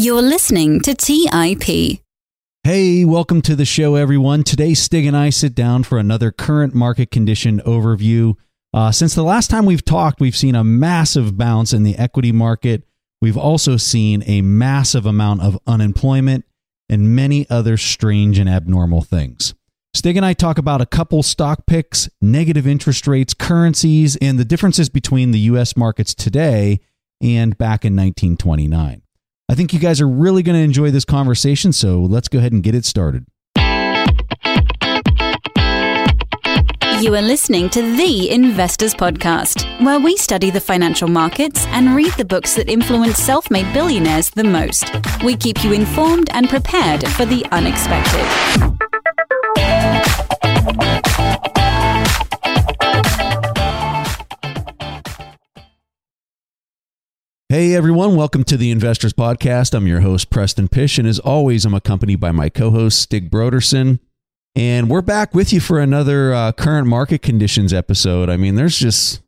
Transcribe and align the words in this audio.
You're 0.00 0.22
listening 0.22 0.78
to 0.82 0.94
TIP. 0.94 2.00
Hey, 2.62 3.04
welcome 3.04 3.42
to 3.42 3.56
the 3.56 3.64
show, 3.64 3.96
everyone. 3.96 4.44
Today, 4.44 4.72
Stig 4.72 5.04
and 5.04 5.16
I 5.16 5.30
sit 5.30 5.56
down 5.56 5.82
for 5.82 5.98
another 5.98 6.30
current 6.30 6.72
market 6.72 7.10
condition 7.10 7.60
overview. 7.66 8.36
Uh, 8.72 8.92
since 8.92 9.16
the 9.16 9.24
last 9.24 9.50
time 9.50 9.66
we've 9.66 9.84
talked, 9.84 10.20
we've 10.20 10.36
seen 10.36 10.54
a 10.54 10.62
massive 10.62 11.36
bounce 11.36 11.72
in 11.72 11.82
the 11.82 11.96
equity 11.96 12.30
market. 12.30 12.84
We've 13.20 13.36
also 13.36 13.76
seen 13.76 14.22
a 14.24 14.40
massive 14.40 15.04
amount 15.04 15.42
of 15.42 15.58
unemployment 15.66 16.44
and 16.88 17.16
many 17.16 17.50
other 17.50 17.76
strange 17.76 18.38
and 18.38 18.48
abnormal 18.48 19.02
things. 19.02 19.52
Stig 19.94 20.16
and 20.16 20.24
I 20.24 20.32
talk 20.32 20.58
about 20.58 20.80
a 20.80 20.86
couple 20.86 21.24
stock 21.24 21.66
picks, 21.66 22.08
negative 22.22 22.68
interest 22.68 23.08
rates, 23.08 23.34
currencies, 23.34 24.14
and 24.18 24.38
the 24.38 24.44
differences 24.44 24.88
between 24.88 25.32
the 25.32 25.40
US 25.40 25.76
markets 25.76 26.14
today 26.14 26.78
and 27.20 27.58
back 27.58 27.84
in 27.84 27.96
1929. 27.96 29.02
I 29.50 29.54
think 29.54 29.72
you 29.72 29.78
guys 29.78 29.98
are 30.02 30.08
really 30.08 30.42
going 30.42 30.56
to 30.58 30.62
enjoy 30.62 30.90
this 30.90 31.06
conversation, 31.06 31.72
so 31.72 32.02
let's 32.02 32.28
go 32.28 32.38
ahead 32.38 32.52
and 32.52 32.62
get 32.62 32.74
it 32.74 32.84
started. 32.84 33.24
You 37.00 37.14
are 37.14 37.22
listening 37.22 37.70
to 37.70 37.80
The 37.96 38.28
Investors 38.28 38.92
Podcast, 38.94 39.64
where 39.82 40.00
we 40.00 40.18
study 40.18 40.50
the 40.50 40.60
financial 40.60 41.08
markets 41.08 41.64
and 41.68 41.96
read 41.96 42.12
the 42.14 42.26
books 42.26 42.56
that 42.56 42.68
influence 42.68 43.16
self 43.16 43.50
made 43.50 43.72
billionaires 43.72 44.28
the 44.28 44.44
most. 44.44 44.92
We 45.24 45.34
keep 45.34 45.64
you 45.64 45.72
informed 45.72 46.28
and 46.32 46.50
prepared 46.50 47.08
for 47.08 47.24
the 47.24 47.46
unexpected. 47.50 48.87
Hey 57.50 57.74
everyone, 57.74 58.14
welcome 58.14 58.44
to 58.44 58.58
the 58.58 58.70
Investors 58.70 59.14
Podcast. 59.14 59.72
I'm 59.72 59.86
your 59.86 60.02
host, 60.02 60.28
Preston 60.28 60.68
Pysh, 60.68 60.98
and 60.98 61.08
as 61.08 61.18
always, 61.18 61.64
I'm 61.64 61.72
accompanied 61.72 62.20
by 62.20 62.30
my 62.30 62.50
co 62.50 62.70
host, 62.70 63.00
Stig 63.00 63.30
Brodersen. 63.30 64.00
And 64.54 64.90
we're 64.90 65.00
back 65.00 65.34
with 65.34 65.50
you 65.50 65.58
for 65.58 65.80
another 65.80 66.34
uh, 66.34 66.52
current 66.52 66.88
market 66.88 67.22
conditions 67.22 67.72
episode. 67.72 68.28
I 68.28 68.36
mean, 68.36 68.56
there's 68.56 68.78
just 68.78 69.22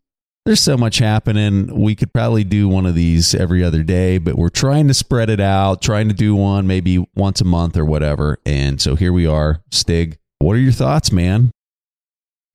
there's 0.45 0.61
so 0.61 0.77
much 0.77 0.99
happening. 0.99 1.75
We 1.75 1.95
could 1.95 2.13
probably 2.13 2.45
do 2.45 2.69
one 2.69 2.85
of 2.85 2.95
these 2.95 3.35
every 3.35 3.65
other 3.65 3.83
day, 3.83 4.19
but 4.19 4.35
we're 4.35 4.51
trying 4.51 4.87
to 4.89 4.95
spread 4.95 5.31
it 5.31 5.41
out, 5.41 5.81
trying 5.81 6.09
to 6.09 6.15
do 6.15 6.35
one 6.35 6.67
maybe 6.67 7.03
once 7.15 7.41
a 7.41 7.47
month 7.47 7.75
or 7.75 7.87
whatever. 7.87 8.39
And 8.45 8.83
so 8.83 8.97
here 8.97 9.15
we 9.15 9.27
are. 9.27 9.63
Stig, 9.71 10.19
what 10.41 10.57
are 10.57 10.61
your 10.61 10.73
thoughts, 10.73 11.11
man? 11.11 11.53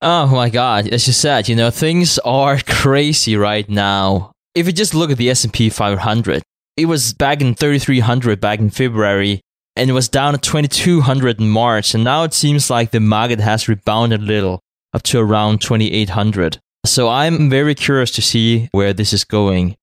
Oh 0.04 0.28
my 0.28 0.52
god, 0.52 0.90
as 0.90 1.08
you 1.08 1.14
said, 1.14 1.50
you 1.50 1.56
know, 1.56 1.72
things 1.72 2.20
are 2.20 2.60
crazy 2.68 3.36
right 3.36 3.68
now. 3.68 4.35
If 4.56 4.68
you 4.68 4.72
just 4.72 4.96
look 4.96 5.12
at 5.12 5.18
the 5.18 5.30
S&P 5.30 5.70
500, 5.70 6.42
it 6.78 6.86
was 6.86 7.14
back 7.14 7.42
in 7.42 7.56
3300 7.56 8.40
back 8.40 8.60
in 8.60 8.70
February 8.70 9.42
and 9.76 9.90
it 9.90 9.94
was 9.94 10.08
down 10.08 10.32
to 10.32 10.40
2200 10.40 11.42
in 11.42 11.50
March 11.50 11.94
and 11.94 12.06
now 12.06 12.24
it 12.24 12.34
seems 12.34 12.70
like 12.70 12.92
the 12.92 13.02
market 13.02 13.42
has 13.42 13.68
rebounded 13.68 14.22
a 14.22 14.24
little 14.24 14.62
up 14.94 15.04
to 15.04 15.20
around 15.20 15.60
2800. 15.60 16.58
So 16.86 17.10
I'm 17.10 17.50
very 17.50 17.76
curious 17.76 18.12
to 18.12 18.22
see 18.22 18.70
where 18.72 18.94
this 18.94 19.12
is 19.12 19.26
going. 19.26 19.76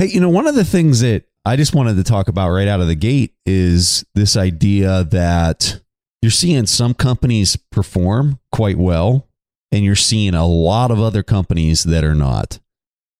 Hey, 0.00 0.06
you 0.06 0.20
know, 0.20 0.28
one 0.28 0.48
of 0.48 0.56
the 0.56 0.64
things 0.64 0.98
that 1.00 1.26
I 1.46 1.54
just 1.54 1.72
wanted 1.72 1.94
to 1.96 2.02
talk 2.02 2.26
about 2.26 2.50
right 2.50 2.66
out 2.66 2.80
of 2.80 2.88
the 2.88 2.96
gate 2.96 3.34
is 3.46 4.04
this 4.16 4.36
idea 4.36 5.04
that 5.04 5.80
you're 6.20 6.32
seeing 6.32 6.66
some 6.66 6.94
companies 6.94 7.54
perform 7.70 8.40
quite 8.50 8.76
well 8.76 9.28
and 9.70 9.84
you're 9.84 9.94
seeing 9.94 10.34
a 10.34 10.48
lot 10.48 10.90
of 10.90 10.98
other 10.98 11.22
companies 11.22 11.84
that 11.84 12.02
are 12.02 12.16
not. 12.16 12.58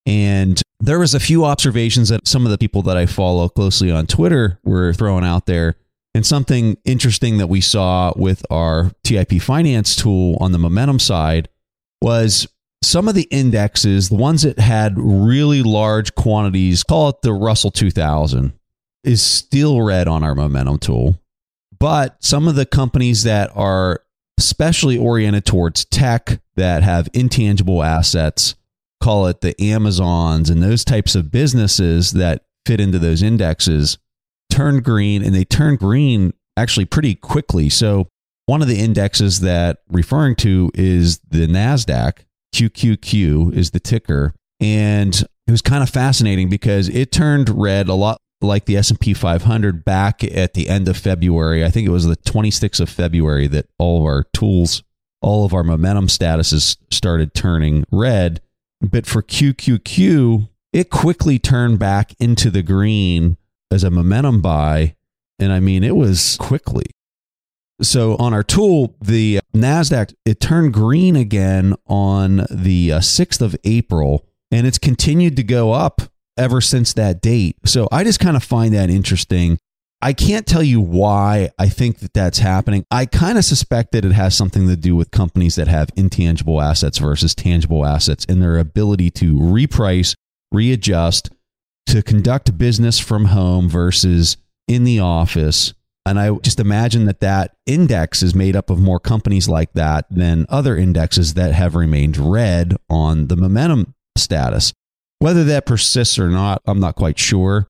And 0.09 0.59
there 0.79 0.97
was 0.97 1.13
a 1.13 1.19
few 1.19 1.45
observations 1.45 2.09
that 2.09 2.27
some 2.27 2.43
of 2.43 2.51
the 2.51 2.57
people 2.57 2.81
that 2.81 2.97
I 2.97 3.05
follow 3.05 3.47
closely 3.47 3.91
on 3.91 4.07
Twitter 4.07 4.57
were 4.63 4.91
throwing 4.91 5.23
out 5.23 5.45
there. 5.45 5.75
And 6.15 6.25
something 6.25 6.77
interesting 6.83 7.37
that 7.37 7.45
we 7.45 7.61
saw 7.61 8.11
with 8.15 8.43
our 8.49 8.91
TIP 9.03 9.39
finance 9.39 9.95
tool 9.95 10.35
on 10.39 10.51
the 10.51 10.57
momentum 10.57 10.97
side 10.97 11.47
was 12.01 12.47
some 12.81 13.07
of 13.07 13.13
the 13.13 13.27
indexes, 13.29 14.09
the 14.09 14.15
ones 14.15 14.41
that 14.41 14.57
had 14.57 14.95
really 14.97 15.61
large 15.61 16.15
quantities, 16.15 16.81
call 16.81 17.09
it 17.09 17.21
the 17.21 17.31
Russell 17.31 17.69
2000, 17.69 18.53
is 19.03 19.21
still 19.21 19.83
red 19.83 20.07
on 20.07 20.23
our 20.23 20.33
momentum 20.33 20.79
tool. 20.79 21.19
But 21.77 22.23
some 22.23 22.47
of 22.47 22.55
the 22.55 22.65
companies 22.65 23.21
that 23.25 23.51
are 23.53 24.01
especially 24.39 24.97
oriented 24.97 25.45
towards 25.45 25.85
tech 25.85 26.41
that 26.55 26.81
have 26.81 27.09
intangible 27.13 27.83
assets 27.83 28.55
call 29.01 29.27
it 29.27 29.41
the 29.41 29.59
Amazons 29.61 30.49
and 30.49 30.61
those 30.61 30.83
types 30.83 31.15
of 31.15 31.31
businesses 31.31 32.11
that 32.11 32.43
fit 32.65 32.79
into 32.81 32.99
those 32.99 33.23
indexes 33.23 33.97
turn 34.51 34.81
green 34.81 35.23
and 35.23 35.33
they 35.33 35.45
turn 35.45 35.75
green 35.75 36.33
actually 36.57 36.85
pretty 36.85 37.15
quickly. 37.15 37.69
So 37.69 38.07
one 38.45 38.61
of 38.61 38.67
the 38.67 38.79
indexes 38.79 39.41
that 39.41 39.79
referring 39.89 40.35
to 40.37 40.71
is 40.73 41.19
the 41.29 41.47
Nasdaq 41.47 42.23
QQQ 42.53 43.53
is 43.53 43.71
the 43.71 43.79
ticker 43.79 44.33
and 44.59 45.15
it 45.47 45.51
was 45.51 45.61
kind 45.61 45.81
of 45.81 45.89
fascinating 45.89 46.49
because 46.49 46.89
it 46.89 47.11
turned 47.11 47.49
red 47.49 47.87
a 47.87 47.93
lot 47.93 48.19
like 48.41 48.65
the 48.65 48.77
S&P 48.77 49.13
500 49.13 49.83
back 49.83 50.23
at 50.23 50.53
the 50.53 50.69
end 50.69 50.87
of 50.87 50.97
February. 50.97 51.65
I 51.65 51.69
think 51.69 51.87
it 51.87 51.91
was 51.91 52.05
the 52.05 52.15
26th 52.15 52.79
of 52.79 52.89
February 52.89 53.47
that 53.47 53.67
all 53.77 53.99
of 53.99 54.05
our 54.05 54.25
tools, 54.33 54.83
all 55.21 55.45
of 55.45 55.53
our 55.53 55.63
momentum 55.63 56.07
statuses 56.07 56.77
started 56.89 57.33
turning 57.33 57.83
red 57.91 58.41
but 58.81 59.05
for 59.05 59.21
QQQ, 59.21 60.49
it 60.71 60.89
quickly 60.89 61.39
turned 61.39 61.79
back 61.79 62.13
into 62.19 62.49
the 62.49 62.63
green 62.63 63.37
as 63.71 63.83
a 63.83 63.89
momentum 63.89 64.41
buy. 64.41 64.95
And 65.37 65.51
I 65.51 65.59
mean, 65.59 65.83
it 65.83 65.95
was 65.95 66.37
quickly. 66.37 66.85
So 67.81 68.17
on 68.17 68.33
our 68.33 68.43
tool, 68.43 68.95
the 68.99 69.39
NASDAQ, 69.55 70.13
it 70.25 70.39
turned 70.41 70.73
green 70.73 71.15
again 71.15 71.75
on 71.87 72.45
the 72.49 72.89
6th 72.89 73.41
uh, 73.41 73.45
of 73.45 73.55
April, 73.63 74.25
and 74.51 74.67
it's 74.67 74.77
continued 74.77 75.37
to 75.37 75.43
go 75.43 75.71
up 75.71 76.01
ever 76.37 76.59
since 76.59 76.93
that 76.93 77.21
date. 77.21 77.55
So 77.65 77.87
I 77.91 78.03
just 78.03 78.19
kind 78.19 78.35
of 78.35 78.43
find 78.43 78.73
that 78.73 78.89
interesting. 78.89 79.59
I 80.01 80.13
can't 80.13 80.47
tell 80.47 80.63
you 80.63 80.79
why 80.79 81.49
I 81.59 81.67
think 81.67 81.99
that 81.99 82.13
that's 82.13 82.39
happening. 82.39 82.85
I 82.89 83.05
kind 83.05 83.37
of 83.37 83.43
suspect 83.43 83.91
that 83.91 84.05
it 84.05 84.13
has 84.13 84.33
something 84.33 84.67
to 84.67 84.77
do 84.77 84.95
with 84.95 85.11
companies 85.11 85.55
that 85.55 85.67
have 85.67 85.89
intangible 85.97 86.61
assets 86.61 86.99
versus 86.99 87.35
tangible 87.35 87.85
assets 87.85 88.25
and 88.29 88.41
their 88.41 88.57
ability 88.57 89.11
to 89.11 89.33
reprice, 89.33 90.15
readjust, 90.53 91.31
to 91.87 92.01
conduct 92.01 92.57
business 92.57 92.97
from 92.97 93.25
home 93.25 93.67
versus 93.67 94.37
in 94.69 94.85
the 94.85 94.99
office. 95.01 95.73
And 96.05 96.17
I 96.17 96.33
just 96.37 96.61
imagine 96.61 97.05
that 97.05 97.19
that 97.19 97.55
index 97.65 98.23
is 98.23 98.33
made 98.33 98.55
up 98.55 98.69
of 98.69 98.79
more 98.79 99.01
companies 99.01 99.49
like 99.49 99.73
that 99.73 100.05
than 100.09 100.45
other 100.47 100.77
indexes 100.77 101.33
that 101.33 101.53
have 101.53 101.75
remained 101.75 102.15
red 102.17 102.77
on 102.89 103.27
the 103.27 103.35
momentum 103.35 103.93
status. 104.17 104.71
Whether 105.19 105.43
that 105.43 105.65
persists 105.65 106.17
or 106.17 106.29
not, 106.29 106.61
I'm 106.65 106.79
not 106.79 106.95
quite 106.95 107.19
sure. 107.19 107.67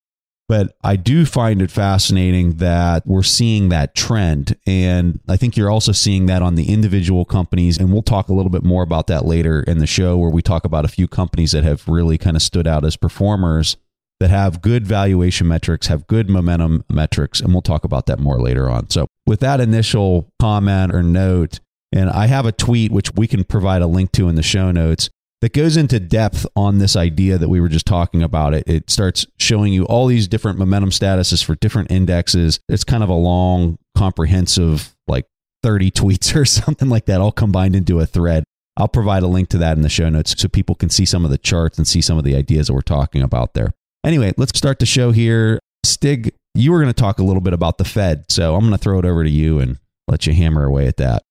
But 0.50 0.76
I 0.84 0.96
do 0.96 1.28
find 1.28 1.62
it 1.62 1.70
fascinating 1.70 2.56
that 2.56 3.06
we're 3.06 3.22
seeing 3.22 3.70
that 3.70 3.94
trend. 3.94 4.58
And 4.66 5.20
I 5.30 5.38
think 5.38 5.56
you're 5.56 5.70
also 5.70 5.92
seeing 5.92 6.26
that 6.26 6.42
on 6.42 6.56
the 6.56 6.74
individual 6.74 7.24
companies. 7.24 7.78
And 7.78 7.94
we'll 7.94 8.02
talk 8.02 8.30
a 8.30 8.34
little 8.34 8.50
bit 8.50 8.64
more 8.64 8.82
about 8.82 9.06
that 9.08 9.26
later 9.26 9.62
in 9.62 9.78
the 9.78 9.86
show, 9.86 10.18
where 10.18 10.32
we 10.32 10.42
talk 10.42 10.66
about 10.66 10.86
a 10.86 10.88
few 10.90 11.08
companies 11.08 11.52
that 11.52 11.64
have 11.64 11.88
really 11.88 12.18
kind 12.18 12.36
of 12.36 12.42
stood 12.42 12.66
out 12.66 12.84
as 12.84 12.98
performers 12.98 13.78
that 14.20 14.32
have 14.32 14.64
good 14.64 14.88
valuation 14.88 15.48
metrics, 15.48 15.86
have 15.86 16.08
good 16.08 16.32
momentum 16.32 16.84
metrics. 16.90 17.40
And 17.40 17.54
we'll 17.54 17.62
talk 17.62 17.84
about 17.84 18.08
that 18.08 18.18
more 18.18 18.42
later 18.42 18.72
on. 18.72 18.90
So, 18.90 19.06
with 19.28 19.42
that 19.42 19.62
initial 19.62 20.34
comment 20.42 20.96
or 20.96 21.04
note, 21.04 21.60
and 21.92 22.10
I 22.10 22.26
have 22.26 22.48
a 22.48 22.52
tweet 22.52 22.92
which 22.92 23.14
we 23.14 23.28
can 23.28 23.44
provide 23.44 23.84
a 23.84 23.88
link 23.88 24.12
to 24.14 24.28
in 24.28 24.34
the 24.34 24.44
show 24.44 24.72
notes 24.72 25.12
that 25.42 25.54
goes 25.54 25.78
into 25.78 26.00
depth 26.00 26.46
on 26.56 26.80
this 26.80 26.96
idea 26.96 27.38
that 27.38 27.50
we 27.50 27.62
were 27.62 27.70
just 27.70 27.86
talking 27.86 28.22
about. 28.24 28.54
It 28.54 28.64
it 28.68 28.90
starts 28.90 29.26
showing 29.38 29.74
you 29.74 29.86
all 29.86 30.08
these 30.08 30.28
different 30.28 30.60
momentum 30.60 30.90
statuses 30.90 31.44
for 31.44 31.56
different 31.56 31.92
indexes. 31.92 32.60
It's 32.68 32.84
kind 32.84 33.04
of 33.04 33.10
a 33.10 33.14
long, 33.14 33.78
comprehensive, 33.98 34.96
like 35.08 35.26
30 35.64 35.92
tweets 35.92 36.36
or 36.36 36.46
something 36.46 36.90
like 36.90 37.06
that, 37.06 37.22
all 37.22 37.32
combined 37.32 37.76
into 37.76 38.00
a 38.00 38.06
thread. 38.06 38.44
I'll 38.78 38.88
provide 38.88 39.24
a 39.24 39.28
link 39.28 39.50
to 39.50 39.58
that 39.58 39.76
in 39.76 39.84
the 39.84 39.90
show 39.90 40.08
notes 40.08 40.34
so 40.38 40.48
people 40.48 40.76
can 40.76 40.90
see 40.90 41.06
some 41.06 41.26
of 41.26 41.32
the 41.32 41.38
charts 41.38 41.78
and 41.78 41.88
see 41.88 42.02
some 42.02 42.18
of 42.18 42.24
the 42.24 42.36
ideas 42.36 42.68
that 42.68 42.74
we're 42.74 42.82
talking 42.82 43.22
about 43.22 43.54
there. 43.54 43.72
Anyway, 44.06 44.34
let's 44.38 44.58
start 44.58 44.80
the 44.80 44.86
show 44.86 45.12
here. 45.12 45.60
Stig, 45.84 46.34
you 46.56 46.72
were 46.72 46.80
going 46.80 46.94
to 46.94 47.02
talk 47.02 47.20
a 47.20 47.24
little 47.24 47.42
bit 47.42 47.52
about 47.52 47.78
the 47.78 47.84
Fed, 47.84 48.26
so 48.30 48.56
I'm 48.56 48.62
going 48.62 48.72
to 48.72 48.78
throw 48.78 49.00
it 49.00 49.06
over 49.06 49.24
to 49.24 49.30
you 49.30 49.60
and 49.60 49.80
let 50.08 50.26
you 50.26 50.34
hammer 50.34 50.64
away 50.64 50.88
at 50.88 50.96
that. 50.98 51.24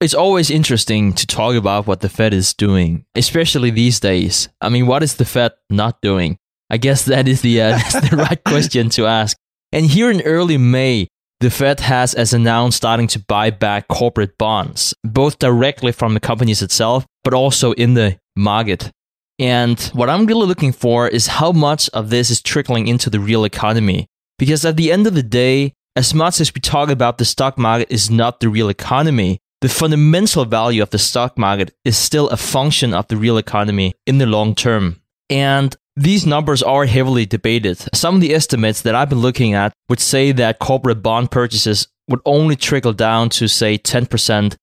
It's 0.00 0.14
always 0.14 0.50
interesting 0.50 1.12
to 1.12 1.26
talk 1.26 1.54
about 1.54 1.86
what 1.86 2.00
the 2.00 2.08
Fed 2.08 2.32
is 2.32 2.54
doing, 2.54 3.04
especially 3.14 3.68
these 3.68 4.00
days. 4.00 4.48
I 4.58 4.70
mean, 4.70 4.86
what 4.86 5.02
is 5.02 5.16
the 5.16 5.26
Fed 5.26 5.52
not 5.68 6.00
doing? 6.00 6.38
I 6.70 6.78
guess 6.78 7.04
that 7.04 7.28
is 7.28 7.42
the, 7.42 7.60
uh, 7.60 7.78
the 8.10 8.16
right 8.16 8.42
question 8.42 8.88
to 8.90 9.04
ask. 9.04 9.36
And 9.72 9.84
here 9.84 10.10
in 10.10 10.22
early 10.22 10.56
May, 10.56 11.08
the 11.40 11.50
Fed 11.50 11.80
has, 11.80 12.14
as 12.14 12.32
announced, 12.32 12.78
starting 12.78 13.08
to 13.08 13.18
buy 13.18 13.50
back 13.50 13.88
corporate 13.88 14.38
bonds, 14.38 14.94
both 15.04 15.38
directly 15.38 15.92
from 15.92 16.14
the 16.14 16.20
companies 16.20 16.62
itself, 16.62 17.04
but 17.22 17.34
also 17.34 17.72
in 17.72 17.92
the 17.92 18.18
market. 18.34 18.90
And 19.38 19.78
what 19.92 20.08
I'm 20.08 20.24
really 20.24 20.46
looking 20.46 20.72
for 20.72 21.08
is 21.08 21.26
how 21.26 21.52
much 21.52 21.90
of 21.90 22.08
this 22.08 22.30
is 22.30 22.40
trickling 22.40 22.88
into 22.88 23.10
the 23.10 23.20
real 23.20 23.44
economy. 23.44 24.06
Because 24.38 24.64
at 24.64 24.78
the 24.78 24.92
end 24.92 25.06
of 25.06 25.12
the 25.12 25.22
day, 25.22 25.74
as 25.94 26.14
much 26.14 26.40
as 26.40 26.54
we 26.54 26.62
talk 26.62 26.88
about 26.88 27.18
the 27.18 27.26
stock 27.26 27.58
market 27.58 27.92
is 27.92 28.10
not 28.10 28.40
the 28.40 28.48
real 28.48 28.70
economy, 28.70 29.40
the 29.60 29.68
fundamental 29.68 30.44
value 30.44 30.82
of 30.82 30.90
the 30.90 30.98
stock 30.98 31.36
market 31.36 31.74
is 31.84 31.96
still 31.96 32.28
a 32.30 32.36
function 32.36 32.94
of 32.94 33.08
the 33.08 33.16
real 33.16 33.36
economy 33.36 33.94
in 34.06 34.18
the 34.18 34.26
long 34.26 34.54
term. 34.54 35.00
And 35.28 35.76
these 35.96 36.26
numbers 36.26 36.62
are 36.62 36.86
heavily 36.86 37.26
debated. 37.26 37.78
Some 37.94 38.14
of 38.14 38.20
the 38.20 38.34
estimates 38.34 38.82
that 38.82 38.94
I've 38.94 39.10
been 39.10 39.20
looking 39.20 39.54
at 39.54 39.72
would 39.88 40.00
say 40.00 40.32
that 40.32 40.58
corporate 40.58 41.02
bond 41.02 41.30
purchases 41.30 41.88
would 42.08 42.20
only 42.24 42.56
trickle 42.56 42.92
down 42.92 43.28
to, 43.30 43.48
say, 43.48 43.76
10% 43.76 44.56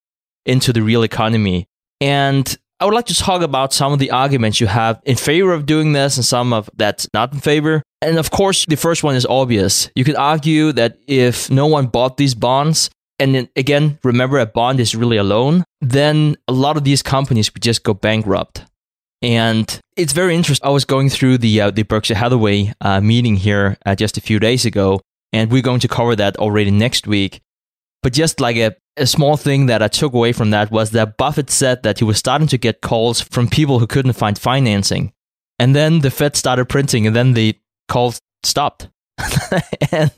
into 0.46 0.72
the 0.72 0.82
real 0.82 1.02
economy. 1.02 1.66
And 2.00 2.56
I 2.80 2.84
would 2.84 2.94
like 2.94 3.06
to 3.06 3.14
talk 3.14 3.42
about 3.42 3.72
some 3.72 3.92
of 3.92 3.98
the 3.98 4.10
arguments 4.10 4.60
you 4.60 4.66
have 4.66 5.00
in 5.04 5.16
favor 5.16 5.52
of 5.52 5.66
doing 5.66 5.92
this 5.92 6.16
and 6.16 6.24
some 6.24 6.52
of 6.52 6.70
that's 6.76 7.08
not 7.12 7.32
in 7.32 7.40
favor. 7.40 7.82
And 8.00 8.18
of 8.18 8.30
course, 8.30 8.66
the 8.66 8.76
first 8.76 9.02
one 9.02 9.16
is 9.16 9.26
obvious. 9.26 9.90
You 9.96 10.04
could 10.04 10.16
argue 10.16 10.72
that 10.72 10.98
if 11.06 11.50
no 11.50 11.66
one 11.66 11.86
bought 11.86 12.16
these 12.16 12.34
bonds, 12.34 12.90
and 13.18 13.34
then 13.34 13.48
again, 13.56 13.98
remember 14.04 14.38
a 14.38 14.46
bond 14.46 14.80
is 14.80 14.94
really 14.94 15.16
a 15.16 15.24
loan, 15.24 15.64
then 15.80 16.36
a 16.46 16.52
lot 16.52 16.76
of 16.76 16.84
these 16.84 17.02
companies 17.02 17.52
would 17.52 17.62
just 17.62 17.82
go 17.82 17.94
bankrupt. 17.94 18.64
And 19.20 19.80
it's 19.96 20.12
very 20.12 20.36
interesting. 20.36 20.66
I 20.66 20.70
was 20.70 20.84
going 20.84 21.08
through 21.08 21.38
the 21.38 21.60
uh, 21.60 21.70
the 21.70 21.82
Berkshire 21.82 22.14
Hathaway 22.14 22.72
uh, 22.80 23.00
meeting 23.00 23.36
here 23.36 23.76
uh, 23.84 23.96
just 23.96 24.16
a 24.16 24.20
few 24.20 24.38
days 24.38 24.64
ago, 24.64 25.00
and 25.32 25.50
we're 25.50 25.62
going 25.62 25.80
to 25.80 25.88
cover 25.88 26.14
that 26.14 26.36
already 26.36 26.70
next 26.70 27.06
week. 27.08 27.40
But 28.00 28.12
just 28.12 28.38
like 28.38 28.56
a, 28.56 28.76
a 28.96 29.06
small 29.06 29.36
thing 29.36 29.66
that 29.66 29.82
I 29.82 29.88
took 29.88 30.12
away 30.12 30.32
from 30.32 30.50
that 30.50 30.70
was 30.70 30.92
that 30.92 31.16
Buffett 31.16 31.50
said 31.50 31.82
that 31.82 31.98
he 31.98 32.04
was 32.04 32.16
starting 32.16 32.46
to 32.48 32.58
get 32.58 32.80
calls 32.80 33.20
from 33.20 33.48
people 33.48 33.80
who 33.80 33.88
couldn't 33.88 34.12
find 34.12 34.38
financing. 34.38 35.12
And 35.58 35.74
then 35.74 35.98
the 35.98 36.12
Fed 36.12 36.36
started 36.36 36.68
printing, 36.68 37.04
and 37.04 37.16
then 37.16 37.32
the 37.32 37.58
calls 37.88 38.20
stopped. 38.44 38.88
and 39.90 40.12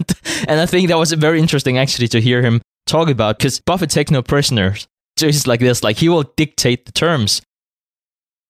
and 0.47 0.61
I 0.61 0.67
think 0.67 0.89
that 0.89 0.99
was 0.99 1.13
very 1.13 1.41
interesting 1.41 1.79
actually 1.79 2.09
to 2.09 2.21
hear 2.21 2.43
him 2.43 2.61
talk 2.91 3.09
about 3.09 3.39
because 3.39 3.61
Buffett 3.61 3.91
takes 3.91 4.11
no 4.11 4.23
prisoners. 4.23 4.89
Just 5.17 5.47
like 5.47 5.61
this, 5.61 5.83
like 5.83 5.97
he 5.97 6.09
will 6.09 6.23
dictate 6.37 6.87
the 6.87 6.93
terms. 6.93 7.43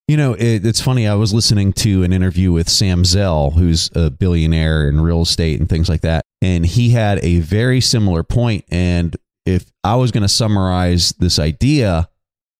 You 0.06 0.16
know, 0.16 0.34
it, 0.34 0.66
it's 0.66 0.80
funny. 0.80 1.06
I 1.06 1.14
was 1.14 1.32
listening 1.32 1.72
to 1.74 2.02
an 2.02 2.12
interview 2.12 2.52
with 2.52 2.68
Sam 2.68 3.04
Zell, 3.04 3.52
who's 3.52 3.90
a 3.94 4.10
billionaire 4.10 4.88
in 4.88 5.00
real 5.00 5.22
estate 5.22 5.60
and 5.60 5.68
things 5.68 5.88
like 5.88 6.00
that. 6.00 6.24
And 6.42 6.66
he 6.66 6.90
had 6.90 7.24
a 7.24 7.40
very 7.40 7.80
similar 7.80 8.22
point. 8.22 8.64
And 8.70 9.16
if 9.46 9.70
I 9.84 9.96
was 9.96 10.10
going 10.10 10.22
to 10.22 10.28
summarize 10.28 11.10
this 11.18 11.38
idea, 11.38 12.08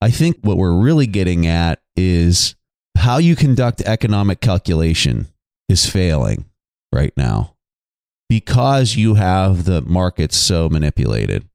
I 0.01 0.11
think 0.11 0.39
what 0.43 0.57
we're 0.57 0.81
really 0.81 1.07
getting 1.07 1.47
at 1.47 1.81
is 1.97 2.55
how 2.97 3.19
you 3.19 3.37
conduct 3.37 3.81
economic 3.83 4.41
calculation 4.41 5.29
is 5.69 5.89
failing 5.89 6.47
right 6.93 7.13
now 7.17 7.55
because 8.29 8.95
you 8.95 9.15
have 9.15 9.65
the 9.65 9.83
markets 9.83 10.37
so 10.37 10.69
manipulated. 10.69 11.50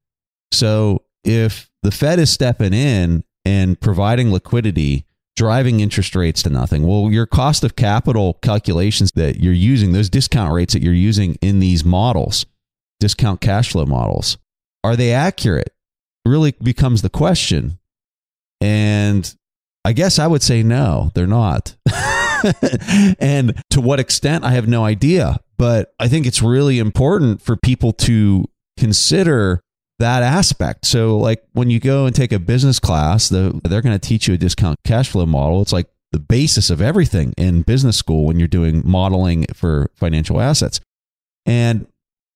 So 0.52 1.04
if 1.24 1.70
the 1.84 1.92
Fed 1.92 2.20
is 2.20 2.30
stepping 2.30 2.74
in 2.74 3.24
and 3.44 3.80
providing 3.80 4.32
liquidity, 4.32 5.06
driving 5.36 5.80
interest 5.80 6.16
rates 6.16 6.44
to 6.44 6.50
nothing, 6.50 6.86
well, 6.88 7.12
your 7.12 7.26
cost 7.26 7.64
of 7.64 7.76
capital 7.76 8.36
calculations 8.42 9.12
that 9.14 9.40
you're 9.40 9.54
using, 9.54 9.92
those 9.92 10.10
discount 10.10 10.54
rates 10.54 10.74
that 10.74 10.82
you're 10.82 10.94
using 10.94 11.36
in 11.42 11.60
these 11.60 11.84
models, 11.84 12.46
discount 13.00 13.42
cash 13.42 13.72
flow 13.72 13.86
models, 13.86 14.38
are 14.84 14.96
they 14.96 15.12
accurate? 15.12 15.74
Really 16.26 16.54
becomes 16.62 17.02
the 17.02 17.10
question. 17.10 17.80
And 18.62 19.36
I 19.84 19.94
guess 19.94 20.18
I 20.18 20.28
would 20.28 20.42
say 20.42 20.64
no, 20.64 21.12
they're 21.14 21.28
not. 21.28 21.76
and 23.20 23.62
to 23.70 23.82
what 23.82 24.00
extent, 24.00 24.44
I 24.44 24.52
have 24.52 24.68
no 24.68 24.86
idea. 24.86 25.40
But 25.58 25.94
I 26.00 26.08
think 26.08 26.26
it's 26.26 26.42
really 26.42 26.80
important 26.80 27.42
for 27.42 27.56
people 27.56 27.94
to 27.94 28.46
consider 28.78 29.62
that 30.00 30.24
aspect. 30.24 30.86
So, 30.86 31.18
like 31.18 31.44
when 31.54 31.70
you 31.70 31.80
go 31.80 32.06
and 32.06 32.16
take 32.16 32.32
a 32.32 32.40
business 32.40 32.80
class, 32.80 33.30
the, 33.30 33.60
they're 33.64 33.82
going 33.82 33.98
to 33.98 34.08
teach 34.08 34.28
you 34.28 34.34
a 34.34 34.38
discount 34.38 34.78
cash 34.84 35.10
flow 35.10 35.26
model. 35.26 35.62
It's 35.62 35.74
like 35.74 35.88
the 36.12 36.20
basis 36.20 36.70
of 36.70 36.82
everything 36.82 37.34
in 37.38 37.62
business 37.62 37.98
school 37.98 38.26
when 38.26 38.40
you're 38.40 38.48
doing 38.48 38.82
modeling 38.86 39.46
for 39.54 39.90
financial 39.96 40.40
assets. 40.40 40.80
And 41.46 41.88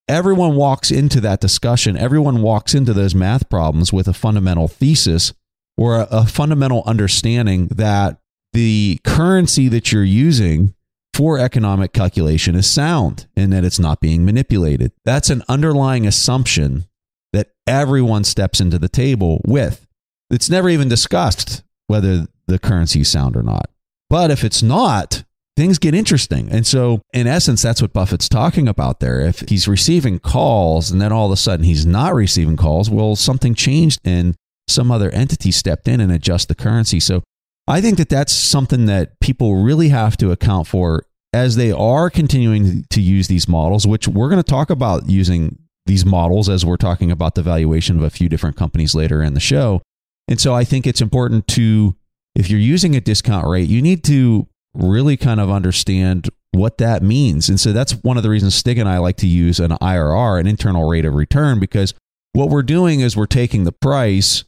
everyone 0.08 0.54
walks 0.56 0.90
into 0.90 1.20
that 1.22 1.40
discussion, 1.40 1.96
everyone 1.96 2.42
walks 2.42 2.74
into 2.74 2.92
those 2.92 3.14
math 3.14 3.48
problems 3.48 3.92
with 3.92 4.08
a 4.08 4.12
fundamental 4.12 4.68
thesis 4.68 5.32
or 5.76 5.96
a, 5.96 6.08
a 6.10 6.26
fundamental 6.26 6.82
understanding 6.84 7.68
that 7.68 8.18
the 8.52 9.00
currency 9.04 9.68
that 9.68 9.92
you're 9.92 10.02
using 10.02 10.74
for 11.14 11.38
economic 11.38 11.92
calculation 11.92 12.54
is 12.54 12.68
sound 12.70 13.26
and 13.36 13.52
that 13.52 13.64
it's 13.64 13.78
not 13.78 14.00
being 14.00 14.24
manipulated. 14.24 14.92
That's 15.04 15.30
an 15.30 15.42
underlying 15.48 16.06
assumption 16.06 16.84
that 17.32 17.48
everyone 17.66 18.24
steps 18.24 18.60
into 18.60 18.78
the 18.78 18.88
table 18.88 19.40
with. 19.46 19.86
It's 20.30 20.50
never 20.50 20.68
even 20.68 20.88
discussed 20.88 21.62
whether 21.86 22.26
the 22.46 22.58
currency 22.58 23.00
is 23.00 23.10
sound 23.10 23.36
or 23.36 23.42
not. 23.42 23.70
But 24.08 24.30
if 24.30 24.44
it's 24.44 24.62
not, 24.62 25.24
things 25.56 25.78
get 25.78 25.94
interesting. 25.94 26.48
And 26.50 26.66
so, 26.66 27.02
in 27.12 27.26
essence, 27.26 27.62
that's 27.62 27.82
what 27.82 27.92
Buffett's 27.92 28.28
talking 28.28 28.68
about 28.68 29.00
there. 29.00 29.20
If 29.20 29.40
he's 29.48 29.68
receiving 29.68 30.18
calls 30.18 30.90
and 30.90 31.00
then 31.00 31.12
all 31.12 31.26
of 31.26 31.32
a 31.32 31.36
sudden 31.36 31.64
he's 31.64 31.86
not 31.86 32.14
receiving 32.14 32.56
calls, 32.56 32.90
well, 32.90 33.16
something 33.16 33.54
changed 33.54 34.00
and 34.04 34.34
some 34.68 34.90
other 34.90 35.10
entity 35.10 35.50
stepped 35.50 35.88
in 35.88 36.00
and 36.00 36.12
adjust 36.12 36.48
the 36.48 36.54
currency. 36.54 37.00
So, 37.00 37.22
I 37.68 37.80
think 37.80 37.98
that 37.98 38.08
that's 38.08 38.32
something 38.32 38.86
that 38.86 39.20
people 39.20 39.62
really 39.62 39.90
have 39.90 40.16
to 40.16 40.32
account 40.32 40.66
for 40.66 41.04
as 41.32 41.54
they 41.54 41.70
are 41.70 42.10
continuing 42.10 42.84
to 42.90 43.00
use 43.00 43.28
these 43.28 43.46
models, 43.46 43.86
which 43.86 44.08
we're 44.08 44.28
going 44.28 44.42
to 44.42 44.50
talk 44.50 44.70
about 44.70 45.08
using 45.08 45.58
these 45.90 46.06
models 46.06 46.48
as 46.48 46.64
we're 46.64 46.76
talking 46.76 47.10
about 47.10 47.34
the 47.34 47.42
valuation 47.42 47.98
of 47.98 48.04
a 48.04 48.10
few 48.10 48.28
different 48.28 48.56
companies 48.56 48.94
later 48.94 49.24
in 49.24 49.34
the 49.34 49.40
show. 49.40 49.82
And 50.28 50.40
so 50.40 50.54
I 50.54 50.62
think 50.62 50.86
it's 50.86 51.00
important 51.00 51.48
to, 51.48 51.96
if 52.36 52.48
you're 52.48 52.60
using 52.60 52.94
a 52.94 53.00
discount 53.00 53.44
rate, 53.48 53.68
you 53.68 53.82
need 53.82 54.04
to 54.04 54.46
really 54.72 55.16
kind 55.16 55.40
of 55.40 55.50
understand 55.50 56.30
what 56.52 56.78
that 56.78 57.02
means. 57.02 57.48
And 57.48 57.58
so 57.58 57.72
that's 57.72 57.92
one 58.04 58.16
of 58.16 58.22
the 58.22 58.30
reasons 58.30 58.54
Stig 58.54 58.78
and 58.78 58.88
I 58.88 58.98
like 58.98 59.16
to 59.16 59.26
use 59.26 59.58
an 59.58 59.72
IRR, 59.72 60.38
an 60.38 60.46
internal 60.46 60.88
rate 60.88 61.04
of 61.04 61.14
return, 61.14 61.58
because 61.58 61.92
what 62.34 62.50
we're 62.50 62.62
doing 62.62 63.00
is 63.00 63.16
we're 63.16 63.26
taking 63.26 63.64
the 63.64 63.72
price 63.72 64.44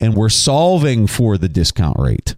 and 0.00 0.12
we're 0.14 0.28
solving 0.28 1.06
for 1.06 1.38
the 1.38 1.48
discount 1.48 1.98
rate. 1.98 2.36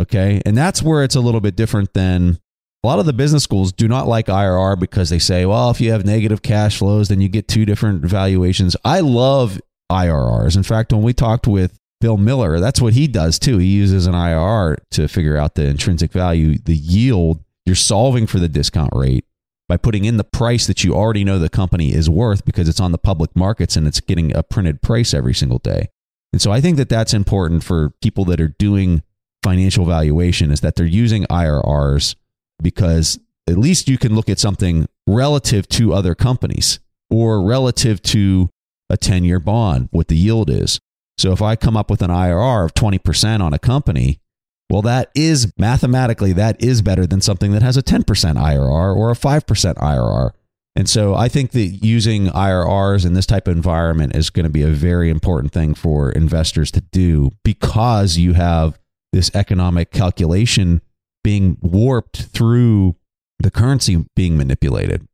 Okay. 0.00 0.40
And 0.46 0.56
that's 0.56 0.82
where 0.82 1.04
it's 1.04 1.14
a 1.14 1.20
little 1.20 1.42
bit 1.42 1.56
different 1.56 1.92
than 1.92 2.38
a 2.82 2.86
lot 2.86 2.98
of 2.98 3.06
the 3.06 3.12
business 3.12 3.42
schools 3.42 3.72
do 3.72 3.88
not 3.88 4.06
like 4.06 4.26
IRR 4.26 4.78
because 4.78 5.10
they 5.10 5.18
say, 5.18 5.44
well, 5.46 5.70
if 5.70 5.80
you 5.80 5.90
have 5.90 6.04
negative 6.04 6.42
cash 6.42 6.78
flows, 6.78 7.08
then 7.08 7.20
you 7.20 7.28
get 7.28 7.48
two 7.48 7.64
different 7.64 8.02
valuations. 8.02 8.76
I 8.84 9.00
love 9.00 9.60
IRRs. 9.90 10.56
In 10.56 10.62
fact, 10.62 10.92
when 10.92 11.02
we 11.02 11.12
talked 11.12 11.46
with 11.46 11.78
Bill 12.00 12.16
Miller, 12.16 12.60
that's 12.60 12.80
what 12.80 12.92
he 12.92 13.08
does 13.08 13.38
too. 13.38 13.58
He 13.58 13.68
uses 13.68 14.06
an 14.06 14.14
IRR 14.14 14.76
to 14.92 15.08
figure 15.08 15.36
out 15.36 15.54
the 15.54 15.66
intrinsic 15.66 16.12
value, 16.12 16.58
the 16.58 16.76
yield. 16.76 17.42
You're 17.64 17.74
solving 17.74 18.26
for 18.26 18.38
the 18.38 18.48
discount 18.48 18.90
rate 18.94 19.24
by 19.68 19.76
putting 19.76 20.04
in 20.04 20.16
the 20.16 20.24
price 20.24 20.66
that 20.66 20.84
you 20.84 20.94
already 20.94 21.24
know 21.24 21.38
the 21.38 21.48
company 21.48 21.92
is 21.92 22.08
worth 22.08 22.44
because 22.44 22.68
it's 22.68 22.80
on 22.80 22.92
the 22.92 22.98
public 22.98 23.34
markets 23.34 23.76
and 23.76 23.88
it's 23.88 24.00
getting 24.00 24.34
a 24.36 24.42
printed 24.42 24.82
price 24.82 25.12
every 25.12 25.34
single 25.34 25.58
day. 25.58 25.88
And 26.32 26.40
so 26.40 26.52
I 26.52 26.60
think 26.60 26.76
that 26.76 26.88
that's 26.88 27.14
important 27.14 27.64
for 27.64 27.90
people 28.02 28.24
that 28.26 28.40
are 28.40 28.54
doing 28.58 29.02
financial 29.42 29.84
valuation 29.84 30.50
is 30.50 30.60
that 30.60 30.76
they're 30.76 30.86
using 30.86 31.24
IRRs 31.24 32.14
because 32.62 33.18
at 33.48 33.58
least 33.58 33.88
you 33.88 33.98
can 33.98 34.14
look 34.14 34.28
at 34.28 34.38
something 34.38 34.86
relative 35.06 35.68
to 35.68 35.92
other 35.92 36.14
companies 36.14 36.80
or 37.10 37.42
relative 37.42 38.02
to 38.02 38.50
a 38.90 38.96
10 38.96 39.24
year 39.24 39.40
bond, 39.40 39.88
what 39.90 40.08
the 40.08 40.16
yield 40.16 40.50
is. 40.50 40.80
So 41.18 41.32
if 41.32 41.40
I 41.40 41.56
come 41.56 41.76
up 41.76 41.90
with 41.90 42.02
an 42.02 42.10
IRR 42.10 42.64
of 42.64 42.74
20% 42.74 43.40
on 43.40 43.52
a 43.52 43.58
company, 43.58 44.20
well, 44.68 44.82
that 44.82 45.10
is 45.14 45.52
mathematically, 45.56 46.32
that 46.34 46.62
is 46.62 46.82
better 46.82 47.06
than 47.06 47.20
something 47.20 47.52
that 47.52 47.62
has 47.62 47.76
a 47.76 47.82
10% 47.82 48.04
IRR 48.04 48.96
or 48.96 49.10
a 49.10 49.14
5% 49.14 49.74
IRR. 49.74 50.30
And 50.74 50.90
so 50.90 51.14
I 51.14 51.28
think 51.28 51.52
that 51.52 51.64
using 51.82 52.26
IRRs 52.26 53.06
in 53.06 53.14
this 53.14 53.24
type 53.24 53.48
of 53.48 53.56
environment 53.56 54.14
is 54.14 54.28
going 54.28 54.44
to 54.44 54.50
be 54.50 54.62
a 54.62 54.68
very 54.68 55.08
important 55.08 55.52
thing 55.52 55.74
for 55.74 56.10
investors 56.10 56.70
to 56.72 56.82
do 56.92 57.30
because 57.44 58.18
you 58.18 58.34
have 58.34 58.78
this 59.12 59.30
economic 59.34 59.90
calculation 59.90 60.82
being 61.26 61.56
warped 61.60 62.26
through 62.26 62.94
the 63.40 63.50
currency 63.50 64.06
being 64.14 64.36
manipulated. 64.36 65.08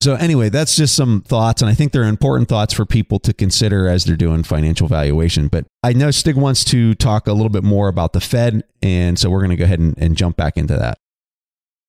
So, 0.00 0.14
anyway, 0.14 0.48
that's 0.48 0.74
just 0.74 0.94
some 0.94 1.20
thoughts. 1.20 1.60
And 1.60 1.70
I 1.70 1.74
think 1.74 1.92
they're 1.92 2.04
important 2.04 2.48
thoughts 2.48 2.72
for 2.72 2.86
people 2.86 3.18
to 3.18 3.34
consider 3.34 3.86
as 3.86 4.06
they're 4.06 4.16
doing 4.16 4.44
financial 4.44 4.88
valuation. 4.88 5.48
But 5.48 5.66
I 5.82 5.92
know 5.92 6.10
Stig 6.10 6.36
wants 6.36 6.64
to 6.66 6.94
talk 6.94 7.26
a 7.26 7.34
little 7.34 7.50
bit 7.50 7.64
more 7.64 7.88
about 7.88 8.14
the 8.14 8.20
Fed. 8.20 8.64
And 8.80 9.18
so 9.18 9.28
we're 9.28 9.40
going 9.40 9.50
to 9.50 9.56
go 9.56 9.64
ahead 9.64 9.78
and, 9.78 9.94
and 9.98 10.16
jump 10.16 10.38
back 10.38 10.56
into 10.56 10.74
that. 10.74 10.96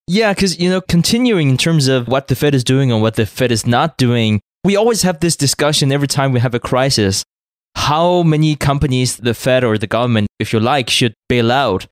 Yeah, 0.08 0.34
because, 0.34 0.60
you 0.60 0.70
know, 0.70 0.82
continuing 0.82 1.50
in 1.50 1.56
terms 1.56 1.88
of 1.88 2.10
what 2.10 2.28
the 2.28 2.36
Fed 2.36 2.54
is 2.54 2.66
doing 2.66 2.92
and 2.92 3.02
what 3.02 3.16
the 3.16 3.26
Fed 3.26 3.50
is 3.50 3.66
not 3.66 3.98
doing, 3.98 4.42
we 4.66 4.76
always 4.76 5.04
have 5.04 5.22
this 5.22 5.38
discussion 5.38 5.94
every 5.94 6.08
time 6.10 6.34
we 6.34 6.42
have 6.42 6.54
a 6.54 6.60
crisis. 6.60 7.24
How 7.76 8.24
many 8.24 8.58
companies 8.58 9.16
the 9.16 9.34
Fed 9.34 9.64
or 9.64 9.78
the 9.78 9.88
government, 9.88 10.28
if 10.38 10.52
you 10.52 10.60
like, 10.60 10.90
should 10.90 11.14
bail 11.30 11.50
out? 11.50 11.88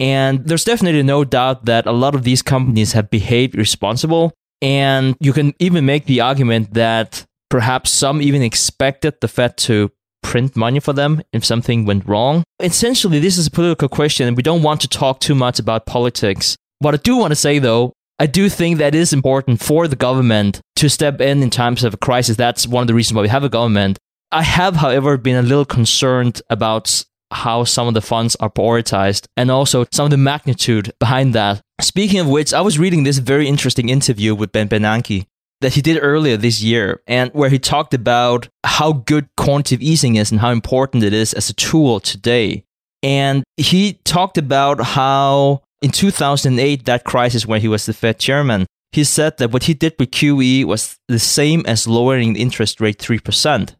And 0.00 0.46
there's 0.46 0.64
definitely 0.64 1.02
no 1.02 1.24
doubt 1.24 1.66
that 1.66 1.86
a 1.86 1.92
lot 1.92 2.14
of 2.14 2.24
these 2.24 2.42
companies 2.42 2.92
have 2.92 3.10
behaved 3.10 3.54
responsible. 3.54 4.32
And 4.62 5.14
you 5.20 5.32
can 5.32 5.54
even 5.58 5.86
make 5.86 6.06
the 6.06 6.22
argument 6.22 6.74
that 6.74 7.24
perhaps 7.50 7.90
some 7.90 8.22
even 8.22 8.42
expected 8.42 9.14
the 9.20 9.28
Fed 9.28 9.56
to 9.58 9.90
print 10.22 10.56
money 10.56 10.80
for 10.80 10.92
them 10.92 11.22
if 11.32 11.44
something 11.44 11.84
went 11.84 12.06
wrong. 12.06 12.42
Essentially, 12.60 13.18
this 13.18 13.36
is 13.38 13.46
a 13.46 13.50
political 13.50 13.88
question, 13.88 14.26
and 14.26 14.36
we 14.36 14.42
don't 14.42 14.62
want 14.62 14.80
to 14.80 14.88
talk 14.88 15.20
too 15.20 15.34
much 15.34 15.58
about 15.58 15.86
politics. 15.86 16.56
What 16.78 16.94
I 16.94 16.98
do 16.98 17.16
want 17.16 17.32
to 17.32 17.36
say, 17.36 17.58
though, 17.58 17.92
I 18.18 18.26
do 18.26 18.48
think 18.48 18.78
that 18.78 18.94
it 18.94 18.98
is 18.98 19.12
important 19.12 19.62
for 19.62 19.88
the 19.88 19.96
government 19.96 20.60
to 20.76 20.88
step 20.88 21.20
in 21.20 21.42
in 21.42 21.50
times 21.50 21.84
of 21.84 21.94
a 21.94 21.98
crisis. 21.98 22.36
That's 22.36 22.66
one 22.66 22.82
of 22.82 22.86
the 22.86 22.94
reasons 22.94 23.16
why 23.16 23.22
we 23.22 23.28
have 23.28 23.44
a 23.44 23.48
government. 23.48 23.98
I 24.30 24.42
have, 24.42 24.76
however, 24.76 25.16
been 25.16 25.36
a 25.36 25.42
little 25.42 25.64
concerned 25.64 26.40
about 26.50 27.04
how 27.32 27.64
some 27.64 27.88
of 27.88 27.94
the 27.94 28.00
funds 28.00 28.36
are 28.36 28.50
prioritized 28.50 29.26
and 29.36 29.50
also 29.50 29.86
some 29.92 30.04
of 30.04 30.10
the 30.10 30.16
magnitude 30.16 30.92
behind 30.98 31.34
that. 31.34 31.60
Speaking 31.80 32.20
of 32.20 32.28
which, 32.28 32.52
I 32.52 32.60
was 32.60 32.78
reading 32.78 33.04
this 33.04 33.18
very 33.18 33.48
interesting 33.48 33.88
interview 33.88 34.34
with 34.34 34.52
Ben 34.52 34.68
Bernanke 34.68 35.26
that 35.60 35.74
he 35.74 35.82
did 35.82 35.98
earlier 36.02 36.36
this 36.36 36.62
year 36.62 37.02
and 37.06 37.30
where 37.32 37.50
he 37.50 37.58
talked 37.58 37.94
about 37.94 38.48
how 38.64 38.92
good 38.92 39.28
quantitative 39.36 39.82
easing 39.82 40.16
is 40.16 40.30
and 40.30 40.40
how 40.40 40.50
important 40.50 41.04
it 41.04 41.12
is 41.12 41.34
as 41.34 41.50
a 41.50 41.54
tool 41.54 42.00
today. 42.00 42.64
And 43.02 43.44
he 43.56 43.94
talked 44.04 44.38
about 44.38 44.80
how 44.80 45.62
in 45.82 45.90
2008, 45.90 46.84
that 46.84 47.04
crisis 47.04 47.46
when 47.46 47.60
he 47.60 47.68
was 47.68 47.86
the 47.86 47.92
Fed 47.92 48.18
chairman, 48.18 48.66
he 48.92 49.04
said 49.04 49.38
that 49.38 49.52
what 49.52 49.64
he 49.64 49.74
did 49.74 49.94
with 49.98 50.10
QE 50.10 50.64
was 50.64 50.96
the 51.08 51.18
same 51.18 51.62
as 51.66 51.86
lowering 51.86 52.32
the 52.32 52.40
interest 52.40 52.80
rate 52.80 52.98
3%. 52.98 53.74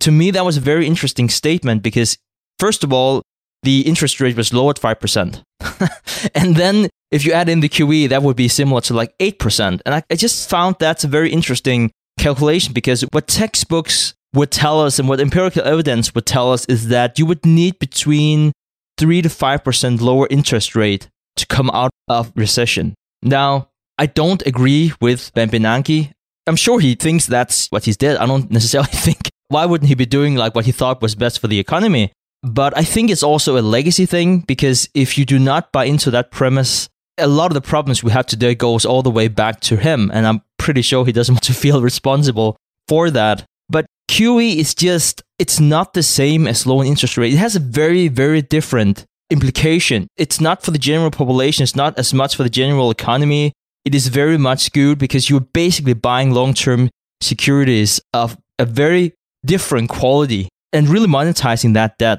To 0.00 0.10
me, 0.10 0.30
that 0.32 0.44
was 0.44 0.56
a 0.56 0.60
very 0.60 0.86
interesting 0.86 1.28
statement 1.28 1.82
because, 1.82 2.18
first 2.58 2.84
of 2.84 2.92
all, 2.92 3.22
the 3.62 3.80
interest 3.82 4.20
rate 4.20 4.36
was 4.36 4.52
lowered 4.52 4.76
5%. 4.76 5.42
and 6.34 6.56
then 6.56 6.88
if 7.10 7.24
you 7.24 7.32
add 7.32 7.48
in 7.48 7.60
the 7.60 7.68
QE, 7.68 8.08
that 8.10 8.22
would 8.22 8.36
be 8.36 8.48
similar 8.48 8.80
to 8.82 8.94
like 8.94 9.16
8%. 9.18 9.80
And 9.84 9.94
I, 9.94 10.02
I 10.10 10.16
just 10.16 10.48
found 10.48 10.76
that's 10.78 11.04
a 11.04 11.08
very 11.08 11.32
interesting 11.32 11.90
calculation 12.18 12.72
because 12.72 13.02
what 13.12 13.26
textbooks 13.26 14.14
would 14.34 14.50
tell 14.50 14.80
us 14.80 14.98
and 14.98 15.08
what 15.08 15.20
empirical 15.20 15.62
evidence 15.62 16.14
would 16.14 16.26
tell 16.26 16.52
us 16.52 16.66
is 16.66 16.88
that 16.88 17.18
you 17.18 17.26
would 17.26 17.44
need 17.46 17.78
between 17.78 18.52
3 18.98 19.22
to 19.22 19.28
5% 19.28 20.00
lower 20.00 20.26
interest 20.30 20.74
rate 20.74 21.08
to 21.36 21.46
come 21.46 21.70
out 21.70 21.90
of 22.08 22.32
recession. 22.36 22.94
Now, 23.22 23.68
I 23.98 24.06
don't 24.06 24.44
agree 24.46 24.92
with 25.00 25.32
Ben 25.34 25.50
Bernanke. 25.50 26.12
I'm 26.46 26.56
sure 26.56 26.80
he 26.80 26.94
thinks 26.94 27.26
that's 27.26 27.68
what 27.68 27.84
he's 27.84 27.96
did. 27.96 28.16
I 28.16 28.26
don't 28.26 28.50
necessarily 28.50 28.90
think 28.92 29.30
why 29.48 29.66
wouldn't 29.66 29.88
he 29.88 29.94
be 29.94 30.06
doing 30.06 30.34
like 30.34 30.54
what 30.54 30.66
he 30.66 30.72
thought 30.72 31.00
was 31.00 31.14
best 31.14 31.38
for 31.40 31.48
the 31.48 31.58
economy? 31.58 32.12
But 32.44 32.76
I 32.76 32.84
think 32.84 33.10
it's 33.10 33.22
also 33.22 33.56
a 33.56 33.62
legacy 33.62 34.04
thing 34.04 34.40
because 34.40 34.88
if 34.94 35.16
you 35.16 35.24
do 35.24 35.38
not 35.38 35.72
buy 35.72 35.86
into 35.86 36.10
that 36.10 36.30
premise, 36.30 36.90
a 37.16 37.26
lot 37.26 37.50
of 37.50 37.54
the 37.54 37.62
problems 37.62 38.04
we 38.04 38.12
have 38.12 38.26
today 38.26 38.54
goes 38.54 38.84
all 38.84 39.02
the 39.02 39.10
way 39.10 39.28
back 39.28 39.60
to 39.60 39.76
him. 39.76 40.10
And 40.12 40.26
I'm 40.26 40.42
pretty 40.58 40.82
sure 40.82 41.06
he 41.06 41.12
doesn't 41.12 41.34
want 41.36 41.44
to 41.44 41.54
feel 41.54 41.80
responsible 41.80 42.56
for 42.86 43.10
that. 43.10 43.44
But 43.70 43.86
QE 44.10 44.56
is 44.56 44.74
just, 44.74 45.22
it's 45.38 45.58
not 45.58 45.94
the 45.94 46.02
same 46.02 46.46
as 46.46 46.66
low 46.66 46.82
interest 46.82 47.16
rate. 47.16 47.32
It 47.32 47.38
has 47.38 47.56
a 47.56 47.60
very, 47.60 48.08
very 48.08 48.42
different 48.42 49.06
implication. 49.30 50.06
It's 50.18 50.38
not 50.38 50.62
for 50.62 50.70
the 50.70 50.78
general 50.78 51.10
population, 51.10 51.62
it's 51.62 51.74
not 51.74 51.98
as 51.98 52.12
much 52.12 52.36
for 52.36 52.42
the 52.42 52.50
general 52.50 52.90
economy. 52.90 53.52
It 53.86 53.94
is 53.94 54.08
very 54.08 54.38
much 54.38 54.60
skewed 54.60 54.98
because 54.98 55.30
you're 55.30 55.40
basically 55.40 55.94
buying 55.94 56.30
long 56.30 56.52
term 56.52 56.90
securities 57.22 58.00
of 58.12 58.36
a 58.58 58.66
very 58.66 59.14
different 59.44 59.88
quality 59.88 60.48
and 60.72 60.88
really 60.88 61.06
monetizing 61.06 61.74
that 61.74 61.96
debt. 61.98 62.18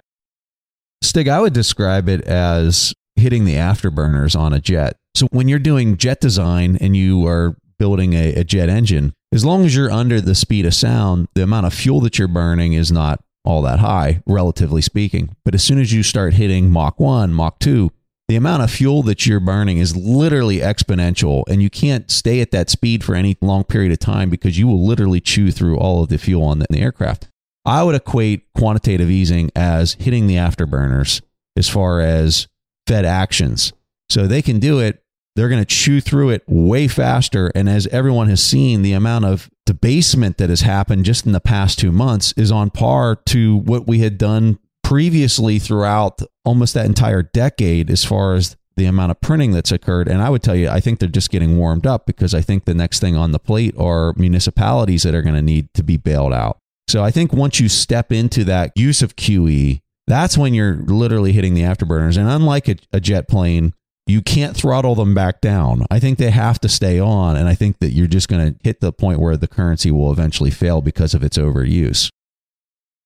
Stig, 1.05 1.27
I 1.27 1.39
would 1.39 1.53
describe 1.53 2.09
it 2.09 2.21
as 2.21 2.93
hitting 3.15 3.45
the 3.45 3.55
afterburners 3.55 4.37
on 4.37 4.53
a 4.53 4.59
jet. 4.59 4.97
So 5.15 5.27
when 5.31 5.47
you're 5.47 5.59
doing 5.59 5.97
jet 5.97 6.19
design 6.19 6.77
and 6.81 6.95
you 6.95 7.25
are 7.27 7.55
building 7.79 8.13
a, 8.13 8.33
a, 8.33 8.43
jet 8.43 8.69
engine, 8.69 9.13
as 9.33 9.45
long 9.45 9.65
as 9.65 9.75
you're 9.75 9.91
under 9.91 10.19
the 10.19 10.35
speed 10.35 10.65
of 10.65 10.73
sound, 10.73 11.27
the 11.33 11.43
amount 11.43 11.65
of 11.65 11.73
fuel 11.73 12.01
that 12.01 12.19
you're 12.19 12.27
burning 12.27 12.73
is 12.73 12.91
not 12.91 13.21
all 13.45 13.61
that 13.61 13.79
high, 13.79 14.21
relatively 14.25 14.81
speaking. 14.81 15.35
But 15.45 15.55
as 15.55 15.63
soon 15.63 15.79
as 15.79 15.93
you 15.93 16.03
start 16.03 16.33
hitting 16.33 16.69
Mach 16.69 16.99
1, 16.99 17.33
Mach 17.33 17.59
2, 17.59 17.91
the 18.27 18.35
amount 18.35 18.63
of 18.63 18.71
fuel 18.71 19.03
that 19.03 19.27
you're 19.27 19.39
burning 19.39 19.77
is 19.77 19.95
literally 19.95 20.57
exponential. 20.57 21.43
And 21.47 21.61
you 21.61 21.69
can't 21.69 22.09
stay 22.09 22.41
at 22.41 22.51
that 22.51 22.69
speed 22.69 23.03
for 23.03 23.13
any 23.13 23.37
long 23.41 23.63
period 23.63 23.91
of 23.91 23.99
time 23.99 24.29
because 24.29 24.57
you 24.57 24.67
will 24.67 24.85
literally 24.85 25.21
chew 25.21 25.51
through 25.51 25.77
all 25.77 26.01
of 26.01 26.09
the 26.09 26.17
fuel 26.17 26.43
on 26.43 26.59
the, 26.59 26.65
the 26.69 26.79
aircraft. 26.79 27.29
I 27.65 27.83
would 27.83 27.95
equate 27.95 28.43
quantitative 28.55 29.09
easing 29.09 29.51
as 29.55 29.93
hitting 29.93 30.27
the 30.27 30.35
afterburners 30.35 31.21
as 31.57 31.69
far 31.69 31.99
as 31.99 32.47
Fed 32.87 33.05
actions. 33.05 33.73
So 34.09 34.27
they 34.27 34.41
can 34.41 34.59
do 34.59 34.79
it. 34.79 35.01
They're 35.35 35.49
going 35.49 35.61
to 35.61 35.65
chew 35.65 35.99
through 35.99 36.29
it 36.29 36.43
way 36.47 36.87
faster. 36.87 37.51
And 37.55 37.67
as 37.67 37.87
everyone 37.87 38.29
has 38.29 38.41
seen, 38.41 38.83
the 38.83 38.93
amount 38.93 39.25
of 39.25 39.49
debasement 39.65 40.37
that 40.37 40.49
has 40.49 40.61
happened 40.61 41.05
just 41.05 41.25
in 41.25 41.33
the 41.33 41.41
past 41.41 41.79
two 41.79 41.91
months 41.91 42.33
is 42.37 42.51
on 42.51 42.69
par 42.69 43.17
to 43.27 43.57
what 43.57 43.87
we 43.87 43.99
had 43.99 44.17
done 44.17 44.59
previously 44.83 45.59
throughout 45.59 46.21
almost 46.45 46.75
that 46.75 46.85
entire 46.85 47.23
decade 47.23 47.89
as 47.89 48.05
far 48.05 48.35
as 48.35 48.55
the 48.77 48.85
amount 48.85 49.11
of 49.11 49.19
printing 49.19 49.51
that's 49.51 49.71
occurred. 49.71 50.07
And 50.07 50.21
I 50.21 50.29
would 50.29 50.43
tell 50.43 50.55
you, 50.55 50.69
I 50.69 50.79
think 50.79 50.99
they're 50.99 51.09
just 51.09 51.31
getting 51.31 51.57
warmed 51.57 51.87
up 51.87 52.05
because 52.05 52.33
I 52.33 52.41
think 52.41 52.65
the 52.65 52.73
next 52.73 52.99
thing 52.99 53.15
on 53.15 53.31
the 53.31 53.39
plate 53.39 53.75
are 53.77 54.13
municipalities 54.15 55.03
that 55.03 55.15
are 55.15 55.21
going 55.21 55.35
to 55.35 55.41
need 55.41 55.73
to 55.73 55.83
be 55.83 55.97
bailed 55.97 56.33
out. 56.33 56.59
So 56.87 57.03
I 57.03 57.11
think 57.11 57.33
once 57.33 57.59
you 57.59 57.67
step 57.69 58.11
into 58.11 58.43
that 58.45 58.71
use 58.75 59.01
of 59.01 59.15
QE, 59.15 59.79
that's 60.07 60.37
when 60.37 60.53
you're 60.53 60.75
literally 60.75 61.31
hitting 61.31 61.55
the 61.55 61.61
afterburners. 61.61 62.17
And 62.17 62.29
unlike 62.29 62.67
a, 62.67 62.75
a, 62.93 62.99
jet 62.99 63.27
plane, 63.27 63.73
you 64.05 64.21
can't 64.21 64.55
throttle 64.55 64.93
them 64.93 65.15
back 65.15 65.41
down. 65.41 65.85
I 65.89 65.99
think 65.99 66.19
they 66.19 66.29
have 66.29 66.59
to 66.59 66.69
stay 66.69 66.99
on. 66.99 67.35
And 67.35 67.49
I 67.49 67.55
think 67.55 67.79
that 67.79 67.89
you're 67.89 68.07
just 68.07 68.27
going 68.27 68.53
to 68.53 68.59
hit 68.63 68.81
the 68.81 68.93
point 68.93 69.19
where 69.19 69.35
the 69.35 69.47
currency 69.47 69.89
will 69.89 70.11
eventually 70.11 70.51
fail 70.51 70.81
because 70.81 71.15
of 71.15 71.23
its 71.23 71.37
overuse. 71.37 72.09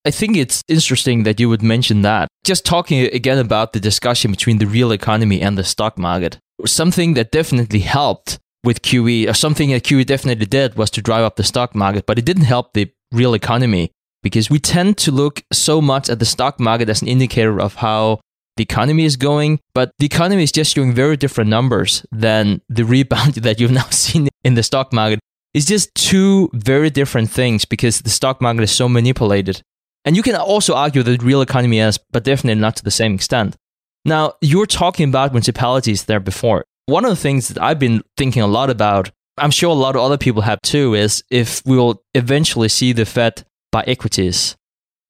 I 0.04 0.10
think 0.10 0.36
it's 0.36 0.62
interesting 0.68 1.24
that 1.24 1.40
you 1.40 1.48
would 1.48 1.62
mention 1.62 2.02
that. 2.02 2.28
Just 2.44 2.64
talking 2.64 3.02
again 3.14 3.38
about 3.38 3.72
the 3.72 3.80
discussion 3.80 4.30
between 4.30 4.58
the 4.58 4.66
real 4.66 4.92
economy 4.92 5.40
and 5.40 5.58
the 5.58 5.64
stock 5.64 5.98
market. 5.98 6.38
Something 6.66 7.14
that 7.14 7.32
definitely 7.32 7.80
helped 7.80 8.38
with 8.64 8.82
QE, 8.82 9.28
or 9.28 9.34
something 9.34 9.70
that 9.70 9.84
QE 9.84 10.04
definitely 10.04 10.46
did 10.46 10.76
was 10.76 10.90
to 10.90 11.02
drive 11.02 11.24
up 11.24 11.36
the 11.36 11.44
stock 11.44 11.74
market, 11.74 12.06
but 12.06 12.18
it 12.18 12.24
didn't 12.24 12.44
help 12.44 12.72
the 12.72 12.90
real 13.12 13.34
economy 13.34 13.90
because 14.22 14.50
we 14.50 14.58
tend 14.58 14.98
to 14.98 15.10
look 15.10 15.42
so 15.52 15.80
much 15.80 16.08
at 16.10 16.18
the 16.18 16.24
stock 16.24 16.60
market 16.60 16.88
as 16.88 17.02
an 17.02 17.08
indicator 17.08 17.60
of 17.60 17.76
how 17.76 18.20
the 18.56 18.62
economy 18.62 19.04
is 19.04 19.16
going, 19.16 19.58
but 19.74 19.92
the 19.98 20.06
economy 20.06 20.42
is 20.42 20.52
just 20.52 20.74
showing 20.74 20.92
very 20.92 21.16
different 21.16 21.48
numbers 21.48 22.04
than 22.12 22.60
the 22.68 22.84
rebound 22.84 23.34
that 23.46 23.60
you've 23.60 23.70
now 23.70 23.88
seen 23.90 24.28
in 24.44 24.54
the 24.54 24.62
stock 24.62 24.92
market. 24.92 25.18
It's 25.54 25.66
just 25.66 25.94
two 25.94 26.50
very 26.52 26.90
different 26.90 27.30
things 27.30 27.64
because 27.64 28.02
the 28.02 28.10
stock 28.10 28.40
market 28.40 28.62
is 28.62 28.70
so 28.70 28.88
manipulated. 28.88 29.62
And 30.04 30.16
you 30.16 30.22
can 30.22 30.36
also 30.36 30.74
argue 30.74 31.02
that 31.02 31.20
the 31.20 31.26
real 31.26 31.42
economy 31.42 31.80
is, 31.80 31.98
but 32.12 32.24
definitely 32.24 32.60
not 32.60 32.76
to 32.76 32.84
the 32.84 32.90
same 32.90 33.14
extent. 33.14 33.56
Now, 34.04 34.34
you 34.40 34.58
were 34.58 34.66
talking 34.66 35.08
about 35.08 35.32
municipalities 35.32 36.04
there 36.04 36.20
before. 36.20 36.64
One 36.86 37.04
of 37.04 37.10
the 37.10 37.16
things 37.16 37.48
that 37.48 37.62
I've 37.62 37.78
been 37.78 38.02
thinking 38.16 38.42
a 38.42 38.46
lot 38.46 38.70
about 38.70 39.10
I'm 39.40 39.50
sure 39.50 39.70
a 39.70 39.74
lot 39.74 39.96
of 39.96 40.02
other 40.02 40.18
people 40.18 40.42
have 40.42 40.60
too, 40.62 40.94
is 40.94 41.24
if 41.30 41.62
we 41.64 41.76
will 41.76 42.02
eventually 42.14 42.68
see 42.68 42.92
the 42.92 43.04
Fed 43.06 43.44
buy 43.72 43.84
equities. 43.86 44.56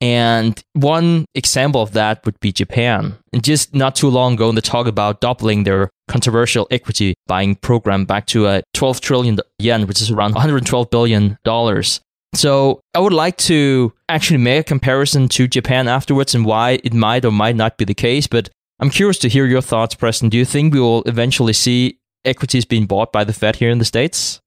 And 0.00 0.62
one 0.72 1.26
example 1.34 1.82
of 1.82 1.92
that 1.92 2.24
would 2.24 2.40
be 2.40 2.52
Japan. 2.52 3.16
And 3.34 3.44
just 3.44 3.74
not 3.74 3.94
too 3.94 4.08
long 4.08 4.34
ago, 4.34 4.50
they 4.50 4.62
talked 4.62 4.88
about 4.88 5.20
doubling 5.20 5.64
their 5.64 5.90
controversial 6.08 6.66
equity 6.70 7.14
buying 7.26 7.54
program 7.54 8.06
back 8.06 8.26
to 8.28 8.46
a 8.46 8.62
12 8.72 9.00
trillion 9.02 9.38
yen, 9.58 9.86
which 9.86 10.00
is 10.00 10.10
around 10.10 10.34
112 10.34 10.90
billion 10.90 11.38
dollars. 11.44 12.00
So 12.34 12.80
I 12.94 13.00
would 13.00 13.12
like 13.12 13.36
to 13.38 13.92
actually 14.08 14.38
make 14.38 14.60
a 14.60 14.64
comparison 14.64 15.28
to 15.30 15.48
Japan 15.48 15.88
afterwards 15.88 16.34
and 16.34 16.46
why 16.46 16.80
it 16.82 16.94
might 16.94 17.24
or 17.24 17.32
might 17.32 17.56
not 17.56 17.76
be 17.76 17.84
the 17.84 17.94
case. 17.94 18.26
But 18.26 18.48
I'm 18.78 18.90
curious 18.90 19.18
to 19.18 19.28
hear 19.28 19.44
your 19.46 19.60
thoughts, 19.60 19.94
Preston. 19.94 20.30
Do 20.30 20.38
you 20.38 20.46
think 20.46 20.72
we 20.72 20.80
will 20.80 21.02
eventually 21.02 21.52
see 21.52 21.98
equities 22.24 22.64
being 22.64 22.86
bought 22.86 23.12
by 23.12 23.24
the 23.24 23.32
Fed 23.32 23.56
here 23.56 23.70
in 23.70 23.78
the 23.78 23.84
States? 23.84 24.40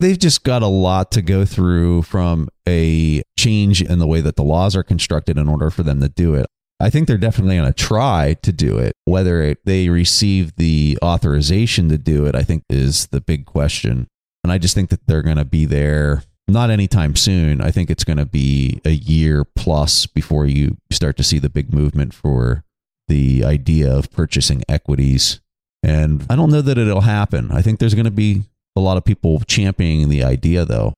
They've 0.00 0.18
just 0.18 0.44
got 0.44 0.62
a 0.62 0.66
lot 0.66 1.10
to 1.12 1.22
go 1.22 1.44
through 1.44 2.02
from 2.02 2.48
a 2.66 3.22
change 3.38 3.82
in 3.82 3.98
the 3.98 4.06
way 4.06 4.22
that 4.22 4.36
the 4.36 4.42
laws 4.42 4.74
are 4.74 4.82
constructed 4.82 5.36
in 5.36 5.46
order 5.46 5.70
for 5.70 5.82
them 5.82 6.00
to 6.00 6.08
do 6.08 6.34
it. 6.34 6.46
I 6.80 6.88
think 6.88 7.06
they're 7.06 7.18
definitely 7.18 7.56
going 7.56 7.70
to 7.70 7.84
try 7.84 8.36
to 8.42 8.52
do 8.52 8.78
it. 8.78 8.94
Whether 9.04 9.56
they 9.66 9.90
receive 9.90 10.56
the 10.56 10.98
authorization 11.02 11.90
to 11.90 11.98
do 11.98 12.24
it, 12.24 12.34
I 12.34 12.42
think 12.42 12.62
is 12.70 13.08
the 13.08 13.20
big 13.20 13.44
question. 13.44 14.08
And 14.42 14.50
I 14.50 14.56
just 14.56 14.74
think 14.74 14.88
that 14.88 15.06
they're 15.06 15.22
going 15.22 15.36
to 15.36 15.44
be 15.44 15.66
there 15.66 16.22
not 16.48 16.70
anytime 16.70 17.14
soon. 17.14 17.60
I 17.60 17.70
think 17.70 17.90
it's 17.90 18.04
going 18.04 18.16
to 18.16 18.26
be 18.26 18.80
a 18.86 18.90
year 18.90 19.44
plus 19.44 20.06
before 20.06 20.46
you 20.46 20.78
start 20.90 21.18
to 21.18 21.22
see 21.22 21.38
the 21.38 21.50
big 21.50 21.74
movement 21.74 22.14
for 22.14 22.64
the 23.06 23.44
idea 23.44 23.92
of 23.92 24.10
purchasing 24.10 24.62
equities 24.66 25.40
and 25.82 26.24
I 26.28 26.36
don't 26.36 26.50
know 26.50 26.60
that 26.62 26.78
it'll 26.78 27.00
happen. 27.00 27.50
I 27.50 27.62
think 27.62 27.78
there's 27.78 27.94
going 27.94 28.04
to 28.04 28.10
be 28.10 28.42
a 28.76 28.80
lot 28.80 28.96
of 28.96 29.04
people 29.04 29.40
championing 29.46 30.08
the 30.08 30.24
idea, 30.24 30.64
though. 30.64 30.94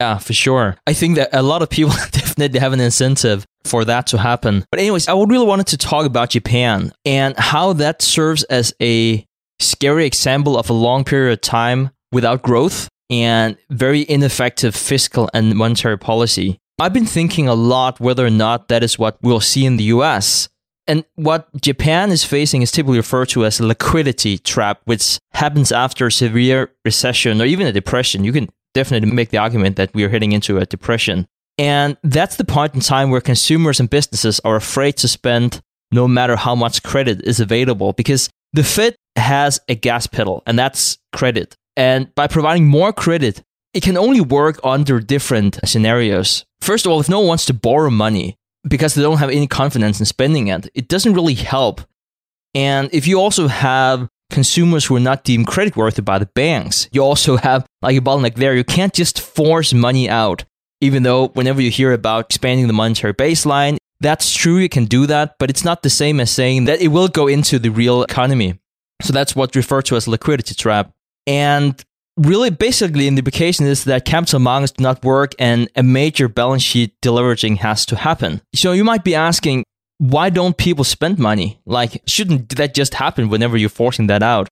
Yeah, 0.00 0.18
for 0.18 0.34
sure. 0.34 0.76
I 0.86 0.92
think 0.92 1.16
that 1.16 1.30
a 1.32 1.42
lot 1.42 1.62
of 1.62 1.70
people 1.70 1.92
definitely 2.10 2.60
have 2.60 2.72
an 2.72 2.80
incentive 2.80 3.46
for 3.64 3.84
that 3.84 4.06
to 4.08 4.18
happen. 4.18 4.64
But, 4.70 4.80
anyways, 4.80 5.08
I 5.08 5.14
really 5.14 5.46
wanted 5.46 5.68
to 5.68 5.78
talk 5.78 6.06
about 6.06 6.30
Japan 6.30 6.92
and 7.04 7.34
how 7.38 7.72
that 7.74 8.02
serves 8.02 8.44
as 8.44 8.74
a 8.82 9.24
scary 9.58 10.04
example 10.04 10.58
of 10.58 10.68
a 10.68 10.74
long 10.74 11.04
period 11.04 11.32
of 11.32 11.40
time 11.40 11.90
without 12.12 12.42
growth 12.42 12.88
and 13.08 13.56
very 13.70 14.04
ineffective 14.08 14.74
fiscal 14.74 15.30
and 15.32 15.54
monetary 15.54 15.98
policy. 15.98 16.58
I've 16.78 16.92
been 16.92 17.06
thinking 17.06 17.48
a 17.48 17.54
lot 17.54 18.00
whether 18.00 18.26
or 18.26 18.30
not 18.30 18.68
that 18.68 18.82
is 18.82 18.98
what 18.98 19.16
we'll 19.22 19.40
see 19.40 19.64
in 19.64 19.78
the 19.78 19.84
US. 19.84 20.48
And 20.88 21.04
what 21.16 21.48
Japan 21.60 22.10
is 22.10 22.24
facing 22.24 22.62
is 22.62 22.70
typically 22.70 22.98
referred 22.98 23.28
to 23.30 23.44
as 23.44 23.58
a 23.58 23.66
liquidity 23.66 24.38
trap, 24.38 24.80
which 24.84 25.18
happens 25.32 25.72
after 25.72 26.06
a 26.06 26.12
severe 26.12 26.70
recession 26.84 27.40
or 27.40 27.44
even 27.44 27.66
a 27.66 27.72
depression. 27.72 28.24
You 28.24 28.32
can 28.32 28.48
definitely 28.74 29.10
make 29.10 29.30
the 29.30 29.38
argument 29.38 29.76
that 29.76 29.92
we 29.94 30.04
are 30.04 30.08
heading 30.08 30.32
into 30.32 30.58
a 30.58 30.66
depression. 30.66 31.26
And 31.58 31.96
that's 32.02 32.36
the 32.36 32.44
point 32.44 32.74
in 32.74 32.80
time 32.80 33.10
where 33.10 33.20
consumers 33.20 33.80
and 33.80 33.90
businesses 33.90 34.40
are 34.44 34.56
afraid 34.56 34.96
to 34.98 35.08
spend 35.08 35.60
no 35.90 36.06
matter 36.06 36.36
how 36.36 36.54
much 36.54 36.82
credit 36.82 37.22
is 37.22 37.40
available 37.40 37.92
because 37.92 38.28
the 38.52 38.64
Fed 38.64 38.94
has 39.16 39.58
a 39.68 39.74
gas 39.74 40.06
pedal, 40.06 40.42
and 40.46 40.58
that's 40.58 40.98
credit. 41.12 41.54
And 41.76 42.14
by 42.14 42.26
providing 42.26 42.66
more 42.66 42.92
credit, 42.92 43.42
it 43.74 43.82
can 43.82 43.96
only 43.96 44.20
work 44.20 44.60
under 44.64 45.00
different 45.00 45.58
scenarios. 45.64 46.44
First 46.60 46.86
of 46.86 46.92
all, 46.92 47.00
if 47.00 47.08
no 47.08 47.20
one 47.20 47.28
wants 47.28 47.46
to 47.46 47.54
borrow 47.54 47.90
money 47.90 48.36
because 48.66 48.94
they 48.94 49.02
don't 49.02 49.18
have 49.18 49.30
any 49.30 49.46
confidence 49.46 50.00
in 50.00 50.06
spending 50.06 50.48
it, 50.48 50.68
it 50.74 50.88
doesn't 50.88 51.14
really 51.14 51.34
help. 51.34 51.80
And 52.54 52.88
if 52.92 53.06
you 53.06 53.20
also 53.20 53.48
have 53.48 54.08
consumers 54.30 54.84
who 54.86 54.96
are 54.96 55.00
not 55.00 55.24
deemed 55.24 55.46
creditworthy 55.46 56.04
by 56.04 56.18
the 56.18 56.26
banks, 56.26 56.88
you 56.92 57.02
also 57.02 57.36
have 57.36 57.66
like 57.82 57.96
a 57.96 58.00
bottleneck 58.00 58.34
there. 58.34 58.56
You 58.56 58.64
can't 58.64 58.94
just 58.94 59.20
force 59.20 59.72
money 59.72 60.08
out, 60.08 60.44
even 60.80 61.02
though 61.02 61.28
whenever 61.28 61.60
you 61.60 61.70
hear 61.70 61.92
about 61.92 62.26
expanding 62.26 62.66
the 62.66 62.72
monetary 62.72 63.14
baseline, 63.14 63.76
that's 64.00 64.32
true, 64.34 64.58
you 64.58 64.68
can 64.68 64.84
do 64.84 65.06
that, 65.06 65.36
but 65.38 65.48
it's 65.48 65.64
not 65.64 65.82
the 65.82 65.90
same 65.90 66.20
as 66.20 66.30
saying 66.30 66.64
that 66.64 66.80
it 66.80 66.88
will 66.88 67.08
go 67.08 67.26
into 67.28 67.58
the 67.58 67.70
real 67.70 68.02
economy. 68.02 68.58
So 69.02 69.12
that's 69.12 69.36
what's 69.36 69.56
referred 69.56 69.86
to 69.86 69.96
as 69.96 70.08
liquidity 70.08 70.54
trap. 70.54 70.92
And 71.26 71.82
really, 72.16 72.50
basically, 72.50 73.08
the 73.08 73.18
implication 73.18 73.66
is 73.66 73.84
that 73.84 74.04
capital 74.04 74.40
markets 74.40 74.72
do 74.72 74.82
not 74.82 75.04
work 75.04 75.34
and 75.38 75.68
a 75.76 75.82
major 75.82 76.28
balance 76.28 76.62
sheet 76.62 77.00
deleveraging 77.00 77.58
has 77.58 77.86
to 77.86 77.96
happen. 77.96 78.40
So 78.54 78.72
you 78.72 78.84
might 78.84 79.04
be 79.04 79.14
asking, 79.14 79.64
why 79.98 80.30
don't 80.30 80.56
people 80.56 80.84
spend 80.84 81.18
money? 81.18 81.60
Like, 81.64 82.02
shouldn't 82.06 82.56
that 82.56 82.74
just 82.74 82.94
happen 82.94 83.28
whenever 83.28 83.56
you're 83.56 83.68
forcing 83.68 84.08
that 84.08 84.22
out? 84.22 84.48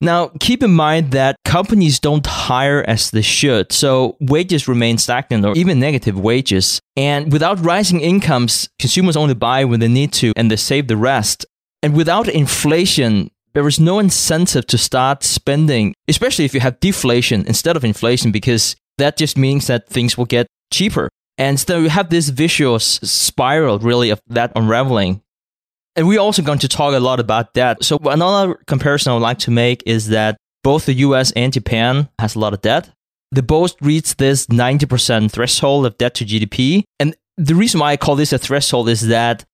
Now, 0.00 0.32
keep 0.40 0.62
in 0.62 0.72
mind 0.72 1.12
that 1.12 1.36
companies 1.44 2.00
don't 2.00 2.26
hire 2.26 2.84
as 2.86 3.10
they 3.10 3.22
should, 3.22 3.72
so 3.72 4.16
wages 4.20 4.68
remain 4.68 4.98
stagnant 4.98 5.46
or 5.46 5.54
even 5.56 5.78
negative 5.78 6.18
wages. 6.18 6.80
And 6.96 7.32
without 7.32 7.64
rising 7.64 8.00
incomes, 8.00 8.68
consumers 8.78 9.16
only 9.16 9.34
buy 9.34 9.64
when 9.64 9.80
they 9.80 9.88
need 9.88 10.12
to 10.14 10.32
and 10.36 10.50
they 10.50 10.56
save 10.56 10.88
the 10.88 10.96
rest. 10.96 11.46
And 11.82 11.94
without 11.94 12.28
inflation, 12.28 13.30
there 13.54 13.66
is 13.68 13.78
no 13.80 13.98
incentive 13.98 14.66
to 14.66 14.76
start 14.76 15.22
spending, 15.22 15.94
especially 16.08 16.44
if 16.44 16.54
you 16.54 16.60
have 16.60 16.80
deflation 16.80 17.46
instead 17.46 17.76
of 17.76 17.84
inflation, 17.84 18.32
because 18.32 18.76
that 18.98 19.16
just 19.16 19.38
means 19.38 19.68
that 19.68 19.88
things 19.88 20.18
will 20.18 20.26
get 20.26 20.46
cheaper. 20.72 21.08
And 21.38 21.58
so 21.58 21.78
you 21.78 21.88
have 21.88 22.10
this 22.10 22.28
vicious 22.28 22.84
spiral, 22.84 23.78
really, 23.78 24.10
of 24.10 24.20
that 24.28 24.52
unraveling. 24.54 25.22
And 25.96 26.08
we're 26.08 26.20
also 26.20 26.42
going 26.42 26.58
to 26.60 26.68
talk 26.68 26.94
a 26.94 27.00
lot 27.00 27.20
about 27.20 27.54
that. 27.54 27.84
So 27.84 27.98
another 28.04 28.54
comparison 28.66 29.10
I 29.10 29.14
would 29.14 29.22
like 29.22 29.38
to 29.40 29.50
make 29.50 29.82
is 29.86 30.08
that 30.08 30.36
both 30.64 30.86
the 30.86 30.94
US 30.94 31.30
and 31.32 31.52
Japan 31.52 32.08
has 32.18 32.34
a 32.34 32.40
lot 32.40 32.54
of 32.54 32.62
debt. 32.62 32.90
They 33.30 33.40
both 33.40 33.74
reach 33.80 34.16
this 34.16 34.46
90% 34.46 35.30
threshold 35.30 35.86
of 35.86 35.98
debt 35.98 36.14
to 36.16 36.24
GDP. 36.24 36.82
And 36.98 37.16
the 37.36 37.54
reason 37.54 37.80
why 37.80 37.92
I 37.92 37.96
call 37.96 38.16
this 38.16 38.32
a 38.32 38.38
threshold 38.38 38.88
is 38.88 39.08
that 39.08 39.44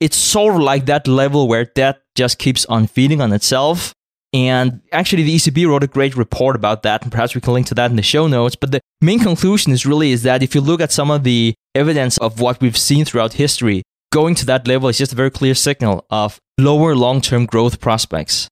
it's 0.00 0.16
sort 0.16 0.54
of 0.54 0.60
like 0.60 0.86
that 0.86 1.08
level 1.08 1.48
where 1.48 1.64
debt 1.64 2.02
just 2.14 2.38
keeps 2.38 2.64
on 2.66 2.86
feeding 2.86 3.20
on 3.20 3.32
itself. 3.32 3.92
And 4.34 4.82
actually, 4.92 5.22
the 5.22 5.36
ECB 5.36 5.66
wrote 5.66 5.82
a 5.82 5.86
great 5.86 6.14
report 6.14 6.54
about 6.54 6.82
that, 6.82 7.02
and 7.02 7.10
perhaps 7.10 7.34
we 7.34 7.40
can 7.40 7.54
link 7.54 7.66
to 7.68 7.74
that 7.74 7.90
in 7.90 7.96
the 7.96 8.02
show 8.02 8.26
notes. 8.26 8.56
But 8.56 8.72
the 8.72 8.80
main 9.00 9.20
conclusion 9.20 9.72
is 9.72 9.86
really 9.86 10.12
is 10.12 10.22
that 10.24 10.42
if 10.42 10.54
you 10.54 10.60
look 10.60 10.82
at 10.82 10.92
some 10.92 11.10
of 11.10 11.24
the 11.24 11.54
evidence 11.74 12.18
of 12.18 12.38
what 12.38 12.60
we've 12.60 12.76
seen 12.76 13.06
throughout 13.06 13.34
history, 13.34 13.82
going 14.12 14.34
to 14.34 14.46
that 14.46 14.68
level 14.68 14.88
is 14.88 14.98
just 14.98 15.12
a 15.12 15.16
very 15.16 15.30
clear 15.30 15.54
signal 15.54 16.04
of 16.10 16.38
lower 16.58 16.94
long-term 16.94 17.46
growth 17.46 17.80
prospects. 17.80 18.48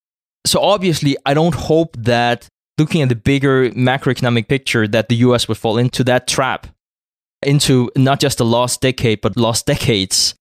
So 0.47 0.61
obviously, 0.61 1.17
I 1.27 1.35
don't 1.35 1.55
hope 1.55 1.95
that 1.99 2.49
looking 2.79 3.03
at 3.03 3.11
the 3.11 3.17
bigger 3.17 3.71
macroeconomic 3.71 4.49
picture 4.49 4.89
that 4.89 5.09
the 5.09 5.17
US 5.17 5.47
would 5.47 5.59
fall 5.59 5.77
into 5.77 6.03
that 6.05 6.27
trap, 6.27 6.69
into 7.43 7.91
not 7.97 8.21
just 8.21 8.41
a 8.41 8.45
lost 8.45 8.81
decade, 8.81 9.21
but 9.21 9.37
lost 9.37 9.67
decades 9.67 10.35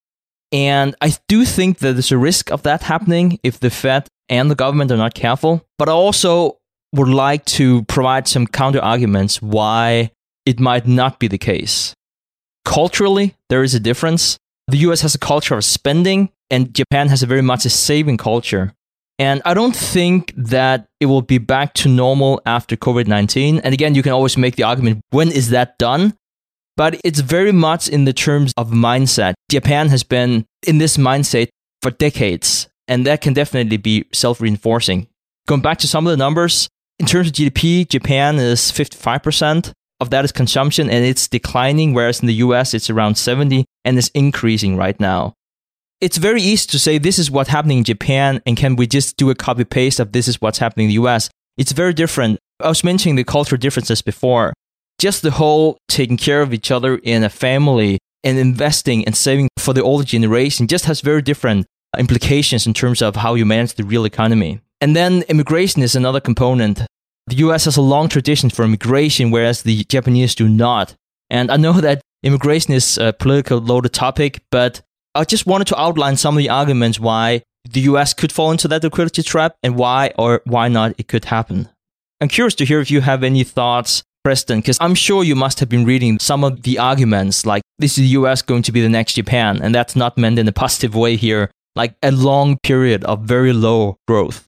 and 0.51 0.95
I 1.01 1.13
do 1.27 1.45
think 1.45 1.79
that 1.79 1.93
there's 1.93 2.11
a 2.11 2.17
risk 2.17 2.51
of 2.51 2.63
that 2.63 2.83
happening 2.83 3.39
if 3.43 3.59
the 3.59 3.69
Fed 3.69 4.07
and 4.29 4.49
the 4.49 4.55
government 4.55 4.91
are 4.91 4.97
not 4.97 5.13
careful. 5.13 5.65
But 5.77 5.89
I 5.89 5.93
also 5.93 6.57
would 6.93 7.09
like 7.09 7.45
to 7.45 7.83
provide 7.83 8.27
some 8.27 8.47
counter 8.47 8.79
arguments 8.79 9.41
why 9.41 10.11
it 10.45 10.59
might 10.59 10.87
not 10.87 11.19
be 11.19 11.27
the 11.27 11.37
case. 11.37 11.93
Culturally, 12.63 13.35
there 13.49 13.63
is 13.63 13.73
a 13.73 13.79
difference. 13.79 14.37
The 14.67 14.77
US 14.77 15.01
has 15.01 15.15
a 15.15 15.19
culture 15.19 15.55
of 15.55 15.65
spending, 15.65 16.29
and 16.49 16.73
Japan 16.73 17.09
has 17.09 17.21
a 17.21 17.27
very 17.27 17.41
much 17.41 17.65
a 17.65 17.69
saving 17.69 18.17
culture. 18.17 18.73
And 19.17 19.41
I 19.45 19.53
don't 19.53 19.75
think 19.75 20.33
that 20.35 20.87
it 20.99 21.05
will 21.05 21.21
be 21.21 21.37
back 21.37 21.73
to 21.75 21.89
normal 21.89 22.41
after 22.45 22.75
COVID 22.75 23.07
19. 23.07 23.59
And 23.59 23.73
again, 23.73 23.95
you 23.95 24.03
can 24.03 24.11
always 24.11 24.37
make 24.37 24.55
the 24.55 24.63
argument 24.63 25.01
when 25.11 25.31
is 25.31 25.49
that 25.51 25.77
done? 25.77 26.17
But 26.77 26.99
it's 27.03 27.19
very 27.19 27.51
much 27.51 27.87
in 27.87 28.05
the 28.05 28.13
terms 28.13 28.53
of 28.57 28.71
mindset. 28.71 29.33
Japan 29.49 29.89
has 29.89 30.03
been 30.03 30.45
in 30.67 30.77
this 30.77 30.97
mindset 30.97 31.49
for 31.81 31.91
decades, 31.91 32.67
and 32.87 33.05
that 33.05 33.21
can 33.21 33.33
definitely 33.33 33.77
be 33.77 34.05
self 34.13 34.41
reinforcing. 34.41 35.07
Going 35.47 35.61
back 35.61 35.77
to 35.79 35.87
some 35.87 36.07
of 36.07 36.11
the 36.11 36.17
numbers, 36.17 36.67
in 36.99 37.05
terms 37.05 37.27
of 37.27 37.33
GDP, 37.33 37.87
Japan 37.87 38.37
is 38.37 38.71
55% 38.71 39.73
of 39.99 40.09
that 40.09 40.25
is 40.25 40.31
consumption 40.31 40.89
and 40.89 41.05
it's 41.05 41.27
declining, 41.27 41.93
whereas 41.93 42.19
in 42.19 42.27
the 42.27 42.33
US 42.35 42.73
it's 42.73 42.89
around 42.89 43.15
70 43.15 43.65
and 43.83 43.97
it's 43.97 44.09
increasing 44.09 44.75
right 44.75 44.99
now. 44.99 45.33
It's 46.01 46.17
very 46.17 46.41
easy 46.41 46.67
to 46.67 46.79
say 46.79 46.97
this 46.97 47.17
is 47.17 47.31
what's 47.31 47.49
happening 47.49 47.79
in 47.79 47.83
Japan 47.83 48.41
and 48.45 48.57
can 48.57 48.75
we 48.75 48.87
just 48.87 49.17
do 49.17 49.29
a 49.29 49.35
copy 49.35 49.63
paste 49.63 49.99
of 49.99 50.11
this 50.11 50.27
is 50.27 50.41
what's 50.41 50.57
happening 50.57 50.85
in 50.85 50.89
the 50.89 51.07
US? 51.07 51.29
It's 51.57 51.71
very 51.71 51.93
different. 51.93 52.39
I 52.61 52.67
was 52.67 52.83
mentioning 52.83 53.15
the 53.15 53.23
cultural 53.23 53.59
differences 53.59 54.01
before 54.01 54.53
just 54.99 55.21
the 55.21 55.31
whole 55.31 55.77
taking 55.87 56.17
care 56.17 56.41
of 56.41 56.53
each 56.53 56.71
other 56.71 56.97
in 56.97 57.23
a 57.23 57.29
family 57.29 57.99
and 58.23 58.37
investing 58.37 59.05
and 59.05 59.15
saving 59.15 59.49
for 59.57 59.73
the 59.73 59.83
older 59.83 60.03
generation 60.03 60.67
just 60.67 60.85
has 60.85 61.01
very 61.01 61.21
different 61.21 61.65
implications 61.97 62.65
in 62.65 62.73
terms 62.73 63.01
of 63.01 63.15
how 63.15 63.35
you 63.35 63.45
manage 63.45 63.73
the 63.73 63.83
real 63.83 64.05
economy. 64.05 64.59
And 64.81 64.95
then 64.95 65.23
immigration 65.29 65.81
is 65.81 65.95
another 65.95 66.19
component. 66.19 66.81
The 67.27 67.35
US 67.37 67.65
has 67.65 67.77
a 67.77 67.81
long 67.81 68.09
tradition 68.09 68.49
for 68.49 68.63
immigration, 68.63 69.31
whereas 69.31 69.63
the 69.63 69.83
Japanese 69.85 70.35
do 70.35 70.47
not. 70.49 70.95
And 71.29 71.51
I 71.51 71.57
know 71.57 71.73
that 71.73 72.01
immigration 72.23 72.73
is 72.73 72.97
a 72.97 73.13
political 73.13 73.59
loaded 73.59 73.93
topic, 73.93 74.41
but 74.51 74.81
I 75.13 75.23
just 75.23 75.45
wanted 75.45 75.67
to 75.67 75.79
outline 75.79 76.17
some 76.17 76.35
of 76.35 76.39
the 76.39 76.49
arguments 76.49 76.99
why 76.99 77.41
the 77.69 77.81
US 77.81 78.13
could 78.13 78.31
fall 78.31 78.51
into 78.51 78.67
that 78.67 78.83
liquidity 78.83 79.23
trap 79.23 79.55
and 79.63 79.75
why 79.75 80.11
or 80.17 80.41
why 80.45 80.67
not 80.67 80.93
it 80.97 81.07
could 81.07 81.25
happen. 81.25 81.69
I'm 82.21 82.27
curious 82.27 82.55
to 82.55 82.65
hear 82.65 82.79
if 82.79 82.91
you 82.91 83.01
have 83.01 83.23
any 83.23 83.43
thoughts 83.43 84.03
Preston, 84.25 84.57
because 84.57 84.79
I'm 84.81 84.95
sure 84.95 85.23
you 85.23 85.35
must 85.35 85.59
have 85.59 85.69
been 85.69 85.85
reading 85.85 86.17
some 86.17 86.43
of 86.43 86.63
the 86.63 86.79
arguments 86.79 87.45
like 87.45 87.61
this 87.77 87.91
is 87.91 88.05
the 88.05 88.17
US 88.19 88.41
going 88.41 88.63
to 88.63 88.71
be 88.71 88.81
the 88.81 88.89
next 88.89 89.13
Japan, 89.13 89.59
and 89.61 89.75
that's 89.75 89.95
not 89.95 90.17
meant 90.17 90.39
in 90.39 90.47
a 90.47 90.51
positive 90.63 90.95
way 90.95 91.15
here, 91.15 91.51
like 91.75 91.93
a 92.01 92.11
long 92.11 92.57
period 92.63 93.03
of 93.03 93.21
very 93.21 93.53
low 93.53 93.99
growth. 94.07 94.47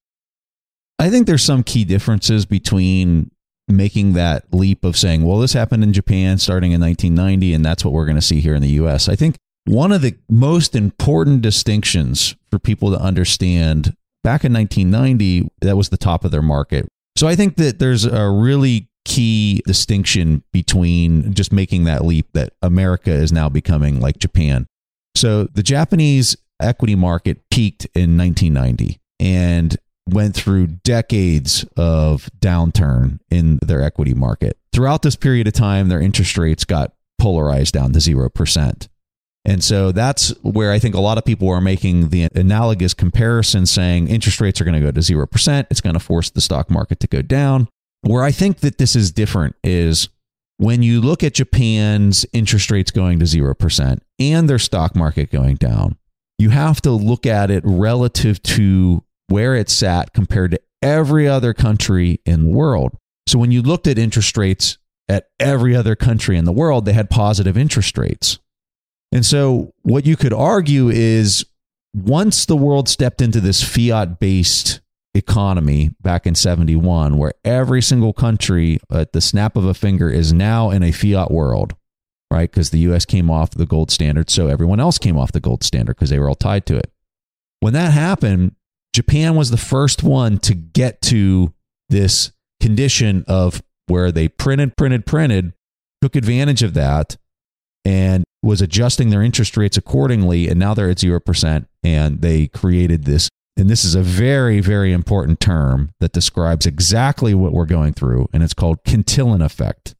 I 0.97 1.11
think 1.11 1.27
there's 1.27 1.43
some 1.43 1.61
key 1.61 1.85
differences 1.85 2.43
between 2.47 3.29
making 3.67 4.13
that 4.13 4.51
leap 4.51 4.83
of 4.83 4.97
saying, 4.97 5.21
well, 5.21 5.37
this 5.37 5.53
happened 5.53 5.83
in 5.83 5.93
Japan 5.93 6.39
starting 6.39 6.71
in 6.71 6.81
1990, 6.81 7.53
and 7.53 7.63
that's 7.63 7.85
what 7.85 7.93
we're 7.93 8.05
going 8.05 8.15
to 8.15 8.21
see 8.21 8.39
here 8.39 8.55
in 8.55 8.63
the 8.63 8.81
US. 8.81 9.07
I 9.07 9.15
think 9.15 9.35
one 9.65 9.91
of 9.91 10.01
the 10.01 10.17
most 10.27 10.75
important 10.75 11.43
distinctions 11.43 12.35
for 12.49 12.57
people 12.57 12.89
to 12.89 12.99
understand 12.99 13.93
back 14.23 14.43
in 14.43 14.51
1990, 14.53 15.49
that 15.61 15.77
was 15.77 15.89
the 15.89 15.97
top 15.97 16.25
of 16.25 16.31
their 16.31 16.41
market. 16.41 16.87
So 17.15 17.27
I 17.27 17.35
think 17.35 17.57
that 17.57 17.77
there's 17.77 18.05
a 18.05 18.27
really 18.27 18.89
key 19.07 19.61
distinction 19.65 20.43
between 20.51 21.33
just 21.33 21.53
making 21.53 21.85
that 21.85 22.03
leap 22.03 22.27
that 22.33 22.53
America 22.61 23.09
is 23.09 23.31
now 23.31 23.47
becoming 23.47 24.01
like 24.01 24.19
Japan. 24.19 24.67
So 25.15 25.45
the 25.45 25.63
Japanese 25.63 26.35
equity 26.61 26.95
market 26.95 27.39
peaked 27.49 27.85
in 27.95 28.17
1990 28.17 28.99
and 29.19 29.77
went 30.09 30.35
through 30.35 30.67
decades 30.67 31.65
of 31.77 32.29
downturn 32.39 33.19
in 33.31 33.59
their 33.61 33.81
equity 33.81 34.13
market. 34.13 34.57
Throughout 34.73 35.03
this 35.03 35.15
period 35.15 35.47
of 35.47 35.53
time, 35.53 35.87
their 35.87 36.01
interest 36.01 36.37
rates 36.37 36.65
got 36.65 36.93
polarized 37.17 37.73
down 37.73 37.93
to 37.93 37.99
0%. 37.99 38.87
And 39.45 39.63
so 39.63 39.93
that's 39.93 40.29
where 40.43 40.73
I 40.73 40.79
think 40.79 40.95
a 40.95 40.99
lot 40.99 41.17
of 41.17 41.23
people 41.23 41.49
are 41.49 41.61
making 41.61 42.09
the 42.09 42.27
analogous 42.35 42.93
comparison 42.93 43.65
saying 43.65 44.09
interest 44.09 44.41
rates 44.41 44.59
are 44.59 44.65
going 44.65 44.79
to 44.79 44.85
go 44.85 44.91
to 44.91 44.99
0%. 44.99 45.67
It's 45.69 45.79
going 45.79 45.93
to 45.93 45.99
force 46.01 46.29
the 46.29 46.41
stock 46.41 46.69
market 46.69 46.99
to 46.99 47.07
go 47.07 47.21
down. 47.21 47.69
Where 48.07 48.23
I 48.23 48.31
think 48.31 48.59
that 48.59 48.77
this 48.77 48.95
is 48.95 49.11
different 49.11 49.55
is 49.65 50.07
when 50.57 50.81
you 50.81 51.01
look 51.01 51.23
at 51.23 51.33
Japan's 51.33 52.25
interest 52.31 52.71
rates 52.71 52.89
going 52.89 53.19
to 53.19 53.25
0% 53.25 53.99
and 54.19 54.49
their 54.49 54.59
stock 54.59 54.95
market 54.95 55.29
going 55.29 55.55
down, 55.55 55.97
you 56.39 56.49
have 56.51 56.81
to 56.81 56.91
look 56.91 57.25
at 57.25 57.51
it 57.51 57.63
relative 57.65 58.41
to 58.43 59.03
where 59.27 59.55
it's 59.55 59.83
at 59.83 60.13
compared 60.13 60.51
to 60.51 60.61
every 60.81 61.27
other 61.27 61.53
country 61.53 62.21
in 62.25 62.45
the 62.45 62.49
world. 62.49 62.95
So 63.27 63.39
when 63.39 63.51
you 63.51 63.61
looked 63.61 63.87
at 63.87 63.99
interest 63.99 64.37
rates 64.37 64.77
at 65.09 65.27
every 65.37 65.75
other 65.75 65.97
country 65.97 66.37
in 66.37 66.45
the 66.45 66.53
world, 66.53 66.85
they 66.85 66.93
had 66.93 67.09
positive 67.09 67.57
interest 67.57 67.97
rates. 67.97 68.39
And 69.11 69.25
so 69.25 69.73
what 69.81 70.05
you 70.05 70.15
could 70.15 70.33
argue 70.33 70.87
is 70.87 71.45
once 71.93 72.45
the 72.45 72.55
world 72.55 72.87
stepped 72.87 73.21
into 73.21 73.41
this 73.41 73.61
fiat 73.61 74.17
based 74.17 74.79
economy 75.17 75.91
back 76.01 76.25
in 76.27 76.35
71, 76.35 77.17
where 77.17 77.33
every 77.43 77.81
single 77.81 78.13
country 78.13 78.79
at 78.91 79.13
the 79.13 79.21
snap 79.21 79.55
of 79.55 79.65
a 79.65 79.73
finger 79.73 80.09
is 80.09 80.31
now 80.31 80.69
in 80.69 80.83
a 80.83 80.91
fiat 80.91 81.31
world, 81.31 81.75
right? 82.31 82.49
Because 82.49 82.69
the 82.69 82.79
US 82.79 83.05
came 83.05 83.29
off 83.29 83.51
the 83.51 83.65
gold 83.65 83.91
standard, 83.91 84.29
so 84.29 84.47
everyone 84.47 84.79
else 84.79 84.97
came 84.97 85.17
off 85.17 85.31
the 85.31 85.39
gold 85.39 85.63
standard 85.63 85.95
because 85.95 86.09
they 86.09 86.19
were 86.19 86.29
all 86.29 86.35
tied 86.35 86.65
to 86.67 86.77
it. 86.77 86.91
When 87.59 87.73
that 87.73 87.91
happened, 87.91 88.55
Japan 88.93 89.35
was 89.35 89.49
the 89.49 89.57
first 89.57 90.03
one 90.03 90.37
to 90.39 90.53
get 90.53 91.01
to 91.03 91.53
this 91.89 92.31
condition 92.59 93.23
of 93.27 93.61
where 93.87 94.11
they 94.11 94.27
printed, 94.27 94.75
printed, 94.77 95.05
printed, 95.05 95.53
took 96.01 96.15
advantage 96.15 96.63
of 96.63 96.73
that, 96.75 97.17
and 97.85 98.23
was 98.43 98.61
adjusting 98.61 99.09
their 99.09 99.23
interest 99.23 99.57
rates 99.57 99.77
accordingly. 99.77 100.47
And 100.47 100.59
now 100.59 100.73
they're 100.73 100.89
at 100.89 100.97
0%. 100.97 101.65
And 101.83 102.21
they 102.21 102.47
created 102.47 103.05
this. 103.05 103.29
And 103.57 103.69
this 103.69 103.83
is 103.83 103.95
a 103.95 104.03
very, 104.03 104.59
very 104.59 104.93
important 104.93 105.39
term 105.39 105.89
that 105.99 106.13
describes 106.13 106.67
exactly 106.67 107.33
what 107.33 107.53
we're 107.53 107.65
going 107.65 107.93
through. 107.93 108.27
And 108.31 108.43
it's 108.43 108.53
called 108.53 108.83
Cantillon 108.83 109.41
effect. 109.41 109.95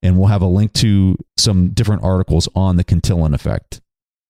And 0.00 0.16
we'll 0.16 0.28
have 0.28 0.42
a 0.42 0.46
link 0.46 0.72
to 0.74 1.16
some 1.36 1.70
different 1.70 2.04
articles 2.04 2.48
on 2.54 2.76
the 2.76 2.84
Cantillon 2.84 3.34
effect. 3.34 3.80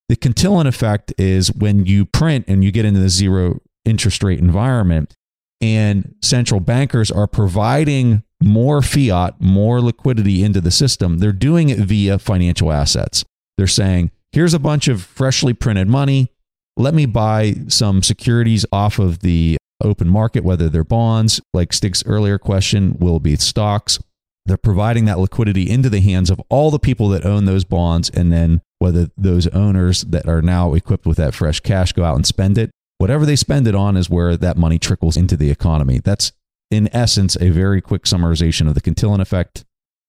The 0.08 0.16
Cantillon 0.16 0.66
effect 0.66 1.12
is 1.18 1.52
when 1.52 1.84
you 1.84 2.06
print 2.06 2.46
and 2.48 2.64
you 2.64 2.72
get 2.72 2.84
into 2.84 3.00
the 3.00 3.08
zero 3.08 3.60
interest 3.84 4.22
rate 4.22 4.38
environment, 4.38 5.14
and 5.60 6.14
central 6.22 6.60
bankers 6.60 7.10
are 7.10 7.26
providing 7.26 8.22
more 8.42 8.82
fiat, 8.82 9.40
more 9.40 9.80
liquidity 9.80 10.42
into 10.42 10.60
the 10.60 10.70
system. 10.70 11.18
They're 11.18 11.32
doing 11.32 11.70
it 11.70 11.78
via 11.78 12.18
financial 12.18 12.72
assets. 12.72 13.24
They're 13.56 13.66
saying, 13.66 14.10
here's 14.32 14.54
a 14.54 14.58
bunch 14.58 14.88
of 14.88 15.02
freshly 15.02 15.54
printed 15.54 15.88
money. 15.88 16.30
Let 16.76 16.94
me 16.94 17.06
buy 17.06 17.54
some 17.68 18.02
securities 18.02 18.66
off 18.72 18.98
of 18.98 19.20
the 19.20 19.56
open 19.82 20.08
market, 20.08 20.44
whether 20.44 20.68
they're 20.68 20.84
bonds, 20.84 21.40
like 21.52 21.72
Stig's 21.72 22.04
earlier 22.04 22.38
question, 22.38 22.96
will 22.98 23.20
be 23.20 23.36
stocks. 23.36 24.00
They're 24.46 24.56
providing 24.56 25.04
that 25.06 25.18
liquidity 25.18 25.70
into 25.70 25.88
the 25.88 26.00
hands 26.00 26.30
of 26.30 26.40
all 26.48 26.70
the 26.70 26.78
people 26.78 27.08
that 27.10 27.24
own 27.24 27.44
those 27.44 27.64
bonds. 27.64 28.10
And 28.10 28.32
then 28.32 28.60
whether 28.78 29.08
those 29.16 29.46
owners 29.48 30.02
that 30.02 30.26
are 30.28 30.42
now 30.42 30.74
equipped 30.74 31.06
with 31.06 31.16
that 31.16 31.34
fresh 31.34 31.60
cash 31.60 31.92
go 31.92 32.04
out 32.04 32.16
and 32.16 32.26
spend 32.26 32.58
it, 32.58 32.70
whatever 32.98 33.24
they 33.24 33.36
spend 33.36 33.66
it 33.66 33.74
on 33.74 33.96
is 33.96 34.10
where 34.10 34.36
that 34.36 34.56
money 34.56 34.78
trickles 34.78 35.16
into 35.16 35.36
the 35.36 35.50
economy. 35.50 36.00
That's 36.02 36.32
in 36.70 36.94
essence 36.94 37.36
a 37.40 37.50
very 37.50 37.80
quick 37.80 38.02
summarization 38.02 38.66
of 38.68 38.74
the 38.74 38.80
Cantillon 38.80 39.20
effect. 39.20 39.64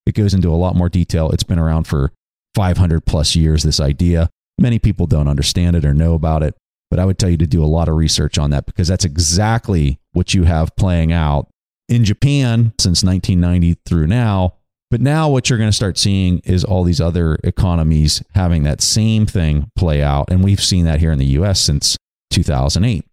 It 0.06 0.16
goes 0.16 0.34
into 0.34 0.50
a 0.50 0.56
lot 0.56 0.76
more 0.76 0.90
detail. 0.90 1.30
It's 1.32 1.44
been 1.44 1.60
around 1.60 1.86
for 1.86 2.12
500 2.56 3.06
plus 3.06 3.36
years, 3.36 3.64
this 3.64 3.80
idea. 3.80 4.30
Many 4.60 4.80
people 4.80 5.08
don't 5.08 5.28
understand 5.28 5.76
it 5.76 5.86
or 5.86 5.94
know 5.94 6.14
about 6.14 6.44
it, 6.44 6.56
but 6.90 7.00
I 7.00 7.06
would 7.06 7.18
tell 7.18 7.30
you 7.30 7.38
to 7.38 7.48
do 7.48 7.64
a 7.64 7.68
lot 7.68 7.90
of 7.90 7.96
research 7.96 8.38
on 8.38 8.52
that 8.52 8.66
because 8.66 8.88
that's 8.88 9.06
exactly 9.06 10.00
what 10.14 10.34
you 10.34 10.44
have 10.44 10.76
playing 10.76 11.12
out 11.12 11.50
in 11.90 12.04
Japan 12.04 12.74
since 12.80 13.04
1990 13.04 13.80
through 13.86 14.08
now. 14.08 14.56
But 14.92 15.02
now 15.02 15.30
what 15.30 15.50
you're 15.50 15.60
going 15.60 15.70
to 15.70 15.76
start 15.76 15.98
seeing 15.98 16.40
is 16.40 16.64
all 16.64 16.84
these 16.84 17.02
other 17.02 17.38
economies 17.44 18.24
having 18.34 18.64
that 18.64 18.82
same 18.82 19.26
thing 19.26 19.70
play 19.76 20.02
out. 20.02 20.30
And 20.32 20.44
we've 20.44 20.64
seen 20.64 20.86
that 20.86 21.00
here 21.00 21.12
in 21.12 21.20
the 21.20 21.26
US 21.26 21.60
since 21.60 21.98
2008. 22.32 23.04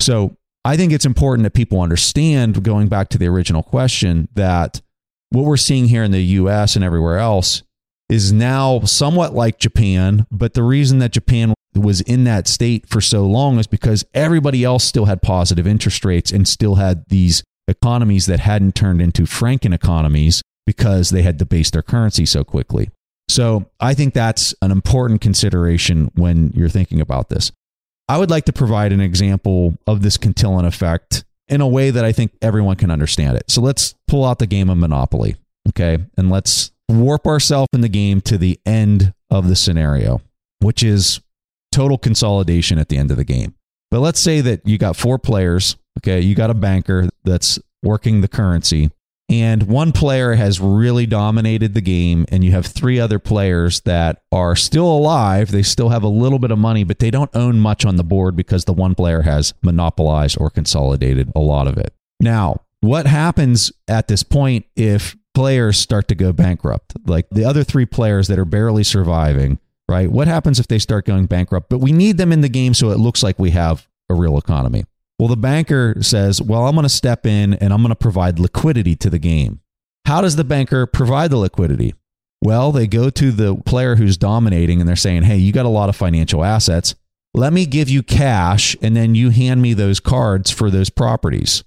So 0.00 0.36
I 0.64 0.76
think 0.76 0.92
it's 0.92 1.06
important 1.06 1.44
that 1.44 1.54
people 1.54 1.80
understand, 1.80 2.62
going 2.62 2.88
back 2.88 3.08
to 3.10 3.18
the 3.18 3.26
original 3.26 3.62
question, 3.62 4.28
that 4.34 4.80
what 5.30 5.44
we're 5.44 5.56
seeing 5.56 5.88
here 5.88 6.04
in 6.04 6.12
the 6.12 6.22
US 6.22 6.76
and 6.76 6.84
everywhere 6.84 7.18
else 7.18 7.62
is 8.12 8.30
now 8.30 8.80
somewhat 8.80 9.32
like 9.32 9.58
Japan, 9.58 10.26
but 10.30 10.52
the 10.52 10.62
reason 10.62 10.98
that 10.98 11.12
Japan 11.12 11.54
was 11.74 12.02
in 12.02 12.24
that 12.24 12.46
state 12.46 12.86
for 12.86 13.00
so 13.00 13.24
long 13.24 13.58
is 13.58 13.66
because 13.66 14.04
everybody 14.12 14.64
else 14.64 14.84
still 14.84 15.06
had 15.06 15.22
positive 15.22 15.66
interest 15.66 16.04
rates 16.04 16.30
and 16.30 16.46
still 16.46 16.74
had 16.74 17.08
these 17.08 17.42
economies 17.66 18.26
that 18.26 18.40
hadn't 18.40 18.74
turned 18.74 19.00
into 19.00 19.22
franken 19.22 19.74
economies 19.74 20.42
because 20.66 21.08
they 21.08 21.22
had 21.22 21.38
debased 21.38 21.72
their 21.72 21.80
currency 21.80 22.26
so 22.26 22.44
quickly. 22.44 22.90
So 23.30 23.70
I 23.80 23.94
think 23.94 24.12
that's 24.12 24.54
an 24.60 24.70
important 24.70 25.22
consideration 25.22 26.10
when 26.14 26.52
you're 26.54 26.68
thinking 26.68 27.00
about 27.00 27.30
this. 27.30 27.50
I 28.10 28.18
would 28.18 28.28
like 28.28 28.44
to 28.44 28.52
provide 28.52 28.92
an 28.92 29.00
example 29.00 29.78
of 29.86 30.02
this 30.02 30.18
Cantillon 30.18 30.66
effect 30.66 31.24
in 31.48 31.62
a 31.62 31.68
way 31.68 31.90
that 31.90 32.04
I 32.04 32.12
think 32.12 32.32
everyone 32.42 32.76
can 32.76 32.90
understand 32.90 33.38
it. 33.38 33.44
So 33.48 33.62
let's 33.62 33.94
pull 34.06 34.26
out 34.26 34.38
the 34.38 34.46
game 34.46 34.68
of 34.68 34.76
Monopoly, 34.76 35.36
okay? 35.70 35.96
And 36.18 36.28
let's 36.28 36.72
warp 36.92 37.26
ourselves 37.26 37.68
in 37.72 37.80
the 37.80 37.88
game 37.88 38.20
to 38.22 38.38
the 38.38 38.60
end 38.66 39.14
of 39.30 39.48
the 39.48 39.56
scenario, 39.56 40.20
which 40.60 40.82
is 40.82 41.20
total 41.72 41.98
consolidation 41.98 42.78
at 42.78 42.88
the 42.88 42.98
end 42.98 43.10
of 43.10 43.16
the 43.16 43.24
game. 43.24 43.54
But 43.90 44.00
let's 44.00 44.20
say 44.20 44.40
that 44.40 44.66
you 44.66 44.78
got 44.78 44.96
four 44.96 45.18
players, 45.18 45.76
okay? 45.98 46.20
You 46.20 46.34
got 46.34 46.50
a 46.50 46.54
banker 46.54 47.08
that's 47.24 47.58
working 47.82 48.20
the 48.20 48.28
currency, 48.28 48.90
and 49.28 49.62
one 49.64 49.92
player 49.92 50.34
has 50.34 50.60
really 50.60 51.06
dominated 51.06 51.74
the 51.74 51.80
game, 51.80 52.26
and 52.30 52.44
you 52.44 52.52
have 52.52 52.66
three 52.66 53.00
other 53.00 53.18
players 53.18 53.80
that 53.80 54.22
are 54.30 54.54
still 54.54 54.86
alive. 54.86 55.50
They 55.50 55.62
still 55.62 55.88
have 55.88 56.02
a 56.02 56.08
little 56.08 56.38
bit 56.38 56.50
of 56.50 56.58
money, 56.58 56.84
but 56.84 56.98
they 56.98 57.10
don't 57.10 57.30
own 57.34 57.58
much 57.58 57.84
on 57.86 57.96
the 57.96 58.04
board 58.04 58.36
because 58.36 58.66
the 58.66 58.74
one 58.74 58.94
player 58.94 59.22
has 59.22 59.54
monopolized 59.62 60.36
or 60.38 60.50
consolidated 60.50 61.32
a 61.34 61.40
lot 61.40 61.66
of 61.66 61.78
it. 61.78 61.94
Now, 62.20 62.60
what 62.80 63.06
happens 63.06 63.72
at 63.88 64.08
this 64.08 64.22
point 64.22 64.66
if 64.76 65.16
players 65.34 65.78
start 65.78 66.08
to 66.08 66.14
go 66.14 66.32
bankrupt, 66.32 66.94
like 67.06 67.28
the 67.30 67.44
other 67.44 67.64
three 67.64 67.86
players 67.86 68.28
that 68.28 68.38
are 68.38 68.44
barely 68.44 68.84
surviving, 68.84 69.58
right? 69.88 70.10
What 70.10 70.28
happens 70.28 70.60
if 70.60 70.68
they 70.68 70.78
start 70.78 71.06
going 71.06 71.26
bankrupt? 71.26 71.68
But 71.68 71.78
we 71.78 71.92
need 71.92 72.18
them 72.18 72.32
in 72.32 72.40
the 72.40 72.48
game 72.48 72.74
so 72.74 72.90
it 72.90 72.98
looks 72.98 73.22
like 73.22 73.38
we 73.38 73.50
have 73.50 73.88
a 74.08 74.14
real 74.14 74.38
economy. 74.38 74.84
Well, 75.18 75.28
the 75.28 75.36
banker 75.36 76.02
says, 76.02 76.42
Well, 76.42 76.66
I'm 76.66 76.74
going 76.74 76.84
to 76.84 76.88
step 76.88 77.26
in 77.26 77.54
and 77.54 77.72
I'm 77.72 77.80
going 77.80 77.90
to 77.90 77.96
provide 77.96 78.38
liquidity 78.38 78.96
to 78.96 79.10
the 79.10 79.18
game. 79.18 79.60
How 80.06 80.20
does 80.20 80.36
the 80.36 80.44
banker 80.44 80.86
provide 80.86 81.30
the 81.30 81.36
liquidity? 81.36 81.94
Well, 82.42 82.72
they 82.72 82.88
go 82.88 83.08
to 83.08 83.30
the 83.30 83.54
player 83.54 83.94
who's 83.96 84.16
dominating 84.16 84.80
and 84.80 84.88
they're 84.88 84.96
saying, 84.96 85.22
Hey, 85.22 85.36
you 85.36 85.52
got 85.52 85.66
a 85.66 85.70
lot 85.70 85.88
of 85.88 85.96
financial 85.96 86.44
assets. 86.44 86.94
Let 87.34 87.52
me 87.52 87.66
give 87.66 87.88
you 87.88 88.02
cash 88.02 88.76
and 88.82 88.96
then 88.96 89.14
you 89.14 89.30
hand 89.30 89.62
me 89.62 89.74
those 89.74 90.00
cards 90.00 90.50
for 90.50 90.70
those 90.70 90.90
properties, 90.90 91.64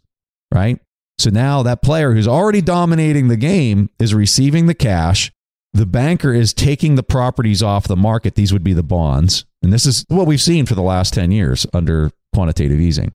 right? 0.54 0.80
So 1.18 1.30
now 1.30 1.64
that 1.64 1.82
player 1.82 2.14
who's 2.14 2.28
already 2.28 2.62
dominating 2.62 3.28
the 3.28 3.38
game 3.38 3.90
is 4.00 4.14
receiving 4.14 4.66
the 4.66 4.74
cash. 4.74 5.32
The 5.74 5.86
banker 5.86 6.34
is 6.34 6.54
taking 6.54 6.96
the 6.96 7.04
properties 7.04 7.62
off 7.62 7.88
the 7.88 7.96
market. 7.96 8.36
These 8.36 8.54
would 8.54 8.64
be 8.64 8.74
the 8.74 8.84
bonds. 8.84 9.46
And 9.62 9.74
this 9.74 9.86
is 9.86 10.06
what 10.08 10.28
we've 10.28 10.42
seen 10.42 10.66
for 10.66 10.76
the 10.76 10.82
last 10.82 11.14
10 11.14 11.32
years 11.32 11.66
under 11.74 12.12
quantitative 12.34 12.80
easing. 12.80 13.12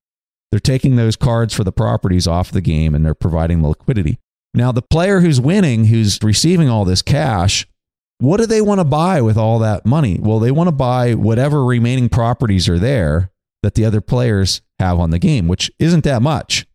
They're 0.50 0.60
taking 0.60 0.96
those 0.96 1.16
cards 1.16 1.54
for 1.54 1.64
the 1.64 1.72
properties 1.72 2.26
off 2.26 2.50
the 2.50 2.60
game 2.60 2.94
and 2.94 3.04
they're 3.04 3.14
providing 3.14 3.62
the 3.62 3.68
liquidity. 3.68 4.18
Now, 4.52 4.72
the 4.72 4.82
player 4.82 5.20
who's 5.20 5.40
winning, 5.40 5.86
who's 5.86 6.18
receiving 6.22 6.68
all 6.68 6.84
this 6.84 7.02
cash, 7.02 7.66
what 8.18 8.38
do 8.38 8.46
they 8.46 8.60
want 8.60 8.80
to 8.80 8.84
buy 8.84 9.22
with 9.22 9.38
all 9.38 9.58
that 9.60 9.86
money? 9.86 10.18
Well, 10.20 10.40
they 10.40 10.50
want 10.50 10.68
to 10.68 10.72
buy 10.72 11.14
whatever 11.14 11.64
remaining 11.64 12.08
properties 12.08 12.68
are 12.68 12.78
there 12.78 13.30
that 13.62 13.74
the 13.74 13.84
other 13.84 14.00
players 14.00 14.60
have 14.78 14.98
on 14.98 15.10
the 15.10 15.18
game, 15.18 15.48
which 15.48 15.70
isn't 15.78 16.04
that 16.04 16.20
much. 16.20 16.66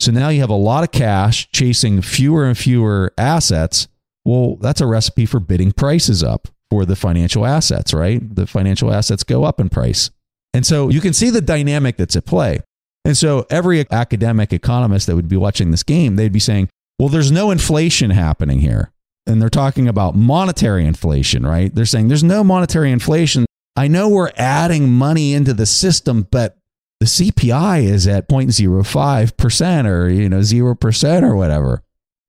So 0.00 0.12
now 0.12 0.28
you 0.28 0.40
have 0.40 0.50
a 0.50 0.54
lot 0.54 0.84
of 0.84 0.92
cash 0.92 1.50
chasing 1.50 2.02
fewer 2.02 2.46
and 2.46 2.56
fewer 2.56 3.12
assets. 3.18 3.88
Well, 4.24 4.56
that's 4.56 4.80
a 4.80 4.86
recipe 4.86 5.26
for 5.26 5.40
bidding 5.40 5.72
prices 5.72 6.22
up 6.22 6.48
for 6.70 6.84
the 6.84 6.96
financial 6.96 7.46
assets, 7.46 7.92
right? 7.94 8.34
The 8.34 8.46
financial 8.46 8.92
assets 8.92 9.24
go 9.24 9.44
up 9.44 9.58
in 9.58 9.68
price. 9.68 10.10
And 10.54 10.66
so 10.66 10.88
you 10.88 11.00
can 11.00 11.12
see 11.12 11.30
the 11.30 11.40
dynamic 11.40 11.96
that's 11.96 12.16
at 12.16 12.26
play. 12.26 12.60
And 13.04 13.16
so 13.16 13.46
every 13.48 13.90
academic 13.90 14.52
economist 14.52 15.06
that 15.06 15.16
would 15.16 15.28
be 15.28 15.36
watching 15.36 15.70
this 15.70 15.82
game, 15.82 16.16
they'd 16.16 16.32
be 16.32 16.38
saying, 16.38 16.68
well, 16.98 17.08
there's 17.08 17.32
no 17.32 17.50
inflation 17.50 18.10
happening 18.10 18.60
here. 18.60 18.90
And 19.26 19.40
they're 19.40 19.48
talking 19.48 19.88
about 19.88 20.14
monetary 20.14 20.84
inflation, 20.84 21.46
right? 21.46 21.74
They're 21.74 21.86
saying 21.86 22.08
there's 22.08 22.24
no 22.24 22.44
monetary 22.44 22.92
inflation. 22.92 23.46
I 23.76 23.88
know 23.88 24.08
we're 24.08 24.32
adding 24.36 24.90
money 24.90 25.32
into 25.32 25.54
the 25.54 25.66
system, 25.66 26.26
but 26.30 26.57
the 27.00 27.06
CPI 27.06 27.84
is 27.84 28.06
at 28.06 28.28
0.05% 28.28 29.86
or, 29.86 30.08
you 30.08 30.28
know, 30.28 30.40
0% 30.40 31.22
or 31.22 31.36
whatever. 31.36 31.82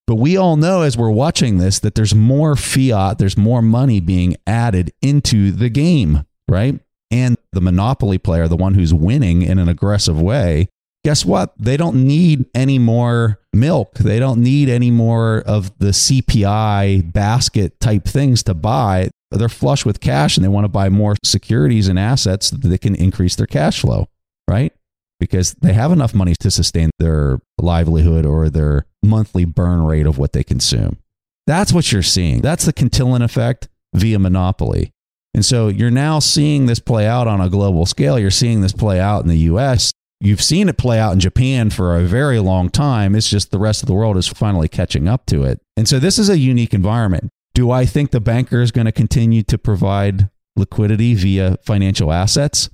But 0.05 0.15
we 0.15 0.37
all 0.37 0.57
know 0.57 0.81
as 0.81 0.97
we're 0.97 1.11
watching 1.11 1.57
this 1.57 1.79
that 1.79 1.95
there's 1.95 2.15
more 2.15 2.55
fiat, 2.55 3.17
there's 3.17 3.37
more 3.37 3.61
money 3.61 3.99
being 3.99 4.35
added 4.47 4.91
into 5.01 5.51
the 5.51 5.69
game, 5.69 6.25
right? 6.47 6.79
And 7.11 7.37
the 7.51 7.61
monopoly 7.61 8.17
player, 8.17 8.47
the 8.47 8.55
one 8.55 8.75
who's 8.75 8.93
winning 8.93 9.41
in 9.41 9.59
an 9.59 9.69
aggressive 9.69 10.19
way, 10.19 10.67
guess 11.03 11.25
what? 11.25 11.53
They 11.57 11.77
don't 11.77 12.07
need 12.07 12.45
any 12.53 12.77
more 12.77 13.39
milk. 13.53 13.95
They 13.95 14.19
don't 14.19 14.41
need 14.41 14.69
any 14.69 14.91
more 14.91 15.39
of 15.41 15.77
the 15.79 15.89
CPI 15.89 17.11
basket 17.11 17.79
type 17.79 18.05
things 18.05 18.43
to 18.43 18.53
buy. 18.53 19.09
They're 19.31 19.49
flush 19.49 19.85
with 19.85 19.99
cash 19.99 20.37
and 20.37 20.43
they 20.43 20.49
want 20.49 20.65
to 20.65 20.69
buy 20.69 20.89
more 20.89 21.15
securities 21.23 21.87
and 21.87 21.99
assets 21.99 22.49
that 22.51 22.67
they 22.67 22.77
can 22.79 22.95
increase 22.95 23.35
their 23.35 23.47
cash 23.47 23.81
flow 23.81 24.07
right? 24.49 24.73
because 25.19 25.53
they 25.55 25.73
have 25.73 25.91
enough 25.91 26.13
money 26.13 26.33
to 26.39 26.49
sustain 26.49 26.89
their 26.97 27.39
livelihood 27.59 28.25
or 28.25 28.49
their 28.49 28.85
monthly 29.03 29.45
burn 29.45 29.83
rate 29.83 30.07
of 30.07 30.17
what 30.17 30.33
they 30.33 30.43
consume. 30.43 30.97
That's 31.45 31.73
what 31.73 31.91
you're 31.91 32.01
seeing. 32.01 32.41
That's 32.41 32.65
the 32.65 32.73
Cantillon 32.73 33.21
effect 33.21 33.67
via 33.93 34.19
monopoly. 34.19 34.91
And 35.33 35.45
so 35.45 35.67
you're 35.67 35.91
now 35.91 36.19
seeing 36.19 36.65
this 36.65 36.79
play 36.79 37.05
out 37.05 37.27
on 37.27 37.41
a 37.41 37.49
global 37.49 37.85
scale. 37.85 38.17
You're 38.17 38.31
seeing 38.31 38.61
this 38.61 38.73
play 38.73 38.99
out 38.99 39.23
in 39.23 39.29
the 39.29 39.37
US. 39.37 39.91
You've 40.21 40.41
seen 40.41 40.69
it 40.69 40.77
play 40.77 40.99
out 40.99 41.13
in 41.13 41.19
Japan 41.19 41.69
for 41.69 41.95
a 41.95 42.03
very 42.03 42.39
long 42.39 42.69
time. 42.69 43.15
It's 43.15 43.29
just 43.29 43.51
the 43.51 43.59
rest 43.59 43.83
of 43.83 43.87
the 43.87 43.93
world 43.93 44.17
is 44.17 44.27
finally 44.27 44.67
catching 44.67 45.07
up 45.07 45.25
to 45.27 45.43
it. 45.43 45.61
And 45.77 45.87
so 45.87 45.99
this 45.99 46.19
is 46.19 46.29
a 46.29 46.37
unique 46.37 46.73
environment. 46.73 47.29
Do 47.53 47.71
I 47.71 47.85
think 47.85 48.11
the 48.11 48.19
banker 48.19 48.61
is 48.61 48.71
going 48.71 48.85
to 48.85 48.91
continue 48.91 49.43
to 49.43 49.57
provide 49.57 50.29
liquidity 50.55 51.13
via 51.13 51.57
financial 51.63 52.11
assets? 52.11 52.69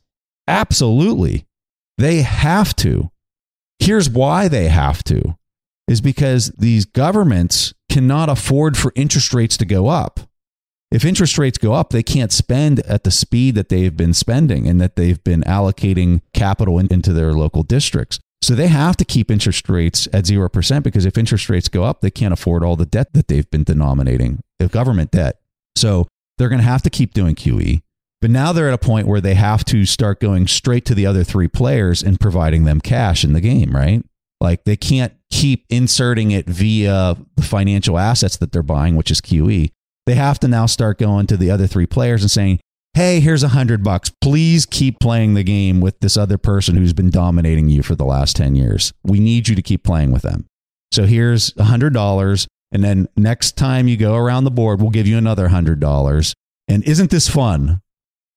Absolutely. 0.48 1.46
They 1.98 2.22
have 2.22 2.76
to. 2.78 3.12
Here's 3.80 4.10
why 4.10 4.48
they 4.48 4.68
have 4.68 5.04
to 5.06 5.38
is 5.88 6.02
because 6.02 6.48
these 6.58 6.86
governments 6.86 7.74
cannot 7.90 8.30
afford 8.30 8.78
for 8.78 8.92
interest 8.96 9.34
rates 9.34 9.58
to 9.58 9.66
go 9.66 9.88
up. 9.88 10.20
If 10.92 11.04
interest 11.04 11.38
rates 11.38 11.58
go 11.58 11.74
up, 11.74 11.90
they 11.90 12.04
can't 12.04 12.32
spend 12.32 12.80
at 12.82 13.04
the 13.04 13.12
speed 13.12 13.56
that 13.56 13.70
they've 13.70 13.96
been 13.96 14.14
spending 14.14 14.68
and 14.68 14.80
that 14.80 14.96
they've 14.96 15.22
been 15.24 15.42
allocating 15.42 16.22
capital 16.34 16.80
in, 16.80 16.88
into 16.88 17.12
their 17.12 17.34
local 17.34 17.64
districts. 17.64 18.20
So 18.42 18.54
they 18.54 18.68
have 18.68 18.96
to 18.98 19.06
keep 19.06 19.32
interest 19.32 19.68
rates 19.70 20.08
at 20.14 20.26
0% 20.26 20.84
because 20.84 21.06
if 21.06 21.18
interest 21.18 21.50
rates 21.50 21.68
go 21.68 21.84
up, 21.84 22.02
they 22.02 22.12
can't 22.12 22.34
afford 22.34 22.64
all 22.64 22.76
the 22.76 22.86
debt 22.86 23.14
that 23.14 23.28
they've 23.28 23.50
been 23.50 23.64
denominating, 23.64 24.42
the 24.60 24.68
government 24.68 25.12
debt. 25.12 25.40
So 25.76 26.08
they're 26.38 26.50
going 26.50 26.62
to 26.62 26.68
have 26.68 26.84
to 26.84 26.90
keep 26.90 27.14
doing 27.14 27.36
QE. 27.36 27.82
But 28.26 28.32
now 28.32 28.54
they're 28.54 28.70
at 28.70 28.74
a 28.74 28.80
point 28.80 29.06
where 29.06 29.22
they 29.22 29.36
have 29.36 29.64
to 29.66 29.86
start 29.86 30.20
going 30.20 30.48
straight 30.48 30.84
to 30.86 30.96
the 30.96 31.06
other 31.06 31.24
three 31.24 31.48
players 31.48 32.02
and 32.02 32.20
providing 32.20 32.64
them 32.64 32.82
cash 32.82 33.24
in 33.24 33.34
the 33.34 33.40
game, 33.40 33.76
right? 33.76 34.04
Like 34.42 34.64
they 34.64 34.76
can't 34.76 35.14
keep 35.30 35.64
inserting 35.70 36.32
it 36.32 36.48
via 36.48 37.18
the 37.36 37.44
financial 37.44 38.00
assets 38.00 38.38
that 38.38 38.52
they're 38.52 38.64
buying, 38.64 38.96
which 38.96 39.12
is 39.12 39.22
QE. 39.22 39.70
They 40.08 40.16
have 40.16 40.40
to 40.40 40.48
now 40.48 40.66
start 40.66 40.98
going 40.98 41.28
to 41.28 41.38
the 41.38 41.52
other 41.52 41.68
three 41.68 41.86
players 41.86 42.24
and 42.24 42.32
saying, 42.32 42.62
hey, 42.96 43.20
here's 43.20 43.44
a 43.44 43.50
hundred 43.50 43.84
bucks. 43.84 44.12
Please 44.22 44.66
keep 44.66 45.00
playing 45.00 45.36
the 45.36 45.44
game 45.44 45.80
with 45.80 46.00
this 46.00 46.18
other 46.18 46.40
person 46.40 46.78
who's 46.78 46.94
been 46.94 47.12
dominating 47.12 47.70
you 47.70 47.84
for 47.84 47.94
the 47.94 48.06
last 48.06 48.36
10 48.38 48.56
years. 48.56 48.92
We 49.04 49.20
need 49.20 49.48
you 49.48 49.56
to 49.56 49.62
keep 49.62 49.84
playing 49.84 50.12
with 50.12 50.24
them. 50.24 50.48
So 50.92 51.06
here's 51.06 51.56
a 51.58 51.66
hundred 51.66 51.94
dollars. 51.94 52.48
And 52.72 52.84
then 52.84 53.08
next 53.16 53.56
time 53.56 53.88
you 53.88 53.98
go 53.98 54.16
around 54.16 54.46
the 54.46 54.50
board, 54.50 54.82
we'll 54.82 54.90
give 54.90 55.06
you 55.06 55.20
another 55.20 55.50
hundred 55.50 55.80
dollars. 55.80 56.34
And 56.68 56.84
isn't 56.86 57.12
this 57.12 57.30
fun? 57.30 57.82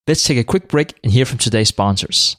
Let's 0.09 0.23
take 0.25 0.39
a 0.39 0.43
quick 0.43 0.69
break 0.69 0.95
and 1.05 1.13
hear 1.13 1.27
from 1.27 1.37
today's 1.37 1.69
sponsors. 1.69 2.39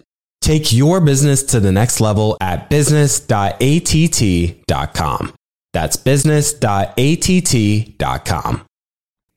Take 0.41 0.73
your 0.73 0.99
business 0.99 1.43
to 1.43 1.59
the 1.59 1.71
next 1.71 2.01
level 2.01 2.35
at 2.41 2.69
business.att.com. 2.69 5.33
That's 5.73 5.95
business.att.com. 5.95 8.65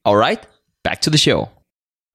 All 0.07 0.17
right, 0.17 0.47
back 0.83 1.01
to 1.03 1.11
the 1.11 1.19
show. 1.19 1.51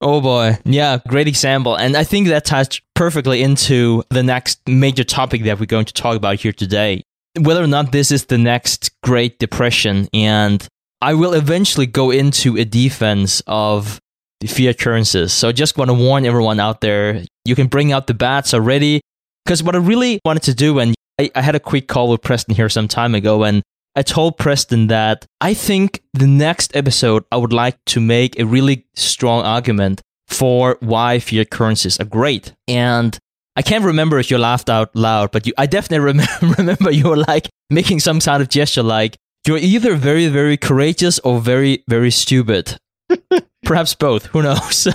Oh 0.01 0.21
boy. 0.21 0.57
Yeah, 0.63 0.99
great 1.07 1.27
example. 1.27 1.75
And 1.75 1.97
I 1.97 2.03
think 2.03 2.29
that 2.29 2.45
ties 2.45 2.69
perfectly 2.95 3.41
into 3.41 4.03
the 4.09 4.23
next 4.23 4.59
major 4.67 5.03
topic 5.03 5.43
that 5.43 5.59
we're 5.59 5.65
going 5.65 5.85
to 5.85 5.93
talk 5.93 6.15
about 6.15 6.39
here 6.39 6.53
today. 6.53 7.03
Whether 7.39 7.63
or 7.63 7.67
not 7.67 7.91
this 7.91 8.11
is 8.11 8.25
the 8.25 8.37
next 8.37 8.91
Great 9.03 9.39
Depression. 9.39 10.07
And 10.13 10.65
I 11.01 11.13
will 11.13 11.33
eventually 11.33 11.85
go 11.85 12.11
into 12.11 12.57
a 12.57 12.65
defense 12.65 13.41
of 13.45 13.99
the 14.39 14.47
fiat 14.47 14.77
currencies. 14.77 15.33
So 15.33 15.49
I 15.49 15.51
just 15.51 15.77
want 15.77 15.89
to 15.89 15.93
warn 15.93 16.25
everyone 16.25 16.59
out 16.59 16.81
there, 16.81 17.23
you 17.45 17.55
can 17.55 17.67
bring 17.67 17.91
out 17.91 18.07
the 18.07 18.13
bats 18.13 18.53
already. 18.53 19.01
Because 19.45 19.63
what 19.63 19.75
I 19.75 19.79
really 19.79 20.19
wanted 20.23 20.43
to 20.43 20.53
do, 20.53 20.79
and 20.79 20.93
I, 21.19 21.31
I 21.35 21.41
had 21.41 21.55
a 21.55 21.59
quick 21.59 21.87
call 21.87 22.09
with 22.09 22.21
Preston 22.21 22.55
here 22.55 22.69
some 22.69 22.87
time 22.87 23.15
ago, 23.15 23.43
and 23.43 23.63
I 23.95 24.03
told 24.03 24.37
Preston 24.37 24.87
that 24.87 25.25
I 25.41 25.53
think 25.53 26.01
the 26.13 26.27
next 26.27 26.75
episode 26.75 27.25
I 27.31 27.37
would 27.37 27.53
like 27.53 27.77
to 27.87 27.99
make 27.99 28.39
a 28.39 28.45
really 28.45 28.85
strong 28.95 29.43
argument 29.43 30.01
for 30.27 30.77
why 30.79 31.19
fiat 31.19 31.49
currencies 31.49 31.99
are 31.99 32.05
great. 32.05 32.53
And 32.67 33.17
I 33.55 33.61
can't 33.61 33.83
remember 33.83 34.19
if 34.19 34.29
you 34.31 34.37
laughed 34.37 34.69
out 34.69 34.95
loud, 34.95 35.31
but 35.31 35.47
you, 35.47 35.53
I 35.57 35.65
definitely 35.65 36.05
remember, 36.05 36.55
remember 36.57 36.91
you 36.91 37.09
were 37.09 37.17
like 37.17 37.49
making 37.69 37.99
some 37.99 38.19
kind 38.19 38.41
of 38.41 38.49
gesture 38.49 38.83
like, 38.83 39.17
you're 39.47 39.57
either 39.57 39.95
very, 39.95 40.27
very 40.27 40.57
courageous 40.57 41.17
or 41.19 41.41
very, 41.41 41.83
very 41.89 42.11
stupid. 42.11 42.77
Perhaps 43.63 43.95
both. 43.95 44.25
Who 44.27 44.41
knows? 44.41 44.87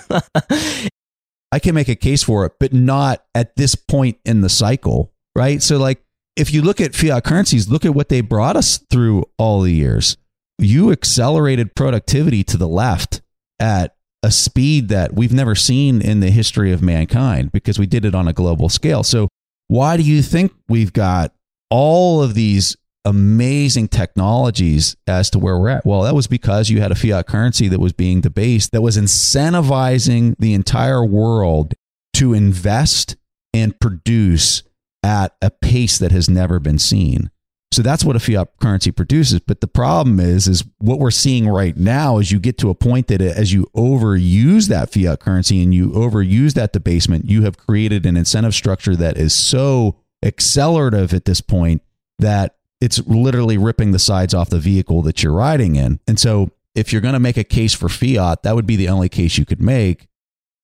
I 1.52 1.58
can 1.60 1.74
make 1.74 1.88
a 1.88 1.94
case 1.94 2.22
for 2.22 2.44
it, 2.46 2.52
but 2.58 2.72
not 2.72 3.24
at 3.34 3.54
this 3.56 3.74
point 3.74 4.18
in 4.24 4.40
the 4.40 4.48
cycle, 4.48 5.12
right? 5.36 5.62
So, 5.62 5.78
like, 5.78 6.02
if 6.36 6.52
you 6.52 6.62
look 6.62 6.80
at 6.80 6.94
fiat 6.94 7.22
currencies, 7.24 7.68
look 7.68 7.84
at 7.84 7.94
what 7.94 8.08
they 8.08 8.20
brought 8.20 8.56
us 8.56 8.78
through 8.90 9.24
all 9.38 9.60
the 9.60 9.72
years. 9.72 10.16
You 10.58 10.90
accelerated 10.90 11.76
productivity 11.76 12.42
to 12.44 12.56
the 12.56 12.66
left 12.66 13.22
at 13.60 13.94
a 14.22 14.32
speed 14.32 14.88
that 14.88 15.14
we've 15.14 15.32
never 15.32 15.54
seen 15.54 16.00
in 16.00 16.20
the 16.20 16.30
history 16.30 16.72
of 16.72 16.82
mankind 16.82 17.52
because 17.52 17.78
we 17.78 17.86
did 17.86 18.04
it 18.04 18.14
on 18.14 18.26
a 18.26 18.32
global 18.32 18.68
scale. 18.68 19.04
So, 19.04 19.28
why 19.68 19.96
do 19.96 20.02
you 20.02 20.22
think 20.22 20.52
we've 20.68 20.92
got 20.92 21.32
all 21.70 22.22
of 22.22 22.34
these 22.34 22.76
amazing 23.04 23.88
technologies 23.88 24.96
as 25.06 25.30
to 25.30 25.38
where 25.38 25.58
we're 25.58 25.68
at. 25.68 25.84
Well, 25.84 26.02
that 26.02 26.14
was 26.14 26.26
because 26.26 26.70
you 26.70 26.80
had 26.80 26.92
a 26.92 26.94
fiat 26.94 27.26
currency 27.26 27.68
that 27.68 27.80
was 27.80 27.92
being 27.92 28.20
debased, 28.20 28.72
that 28.72 28.82
was 28.82 28.96
incentivizing 28.96 30.34
the 30.38 30.54
entire 30.54 31.04
world 31.04 31.74
to 32.14 32.32
invest 32.32 33.16
and 33.52 33.78
produce 33.78 34.62
at 35.02 35.36
a 35.42 35.50
pace 35.50 35.98
that 35.98 36.12
has 36.12 36.30
never 36.30 36.58
been 36.58 36.78
seen. 36.78 37.30
So 37.72 37.82
that's 37.82 38.04
what 38.04 38.14
a 38.14 38.20
fiat 38.20 38.48
currency 38.60 38.92
produces. 38.92 39.40
But 39.40 39.60
the 39.60 39.66
problem 39.66 40.20
is, 40.20 40.46
is 40.46 40.64
what 40.78 41.00
we're 41.00 41.10
seeing 41.10 41.48
right 41.48 41.76
now 41.76 42.18
is 42.18 42.30
you 42.30 42.38
get 42.38 42.56
to 42.58 42.70
a 42.70 42.74
point 42.74 43.08
that 43.08 43.20
as 43.20 43.52
you 43.52 43.66
overuse 43.76 44.68
that 44.68 44.92
fiat 44.92 45.18
currency 45.18 45.60
and 45.60 45.74
you 45.74 45.90
overuse 45.90 46.54
that 46.54 46.72
debasement, 46.72 47.28
you 47.28 47.42
have 47.42 47.58
created 47.58 48.06
an 48.06 48.16
incentive 48.16 48.54
structure 48.54 48.94
that 48.94 49.18
is 49.18 49.34
so 49.34 49.96
accelerative 50.22 51.12
at 51.12 51.24
this 51.24 51.40
point 51.40 51.82
that 52.20 52.54
it's 52.84 53.00
literally 53.06 53.56
ripping 53.56 53.92
the 53.92 53.98
sides 53.98 54.34
off 54.34 54.50
the 54.50 54.58
vehicle 54.58 55.00
that 55.00 55.22
you're 55.22 55.32
riding 55.32 55.76
in. 55.76 56.00
And 56.06 56.20
so 56.20 56.50
if 56.74 56.92
you're 56.92 57.00
going 57.00 57.14
to 57.14 57.20
make 57.20 57.38
a 57.38 57.44
case 57.44 57.72
for 57.72 57.88
fiat, 57.88 58.42
that 58.42 58.54
would 58.54 58.66
be 58.66 58.76
the 58.76 58.90
only 58.90 59.08
case 59.08 59.38
you 59.38 59.46
could 59.46 59.62
make. 59.62 60.06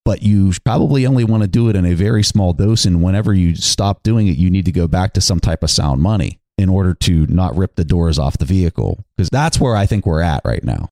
But 0.04 0.22
you 0.22 0.52
probably 0.62 1.06
only 1.06 1.24
want 1.24 1.44
to 1.44 1.48
do 1.48 1.70
it 1.70 1.76
in 1.76 1.87
a 1.87 1.94
very 1.94 2.22
small 2.22 2.52
dose. 2.52 2.85
And 2.85 3.02
whenever 3.02 3.33
you 3.33 3.56
stop 3.56 4.02
doing 4.02 4.28
it, 4.28 4.37
you 4.37 4.50
need 4.50 4.66
to 4.66 4.72
go 4.72 4.87
back 4.87 5.14
to 5.14 5.22
some 5.22 5.40
type 5.40 5.62
of 5.62 5.70
sound 5.70 6.02
money 6.02 6.38
in 6.59 6.68
order 6.68 6.92
to 6.92 7.26
not 7.28 7.56
rip 7.56 7.76
the 7.76 7.87
doors 7.87 8.18
off 8.18 8.37
the 8.37 8.44
vehicle. 8.44 9.02
Because 9.16 9.30
that's 9.30 9.59
where 9.59 9.74
I 9.74 9.87
think 9.87 10.04
we're 10.04 10.20
at 10.20 10.42
right 10.44 10.62
now. 10.62 10.90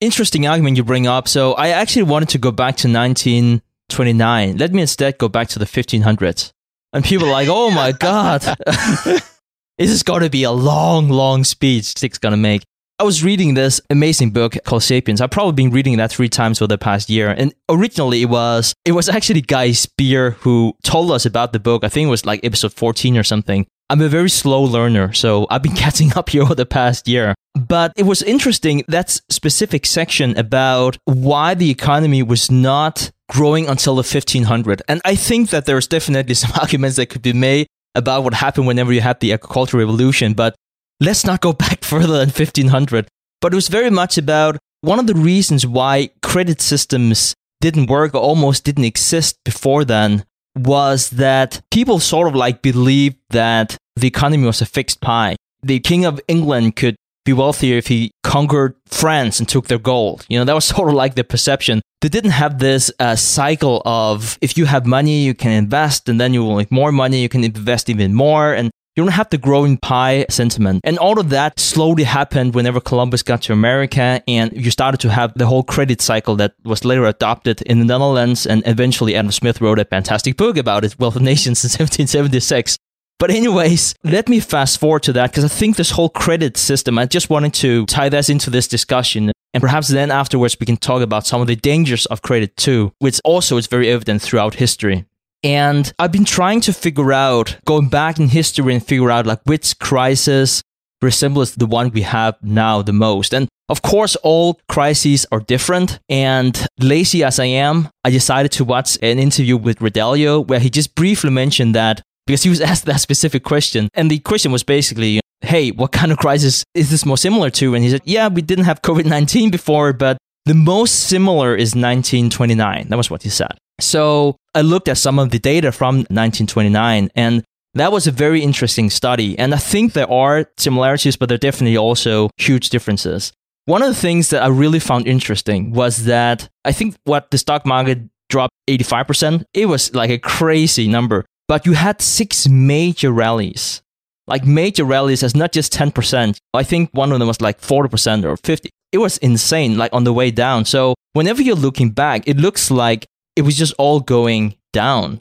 Interesting 0.00 0.48
argument 0.48 0.76
you 0.76 0.82
bring 0.82 1.06
up. 1.06 1.28
So 1.28 1.52
I 1.52 1.68
actually 1.68 2.04
wanted 2.04 2.30
to 2.30 2.38
go 2.38 2.50
back 2.50 2.76
to 2.78 2.88
1929. 2.88 4.56
Let 4.56 4.72
me 4.72 4.80
instead 4.80 5.16
go 5.18 5.28
back 5.28 5.46
to 5.50 5.60
the 5.60 5.64
1500s. 5.64 6.52
And 6.92 7.04
people 7.04 7.28
are 7.28 7.32
like, 7.32 7.48
oh 7.48 7.70
my 7.70 7.92
God, 7.92 8.42
this 9.78 9.90
is 9.90 10.02
going 10.02 10.22
to 10.22 10.30
be 10.30 10.44
a 10.44 10.52
long, 10.52 11.08
long 11.08 11.44
speech 11.44 11.84
Stig's 11.84 12.18
going 12.18 12.32
to 12.32 12.36
make. 12.36 12.62
I 13.00 13.02
was 13.02 13.24
reading 13.24 13.54
this 13.54 13.80
amazing 13.90 14.30
book 14.30 14.56
called 14.64 14.84
Sapiens. 14.84 15.20
I've 15.20 15.32
probably 15.32 15.52
been 15.52 15.72
reading 15.72 15.96
that 15.96 16.12
three 16.12 16.28
times 16.28 16.62
over 16.62 16.68
the 16.68 16.78
past 16.78 17.10
year. 17.10 17.30
And 17.36 17.52
originally 17.68 18.22
it 18.22 18.28
was 18.28 18.72
it 18.84 18.92
was 18.92 19.08
actually 19.08 19.40
Guy 19.40 19.72
Spier 19.72 20.32
who 20.42 20.74
told 20.84 21.10
us 21.10 21.26
about 21.26 21.52
the 21.52 21.58
book. 21.58 21.82
I 21.82 21.88
think 21.88 22.06
it 22.06 22.10
was 22.10 22.24
like 22.24 22.44
episode 22.44 22.72
14 22.72 23.18
or 23.18 23.24
something. 23.24 23.66
I'm 23.90 24.00
a 24.00 24.08
very 24.08 24.30
slow 24.30 24.62
learner, 24.62 25.12
so 25.12 25.46
I've 25.50 25.62
been 25.62 25.74
catching 25.76 26.16
up 26.16 26.28
here 26.28 26.42
over 26.42 26.54
the 26.54 26.66
past 26.66 27.08
year. 27.08 27.34
But 27.54 27.92
it 27.96 28.04
was 28.04 28.22
interesting 28.22 28.84
that 28.86 29.10
specific 29.28 29.86
section 29.86 30.38
about 30.38 30.96
why 31.04 31.54
the 31.54 31.70
economy 31.70 32.22
was 32.22 32.48
not 32.48 33.10
growing 33.28 33.68
until 33.68 33.94
the 33.94 33.98
1500. 33.98 34.82
And 34.88 35.00
I 35.04 35.16
think 35.16 35.50
that 35.50 35.66
there's 35.66 35.88
definitely 35.88 36.34
some 36.42 36.52
arguments 36.60 36.96
that 36.96 37.06
could 37.06 37.22
be 37.22 37.32
made 37.32 37.66
about 37.94 38.24
what 38.24 38.34
happened 38.34 38.66
whenever 38.66 38.92
you 38.92 39.00
had 39.00 39.20
the 39.20 39.32
agricultural 39.32 39.80
revolution. 39.80 40.34
But 40.34 40.54
let's 41.00 41.24
not 41.24 41.40
go 41.40 41.52
back 41.64 41.84
further 41.84 42.18
than 42.18 42.30
1500. 42.30 43.08
But 43.40 43.52
it 43.52 43.56
was 43.56 43.68
very 43.68 43.90
much 43.90 44.16
about 44.18 44.58
one 44.80 44.98
of 44.98 45.06
the 45.06 45.14
reasons 45.14 45.66
why 45.66 46.10
credit 46.22 46.60
systems 46.60 47.34
didn't 47.60 47.88
work 47.88 48.14
or 48.14 48.20
almost 48.20 48.64
didn't 48.64 48.84
exist 48.84 49.38
before 49.44 49.84
then 49.84 50.24
was 50.56 51.10
that 51.10 51.60
people 51.70 51.98
sort 51.98 52.28
of 52.28 52.34
like 52.34 52.62
believed 52.62 53.16
that 53.30 53.76
the 53.96 54.06
economy 54.06 54.46
was 54.46 54.60
a 54.60 54.66
fixed 54.66 55.00
pie. 55.00 55.36
The 55.62 55.80
king 55.80 56.04
of 56.04 56.20
England 56.28 56.76
could 56.76 56.96
be 57.24 57.32
wealthier 57.32 57.76
if 57.76 57.88
he 57.88 58.10
conquered 58.22 58.74
France 58.86 59.38
and 59.38 59.48
took 59.48 59.68
their 59.68 59.78
gold. 59.78 60.24
You 60.28 60.38
know, 60.38 60.44
that 60.44 60.54
was 60.54 60.64
sort 60.76 60.88
of 60.88 60.94
like 60.94 61.14
the 61.14 61.24
perception. 61.24 61.80
They 62.00 62.08
didn't 62.08 62.32
have 62.32 62.58
this 62.58 62.90
uh, 63.00 63.16
cycle 63.16 63.80
of 63.86 64.38
if 64.42 64.58
you 64.58 64.66
have 64.66 64.84
money, 64.84 65.24
you 65.24 65.34
can 65.34 65.52
invest, 65.52 66.08
and 66.08 66.20
then 66.20 66.34
you 66.34 66.44
will 66.44 66.56
make 66.56 66.70
more 66.70 66.92
money, 66.92 67.22
you 67.22 67.28
can 67.28 67.44
invest 67.44 67.88
even 67.88 68.12
more. 68.12 68.52
And 68.52 68.70
you 68.96 69.02
don't 69.02 69.12
have 69.12 69.30
the 69.30 69.38
growing 69.38 69.76
pie 69.76 70.24
sentiment. 70.30 70.80
And 70.84 70.98
all 70.98 71.18
of 71.18 71.30
that 71.30 71.58
slowly 71.58 72.04
happened 72.04 72.54
whenever 72.54 72.80
Columbus 72.80 73.24
got 73.24 73.42
to 73.42 73.52
America 73.52 74.22
and 74.28 74.52
you 74.52 74.70
started 74.70 75.00
to 75.00 75.10
have 75.10 75.32
the 75.34 75.46
whole 75.46 75.64
credit 75.64 76.00
cycle 76.00 76.36
that 76.36 76.54
was 76.64 76.84
later 76.84 77.04
adopted 77.04 77.60
in 77.62 77.80
the 77.80 77.84
Netherlands. 77.84 78.46
And 78.46 78.62
eventually 78.66 79.16
Adam 79.16 79.32
Smith 79.32 79.60
wrote 79.60 79.80
a 79.80 79.84
fantastic 79.84 80.36
book 80.36 80.56
about 80.56 80.84
it, 80.84 80.96
Wealth 80.98 81.16
of 81.16 81.22
Nations 81.22 81.64
in 81.64 81.68
1776. 81.68 82.76
But 83.18 83.30
anyways, 83.30 83.94
let 84.02 84.28
me 84.28 84.40
fast 84.40 84.80
forward 84.80 85.02
to 85.04 85.12
that 85.14 85.30
because 85.30 85.44
I 85.44 85.48
think 85.48 85.76
this 85.76 85.92
whole 85.92 86.08
credit 86.08 86.56
system, 86.56 86.98
I 86.98 87.06
just 87.06 87.30
wanted 87.30 87.54
to 87.54 87.86
tie 87.86 88.08
that 88.08 88.28
into 88.28 88.50
this 88.50 88.68
discussion. 88.68 89.32
And 89.54 89.60
perhaps 89.60 89.88
then 89.88 90.10
afterwards 90.10 90.58
we 90.58 90.66
can 90.66 90.76
talk 90.76 91.00
about 91.00 91.26
some 91.26 91.40
of 91.40 91.46
the 91.46 91.56
dangers 91.56 92.06
of 92.06 92.22
credit 92.22 92.56
too, 92.56 92.92
which 92.98 93.20
also 93.24 93.56
is 93.56 93.68
very 93.68 93.88
evident 93.88 94.20
throughout 94.20 94.54
history. 94.54 95.06
And 95.44 95.92
I've 95.98 96.10
been 96.10 96.24
trying 96.24 96.60
to 96.62 96.72
figure 96.72 97.12
out, 97.12 97.58
going 97.66 97.88
back 97.88 98.18
in 98.18 98.28
history 98.28 98.74
and 98.74 98.84
figure 98.84 99.10
out 99.10 99.26
like 99.26 99.40
which 99.44 99.78
crisis 99.78 100.62
resembles 101.02 101.54
the 101.54 101.66
one 101.66 101.90
we 101.90 102.02
have 102.02 102.34
now 102.42 102.82
the 102.82 102.94
most. 102.94 103.32
And 103.34 103.46
of 103.68 103.82
course, 103.82 104.16
all 104.16 104.58
crises 104.68 105.26
are 105.30 105.40
different. 105.40 106.00
And 106.08 106.66
lazy 106.80 107.22
as 107.22 107.38
I 107.38 107.44
am, 107.44 107.90
I 108.04 108.10
decided 108.10 108.52
to 108.52 108.64
watch 108.64 108.98
an 109.02 109.18
interview 109.18 109.56
with 109.56 109.80
Ray 109.80 109.90
Dalio 109.90 110.46
where 110.46 110.60
he 110.60 110.70
just 110.70 110.94
briefly 110.94 111.30
mentioned 111.30 111.74
that 111.74 112.02
because 112.26 112.42
he 112.42 112.50
was 112.50 112.60
asked 112.70 112.86
that 112.86 113.00
specific 113.00 113.44
question. 113.44 113.88
And 113.94 114.10
the 114.10 114.18
question 114.20 114.52
was 114.52 114.62
basically, 114.62 115.20
hey, 115.40 115.70
what 115.70 115.92
kind 115.92 116.12
of 116.12 116.18
crisis 116.18 116.64
is 116.74 116.90
this 116.90 117.04
more 117.04 117.18
similar 117.18 117.50
to? 117.50 117.74
And 117.74 117.84
he 117.84 117.90
said, 117.90 118.02
yeah, 118.04 118.28
we 118.28 118.42
didn't 118.42 118.64
have 118.64 118.82
COVID 118.82 119.04
19 119.04 119.50
before, 119.58 119.92
but 119.92 120.18
the 120.46 120.54
most 120.54 121.08
similar 121.08 121.54
is 121.54 121.74
1929. 121.74 122.88
That 122.88 122.96
was 122.96 123.10
what 123.10 123.22
he 123.22 123.30
said. 123.30 123.56
So 123.80 124.36
I 124.54 124.60
looked 124.60 124.88
at 124.88 124.98
some 124.98 125.18
of 125.18 125.30
the 125.30 125.38
data 125.38 125.72
from 125.72 125.96
1929 125.96 127.10
and 127.14 127.42
that 127.74 127.90
was 127.90 128.06
a 128.06 128.12
very 128.12 128.40
interesting 128.40 128.88
study. 128.88 129.36
And 129.38 129.52
I 129.52 129.56
think 129.58 129.92
there 129.92 130.10
are 130.10 130.46
similarities, 130.56 131.16
but 131.16 131.28
there 131.28 131.34
are 131.34 131.38
definitely 131.38 131.76
also 131.76 132.30
huge 132.36 132.70
differences. 132.70 133.32
One 133.66 133.82
of 133.82 133.88
the 133.88 134.00
things 134.00 134.30
that 134.30 134.42
I 134.42 134.48
really 134.48 134.78
found 134.78 135.08
interesting 135.08 135.72
was 135.72 136.04
that 136.04 136.48
I 136.64 136.72
think 136.72 136.94
what 137.04 137.30
the 137.30 137.38
stock 137.38 137.66
market 137.66 137.98
dropped 138.28 138.52
85%, 138.68 139.44
it 139.54 139.66
was 139.66 139.94
like 139.94 140.10
a 140.10 140.18
crazy 140.18 140.86
number. 140.86 141.24
But 141.46 141.66
you 141.66 141.72
had 141.72 142.00
six 142.00 142.48
major 142.48 143.12
rallies. 143.12 143.82
Like 144.26 144.46
major 144.46 144.84
rallies 144.84 145.22
as 145.22 145.36
not 145.36 145.52
just 145.52 145.72
10%. 145.72 146.38
I 146.54 146.62
think 146.62 146.90
one 146.92 147.12
of 147.12 147.18
them 147.18 147.28
was 147.28 147.40
like 147.40 147.60
40% 147.60 148.24
or 148.24 148.36
50. 148.38 148.70
It 148.92 148.98
was 148.98 149.18
insane, 149.18 149.76
like 149.76 149.92
on 149.92 150.04
the 150.04 150.12
way 150.12 150.30
down. 150.30 150.64
So 150.64 150.94
whenever 151.12 151.42
you're 151.42 151.56
looking 151.56 151.90
back, 151.90 152.26
it 152.26 152.38
looks 152.38 152.70
like 152.70 153.06
it 153.36 153.42
was 153.42 153.56
just 153.56 153.74
all 153.76 154.00
going 154.00 154.56
down. 154.72 155.20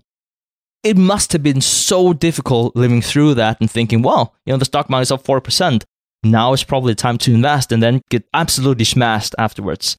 It 0.84 0.98
must 0.98 1.32
have 1.34 1.44
been 1.44 1.62
so 1.62 2.14
difficult 2.14 2.76
living 2.76 3.02
through 3.02 3.34
that 3.36 3.60
and 3.60 3.70
thinking, 3.70 4.02
well, 4.02 4.36
you 4.46 4.54
know, 4.54 4.58
the 4.58 4.66
stock 4.66 4.90
market 4.90 5.04
is 5.04 5.12
up 5.12 5.24
4%. 5.24 5.84
Now 6.24 6.54
is 6.54 6.64
probably 6.64 6.96
time 6.96 7.18
to 7.20 7.34
invest 7.34 7.72
and 7.72 7.84
then 7.84 8.02
get 8.10 8.26
absolutely 8.34 8.86
smashed 8.86 9.36
afterwards. 9.38 9.98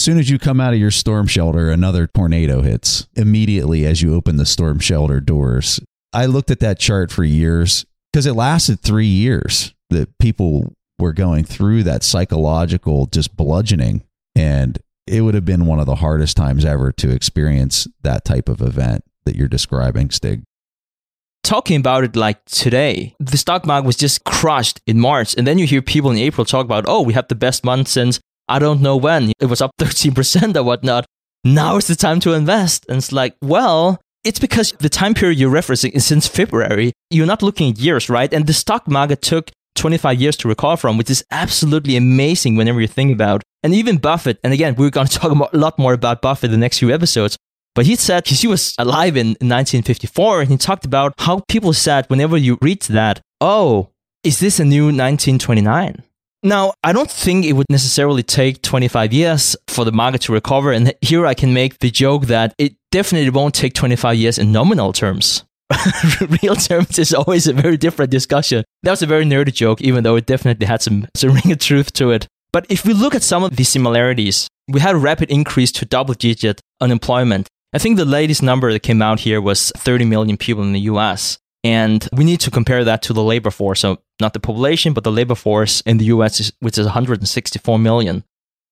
As 0.00 0.04
soon 0.04 0.18
as 0.18 0.30
you 0.30 0.38
come 0.38 0.62
out 0.62 0.72
of 0.72 0.80
your 0.80 0.90
storm 0.90 1.26
shelter, 1.26 1.70
another 1.70 2.06
tornado 2.06 2.62
hits 2.62 3.06
immediately 3.16 3.84
as 3.84 4.00
you 4.00 4.14
open 4.14 4.36
the 4.36 4.46
storm 4.46 4.78
shelter 4.78 5.20
doors. 5.20 5.78
I 6.14 6.24
looked 6.24 6.50
at 6.50 6.60
that 6.60 6.78
chart 6.78 7.12
for 7.12 7.22
years 7.22 7.84
because 8.10 8.24
it 8.24 8.32
lasted 8.32 8.80
three 8.80 9.04
years 9.04 9.74
that 9.90 10.08
people 10.18 10.72
were 10.98 11.12
going 11.12 11.44
through 11.44 11.82
that 11.82 12.02
psychological 12.02 13.08
just 13.08 13.36
bludgeoning. 13.36 14.02
And 14.34 14.78
it 15.06 15.20
would 15.20 15.34
have 15.34 15.44
been 15.44 15.66
one 15.66 15.80
of 15.80 15.84
the 15.84 15.96
hardest 15.96 16.34
times 16.34 16.64
ever 16.64 16.92
to 16.92 17.10
experience 17.10 17.86
that 18.00 18.24
type 18.24 18.48
of 18.48 18.62
event 18.62 19.04
that 19.26 19.36
you're 19.36 19.48
describing, 19.48 20.08
Stig. 20.08 20.44
Talking 21.42 21.76
about 21.76 22.04
it 22.04 22.16
like 22.16 22.42
today, 22.46 23.14
the 23.20 23.36
stock 23.36 23.66
market 23.66 23.84
was 23.84 23.96
just 23.96 24.24
crushed 24.24 24.80
in 24.86 24.98
March. 24.98 25.36
And 25.36 25.46
then 25.46 25.58
you 25.58 25.66
hear 25.66 25.82
people 25.82 26.10
in 26.10 26.16
April 26.16 26.46
talk 26.46 26.64
about, 26.64 26.86
oh, 26.88 27.02
we 27.02 27.12
have 27.12 27.28
the 27.28 27.34
best 27.34 27.64
month 27.64 27.88
since 27.88 28.18
I 28.50 28.58
don't 28.58 28.82
know 28.82 28.96
when. 28.96 29.32
It 29.38 29.46
was 29.46 29.60
up 29.60 29.70
13% 29.80 30.56
or 30.56 30.62
whatnot. 30.64 31.06
Now 31.44 31.76
is 31.76 31.86
the 31.86 31.96
time 31.96 32.20
to 32.20 32.34
invest. 32.34 32.84
And 32.88 32.98
it's 32.98 33.12
like, 33.12 33.34
well, 33.40 34.00
it's 34.24 34.38
because 34.38 34.72
the 34.72 34.90
time 34.90 35.14
period 35.14 35.38
you're 35.38 35.50
referencing 35.50 35.92
is 35.92 36.04
since 36.04 36.28
February. 36.28 36.92
You're 37.10 37.26
not 37.26 37.42
looking 37.42 37.70
at 37.70 37.78
years, 37.78 38.10
right? 38.10 38.32
And 38.32 38.46
the 38.46 38.52
stock 38.52 38.86
market 38.88 39.22
took 39.22 39.50
25 39.76 40.20
years 40.20 40.36
to 40.38 40.48
recover 40.48 40.76
from, 40.76 40.98
which 40.98 41.08
is 41.08 41.24
absolutely 41.30 41.96
amazing 41.96 42.56
whenever 42.56 42.80
you 42.80 42.88
think 42.88 43.12
about. 43.12 43.42
And 43.62 43.74
even 43.74 43.98
Buffett, 43.98 44.38
and 44.44 44.52
again, 44.52 44.74
we're 44.74 44.90
going 44.90 45.06
to 45.06 45.18
talk 45.18 45.52
a 45.52 45.56
lot 45.56 45.78
more 45.78 45.94
about 45.94 46.20
Buffett 46.20 46.48
in 46.48 46.52
the 46.52 46.58
next 46.58 46.80
few 46.80 46.92
episodes. 46.92 47.36
But 47.74 47.86
he 47.86 47.94
said 47.94 48.24
because 48.24 48.40
he 48.40 48.48
was 48.48 48.74
alive 48.78 49.16
in 49.16 49.28
1954, 49.28 50.40
and 50.40 50.50
he 50.50 50.56
talked 50.56 50.84
about 50.84 51.14
how 51.18 51.40
people 51.48 51.72
said 51.72 52.04
whenever 52.08 52.36
you 52.36 52.58
read 52.60 52.82
that, 52.82 53.20
oh, 53.40 53.90
is 54.24 54.40
this 54.40 54.58
a 54.58 54.64
new 54.64 54.86
1929? 54.86 56.02
Now, 56.42 56.72
I 56.82 56.92
don't 56.92 57.10
think 57.10 57.44
it 57.44 57.52
would 57.52 57.66
necessarily 57.68 58.22
take 58.22 58.62
25 58.62 59.12
years 59.12 59.56
for 59.68 59.84
the 59.84 59.92
market 59.92 60.22
to 60.22 60.32
recover. 60.32 60.72
And 60.72 60.94
here 61.02 61.26
I 61.26 61.34
can 61.34 61.52
make 61.52 61.78
the 61.78 61.90
joke 61.90 62.26
that 62.26 62.54
it 62.56 62.76
definitely 62.90 63.30
won't 63.30 63.54
take 63.54 63.74
25 63.74 64.16
years 64.16 64.38
in 64.38 64.50
nominal 64.50 64.92
terms. 64.92 65.44
Real 66.42 66.56
terms 66.56 66.98
is 66.98 67.12
always 67.12 67.46
a 67.46 67.52
very 67.52 67.76
different 67.76 68.10
discussion. 68.10 68.64
That 68.82 68.90
was 68.90 69.02
a 69.02 69.06
very 69.06 69.24
nerdy 69.24 69.52
joke, 69.52 69.82
even 69.82 70.02
though 70.02 70.16
it 70.16 70.26
definitely 70.26 70.66
had 70.66 70.82
some, 70.82 71.06
some 71.14 71.30
ring 71.34 71.52
of 71.52 71.58
truth 71.58 71.92
to 71.94 72.10
it. 72.10 72.26
But 72.52 72.66
if 72.68 72.84
we 72.84 72.94
look 72.94 73.14
at 73.14 73.22
some 73.22 73.44
of 73.44 73.56
the 73.56 73.64
similarities, 73.64 74.48
we 74.66 74.80
had 74.80 74.94
a 74.94 74.98
rapid 74.98 75.30
increase 75.30 75.70
to 75.72 75.84
double 75.84 76.14
digit 76.14 76.60
unemployment. 76.80 77.48
I 77.72 77.78
think 77.78 77.96
the 77.96 78.04
latest 78.04 78.42
number 78.42 78.72
that 78.72 78.82
came 78.82 79.02
out 79.02 79.20
here 79.20 79.40
was 79.40 79.70
30 79.76 80.06
million 80.06 80.36
people 80.36 80.64
in 80.64 80.72
the 80.72 80.80
US. 80.80 81.38
And 81.62 82.08
we 82.12 82.24
need 82.24 82.40
to 82.40 82.50
compare 82.50 82.84
that 82.84 83.02
to 83.02 83.12
the 83.12 83.22
labor 83.22 83.50
force. 83.50 83.80
So, 83.80 83.98
not 84.20 84.32
the 84.32 84.40
population, 84.40 84.92
but 84.92 85.04
the 85.04 85.12
labor 85.12 85.34
force 85.34 85.80
in 85.82 85.98
the 85.98 86.06
US, 86.06 86.52
which 86.60 86.78
is 86.78 86.86
164 86.86 87.78
million. 87.78 88.24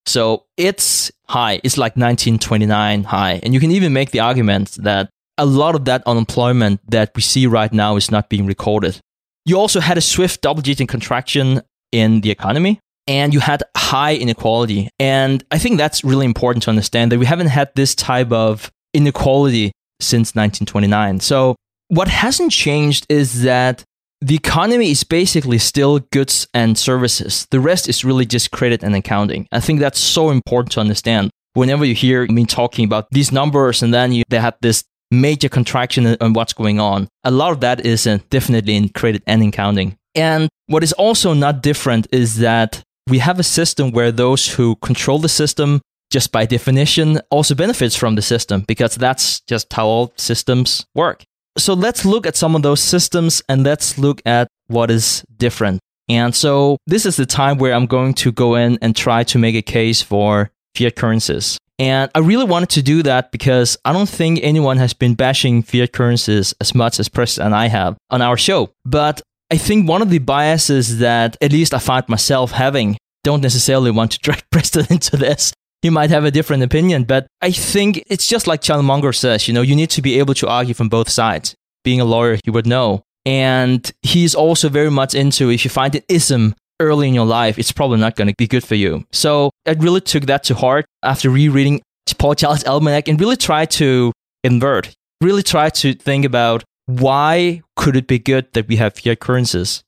So, 0.07 0.45
it's 0.57 1.13
high. 1.29 1.61
It's 1.65 1.77
like 1.77 1.97
1929 1.97 3.05
high. 3.05 3.41
And 3.43 3.53
you 3.53 3.61
can 3.61 3.71
even 3.71 3.93
make 3.93 4.11
the 4.11 4.21
argument 4.21 4.79
that 4.83 5.11
a 5.37 5.47
lot 5.47 5.75
of 5.75 5.85
that 5.85 6.03
unemployment 6.07 6.81
that 6.91 7.13
we 7.15 7.23
see 7.23 7.47
right 7.47 7.73
now 7.73 7.97
is 7.97 8.11
not 8.11 8.29
being 8.29 8.47
recorded. 8.47 9.01
you 9.45 9.59
also 9.59 9.81
had 9.81 9.97
a 9.97 10.03
swift 10.03 10.43
double 10.43 10.61
digit 10.61 10.89
contraction 10.89 11.63
in 11.93 12.21
the 12.21 12.31
economy 12.31 12.81
and 13.07 13.33
you 13.33 13.41
had 13.41 13.63
high 13.75 14.15
inequality. 14.15 14.91
And 15.01 15.43
I 15.51 15.59
think 15.59 15.79
that's 15.79 16.05
really 16.05 16.27
important 16.27 16.65
to 16.65 16.71
understand 16.71 17.11
that 17.11 17.19
we 17.19 17.25
haven't 17.25 17.47
had 17.47 17.71
this 17.75 17.95
type 17.95 18.31
of 18.31 18.71
inequality 18.93 19.73
since 20.01 20.35
1929. 20.35 21.21
So 21.21 21.57
what 21.89 22.09
hasn't 22.09 22.53
changed 22.53 23.07
is 23.09 23.43
that 23.43 23.83
the 24.21 24.35
economy 24.35 24.91
is 24.91 25.05
basically 25.05 25.59
still 25.59 26.01
goods 26.11 26.49
and 26.53 26.77
services. 26.77 27.47
The 27.51 27.61
rest 27.61 27.89
is 27.89 28.05
really 28.05 28.27
just 28.27 28.51
credit 28.51 28.83
and 28.83 28.95
accounting. 28.95 29.47
I 29.53 29.61
think 29.61 29.81
that's 29.81 30.01
so 30.01 30.31
important 30.31 30.73
to 30.73 30.81
understand. 30.81 31.31
Whenever 31.55 31.85
you 31.85 31.95
hear 31.95 32.27
me 32.27 32.45
talking 32.45 32.85
about 32.85 33.09
these 33.11 33.33
numbers 33.33 33.83
and 33.83 33.93
then 33.95 34.13
you, 34.13 34.25
they 34.29 34.41
have 34.41 34.57
this 34.61 34.85
major 35.11 35.49
contraction 35.49 36.17
on 36.21 36.33
what's 36.33 36.53
going 36.53 36.81
on, 36.81 37.09
a 37.25 37.31
lot 37.31 37.53
of 37.53 37.61
that 37.61 37.85
is 37.87 38.07
uh, 38.07 38.19
definitely 38.31 38.77
in 38.77 38.89
credit 38.91 39.23
and 39.27 39.43
accounting. 39.43 39.97
And 40.15 40.49
what 40.67 40.83
is 40.83 40.93
also 40.95 41.33
not 41.33 41.63
different 41.63 42.07
is 42.13 42.39
that 42.39 42.83
we 43.09 43.19
have 43.19 43.39
a 43.39 43.45
system 43.45 43.93
where 43.93 44.13
those 44.13 44.49
who 44.49 44.77
control 44.77 45.19
the 45.19 45.29
system 45.29 45.81
just 46.11 46.33
by 46.33 46.47
definition 46.47 47.21
also 47.31 47.55
benefits 47.55 47.95
from 47.95 48.15
the 48.15 48.23
system 48.23 48.65
because 48.67 48.97
that's 48.97 49.41
just 49.43 49.73
how 49.73 49.87
all 49.87 50.13
systems 50.17 50.87
work. 50.95 51.25
So 51.59 51.75
let's 51.75 52.05
look 52.05 52.27
at 52.27 52.37
some 52.37 52.55
of 52.55 52.63
those 52.63 52.81
systems 52.81 53.43
and 53.49 53.65
let's 53.65 53.99
look 53.99 54.23
at 54.25 54.49
what 54.69 54.91
is 54.91 55.25
different. 55.37 55.81
And 56.09 56.35
so 56.35 56.79
this 56.87 57.05
is 57.05 57.17
the 57.17 57.27
time 57.27 57.59
where 57.59 57.75
I'm 57.75 57.87
going 57.87 58.15
to 58.15 58.33
go 58.33 58.55
in 58.55 58.79
and 58.81 58.97
try 58.97 59.25
to 59.25 59.39
make 59.39 59.55
a 59.55 59.63
case 59.63 60.01
for 60.01 60.51
fiat 60.75 60.97
currencies. 60.97 61.59
And 61.79 62.11
I 62.15 62.21
really 62.21 62.45
wanted 62.45 62.71
to 62.71 62.83
do 62.83 63.03
that 63.05 63.31
because 63.31 63.77
I 63.85 63.93
don't 63.93 64.09
think 64.09 64.41
anyone 64.43 64.79
has 64.79 64.95
been 64.95 65.15
bashing 65.15 65.63
fiat 65.63 65.93
currencies 65.93 66.55
as 66.61 66.75
much 66.75 66.99
as 66.99 67.09
Preston 67.09 67.47
and 67.47 67.55
I 67.55 67.69
have 67.69 67.97
on 68.11 68.23
our 68.23 68.37
show. 68.37 68.71
But 68.85 69.21
I 69.51 69.57
think 69.57 69.89
one 69.89 70.03
of 70.03 70.11
the 70.11 70.19
biases 70.19 70.99
that 70.99 71.37
at 71.41 71.53
least 71.53 71.75
I 71.75 71.79
find 71.79 72.09
myself 72.09 72.53
having 72.53 72.97
don't 73.23 73.43
necessarily 73.43 73.91
want 73.91 74.13
to 74.13 74.19
drag 74.19 74.43
Preston 74.51 74.87
into 74.91 75.17
this. 75.17 75.53
He 75.83 75.91
might 75.91 76.11
have 76.11 76.25
a 76.25 76.31
different 76.31 76.63
opinion, 76.63 77.05
but 77.05 77.27
I 77.41 77.53
think 77.53 78.03
it's 78.09 78.27
just 78.27 78.47
like 78.47 78.63
Charlie 78.63 78.83
Munger 78.85 79.13
says, 79.13 79.47
you 79.47 79.55
know, 79.55 79.63
you 79.63 79.77
need 79.77 79.91
to 79.91 80.03
be 80.03 80.19
able 80.19 80.35
to 80.35 80.49
argue 80.49 80.75
from 80.75 80.89
both 80.89 81.09
sides. 81.09 81.55
Being 81.85 82.01
a 82.01 82.05
lawyer, 82.05 82.39
he 82.45 82.51
would 82.51 82.67
know. 82.67 83.03
And 83.25 83.91
he's 84.03 84.35
also 84.35 84.69
very 84.69 84.91
much 84.91 85.15
into 85.15 85.51
if 85.51 85.65
you 85.65 85.71
find 85.71 85.95
an 85.95 86.03
ism 86.09 86.55
early 86.81 87.09
in 87.09 87.15
your 87.15 87.27
life, 87.27 87.59
it's 87.59 87.73
probably 87.73 87.99
not 87.99 88.17
going 88.17 88.29
to 88.29 88.35
be 88.37 88.47
good 88.47 88.65
for 88.65 88.75
you. 88.75 89.05
So 89.13 89.51
I 89.67 89.73
really 89.73 90.01
took 90.01 90.25
that 90.27 90.45
to 90.45 90.55
heart 90.55 90.87
after 91.03 91.31
rereading 91.31 91.81
Poor 92.19 92.35
Charlie's 92.35 92.65
Almanack 92.65 93.09
and 93.09 93.21
really 93.21 93.37
tried 93.37 93.71
to 93.73 94.13
invert, 94.43 94.95
really 95.21 95.43
try 95.43 95.71
to 95.71 95.95
think 95.95 96.25
about 96.25 96.65
why 96.87 97.63
could 97.77 97.97
it 97.97 98.07
be 98.07 98.19
good 98.19 98.53
that 98.55 98.67
we 98.67 98.77
have 98.77 98.95
fiat 98.95 99.21
currencies? 99.21 99.83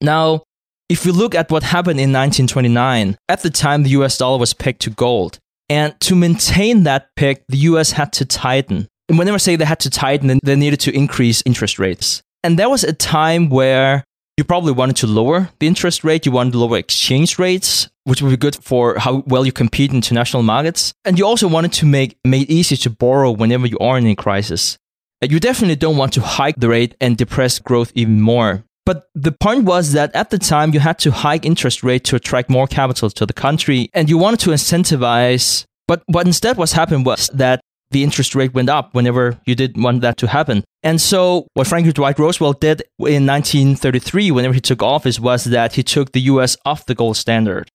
Now, 0.00 0.42
if 0.88 1.06
we 1.06 1.12
look 1.12 1.34
at 1.34 1.50
what 1.50 1.62
happened 1.62 1.98
in 1.98 2.12
1929, 2.12 3.16
at 3.28 3.42
the 3.42 3.50
time 3.50 3.82
the 3.82 3.90
US 3.90 4.18
dollar 4.18 4.38
was 4.38 4.52
pegged 4.52 4.82
to 4.82 4.90
gold. 4.90 5.38
And 5.68 5.98
to 6.00 6.14
maintain 6.14 6.82
that 6.82 7.08
peg, 7.16 7.42
the 7.48 7.56
US 7.58 7.92
had 7.92 8.12
to 8.14 8.24
tighten. 8.24 8.88
And 9.08 9.18
whenever 9.18 9.36
I 9.36 9.38
say 9.38 9.56
they 9.56 9.64
had 9.64 9.80
to 9.80 9.90
tighten, 9.90 10.38
they 10.42 10.56
needed 10.56 10.80
to 10.80 10.94
increase 10.94 11.42
interest 11.46 11.78
rates. 11.78 12.22
And 12.42 12.58
there 12.58 12.68
was 12.68 12.84
a 12.84 12.92
time 12.92 13.48
where 13.48 14.04
you 14.36 14.44
probably 14.44 14.72
wanted 14.72 14.96
to 14.96 15.06
lower 15.06 15.50
the 15.60 15.66
interest 15.66 16.04
rate, 16.04 16.26
you 16.26 16.32
wanted 16.32 16.52
to 16.52 16.58
lower 16.58 16.76
exchange 16.76 17.38
rates, 17.38 17.88
which 18.04 18.20
would 18.20 18.30
be 18.30 18.36
good 18.36 18.56
for 18.56 18.98
how 18.98 19.22
well 19.26 19.46
you 19.46 19.52
compete 19.52 19.90
in 19.90 19.96
international 19.96 20.42
markets. 20.42 20.92
And 21.04 21.18
you 21.18 21.24
also 21.24 21.48
wanted 21.48 21.72
to 21.74 21.86
make, 21.86 22.18
make 22.24 22.42
it 22.42 22.52
easy 22.52 22.76
to 22.78 22.90
borrow 22.90 23.30
whenever 23.30 23.66
you 23.66 23.78
are 23.78 23.96
in 23.96 24.06
a 24.06 24.14
crisis. 24.14 24.76
You 25.22 25.40
definitely 25.40 25.76
don't 25.76 25.96
want 25.96 26.12
to 26.14 26.20
hike 26.20 26.56
the 26.56 26.68
rate 26.68 26.94
and 27.00 27.16
depress 27.16 27.58
growth 27.58 27.92
even 27.94 28.20
more. 28.20 28.64
But 28.86 29.08
the 29.14 29.32
point 29.32 29.64
was 29.64 29.92
that 29.92 30.14
at 30.14 30.30
the 30.30 30.38
time 30.38 30.74
you 30.74 30.80
had 30.80 30.98
to 31.00 31.10
hike 31.10 31.46
interest 31.46 31.82
rate 31.82 32.04
to 32.04 32.16
attract 32.16 32.50
more 32.50 32.66
capital 32.66 33.08
to 33.10 33.26
the 33.26 33.32
country 33.32 33.88
and 33.94 34.10
you 34.10 34.18
wanted 34.18 34.40
to 34.40 34.50
incentivize. 34.50 35.64
But 35.88 36.02
what 36.06 36.26
instead 36.26 36.56
was 36.56 36.72
happened 36.72 37.06
was 37.06 37.28
that 37.32 37.60
the 37.90 38.02
interest 38.02 38.34
rate 38.34 38.52
went 38.52 38.68
up 38.68 38.94
whenever 38.94 39.38
you 39.46 39.54
didn't 39.54 39.82
want 39.82 40.02
that 40.02 40.16
to 40.18 40.26
happen. 40.26 40.64
And 40.82 41.00
so 41.00 41.46
what 41.54 41.66
Franklin 41.66 41.94
Dwight 41.94 42.18
Roosevelt 42.18 42.60
did 42.60 42.82
in 42.98 43.26
1933 43.26 44.30
whenever 44.30 44.54
he 44.54 44.60
took 44.60 44.82
office 44.82 45.18
was 45.18 45.44
that 45.44 45.74
he 45.74 45.82
took 45.82 46.12
the 46.12 46.22
US 46.22 46.56
off 46.66 46.86
the 46.86 46.94
gold 46.94 47.16
standard. 47.16 47.70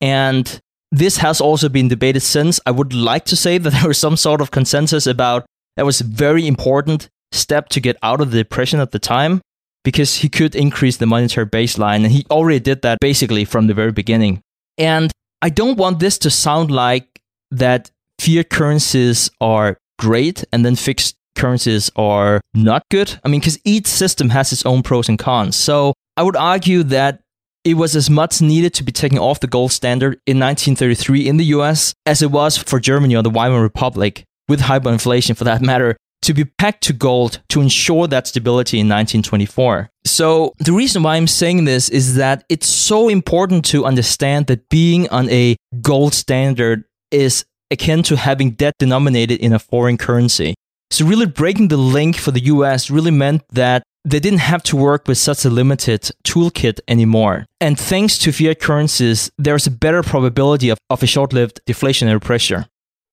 And 0.00 0.60
this 0.92 1.16
has 1.18 1.40
also 1.40 1.68
been 1.68 1.88
debated 1.88 2.20
since. 2.20 2.60
I 2.66 2.70
would 2.70 2.92
like 2.92 3.24
to 3.26 3.36
say 3.36 3.58
that 3.58 3.70
there 3.72 3.88
was 3.88 3.98
some 3.98 4.16
sort 4.16 4.40
of 4.40 4.52
consensus 4.52 5.06
about 5.06 5.46
that 5.76 5.86
was 5.86 6.00
a 6.00 6.04
very 6.04 6.46
important 6.46 7.08
step 7.32 7.68
to 7.70 7.80
get 7.80 7.96
out 8.02 8.20
of 8.20 8.30
the 8.30 8.38
depression 8.38 8.78
at 8.78 8.92
the 8.92 8.98
time 8.98 9.40
because 9.86 10.16
he 10.16 10.28
could 10.28 10.56
increase 10.56 10.96
the 10.96 11.06
monetary 11.06 11.46
baseline 11.46 12.02
and 12.02 12.10
he 12.10 12.26
already 12.28 12.58
did 12.58 12.82
that 12.82 12.98
basically 13.00 13.44
from 13.44 13.68
the 13.68 13.72
very 13.72 13.92
beginning. 13.92 14.42
And 14.76 15.12
I 15.40 15.48
don't 15.48 15.78
want 15.78 16.00
this 16.00 16.18
to 16.18 16.28
sound 16.28 16.72
like 16.72 17.20
that 17.52 17.92
fiat 18.20 18.50
currencies 18.50 19.30
are 19.40 19.78
great 20.00 20.44
and 20.52 20.66
then 20.66 20.74
fixed 20.74 21.14
currencies 21.36 21.88
are 21.94 22.40
not 22.52 22.82
good. 22.90 23.20
I 23.24 23.28
mean, 23.28 23.38
because 23.38 23.60
each 23.64 23.86
system 23.86 24.30
has 24.30 24.52
its 24.52 24.66
own 24.66 24.82
pros 24.82 25.08
and 25.08 25.20
cons. 25.20 25.54
So 25.54 25.92
I 26.16 26.24
would 26.24 26.34
argue 26.34 26.82
that 26.82 27.20
it 27.62 27.74
was 27.74 27.94
as 27.94 28.10
much 28.10 28.42
needed 28.42 28.74
to 28.74 28.82
be 28.82 28.90
taken 28.90 29.18
off 29.18 29.38
the 29.38 29.46
gold 29.46 29.70
standard 29.70 30.14
in 30.26 30.40
1933 30.40 31.28
in 31.28 31.36
the 31.36 31.44
US 31.56 31.94
as 32.04 32.22
it 32.22 32.32
was 32.32 32.56
for 32.56 32.80
Germany 32.80 33.14
or 33.14 33.22
the 33.22 33.30
Weimar 33.30 33.62
Republic 33.62 34.24
with 34.48 34.62
hyperinflation 34.62 35.36
for 35.36 35.44
that 35.44 35.62
matter, 35.70 35.96
to 36.22 36.34
be 36.34 36.44
pegged 36.44 36.82
to 36.82 36.92
gold 36.92 37.40
to 37.48 37.60
ensure 37.60 38.06
that 38.06 38.26
stability 38.26 38.78
in 38.78 38.86
1924. 38.86 39.90
So, 40.04 40.52
the 40.58 40.72
reason 40.72 41.02
why 41.02 41.16
I'm 41.16 41.26
saying 41.26 41.64
this 41.64 41.88
is 41.88 42.14
that 42.16 42.44
it's 42.48 42.68
so 42.68 43.08
important 43.08 43.64
to 43.66 43.84
understand 43.84 44.46
that 44.46 44.68
being 44.68 45.08
on 45.10 45.28
a 45.30 45.56
gold 45.82 46.14
standard 46.14 46.84
is 47.10 47.44
akin 47.70 48.02
to 48.04 48.16
having 48.16 48.52
debt 48.52 48.74
denominated 48.78 49.40
in 49.40 49.52
a 49.52 49.58
foreign 49.58 49.98
currency. 49.98 50.54
So, 50.90 51.04
really 51.04 51.26
breaking 51.26 51.68
the 51.68 51.76
link 51.76 52.16
for 52.16 52.30
the 52.30 52.44
US 52.44 52.90
really 52.90 53.10
meant 53.10 53.42
that 53.52 53.82
they 54.06 54.20
didn't 54.20 54.38
have 54.38 54.62
to 54.62 54.76
work 54.76 55.08
with 55.08 55.18
such 55.18 55.44
a 55.44 55.50
limited 55.50 56.10
toolkit 56.24 56.78
anymore. 56.86 57.44
And 57.60 57.78
thanks 57.78 58.18
to 58.18 58.32
fiat 58.32 58.60
currencies, 58.60 59.30
there's 59.36 59.66
a 59.66 59.70
better 59.70 60.02
probability 60.04 60.68
of, 60.68 60.78
of 60.90 61.02
a 61.02 61.06
short 61.06 61.32
lived 61.32 61.60
deflationary 61.66 62.22
pressure. 62.22 62.66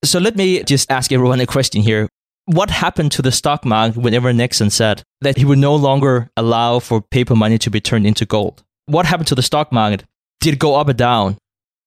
So 0.05 0.19
let 0.19 0.35
me 0.35 0.61
just 0.63 0.91
ask 0.91 1.11
everyone 1.11 1.39
a 1.39 1.47
question 1.47 1.81
here. 1.81 2.09
What 2.45 2.69
happened 2.69 3.11
to 3.13 3.21
the 3.21 3.31
stock 3.31 3.63
market 3.65 3.97
whenever 3.97 4.33
Nixon 4.33 4.69
said 4.69 5.03
that 5.21 5.37
he 5.37 5.45
would 5.45 5.59
no 5.59 5.75
longer 5.75 6.29
allow 6.35 6.79
for 6.79 7.01
paper 7.01 7.35
money 7.35 7.57
to 7.59 7.69
be 7.69 7.79
turned 7.79 8.05
into 8.05 8.25
gold? 8.25 8.63
What 8.85 9.05
happened 9.05 9.27
to 9.27 9.35
the 9.35 9.41
stock 9.41 9.71
market? 9.71 10.03
Did 10.41 10.55
it 10.55 10.59
go 10.59 10.75
up 10.75 10.89
or 10.89 10.93
down? 10.93 11.37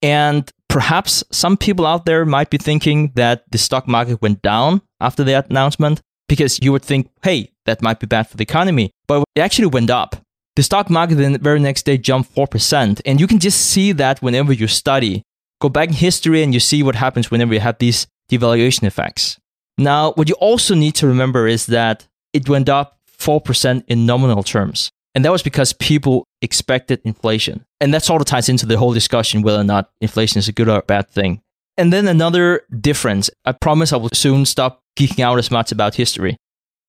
And 0.00 0.50
perhaps 0.68 1.22
some 1.30 1.56
people 1.56 1.86
out 1.86 2.06
there 2.06 2.24
might 2.24 2.48
be 2.48 2.58
thinking 2.58 3.12
that 3.16 3.44
the 3.50 3.58
stock 3.58 3.86
market 3.86 4.22
went 4.22 4.40
down 4.40 4.80
after 5.00 5.24
that 5.24 5.50
announcement 5.50 6.00
because 6.28 6.58
you 6.62 6.72
would 6.72 6.82
think, 6.82 7.10
hey, 7.22 7.50
that 7.66 7.82
might 7.82 8.00
be 8.00 8.06
bad 8.06 8.28
for 8.28 8.36
the 8.36 8.42
economy. 8.42 8.90
But 9.06 9.24
it 9.34 9.40
actually 9.40 9.68
went 9.68 9.90
up. 9.90 10.16
The 10.56 10.62
stock 10.62 10.88
market 10.88 11.16
the 11.16 11.38
very 11.38 11.60
next 11.60 11.84
day 11.84 11.98
jumped 11.98 12.34
4%. 12.34 13.02
And 13.04 13.20
you 13.20 13.26
can 13.26 13.38
just 13.38 13.60
see 13.60 13.92
that 13.92 14.22
whenever 14.22 14.54
you 14.54 14.68
study 14.68 15.22
Go 15.60 15.70
back 15.70 15.88
in 15.88 15.94
history 15.94 16.42
and 16.42 16.52
you 16.52 16.60
see 16.60 16.82
what 16.82 16.96
happens 16.96 17.30
whenever 17.30 17.54
you 17.54 17.60
have 17.60 17.78
these 17.78 18.06
devaluation 18.30 18.84
effects. 18.84 19.38
Now, 19.78 20.12
what 20.12 20.28
you 20.28 20.34
also 20.36 20.74
need 20.74 20.94
to 20.96 21.06
remember 21.06 21.46
is 21.46 21.66
that 21.66 22.06
it 22.32 22.48
went 22.48 22.68
up 22.68 22.98
4% 23.18 23.84
in 23.86 24.06
nominal 24.06 24.42
terms. 24.42 24.90
And 25.14 25.24
that 25.24 25.32
was 25.32 25.42
because 25.42 25.72
people 25.72 26.26
expected 26.42 27.00
inflation. 27.04 27.64
And 27.80 27.92
that 27.94 28.04
sort 28.04 28.20
of 28.20 28.26
ties 28.26 28.48
into 28.48 28.66
the 28.66 28.78
whole 28.78 28.92
discussion 28.92 29.42
whether 29.42 29.60
or 29.60 29.64
not 29.64 29.90
inflation 30.00 30.38
is 30.38 30.48
a 30.48 30.52
good 30.52 30.68
or 30.68 30.78
a 30.78 30.82
bad 30.82 31.08
thing. 31.08 31.40
And 31.78 31.92
then 31.92 32.08
another 32.08 32.62
difference. 32.80 33.30
I 33.44 33.52
promise 33.52 33.92
I 33.92 33.96
will 33.96 34.10
soon 34.12 34.44
stop 34.44 34.80
geeking 34.98 35.20
out 35.20 35.38
as 35.38 35.50
much 35.50 35.72
about 35.72 35.94
history. 35.94 36.36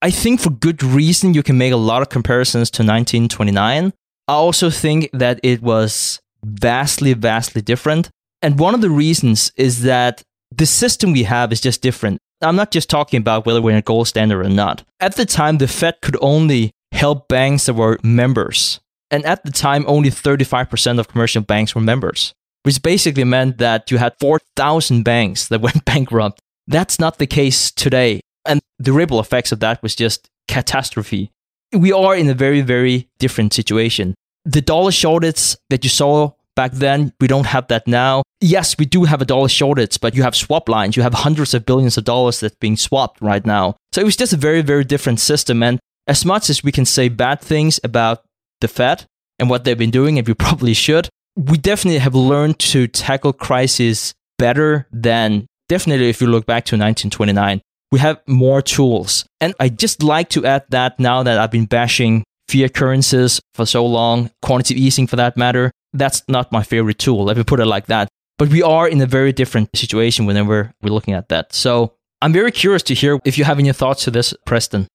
I 0.01 0.11
think 0.11 0.39
for 0.39 0.49
good 0.49 0.83
reason 0.83 1.33
you 1.33 1.43
can 1.43 1.57
make 1.57 1.73
a 1.73 1.77
lot 1.77 2.01
of 2.01 2.09
comparisons 2.09 2.69
to 2.71 2.83
1929. 2.83 3.93
I 4.27 4.33
also 4.33 4.69
think 4.69 5.09
that 5.13 5.39
it 5.41 5.61
was 5.61 6.19
vastly, 6.43 7.13
vastly 7.13 7.61
different. 7.61 8.09
And 8.41 8.59
one 8.59 8.75
of 8.75 8.81
the 8.81 8.89
reasons 8.89 9.51
is 9.55 9.83
that 9.83 10.21
the 10.55 10.65
system 10.65 11.13
we 11.13 11.23
have 11.23 11.51
is 11.51 11.61
just 11.61 11.81
different. 11.81 12.19
I'm 12.41 12.55
not 12.55 12.71
just 12.71 12.89
talking 12.89 13.19
about 13.19 13.45
whether 13.45 13.61
we're 13.61 13.71
in 13.71 13.77
a 13.77 13.81
gold 13.81 14.07
standard 14.07 14.45
or 14.45 14.49
not. 14.49 14.83
At 14.99 15.15
the 15.15 15.25
time, 15.25 15.57
the 15.57 15.67
Fed 15.67 16.01
could 16.01 16.17
only 16.21 16.71
help 16.91 17.27
banks 17.27 17.65
that 17.65 17.73
were 17.73 17.99
members. 18.03 18.79
And 19.09 19.25
at 19.25 19.43
the 19.43 19.51
time, 19.51 19.85
only 19.88 20.09
35% 20.09 20.99
of 20.99 21.07
commercial 21.07 21.41
banks 21.41 21.73
were 21.73 21.81
members, 21.81 22.33
which 22.63 22.81
basically 22.81 23.23
meant 23.23 23.57
that 23.57 23.89
you 23.89 23.97
had 23.97 24.15
4,000 24.19 25.03
banks 25.03 25.47
that 25.47 25.61
went 25.67 25.85
bankrupt. 25.85 26.39
That's 26.67 26.99
not 26.99 27.17
the 27.17 27.27
case 27.27 27.71
today. 27.71 28.21
And 28.45 28.61
the 28.77 28.93
ripple 28.93 29.19
effects 29.19 29.51
of 29.51 29.59
that 29.61 29.81
was 29.81 29.95
just 29.95 30.27
catastrophe. 30.47 31.31
We 31.73 31.91
are 31.91 32.15
in 32.15 32.29
a 32.29 32.33
very, 32.33 32.61
very 32.61 33.09
different 33.19 33.53
situation. 33.53 34.15
The 34.45 34.61
dollar 34.61 34.91
shortage 34.91 35.55
that 35.69 35.83
you 35.83 35.89
saw 35.89 36.31
back 36.58 36.74
then. 36.74 37.14
We 37.22 37.28
don't 37.28 37.45
have 37.45 37.68
that 37.68 37.88
now. 37.88 38.24
Yes, 38.41 38.78
we 38.78 38.86
do 38.86 39.05
have 39.05 39.22
a 39.22 39.26
dollar 39.26 39.47
shortage, 39.47 40.01
but 40.01 40.14
you 40.14 40.24
have 40.24 40.36
swap 40.36 40.68
lines. 40.68 40.97
You 40.97 41.03
have 41.03 41.14
hundreds 41.14 41.53
of 41.53 41.66
billions 41.66 41.97
of 41.97 42.03
dollars 42.03 42.41
that's 42.41 42.58
being 42.60 42.76
swapped 42.76 43.22
right 43.22 43.45
now. 43.45 43.78
So 43.93 44.01
it 44.01 44.05
was 44.05 44.18
just 44.18 44.34
a 44.34 44.38
very, 44.38 44.62
very 44.62 44.84
different 44.84 45.22
system. 45.22 45.64
And 45.64 45.80
as 46.08 46.26
much 46.26 46.49
as 46.49 46.64
we 46.64 46.74
can 46.74 46.86
say 46.86 47.08
bad 47.08 47.39
things 47.39 47.80
about 47.84 48.24
the 48.62 48.68
Fed 48.68 49.05
and 49.39 49.49
what 49.49 49.64
they've 49.64 49.78
been 49.78 49.91
doing, 49.91 50.18
and 50.18 50.28
we 50.28 50.34
probably 50.45 50.74
should. 50.74 51.08
We 51.36 51.58
definitely 51.58 51.99
have 51.99 52.16
learned 52.16 52.58
to 52.74 52.88
tackle 52.88 53.34
crises 53.34 54.14
better 54.39 54.88
than 54.91 55.45
definitely 55.70 56.10
if 56.10 56.20
you 56.20 56.28
look 56.28 56.45
back 56.45 56.66
to 56.66 56.76
1929. 56.76 57.62
We 57.91 57.99
have 57.99 58.20
more 58.28 58.62
tools. 58.62 59.26
And 59.39 59.53
I 59.60 59.70
just 59.70 60.03
like 60.03 60.30
to 60.30 60.45
add 60.45 60.66
that 60.70 60.99
now 60.99 61.24
that 61.24 61.38
I've 61.38 61.51
been 61.51 61.66
bashing 61.66 62.24
fiat 62.49 62.74
currencies 62.74 63.39
for 63.53 63.66
so 63.66 63.86
long, 63.86 64.32
quantitative 64.41 64.82
easing 64.82 65.08
for 65.08 65.16
that 65.18 65.38
matter, 65.38 65.72
that's 65.93 66.23
not 66.27 66.51
my 66.51 66.63
favorite 66.63 66.99
tool. 66.99 67.23
Let 67.23 67.38
me 67.38 67.43
put 67.43 67.59
it 67.59 67.65
like 67.65 67.88
that. 67.88 68.07
But 68.38 68.49
we 68.49 68.61
are 68.61 68.88
in 68.88 69.01
a 69.01 69.07
very 69.07 69.33
different 69.33 69.75
situation 69.75 70.25
whenever 70.25 70.73
we're 70.81 70.93
looking 70.93 71.13
at 71.15 71.29
that. 71.29 71.53
So 71.53 71.93
I'm 72.21 72.33
very 72.33 72.51
curious 72.51 72.83
to 72.83 72.93
hear 72.93 73.19
if 73.25 73.38
you 73.38 73.43
have 73.43 73.59
any 73.59 73.71
thoughts 73.73 74.03
to 74.03 74.11
this, 74.11 74.33
Preston. 74.45 74.88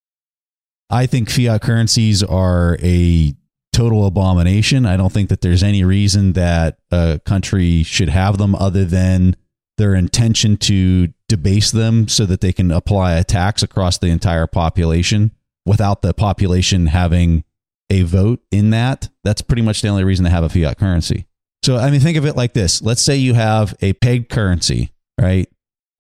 I 0.90 1.07
think 1.07 1.30
fiat 1.30 1.62
currencies 1.62 2.22
are 2.22 2.76
a 2.82 3.34
total 3.72 4.07
abomination. 4.07 4.86
I 4.86 4.97
don't 4.97 5.12
think 5.12 5.28
that 5.30 5.40
there's 5.40 5.62
any 5.62 5.82
reason 5.82 6.34
that 6.34 6.78
a 6.90 7.20
country 7.24 7.82
should 7.82 8.11
have 8.11 8.38
them 8.38 8.55
other 8.55 8.84
than 8.84 9.34
their 9.78 9.95
intention 9.95 10.57
to 10.59 11.09
debase 11.28 11.70
them 11.70 12.07
so 12.09 12.26
that 12.26 12.43
they 12.43 12.53
can 12.53 12.70
apply 12.70 13.14
a 13.14 13.24
tax 13.24 13.62
across 13.62 13.99
the 13.99 14.09
entire 14.09 14.47
population 14.47 15.32
without 15.64 16.03
the 16.03 16.12
population 16.12 16.86
having 16.86 17.45
a 17.93 18.03
vote 18.03 18.40
in 18.51 18.70
that. 18.70 19.11
That's 19.22 19.43
pretty 19.43 19.62
much 19.62 19.82
the 19.82 19.88
only 19.88 20.03
reason 20.03 20.24
to 20.24 20.30
have 20.30 20.43
a 20.43 20.49
fiat 20.49 20.78
currency. 20.78 21.26
So, 21.62 21.76
I 21.76 21.90
mean, 21.90 22.01
think 22.01 22.16
of 22.16 22.26
it 22.26 22.36
like 22.36 22.55
this 22.55 22.82
let's 22.82 23.03
say 23.03 23.16
you 23.16 23.34
have 23.34 23.74
a 23.80 23.93
pegged 23.93 24.30
currency, 24.30 24.93
right? 25.20 25.49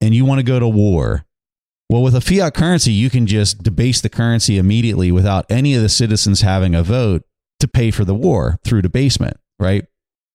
And 0.00 0.14
you 0.14 0.24
want 0.24 0.40
to 0.40 0.44
go 0.44 0.58
to 0.58 0.66
war. 0.66 1.24
Well, 1.88 2.02
with 2.02 2.14
a 2.14 2.20
fiat 2.22 2.54
currency, 2.54 2.92
you 2.92 3.10
can 3.10 3.26
just 3.26 3.62
debase 3.62 4.00
the 4.00 4.08
currency 4.08 4.56
immediately 4.56 5.12
without 5.12 5.44
any 5.50 5.74
of 5.74 5.82
the 5.82 5.90
citizens 5.90 6.40
having 6.40 6.74
a 6.74 6.82
vote 6.82 7.22
to 7.60 7.68
pay 7.68 7.90
for 7.90 8.04
the 8.04 8.14
war 8.14 8.58
through 8.64 8.82
debasement, 8.82 9.36
right? 9.60 9.84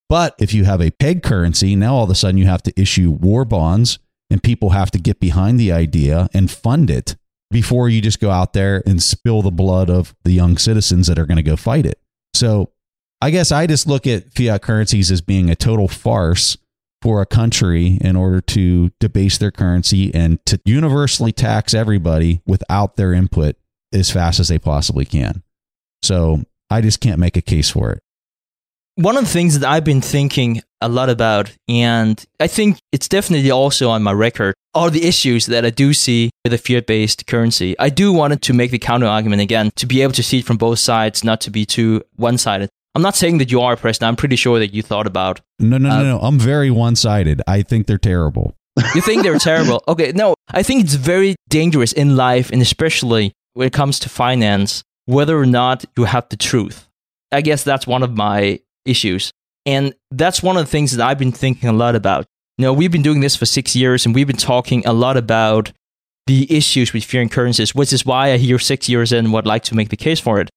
But 0.08 0.36
if 0.40 0.54
you 0.54 0.66
have 0.66 0.82
a 0.82 0.92
peg 0.92 1.24
currency, 1.24 1.76
now 1.76 1.96
all 1.96 2.04
of 2.04 2.10
a 2.12 2.16
sudden 2.16 2.38
you 2.38 2.46
have 2.46 2.64
to 2.64 2.80
issue 2.80 3.10
war 3.10 3.44
bonds 3.44 3.98
and 4.30 4.44
people 4.44 4.70
have 4.70 4.92
to 4.92 5.00
get 5.00 5.20
behind 5.20 5.60
the 5.60 5.72
idea 5.72 6.30
and 6.34 6.52
fund 6.52 6.90
it 6.90 7.16
before 7.50 7.90
you 7.90 8.02
just 8.02 8.20
go 8.20 8.30
out 8.30 8.54
there 8.54 8.84
and 8.86 9.02
spill 9.02 9.42
the 9.42 9.52
blood 9.52 9.90
of 9.90 10.16
the 10.24 10.32
young 10.32 10.58
citizens 10.58 11.08
that 11.08 11.18
are 11.18 11.26
going 11.26 11.38
to 11.38 11.44
go 11.44 11.56
fight 11.56 11.86
it. 11.86 12.00
So 12.34 12.72
I 13.22 13.32
guess 13.32 13.52
I 13.52 13.68
just 13.68 13.88
look 13.88 14.06
at 14.06 14.34
fiat 14.34 14.62
currencies 14.62 15.12
as 15.12 15.22
being 15.22 15.50
a 15.50 15.56
total 15.56 15.88
farce 15.88 16.58
for 17.02 17.22
a 17.22 17.26
country 17.26 17.98
in 18.02 18.16
order 18.16 18.42
to 18.42 18.92
debase 19.00 19.38
their 19.38 19.52
currency 19.52 20.14
and 20.14 20.44
to 20.46 20.60
universally 20.66 21.32
tax 21.32 21.74
everybody 21.74 22.42
without 22.46 22.96
their 22.96 23.14
input 23.14 23.56
as 23.94 24.12
fast 24.12 24.40
as 24.40 24.50
they 24.50 24.60
possibly 24.60 25.06
can. 25.06 25.44
So 26.02 26.44
I 26.70 26.82
just 26.82 27.00
can't 27.00 27.20
make 27.20 27.38
a 27.38 27.42
case 27.42 27.70
for 27.70 27.92
it. 27.92 28.04
One 28.96 29.16
of 29.16 29.26
the 29.26 29.30
things 29.30 29.60
that 29.60 29.70
I've 29.70 29.84
been 29.84 30.02
thinking 30.02 30.62
a 30.82 30.90
lot 30.90 31.10
about, 31.10 31.52
and 31.68 32.24
I 32.40 32.48
think 32.48 32.78
it's 32.92 33.08
definitely 33.08 33.52
also 33.52 33.90
on 33.90 34.04
my 34.04 34.12
record, 34.12 34.54
are 34.74 34.90
the 34.90 35.06
issues 35.08 35.48
that 35.48 35.66
I 35.66 35.70
do 35.72 35.94
see 35.94 36.30
with 36.44 36.54
a 36.54 36.58
fiat 36.58 36.86
based 36.86 37.26
currency. 37.28 37.78
I 37.80 37.90
do 37.90 38.14
want 38.14 38.42
to 38.42 38.54
make 38.54 38.72
the 38.72 38.80
counter 38.80 39.08
argument 39.08 39.42
again 39.42 39.72
to 39.76 39.86
be 39.86 40.02
able 40.02 40.14
to 40.14 40.24
see 40.24 40.40
it 40.40 40.46
from 40.46 40.58
both 40.58 40.80
sides, 40.80 41.24
not 41.24 41.42
to 41.42 41.50
be 41.52 41.66
too 41.66 42.04
one 42.16 42.38
sided. 42.38 42.70
I'm 42.96 43.02
not 43.02 43.16
saying 43.16 43.38
that 43.40 43.52
you 43.52 43.62
are, 43.62 43.76
Preston. 43.76 44.08
I'm 44.08 44.16
pretty 44.16 44.36
sure 44.36 44.60
that 44.60 44.74
you 44.74 44.82
thought 44.82 45.06
about. 45.06 45.40
No, 45.60 45.78
no, 45.78 45.90
no, 45.90 45.96
uh, 45.96 46.04
no. 46.04 46.20
I'm 46.20 46.40
very 46.40 46.72
one 46.72 46.96
sided. 46.96 47.42
I 47.48 47.62
think 47.62 47.88
they're 47.88 47.98
terrible. 47.98 48.56
You 48.96 49.02
think 49.02 49.24
they're 49.24 49.40
terrible? 49.40 49.84
Okay, 49.88 50.12
no. 50.14 50.36
I 50.50 50.62
think 50.62 50.84
it's 50.84 50.94
very 50.94 51.36
dangerous 51.50 51.94
in 51.94 52.16
life, 52.16 52.52
and 52.52 52.62
especially 52.62 53.34
when 53.54 53.68
it 53.68 53.74
comes 53.74 54.00
to 54.00 54.10
finance, 54.10 54.84
whether 55.06 55.38
or 55.38 55.48
not 55.48 55.86
you 55.98 56.06
have 56.06 56.30
the 56.30 56.38
truth. 56.38 56.88
I 57.32 57.42
guess 57.42 57.64
that's 57.64 57.88
one 57.88 58.04
of 58.04 58.16
my 58.16 58.60
issues. 58.86 59.32
And 59.68 59.94
that's 60.10 60.42
one 60.42 60.56
of 60.56 60.66
the 60.66 60.72
things 60.72 60.94
that 60.94 61.06
I've 61.06 61.20
been 61.20 61.34
thinking 61.34 61.68
a 61.68 61.74
lot 61.74 61.94
about. 61.94 62.26
You 62.58 62.64
know, 62.64 62.74
we've 62.74 62.92
been 62.92 63.04
doing 63.04 63.20
this 63.20 63.36
for 63.36 63.46
six 63.46 63.76
years 63.76 64.06
and 64.06 64.16
we've 64.16 64.26
been 64.26 64.38
talking 64.38 64.84
a 64.88 64.94
lot 64.94 65.18
about 65.18 65.74
the 66.26 66.48
issues 66.50 66.94
with 66.94 67.04
fiat 67.04 67.32
currencies, 67.32 67.76
which 67.76 67.92
is 67.92 68.06
why 68.06 68.32
I 68.32 68.38
hear 68.38 68.60
six 68.60 68.88
years 68.88 69.12
in 69.12 69.32
would 69.34 69.46
like 69.46 69.64
to 69.64 69.76
make 69.76 69.90
the 69.90 69.98
case 69.98 70.22
for 70.22 70.40
it. 70.40 70.50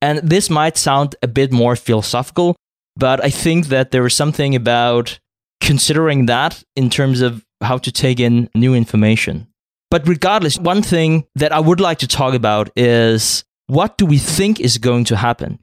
And 0.00 0.18
this 0.18 0.50
might 0.50 0.76
sound 0.76 1.16
a 1.22 1.26
bit 1.26 1.50
more 1.50 1.76
philosophical, 1.76 2.56
but 2.94 3.24
I 3.24 3.30
think 3.30 3.66
that 3.68 3.90
there 3.90 4.06
is 4.06 4.14
something 4.14 4.54
about 4.54 5.18
considering 5.60 6.26
that 6.26 6.62
in 6.76 6.90
terms 6.90 7.20
of 7.20 7.44
how 7.62 7.78
to 7.78 7.90
take 7.90 8.20
in 8.20 8.48
new 8.54 8.74
information. 8.74 9.48
But 9.90 10.06
regardless, 10.06 10.58
one 10.58 10.82
thing 10.82 11.24
that 11.34 11.52
I 11.52 11.60
would 11.60 11.80
like 11.80 11.98
to 12.00 12.06
talk 12.06 12.34
about 12.34 12.70
is 12.76 13.44
what 13.66 13.96
do 13.96 14.04
we 14.06 14.18
think 14.18 14.60
is 14.60 14.78
going 14.78 15.04
to 15.04 15.16
happen? 15.16 15.58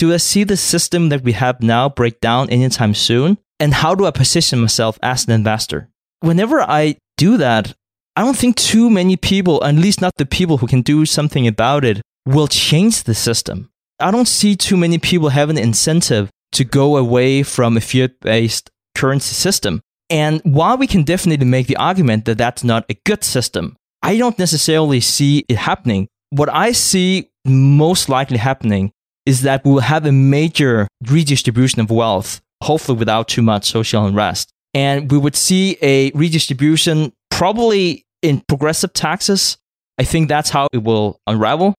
Do 0.00 0.14
I 0.14 0.16
see 0.16 0.44
the 0.44 0.56
system 0.56 1.10
that 1.10 1.24
we 1.24 1.32
have 1.32 1.62
now 1.62 1.90
break 1.90 2.20
down 2.20 2.48
anytime 2.48 2.94
soon? 2.94 3.36
And 3.60 3.74
how 3.74 3.94
do 3.94 4.06
I 4.06 4.10
position 4.10 4.58
myself 4.58 4.98
as 5.02 5.26
an 5.26 5.32
investor? 5.32 5.90
Whenever 6.20 6.62
I 6.62 6.96
do 7.18 7.36
that, 7.36 7.74
I 8.16 8.22
don't 8.22 8.36
think 8.36 8.56
too 8.56 8.88
many 8.88 9.18
people, 9.18 9.62
at 9.62 9.74
least 9.74 10.00
not 10.00 10.14
the 10.16 10.24
people 10.24 10.56
who 10.56 10.66
can 10.66 10.80
do 10.80 11.04
something 11.04 11.46
about 11.46 11.84
it, 11.84 12.00
will 12.24 12.48
change 12.48 13.02
the 13.02 13.14
system. 13.14 13.68
I 13.98 14.10
don't 14.10 14.26
see 14.26 14.56
too 14.56 14.78
many 14.78 14.96
people 14.96 15.28
having 15.28 15.58
an 15.58 15.64
incentive 15.64 16.30
to 16.52 16.64
go 16.64 16.96
away 16.96 17.42
from 17.42 17.76
a 17.76 17.82
fiat 17.82 18.18
based 18.20 18.70
currency 18.94 19.34
system. 19.34 19.82
And 20.08 20.40
while 20.44 20.78
we 20.78 20.86
can 20.86 21.02
definitely 21.02 21.44
make 21.44 21.66
the 21.66 21.76
argument 21.76 22.24
that 22.24 22.38
that's 22.38 22.64
not 22.64 22.86
a 22.88 22.98
good 23.04 23.22
system, 23.22 23.76
I 24.02 24.16
don't 24.16 24.38
necessarily 24.38 25.00
see 25.00 25.44
it 25.46 25.58
happening. 25.58 26.08
What 26.30 26.48
I 26.48 26.72
see 26.72 27.28
most 27.44 28.08
likely 28.08 28.38
happening 28.38 28.92
is 29.30 29.42
that 29.42 29.64
we 29.64 29.70
will 29.70 29.78
have 29.78 30.04
a 30.06 30.10
major 30.10 30.88
redistribution 31.08 31.80
of 31.80 31.88
wealth, 31.88 32.40
hopefully 32.64 32.98
without 32.98 33.28
too 33.28 33.42
much 33.42 33.70
social 33.70 34.04
unrest. 34.04 34.50
And 34.74 35.08
we 35.08 35.18
would 35.18 35.36
see 35.36 35.76
a 35.80 36.10
redistribution 36.16 37.12
probably 37.30 38.04
in 38.22 38.40
progressive 38.48 38.92
taxes. 38.92 39.56
I 39.98 40.04
think 40.04 40.28
that's 40.28 40.50
how 40.50 40.66
it 40.72 40.82
will 40.82 41.20
unravel. 41.28 41.76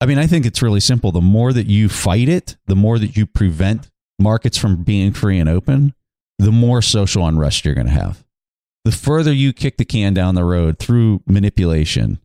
I 0.00 0.06
mean, 0.06 0.18
I 0.18 0.26
think 0.26 0.46
it's 0.46 0.62
really 0.62 0.80
simple. 0.80 1.12
The 1.12 1.20
more 1.20 1.52
that 1.52 1.66
you 1.66 1.90
fight 1.90 2.30
it, 2.30 2.56
the 2.68 2.74
more 2.74 2.98
that 2.98 3.18
you 3.18 3.26
prevent 3.26 3.90
markets 4.18 4.56
from 4.56 4.82
being 4.82 5.12
free 5.12 5.38
and 5.38 5.50
open, 5.50 5.92
the 6.38 6.52
more 6.52 6.80
social 6.80 7.26
unrest 7.26 7.66
you're 7.66 7.74
going 7.74 7.86
to 7.86 7.92
have. 7.92 8.24
The 8.86 8.92
further 8.92 9.32
you 9.32 9.52
kick 9.52 9.76
the 9.76 9.84
can 9.84 10.14
down 10.14 10.36
the 10.36 10.44
road 10.44 10.78
through 10.78 11.20
manipulation, 11.26 12.18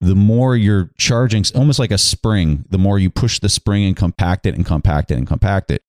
the 0.00 0.14
more 0.14 0.56
you're 0.56 0.90
charging, 0.96 1.44
almost 1.54 1.78
like 1.78 1.90
a 1.90 1.98
spring, 1.98 2.64
the 2.70 2.78
more 2.78 2.98
you 2.98 3.10
push 3.10 3.38
the 3.38 3.48
spring 3.48 3.84
and 3.84 3.96
compact 3.96 4.46
it 4.46 4.54
and 4.54 4.64
compact 4.64 5.10
it 5.10 5.18
and 5.18 5.26
compact 5.26 5.70
it, 5.70 5.82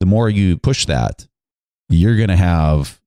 the 0.00 0.06
more 0.06 0.28
you 0.28 0.56
push 0.56 0.86
that, 0.86 1.26
you're 1.88 2.16
going 2.16 2.28
to 2.28 2.36
have 2.36 3.00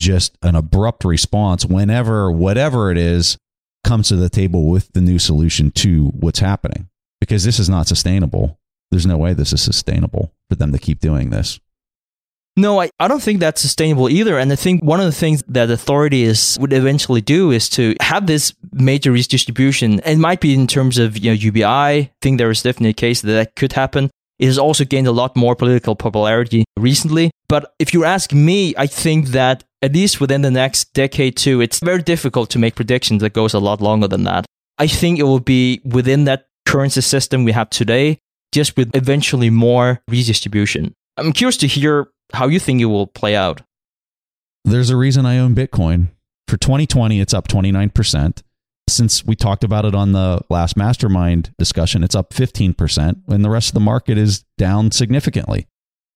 just 0.00 0.36
an 0.42 0.56
abrupt 0.56 1.04
response 1.04 1.64
whenever 1.64 2.30
whatever 2.30 2.90
it 2.90 2.98
is 2.98 3.38
comes 3.84 4.08
to 4.08 4.16
the 4.16 4.28
table 4.28 4.68
with 4.68 4.92
the 4.92 5.00
new 5.00 5.18
solution 5.18 5.70
to 5.70 6.06
what's 6.08 6.40
happening 6.40 6.88
because 7.20 7.44
this 7.44 7.60
is 7.60 7.68
not 7.68 7.86
sustainable. 7.86 8.58
There's 8.90 9.06
no 9.06 9.16
way 9.16 9.32
this 9.32 9.52
is 9.52 9.62
sustainable 9.62 10.32
for 10.48 10.56
them 10.56 10.72
to 10.72 10.78
keep 10.78 10.98
doing 10.98 11.30
this. 11.30 11.60
No, 12.56 12.80
I, 12.82 12.90
I 13.00 13.08
don't 13.08 13.22
think 13.22 13.40
that's 13.40 13.62
sustainable 13.62 14.10
either. 14.10 14.38
And 14.38 14.52
I 14.52 14.56
think 14.56 14.82
one 14.82 15.00
of 15.00 15.06
the 15.06 15.12
things 15.12 15.42
that 15.48 15.70
authorities 15.70 16.58
would 16.60 16.72
eventually 16.72 17.22
do 17.22 17.50
is 17.50 17.68
to 17.70 17.94
have 18.00 18.26
this 18.26 18.52
major 18.72 19.10
redistribution. 19.12 20.00
It 20.00 20.18
might 20.18 20.40
be 20.40 20.52
in 20.52 20.66
terms 20.66 20.98
of 20.98 21.16
you 21.16 21.30
know 21.30 21.34
UBI. 21.34 21.64
I 21.64 22.10
think 22.20 22.38
there 22.38 22.50
is 22.50 22.62
definitely 22.62 22.90
a 22.90 22.94
case 22.94 23.22
that 23.22 23.32
that 23.32 23.56
could 23.56 23.72
happen. 23.72 24.10
It 24.38 24.46
has 24.46 24.58
also 24.58 24.84
gained 24.84 25.06
a 25.06 25.12
lot 25.12 25.36
more 25.36 25.54
political 25.56 25.94
popularity 25.94 26.64
recently. 26.76 27.30
But 27.48 27.74
if 27.78 27.94
you 27.94 28.04
ask 28.04 28.32
me, 28.32 28.74
I 28.76 28.86
think 28.86 29.28
that 29.28 29.64
at 29.82 29.94
least 29.94 30.20
within 30.20 30.42
the 30.42 30.50
next 30.50 30.92
decade 30.92 31.36
too, 31.36 31.60
it's 31.60 31.80
very 31.80 32.02
difficult 32.02 32.50
to 32.50 32.58
make 32.58 32.74
predictions 32.74 33.22
that 33.22 33.32
goes 33.32 33.54
a 33.54 33.58
lot 33.60 33.80
longer 33.80 34.08
than 34.08 34.24
that. 34.24 34.44
I 34.78 34.86
think 34.86 35.18
it 35.18 35.24
will 35.24 35.40
be 35.40 35.80
within 35.84 36.24
that 36.24 36.48
currency 36.66 37.00
system 37.00 37.44
we 37.44 37.52
have 37.52 37.70
today, 37.70 38.18
just 38.52 38.76
with 38.76 38.94
eventually 38.94 39.50
more 39.50 40.00
redistribution. 40.08 40.94
I'm 41.16 41.32
curious 41.32 41.56
to 41.58 41.66
hear 41.66 42.08
how 42.32 42.48
you 42.48 42.58
think 42.58 42.80
it 42.80 42.86
will 42.86 43.06
play 43.06 43.36
out. 43.36 43.62
There's 44.64 44.90
a 44.90 44.96
reason 44.96 45.26
I 45.26 45.38
own 45.38 45.54
Bitcoin. 45.54 46.08
For 46.48 46.56
2020, 46.56 47.20
it's 47.20 47.34
up 47.34 47.48
29%. 47.48 48.42
Since 48.88 49.24
we 49.24 49.36
talked 49.36 49.64
about 49.64 49.84
it 49.84 49.94
on 49.94 50.12
the 50.12 50.40
last 50.50 50.76
mastermind 50.76 51.52
discussion, 51.58 52.02
it's 52.02 52.14
up 52.14 52.30
15%, 52.30 53.22
and 53.28 53.44
the 53.44 53.50
rest 53.50 53.70
of 53.70 53.74
the 53.74 53.80
market 53.80 54.18
is 54.18 54.44
down 54.58 54.90
significantly. 54.90 55.66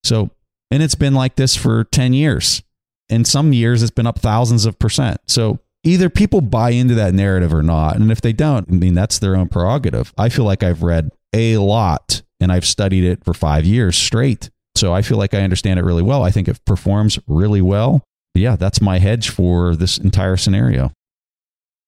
So, 0.05 0.31
and 0.71 0.83
it's 0.83 0.95
been 0.95 1.15
like 1.15 1.37
this 1.37 1.57
for 1.57 1.85
10 1.85 2.13
years. 2.13 2.63
In 3.09 3.25
some 3.25 3.53
years, 3.53 3.83
it's 3.83 3.93
been 3.93 4.07
up 4.07 4.19
thousands 4.19 4.67
of 4.67 4.79
percent. 4.79 5.21
So, 5.27 5.61
either 5.85 6.11
people 6.11 6.41
buy 6.41 6.71
into 6.71 6.95
that 6.97 7.15
narrative 7.15 7.55
or 7.55 7.63
not. 7.63 7.97
And 7.97 8.11
if 8.11 8.21
they 8.21 8.33
don't, 8.33 8.69
I 8.69 8.73
mean, 8.73 8.95
that's 8.95 9.21
their 9.21 9.37
own 9.37 9.49
prerogative. 9.49 10.13
I 10.19 10.29
feel 10.29 10.45
like 10.45 10.65
I've 10.65 10.83
read 10.83 11.11
a 11.33 11.59
lot 11.59 12.23
and 12.41 12.51
I've 12.51 12.67
studied 12.67 13.05
it 13.05 13.25
for 13.25 13.33
five 13.33 13.65
years 13.65 13.97
straight 13.97 14.51
so 14.77 14.93
I 14.93 15.03
feel 15.03 15.19
like 15.19 15.35
I 15.35 15.41
understand 15.43 15.79
it 15.81 15.85
really 15.85 16.03
well. 16.03 16.23
I 16.23 16.31
think 16.31 16.49
it 16.49 16.59
performs 16.65 17.19
really 17.27 17.61
well. 17.63 18.03
But 18.35 18.43
yeah, 18.43 18.57
that's 18.57 18.81
my 18.81 18.99
hedge 18.99 19.31
for 19.31 19.75
this 19.77 19.99
entire 19.99 20.37
scenario. 20.37 20.93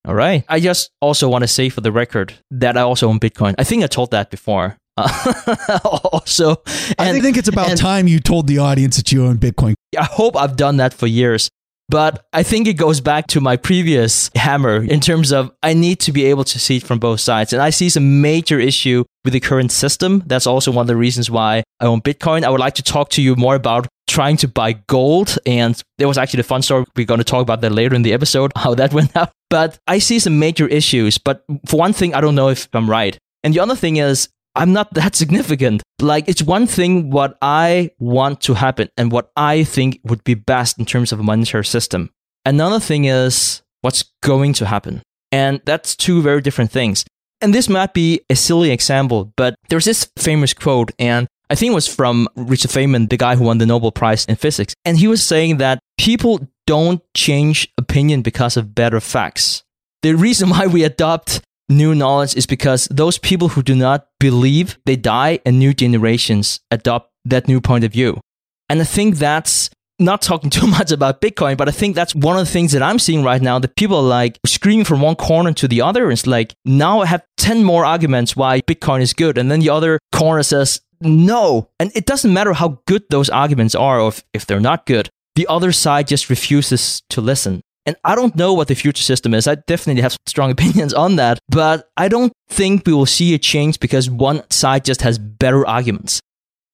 All 0.06 0.14
right. 0.14 0.44
I 0.48 0.60
just 0.60 0.90
also 1.00 1.28
want 1.28 1.42
to 1.44 1.48
say 1.48 1.68
for 1.68 1.80
the 1.82 1.92
record 1.92 2.34
that 2.50 2.76
I 2.76 2.80
also 2.82 3.08
own 3.08 3.20
Bitcoin. 3.20 3.54
I 3.58 3.64
think 3.64 3.84
I 3.84 3.86
told 3.88 4.12
that 4.12 4.30
before 4.30 4.76
also, 6.12 6.56
I 6.98 7.20
think 7.20 7.36
it's 7.36 7.48
about 7.48 7.70
and- 7.70 7.78
time 7.78 8.08
you 8.08 8.18
told 8.18 8.46
the 8.46 8.58
audience 8.58 8.96
that 8.96 9.12
you 9.12 9.24
own 9.24 9.38
Bitcoin. 9.38 9.74
I 9.98 10.04
hope 10.04 10.36
I've 10.36 10.56
done 10.56 10.78
that 10.78 10.94
for 10.94 11.06
years. 11.06 11.50
But 11.88 12.26
I 12.32 12.42
think 12.42 12.68
it 12.68 12.74
goes 12.74 13.00
back 13.00 13.26
to 13.28 13.40
my 13.40 13.56
previous 13.56 14.30
hammer 14.34 14.82
in 14.82 15.00
terms 15.00 15.32
of 15.32 15.50
I 15.62 15.72
need 15.72 16.00
to 16.00 16.12
be 16.12 16.26
able 16.26 16.44
to 16.44 16.58
see 16.58 16.76
it 16.76 16.82
from 16.82 16.98
both 16.98 17.20
sides. 17.20 17.52
And 17.52 17.62
I 17.62 17.70
see 17.70 17.88
some 17.88 18.20
major 18.20 18.60
issue 18.60 19.04
with 19.24 19.32
the 19.32 19.40
current 19.40 19.72
system. 19.72 20.22
That's 20.26 20.46
also 20.46 20.70
one 20.70 20.82
of 20.82 20.86
the 20.86 20.96
reasons 20.96 21.30
why 21.30 21.62
I 21.80 21.86
own 21.86 22.02
Bitcoin. 22.02 22.44
I 22.44 22.50
would 22.50 22.60
like 22.60 22.74
to 22.74 22.82
talk 22.82 23.08
to 23.10 23.22
you 23.22 23.36
more 23.36 23.54
about 23.54 23.86
trying 24.06 24.36
to 24.38 24.48
buy 24.48 24.72
gold. 24.86 25.38
And 25.46 25.80
there 25.96 26.08
was 26.08 26.18
actually 26.18 26.40
a 26.40 26.44
fun 26.44 26.60
story. 26.62 26.84
We're 26.94 27.06
going 27.06 27.18
to 27.18 27.24
talk 27.24 27.42
about 27.42 27.62
that 27.62 27.72
later 27.72 27.94
in 27.94 28.02
the 28.02 28.12
episode, 28.12 28.52
how 28.56 28.74
that 28.74 28.92
went 28.92 29.16
out. 29.16 29.30
But 29.48 29.78
I 29.86 29.98
see 29.98 30.18
some 30.18 30.38
major 30.38 30.66
issues. 30.66 31.16
But 31.16 31.42
for 31.66 31.78
one 31.78 31.94
thing, 31.94 32.14
I 32.14 32.20
don't 32.20 32.34
know 32.34 32.48
if 32.48 32.68
I'm 32.74 32.88
right. 32.88 33.16
And 33.42 33.54
the 33.54 33.60
other 33.60 33.76
thing 33.76 33.96
is, 33.96 34.28
I'm 34.58 34.72
not 34.72 34.92
that 34.94 35.14
significant. 35.14 35.82
Like, 36.00 36.28
it's 36.28 36.42
one 36.42 36.66
thing 36.66 37.10
what 37.10 37.38
I 37.40 37.92
want 38.00 38.40
to 38.42 38.54
happen 38.54 38.88
and 38.96 39.12
what 39.12 39.30
I 39.36 39.62
think 39.62 40.00
would 40.02 40.24
be 40.24 40.34
best 40.34 40.78
in 40.78 40.84
terms 40.84 41.12
of 41.12 41.20
a 41.20 41.22
monetary 41.22 41.64
system. 41.64 42.10
Another 42.44 42.80
thing 42.80 43.04
is 43.04 43.62
what's 43.82 44.04
going 44.22 44.52
to 44.54 44.66
happen. 44.66 45.02
And 45.30 45.60
that's 45.64 45.94
two 45.94 46.22
very 46.22 46.40
different 46.40 46.72
things. 46.72 47.04
And 47.40 47.54
this 47.54 47.68
might 47.68 47.94
be 47.94 48.20
a 48.28 48.34
silly 48.34 48.72
example, 48.72 49.32
but 49.36 49.54
there's 49.68 49.84
this 49.84 50.10
famous 50.18 50.52
quote, 50.54 50.90
and 50.98 51.28
I 51.50 51.54
think 51.54 51.70
it 51.70 51.74
was 51.74 51.86
from 51.86 52.28
Richard 52.34 52.72
Feynman, 52.72 53.08
the 53.08 53.16
guy 53.16 53.36
who 53.36 53.44
won 53.44 53.58
the 53.58 53.66
Nobel 53.66 53.92
Prize 53.92 54.24
in 54.24 54.34
physics. 54.34 54.74
And 54.84 54.98
he 54.98 55.06
was 55.06 55.24
saying 55.24 55.58
that 55.58 55.78
people 55.98 56.40
don't 56.66 57.00
change 57.14 57.68
opinion 57.78 58.22
because 58.22 58.56
of 58.56 58.74
better 58.74 59.00
facts. 59.00 59.62
The 60.02 60.14
reason 60.14 60.48
why 60.50 60.66
we 60.66 60.82
adopt 60.82 61.42
new 61.68 61.94
knowledge 61.94 62.36
is 62.36 62.46
because 62.46 62.88
those 62.90 63.18
people 63.18 63.48
who 63.48 63.62
do 63.62 63.74
not 63.74 64.08
believe 64.18 64.78
they 64.86 64.96
die 64.96 65.40
and 65.44 65.58
new 65.58 65.74
generations 65.74 66.60
adopt 66.70 67.10
that 67.24 67.48
new 67.48 67.60
point 67.60 67.84
of 67.84 67.92
view. 67.92 68.20
And 68.68 68.80
I 68.80 68.84
think 68.84 69.16
that's 69.16 69.70
not 69.98 70.22
talking 70.22 70.50
too 70.58 70.66
much 70.66 70.90
about 70.90 71.20
Bitcoin, 71.20 71.56
but 71.56 71.68
I 71.68 71.72
think 71.72 71.94
that's 71.94 72.14
one 72.14 72.38
of 72.38 72.46
the 72.46 72.52
things 72.52 72.72
that 72.72 72.82
I'm 72.82 72.98
seeing 72.98 73.22
right 73.22 73.42
now 73.42 73.58
that 73.58 73.76
people 73.76 73.98
are 73.98 74.02
like 74.02 74.38
screaming 74.46 74.84
from 74.84 75.00
one 75.00 75.16
corner 75.16 75.52
to 75.52 75.68
the 75.68 75.82
other. 75.82 76.10
It's 76.10 76.26
like, 76.26 76.54
now 76.64 77.00
I 77.00 77.06
have 77.06 77.24
10 77.38 77.64
more 77.64 77.84
arguments 77.84 78.36
why 78.36 78.60
Bitcoin 78.62 79.00
is 79.00 79.12
good. 79.12 79.38
And 79.38 79.50
then 79.50 79.60
the 79.60 79.70
other 79.70 79.98
corner 80.12 80.42
says, 80.42 80.80
no. 81.00 81.70
And 81.78 81.92
it 81.94 82.06
doesn't 82.06 82.32
matter 82.32 82.52
how 82.52 82.80
good 82.86 83.04
those 83.10 83.30
arguments 83.30 83.74
are 83.74 84.00
or 84.00 84.08
if, 84.08 84.24
if 84.32 84.46
they're 84.46 84.60
not 84.60 84.86
good. 84.86 85.08
The 85.36 85.46
other 85.46 85.70
side 85.70 86.08
just 86.08 86.30
refuses 86.30 87.02
to 87.10 87.20
listen. 87.20 87.60
And 87.88 87.96
I 88.04 88.14
don't 88.14 88.36
know 88.36 88.52
what 88.52 88.68
the 88.68 88.74
future 88.74 89.02
system 89.02 89.32
is. 89.32 89.48
I 89.48 89.54
definitely 89.54 90.02
have 90.02 90.14
strong 90.26 90.50
opinions 90.56 90.92
on 90.92 91.16
that, 91.16 91.38
but 91.48 91.88
I 91.96 92.08
don't 92.08 92.34
think 92.50 92.86
we 92.86 92.92
will 92.92 93.06
see 93.06 93.32
a 93.32 93.38
change 93.38 93.80
because 93.80 94.10
one 94.10 94.42
side 94.50 94.84
just 94.84 95.00
has 95.00 95.18
better 95.18 95.66
arguments. 95.66 96.20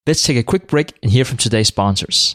Let's 0.09 0.23
take 0.23 0.37
a 0.37 0.43
quick 0.43 0.67
break 0.67 0.93
and 1.05 1.13
hear 1.13 1.25
from 1.25 1.37
today's 1.39 1.69
sponsors. 1.69 2.35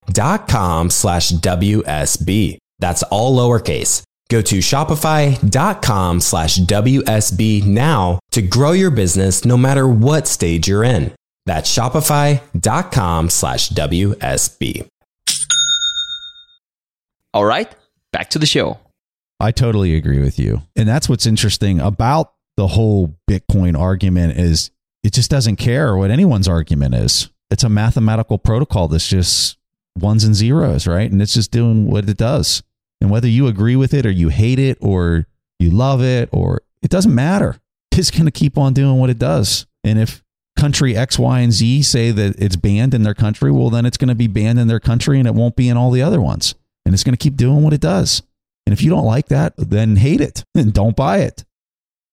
shopify.com 0.11 0.89
slash 0.89 1.31
WSB. 1.31 2.57
That's 2.79 3.03
all 3.03 3.37
lowercase. 3.37 4.03
Go 4.29 4.41
to 4.41 4.59
shopify.com 4.59 6.21
slash 6.21 6.57
WSB 6.57 7.65
now 7.65 8.19
to 8.31 8.41
grow 8.41 8.71
your 8.71 8.91
business 8.91 9.43
no 9.43 9.57
matter 9.57 9.87
what 9.87 10.27
stage 10.27 10.67
you're 10.67 10.83
in. 10.85 11.13
That's 11.45 11.73
shopify.com 11.75 13.29
slash 13.29 13.69
WSB. 13.69 14.87
All 17.33 17.45
right, 17.45 17.73
back 18.11 18.29
to 18.31 18.39
the 18.39 18.45
show. 18.45 18.79
I 19.39 19.51
totally 19.51 19.95
agree 19.95 20.19
with 20.19 20.37
you. 20.37 20.61
And 20.75 20.87
that's 20.87 21.09
what's 21.09 21.25
interesting 21.25 21.79
about 21.79 22.33
the 22.57 22.67
whole 22.67 23.15
Bitcoin 23.29 23.77
argument 23.77 24.37
is 24.37 24.69
it 25.03 25.13
just 25.13 25.31
doesn't 25.31 25.55
care 25.55 25.95
what 25.97 26.11
anyone's 26.11 26.47
argument 26.47 26.93
is. 26.95 27.29
It's 27.49 27.63
a 27.63 27.69
mathematical 27.69 28.37
protocol 28.37 28.87
that's 28.87 29.07
just 29.07 29.57
ones 29.99 30.23
and 30.23 30.35
zeros, 30.35 30.87
right? 30.87 31.11
And 31.11 31.21
it's 31.21 31.33
just 31.33 31.51
doing 31.51 31.87
what 31.87 32.07
it 32.09 32.17
does. 32.17 32.63
And 32.99 33.09
whether 33.09 33.27
you 33.27 33.47
agree 33.47 33.75
with 33.75 33.93
it 33.93 34.05
or 34.05 34.11
you 34.11 34.29
hate 34.29 34.59
it 34.59 34.77
or 34.81 35.25
you 35.59 35.71
love 35.71 36.01
it 36.01 36.29
or 36.31 36.61
it 36.81 36.89
doesn't 36.89 37.13
matter. 37.13 37.57
It's 37.97 38.09
going 38.09 38.25
to 38.25 38.31
keep 38.31 38.57
on 38.57 38.73
doing 38.73 38.99
what 38.99 39.09
it 39.09 39.19
does. 39.19 39.67
And 39.83 39.99
if 39.99 40.23
country 40.57 40.95
X, 40.95 41.19
Y, 41.19 41.39
and 41.41 41.51
Z 41.51 41.81
say 41.81 42.11
that 42.11 42.39
it's 42.39 42.55
banned 42.55 42.93
in 42.93 43.03
their 43.03 43.13
country, 43.13 43.51
well, 43.51 43.69
then 43.69 43.85
it's 43.85 43.97
going 43.97 44.07
to 44.07 44.15
be 44.15 44.27
banned 44.27 44.59
in 44.59 44.67
their 44.67 44.79
country 44.79 45.19
and 45.19 45.27
it 45.27 45.35
won't 45.35 45.57
be 45.57 45.67
in 45.67 45.75
all 45.75 45.91
the 45.91 46.01
other 46.01 46.21
ones. 46.21 46.55
And 46.85 46.95
it's 46.95 47.03
going 47.03 47.13
to 47.13 47.21
keep 47.21 47.35
doing 47.35 47.63
what 47.63 47.73
it 47.73 47.81
does. 47.81 48.23
And 48.65 48.73
if 48.73 48.81
you 48.81 48.89
don't 48.89 49.05
like 49.05 49.27
that, 49.27 49.53
then 49.57 49.97
hate 49.97 50.21
it 50.21 50.45
and 50.55 50.73
don't 50.73 50.95
buy 50.95 51.17
it. 51.19 51.43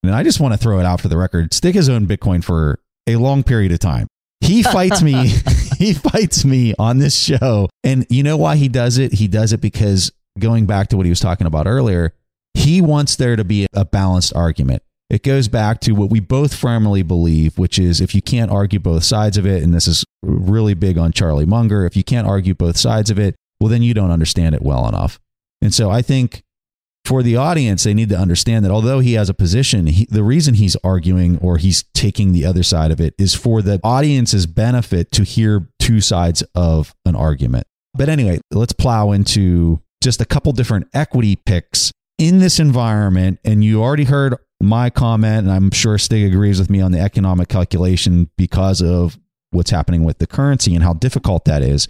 And 0.02 0.14
I 0.14 0.24
just 0.24 0.40
want 0.40 0.52
to 0.52 0.58
throw 0.58 0.80
it 0.80 0.84
out 0.84 1.00
for 1.00 1.08
the 1.08 1.16
record. 1.16 1.54
Stig 1.54 1.76
has 1.76 1.88
owned 1.88 2.08
Bitcoin 2.08 2.42
for 2.42 2.80
a 3.06 3.16
long 3.16 3.44
period 3.44 3.70
of 3.70 3.78
time. 3.78 4.08
He 4.40 4.62
fights 4.62 5.00
me. 5.00 5.14
he 5.88 5.94
fights 5.94 6.44
me 6.44 6.74
on 6.76 6.98
this 6.98 7.16
show. 7.16 7.68
And 7.84 8.04
you 8.10 8.24
know 8.24 8.36
why 8.36 8.56
he 8.56 8.68
does 8.68 8.98
it? 8.98 9.12
He 9.12 9.28
does 9.28 9.52
it 9.52 9.60
because 9.60 10.10
going 10.38 10.66
back 10.66 10.88
to 10.88 10.96
what 10.96 11.06
he 11.06 11.10
was 11.10 11.20
talking 11.20 11.46
about 11.46 11.68
earlier, 11.68 12.12
he 12.54 12.80
wants 12.80 13.14
there 13.14 13.36
to 13.36 13.44
be 13.44 13.66
a 13.72 13.84
balanced 13.84 14.34
argument. 14.34 14.82
It 15.08 15.22
goes 15.22 15.46
back 15.46 15.80
to 15.82 15.92
what 15.92 16.10
we 16.10 16.20
both 16.20 16.54
firmly 16.54 17.02
believe, 17.02 17.56
which 17.56 17.78
is 17.78 18.00
if 18.00 18.14
you 18.14 18.20
can't 18.20 18.50
argue 18.50 18.80
both 18.80 19.04
sides 19.04 19.38
of 19.38 19.46
it, 19.46 19.62
and 19.62 19.72
this 19.72 19.86
is 19.86 20.04
really 20.22 20.74
big 20.74 20.98
on 20.98 21.12
Charlie 21.12 21.46
Munger, 21.46 21.86
if 21.86 21.96
you 21.96 22.02
can't 22.04 22.26
argue 22.26 22.54
both 22.54 22.76
sides 22.76 23.08
of 23.08 23.18
it, 23.18 23.36
well, 23.60 23.70
then 23.70 23.82
you 23.82 23.94
don't 23.94 24.10
understand 24.10 24.54
it 24.54 24.62
well 24.62 24.86
enough. 24.88 25.18
And 25.62 25.72
so 25.72 25.90
I 25.90 26.02
think 26.02 26.42
for 27.08 27.22
the 27.22 27.36
audience, 27.36 27.84
they 27.84 27.94
need 27.94 28.10
to 28.10 28.18
understand 28.18 28.66
that 28.66 28.70
although 28.70 28.98
he 28.98 29.14
has 29.14 29.30
a 29.30 29.34
position, 29.34 29.86
he, 29.86 30.04
the 30.10 30.22
reason 30.22 30.52
he's 30.52 30.76
arguing 30.84 31.38
or 31.38 31.56
he's 31.56 31.84
taking 31.94 32.32
the 32.32 32.44
other 32.44 32.62
side 32.62 32.90
of 32.90 33.00
it 33.00 33.14
is 33.16 33.34
for 33.34 33.62
the 33.62 33.80
audience's 33.82 34.44
benefit 34.44 35.10
to 35.12 35.22
hear 35.22 35.70
two 35.78 36.02
sides 36.02 36.42
of 36.54 36.94
an 37.06 37.16
argument. 37.16 37.66
But 37.94 38.10
anyway, 38.10 38.40
let's 38.50 38.74
plow 38.74 39.12
into 39.12 39.80
just 40.02 40.20
a 40.20 40.26
couple 40.26 40.52
different 40.52 40.86
equity 40.92 41.36
picks 41.36 41.90
in 42.18 42.40
this 42.40 42.60
environment. 42.60 43.38
And 43.42 43.64
you 43.64 43.82
already 43.82 44.04
heard 44.04 44.36
my 44.60 44.90
comment, 44.90 45.46
and 45.46 45.50
I'm 45.50 45.70
sure 45.70 45.96
Stig 45.96 46.30
agrees 46.30 46.58
with 46.58 46.68
me 46.68 46.82
on 46.82 46.92
the 46.92 47.00
economic 47.00 47.48
calculation 47.48 48.28
because 48.36 48.82
of 48.82 49.18
what's 49.50 49.70
happening 49.70 50.04
with 50.04 50.18
the 50.18 50.26
currency 50.26 50.74
and 50.74 50.84
how 50.84 50.92
difficult 50.92 51.46
that 51.46 51.62
is. 51.62 51.88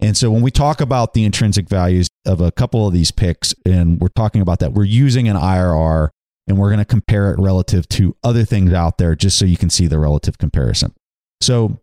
And 0.00 0.16
so 0.16 0.30
when 0.30 0.42
we 0.42 0.50
talk 0.50 0.80
about 0.80 1.14
the 1.14 1.24
intrinsic 1.24 1.68
values 1.68 2.08
of 2.26 2.40
a 2.40 2.52
couple 2.52 2.86
of 2.86 2.92
these 2.92 3.10
picks, 3.10 3.54
and 3.64 4.00
we're 4.00 4.08
talking 4.08 4.42
about 4.42 4.58
that, 4.58 4.72
we're 4.72 4.84
using 4.84 5.28
an 5.28 5.36
IRR 5.36 6.08
and 6.46 6.58
we're 6.58 6.68
going 6.68 6.78
to 6.78 6.84
compare 6.84 7.32
it 7.32 7.38
relative 7.38 7.88
to 7.88 8.16
other 8.22 8.44
things 8.44 8.72
out 8.72 8.98
there 8.98 9.14
just 9.14 9.38
so 9.38 9.44
you 9.44 9.56
can 9.56 9.70
see 9.70 9.86
the 9.86 9.98
relative 9.98 10.36
comparison. 10.38 10.92
So 11.40 11.80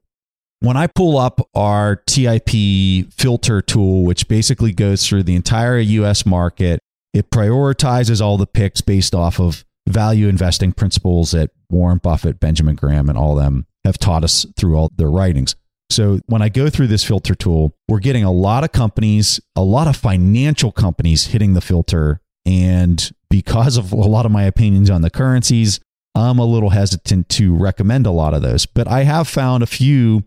when 0.59 0.77
I 0.77 0.87
pull 0.87 1.17
up 1.17 1.41
our 1.55 1.95
TIP 1.95 3.11
filter 3.11 3.61
tool, 3.61 4.03
which 4.03 4.27
basically 4.27 4.71
goes 4.71 5.07
through 5.07 5.23
the 5.23 5.35
entire 5.35 5.79
US 5.79 6.25
market, 6.25 6.79
it 7.13 7.31
prioritizes 7.31 8.21
all 8.21 8.37
the 8.37 8.47
picks 8.47 8.81
based 8.81 9.15
off 9.15 9.39
of 9.39 9.65
value 9.87 10.27
investing 10.27 10.71
principles 10.71 11.31
that 11.31 11.49
Warren 11.69 11.97
Buffett, 11.97 12.39
Benjamin 12.39 12.75
Graham, 12.75 13.09
and 13.09 13.17
all 13.17 13.35
them 13.35 13.65
have 13.83 13.97
taught 13.97 14.23
us 14.23 14.45
through 14.55 14.75
all 14.75 14.91
their 14.95 15.09
writings. 15.09 15.55
So 15.91 16.19
when 16.27 16.41
I 16.41 16.49
go 16.49 16.69
through 16.69 16.87
this 16.87 17.03
filter 17.03 17.35
tool, 17.35 17.75
we're 17.87 17.99
getting 17.99 18.23
a 18.23 18.31
lot 18.31 18.63
of 18.63 18.71
companies, 18.71 19.39
a 19.55 19.63
lot 19.63 19.87
of 19.87 19.95
financial 19.95 20.71
companies 20.71 21.27
hitting 21.27 21.53
the 21.53 21.61
filter. 21.61 22.21
And 22.45 23.11
because 23.29 23.77
of 23.77 23.91
a 23.91 23.95
lot 23.95 24.25
of 24.25 24.31
my 24.31 24.43
opinions 24.43 24.89
on 24.89 25.01
the 25.01 25.09
currencies, 25.09 25.79
I'm 26.15 26.39
a 26.39 26.45
little 26.45 26.71
hesitant 26.71 27.29
to 27.29 27.55
recommend 27.55 28.05
a 28.05 28.11
lot 28.11 28.33
of 28.33 28.41
those. 28.41 28.65
But 28.65 28.87
I 28.87 29.03
have 29.03 29.27
found 29.27 29.63
a 29.63 29.67
few 29.67 30.23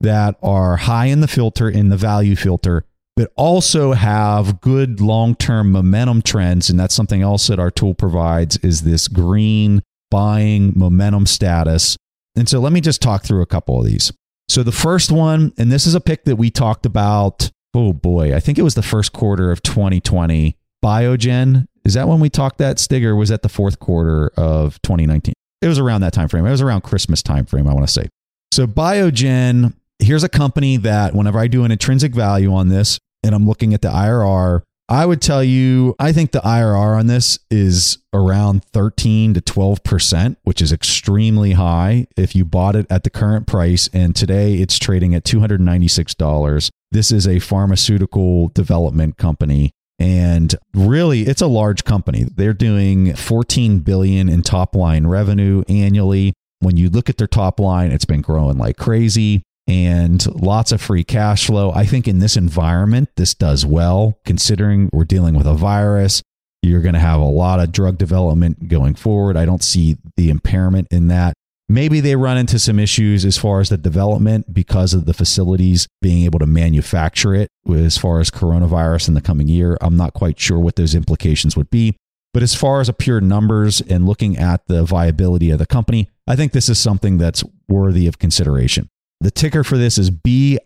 that 0.00 0.36
are 0.42 0.76
high 0.76 1.06
in 1.06 1.20
the 1.20 1.28
filter, 1.28 1.68
in 1.68 1.88
the 1.88 1.96
value 1.96 2.36
filter, 2.36 2.84
but 3.16 3.32
also 3.36 3.92
have 3.92 4.60
good 4.60 5.00
long-term 5.00 5.70
momentum 5.70 6.22
trends. 6.22 6.70
And 6.70 6.80
that's 6.80 6.94
something 6.94 7.20
else 7.20 7.48
that 7.48 7.58
our 7.58 7.70
tool 7.70 7.94
provides 7.94 8.56
is 8.58 8.82
this 8.82 9.08
green 9.08 9.82
buying 10.10 10.72
momentum 10.74 11.26
status. 11.26 11.96
And 12.36 12.48
so 12.48 12.60
let 12.60 12.72
me 12.72 12.80
just 12.80 13.02
talk 13.02 13.24
through 13.24 13.42
a 13.42 13.46
couple 13.46 13.78
of 13.78 13.84
these. 13.84 14.12
So 14.50 14.64
the 14.64 14.72
first 14.72 15.12
one, 15.12 15.52
and 15.58 15.70
this 15.70 15.86
is 15.86 15.94
a 15.94 16.00
pick 16.00 16.24
that 16.24 16.34
we 16.34 16.50
talked 16.50 16.84
about. 16.84 17.52
Oh 17.72 17.92
boy, 17.92 18.34
I 18.34 18.40
think 18.40 18.58
it 18.58 18.62
was 18.62 18.74
the 18.74 18.82
first 18.82 19.12
quarter 19.12 19.52
of 19.52 19.62
2020. 19.62 20.56
Biogen. 20.84 21.66
Is 21.84 21.94
that 21.94 22.08
when 22.08 22.18
we 22.18 22.28
talked 22.30 22.58
that 22.58 22.78
Stigger? 22.78 23.16
Was 23.16 23.28
that 23.28 23.42
the 23.42 23.48
fourth 23.48 23.78
quarter 23.78 24.32
of 24.36 24.82
2019? 24.82 25.34
It 25.62 25.68
was 25.68 25.78
around 25.78 26.00
that 26.00 26.12
time 26.12 26.26
frame. 26.26 26.44
It 26.46 26.50
was 26.50 26.62
around 26.62 26.80
Christmas 26.80 27.22
time 27.22 27.46
frame, 27.46 27.68
I 27.68 27.72
want 27.72 27.86
to 27.86 27.92
say. 27.92 28.08
So 28.50 28.66
Biogen, 28.66 29.74
here's 30.00 30.24
a 30.24 30.28
company 30.28 30.78
that 30.78 31.14
whenever 31.14 31.38
I 31.38 31.46
do 31.46 31.62
an 31.62 31.70
intrinsic 31.70 32.12
value 32.12 32.52
on 32.52 32.70
this 32.70 32.98
and 33.22 33.36
I'm 33.36 33.46
looking 33.46 33.72
at 33.72 33.82
the 33.82 33.90
IRR, 33.90 34.62
I 34.90 35.06
would 35.06 35.22
tell 35.22 35.44
you, 35.44 35.94
I 36.00 36.10
think 36.10 36.32
the 36.32 36.40
IRR 36.40 36.98
on 36.98 37.06
this 37.06 37.38
is 37.48 37.98
around 38.12 38.64
13 38.64 39.34
to 39.34 39.40
12%, 39.40 40.36
which 40.42 40.60
is 40.60 40.72
extremely 40.72 41.52
high 41.52 42.08
if 42.16 42.34
you 42.34 42.44
bought 42.44 42.74
it 42.74 42.86
at 42.90 43.04
the 43.04 43.10
current 43.10 43.46
price. 43.46 43.88
And 43.92 44.16
today 44.16 44.54
it's 44.54 44.80
trading 44.80 45.14
at 45.14 45.22
$296. 45.22 46.70
This 46.90 47.12
is 47.12 47.28
a 47.28 47.38
pharmaceutical 47.38 48.48
development 48.48 49.16
company. 49.16 49.70
And 50.00 50.56
really, 50.74 51.20
it's 51.20 51.42
a 51.42 51.46
large 51.46 51.84
company. 51.84 52.24
They're 52.24 52.52
doing 52.52 53.14
14 53.14 53.80
billion 53.80 54.28
in 54.28 54.42
top 54.42 54.74
line 54.74 55.06
revenue 55.06 55.62
annually. 55.68 56.32
When 56.58 56.76
you 56.76 56.90
look 56.90 57.08
at 57.08 57.16
their 57.16 57.28
top 57.28 57.60
line, 57.60 57.92
it's 57.92 58.06
been 58.06 58.22
growing 58.22 58.58
like 58.58 58.76
crazy 58.76 59.44
and 59.70 60.26
lots 60.34 60.72
of 60.72 60.80
free 60.80 61.04
cash 61.04 61.46
flow. 61.46 61.70
I 61.70 61.86
think 61.86 62.08
in 62.08 62.18
this 62.18 62.36
environment, 62.36 63.08
this 63.16 63.34
does 63.34 63.64
well 63.64 64.18
considering 64.24 64.90
we're 64.92 65.04
dealing 65.04 65.36
with 65.36 65.46
a 65.46 65.54
virus. 65.54 66.22
You're 66.60 66.82
going 66.82 66.94
to 66.94 67.00
have 67.00 67.20
a 67.20 67.24
lot 67.24 67.60
of 67.60 67.70
drug 67.70 67.96
development 67.96 68.66
going 68.68 68.96
forward. 68.96 69.36
I 69.36 69.44
don't 69.44 69.62
see 69.62 69.96
the 70.16 70.28
impairment 70.28 70.88
in 70.90 71.06
that. 71.08 71.34
Maybe 71.68 72.00
they 72.00 72.16
run 72.16 72.36
into 72.36 72.58
some 72.58 72.80
issues 72.80 73.24
as 73.24 73.38
far 73.38 73.60
as 73.60 73.68
the 73.68 73.78
development 73.78 74.52
because 74.52 74.92
of 74.92 75.06
the 75.06 75.14
facilities 75.14 75.86
being 76.02 76.24
able 76.24 76.40
to 76.40 76.46
manufacture 76.46 77.32
it 77.32 77.48
as 77.72 77.96
far 77.96 78.18
as 78.18 78.28
coronavirus 78.28 79.06
in 79.06 79.14
the 79.14 79.20
coming 79.20 79.46
year. 79.46 79.78
I'm 79.80 79.96
not 79.96 80.14
quite 80.14 80.40
sure 80.40 80.58
what 80.58 80.74
those 80.74 80.96
implications 80.96 81.56
would 81.56 81.70
be. 81.70 81.94
But 82.34 82.42
as 82.42 82.56
far 82.56 82.80
as 82.80 82.88
a 82.88 82.92
pure 82.92 83.20
numbers 83.20 83.80
and 83.80 84.04
looking 84.04 84.36
at 84.36 84.66
the 84.66 84.82
viability 84.82 85.52
of 85.52 85.60
the 85.60 85.66
company, 85.66 86.10
I 86.26 86.34
think 86.34 86.50
this 86.50 86.68
is 86.68 86.80
something 86.80 87.18
that's 87.18 87.44
worthy 87.68 88.08
of 88.08 88.18
consideration. 88.18 88.88
The 89.20 89.30
ticker 89.30 89.62
for 89.64 89.76
this 89.76 89.98
is 89.98 90.10
BIIB. 90.10 90.60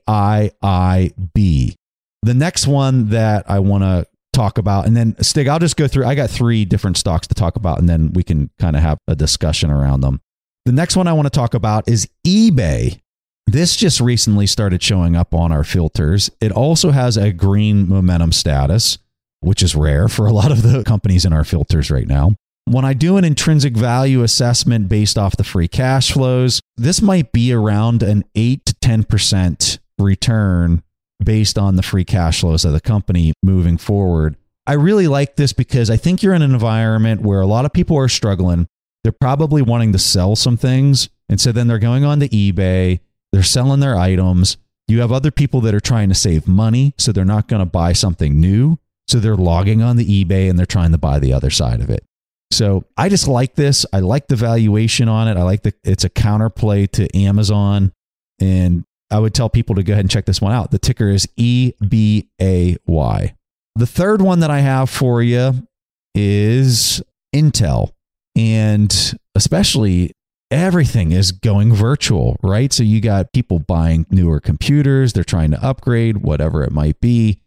The 2.23 2.35
next 2.35 2.67
one 2.67 3.09
that 3.11 3.51
I 3.51 3.59
want 3.59 3.83
to 3.83 4.07
talk 4.33 4.59
about, 4.59 4.87
and 4.87 4.97
then 4.97 5.17
Stig, 5.23 5.49
I'll 5.49 5.59
just 5.59 5.77
go 5.77 5.89
through. 5.89 6.07
I 6.07 6.15
got 6.15 6.31
three 6.31 6.65
different 6.65 6.97
stocks 6.97 7.27
to 7.29 7.35
talk 7.35 7.57
about, 7.57 7.79
and 7.79 7.89
then 7.89 8.13
we 8.13 8.23
can 8.23 8.51
kind 8.59 8.77
of 8.77 8.83
have 8.83 8.99
a 9.09 9.15
discussion 9.15 9.71
around 9.71 10.01
them. 10.01 10.21
The 10.65 10.73
next 10.73 10.97
one 10.97 11.07
I 11.07 11.13
want 11.13 11.27
to 11.27 11.31
talk 11.31 11.55
about 11.55 11.89
is 11.89 12.09
eBay. 12.27 13.01
This 13.47 13.77
just 13.77 14.01
recently 14.01 14.47
started 14.47 14.83
showing 14.83 15.17
up 15.17 15.35
on 15.35 15.53
our 15.53 15.65
filters. 15.65 16.31
It 16.41 16.51
also 16.51 16.91
has 16.91 17.17
a 17.17 17.33
green 17.33 17.89
momentum 17.89 18.33
status, 18.33 18.99
which 19.41 19.63
is 19.63 19.75
rare 19.75 20.09
for 20.09 20.27
a 20.27 20.33
lot 20.33 20.51
of 20.51 20.63
the 20.63 20.83
companies 20.85 21.25
in 21.27 21.33
our 21.33 21.45
filters 21.45 21.91
right 21.91 22.07
now. 22.07 22.35
When 22.67 22.85
I 22.85 22.95
do 22.95 23.19
an 23.19 23.25
intrinsic 23.25 23.77
value 23.77 24.23
assessment 24.23 24.89
based 24.89 25.19
off 25.19 25.37
the 25.37 25.45
free 25.45 25.69
cash 25.69 26.12
flows, 26.12 26.61
this 26.77 27.03
might 27.03 27.31
be 27.31 27.53
around 27.53 28.03
an 28.03 28.25
8 28.35 28.65
to 28.65 28.75
10% 28.75 29.79
return 29.99 30.83
based 31.23 31.59
on 31.59 31.77
the 31.77 31.83
free 31.83 32.07
cash 32.07 32.41
flows 32.41 32.65
of 32.65 32.73
the 32.73 32.81
company 32.81 33.35
moving 33.43 33.77
forward. 33.77 34.37
I 34.67 34.73
really 34.75 35.09
like 35.09 35.37
this 35.37 35.53
because 35.53 35.91
I 35.91 35.99
think 35.99 36.23
you're 36.23 36.33
in 36.33 36.41
an 36.41 36.53
environment 36.53 37.21
where 37.21 37.43
a 37.43 37.47
lot 37.47 37.67
of 37.67 37.73
people 37.73 37.99
are 37.99 38.09
struggling. 38.09 38.67
They're 39.03 39.12
probably 39.12 39.61
wanting 39.61 39.93
to 39.93 39.99
sell 39.99 40.35
some 40.35 40.57
things. 40.57 41.11
And 41.29 41.39
so 41.39 41.53
then 41.53 41.69
they're 41.69 41.79
going 41.79 42.05
on 42.05 42.19
to 42.21 42.29
eBay, 42.29 43.01
they're 43.31 43.43
selling 43.43 43.81
their 43.81 43.97
items. 43.97 44.57
You 44.89 45.01
have 45.01 45.12
other 45.12 45.31
people 45.31 45.61
that 45.62 45.75
are 45.75 45.81
trying 45.81 46.09
to 46.09 46.15
save 46.15 46.49
money, 46.49 46.95
so 46.99 47.12
they're 47.12 47.25
not 47.25 47.49
going 47.49 47.61
to 47.61 47.67
buy 47.67 47.93
something 47.93 48.41
new. 48.41 48.79
So 49.07 49.19
they're 49.19 49.37
logging 49.37 49.83
on 49.83 49.97
the 49.97 50.25
eBay 50.25 50.49
and 50.49 50.59
they're 50.59 50.65
trying 50.65 50.93
to 50.93 50.99
buy 50.99 51.19
the 51.19 51.33
other 51.35 51.51
side 51.51 51.83
of 51.83 51.91
it. 51.91 52.05
So 52.55 52.85
I 52.97 53.09
just 53.09 53.29
like 53.29 53.55
this. 53.55 53.85
I 53.93 54.01
like 54.01 54.29
the 54.29 54.37
valuation 54.37 55.09
on 55.09 55.29
it. 55.29 55.37
I 55.37 55.43
like 55.43 55.63
the 55.63 55.75
it's 55.83 56.05
a 56.05 56.11
counterplay 56.11 56.91
to 56.93 57.15
Amazon. 57.17 57.93
And 58.41 58.85
I 59.11 59.19
would 59.19 59.35
tell 59.35 59.51
people 59.51 59.75
to 59.75 59.83
go 59.83 59.93
ahead 59.93 60.05
and 60.05 60.11
check 60.11 60.25
this 60.25 60.41
one 60.41 60.53
out. 60.53 60.71
The 60.71 60.79
ticker 60.79 61.09
is 61.09 61.27
EBAY. 61.39 63.35
The 63.77 63.87
third 63.87 64.23
one 64.23 64.41
that 64.41 64.51
I 64.51 64.61
have 64.61 64.89
for 64.89 65.23
you 65.23 65.67
is 66.15 67.03
Intel. 67.35 67.91
And 68.37 69.15
especially 69.35 70.13
everything 70.51 71.13
is 71.13 71.33
going 71.33 71.73
virtual, 71.75 72.37
right? 72.43 72.73
So 72.73 72.83
you 72.83 73.01
got 73.01 73.33
people 73.33 73.59
buying 73.59 74.07
newer 74.11 74.41
computers, 74.41 75.13
they're 75.13 75.25
trying 75.25 75.51
to 75.51 75.65
upgrade, 75.65 76.19
whatever 76.19 76.63
it 76.63 76.73
might 76.73 77.01
be. 77.01 77.41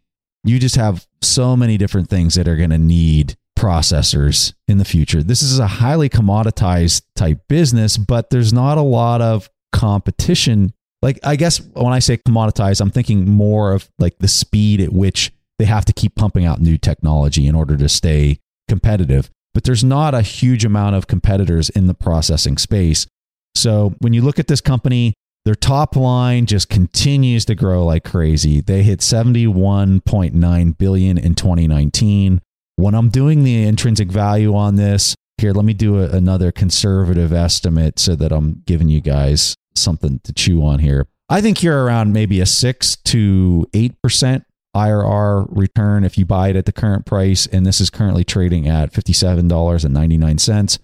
You 0.44 0.58
just 0.58 0.76
have 0.76 1.06
so 1.22 1.56
many 1.56 1.76
different 1.76 2.08
things 2.08 2.34
that 2.34 2.48
are 2.48 2.56
going 2.56 2.70
to 2.70 2.78
need 2.78 3.36
processors 3.58 4.54
in 4.68 4.78
the 4.78 4.84
future. 4.84 5.20
This 5.20 5.42
is 5.42 5.58
a 5.58 5.66
highly 5.66 6.08
commoditized 6.08 7.02
type 7.16 7.40
business, 7.48 7.96
but 7.96 8.30
there's 8.30 8.52
not 8.52 8.78
a 8.78 8.82
lot 8.82 9.20
of 9.20 9.50
competition. 9.72 10.72
Like, 11.02 11.18
I 11.24 11.34
guess 11.34 11.60
when 11.60 11.92
I 11.92 11.98
say 11.98 12.18
commoditized, 12.18 12.80
I'm 12.80 12.92
thinking 12.92 13.28
more 13.28 13.72
of 13.72 13.90
like 13.98 14.18
the 14.18 14.28
speed 14.28 14.80
at 14.80 14.92
which 14.92 15.32
they 15.58 15.64
have 15.64 15.84
to 15.86 15.92
keep 15.92 16.14
pumping 16.14 16.44
out 16.44 16.60
new 16.60 16.78
technology 16.78 17.48
in 17.48 17.56
order 17.56 17.76
to 17.76 17.88
stay 17.88 18.38
competitive. 18.68 19.28
But 19.54 19.64
there's 19.64 19.82
not 19.82 20.14
a 20.14 20.22
huge 20.22 20.64
amount 20.64 20.94
of 20.94 21.08
competitors 21.08 21.68
in 21.68 21.88
the 21.88 21.94
processing 21.94 22.58
space. 22.58 23.08
So 23.56 23.94
when 23.98 24.12
you 24.12 24.22
look 24.22 24.38
at 24.38 24.46
this 24.46 24.60
company, 24.60 25.14
their 25.44 25.56
top 25.56 25.96
line 25.96 26.46
just 26.46 26.68
continues 26.68 27.44
to 27.46 27.56
grow 27.56 27.84
like 27.84 28.04
crazy. 28.04 28.60
They 28.60 28.84
hit 28.84 29.00
71.9 29.00 30.78
billion 30.78 31.18
in 31.18 31.34
2019. 31.34 32.40
When 32.78 32.94
I'm 32.94 33.08
doing 33.08 33.42
the 33.42 33.64
intrinsic 33.64 34.08
value 34.08 34.54
on 34.54 34.76
this, 34.76 35.16
here, 35.38 35.52
let 35.52 35.64
me 35.64 35.74
do 35.74 35.98
a, 35.98 36.10
another 36.10 36.52
conservative 36.52 37.32
estimate 37.32 37.98
so 37.98 38.14
that 38.14 38.30
I'm 38.30 38.62
giving 38.66 38.88
you 38.88 39.00
guys 39.00 39.56
something 39.74 40.20
to 40.22 40.32
chew 40.32 40.64
on 40.64 40.78
here. 40.78 41.08
I 41.28 41.40
think 41.40 41.60
you're 41.60 41.84
around 41.84 42.12
maybe 42.12 42.40
a 42.40 42.46
6 42.46 42.96
to 42.96 43.66
8% 43.72 44.44
IRR 44.76 45.48
return 45.50 46.04
if 46.04 46.16
you 46.16 46.24
buy 46.24 46.50
it 46.50 46.56
at 46.56 46.66
the 46.66 46.72
current 46.72 47.04
price. 47.04 47.48
And 47.48 47.66
this 47.66 47.80
is 47.80 47.90
currently 47.90 48.22
trading 48.22 48.68
at 48.68 48.92
$57.99. 48.92 50.78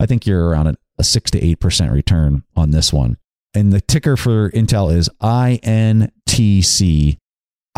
I 0.00 0.04
think 0.04 0.26
you're 0.26 0.50
around 0.50 0.66
a, 0.66 0.76
a 0.98 1.04
6 1.04 1.30
to 1.30 1.40
8% 1.56 1.90
return 1.90 2.42
on 2.56 2.72
this 2.72 2.92
one. 2.92 3.16
And 3.54 3.72
the 3.72 3.80
ticker 3.80 4.18
for 4.18 4.50
Intel 4.50 4.94
is 4.94 5.08
INTC. 5.22 7.16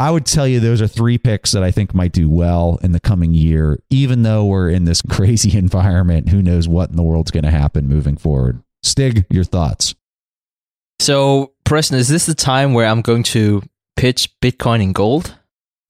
I 0.01 0.11
would 0.11 0.25
tell 0.25 0.49
you 0.49 0.61
those 0.61 0.81
are 0.81 0.87
three 0.87 1.19
picks 1.19 1.53
that 1.53 1.63
I 1.63 1.71
think 1.71 1.95
might 1.95 2.13
do 2.13 2.31
well 2.31 2.79
in 2.83 2.93
the 2.93 3.01
coming 3.01 3.35
year, 3.35 3.83
even 3.91 4.23
though 4.23 4.47
we're 4.47 4.71
in 4.71 4.87
this 4.87 5.03
crazy 5.11 5.59
environment. 5.59 6.31
Who 6.31 6.41
knows 6.41 6.67
what 6.67 6.89
in 6.89 6.97
the 6.97 7.03
world's 7.03 7.31
going 7.31 7.45
to 7.45 7.51
happen 7.51 7.87
moving 7.87 8.17
forward? 8.17 8.63
Stig, 8.83 9.27
your 9.29 9.45
thoughts? 9.45 9.95
So, 11.01 11.53
Preston, 11.65 11.99
is 11.99 12.09
this 12.09 12.25
the 12.25 12.35
time 12.35 12.73
where 12.73 12.87
I'm 12.87 13.03
going 13.03 13.25
to 13.25 13.63
pitch 13.97 14.31
Bitcoin 14.41 14.83
and 14.83 14.95
gold? 14.95 15.37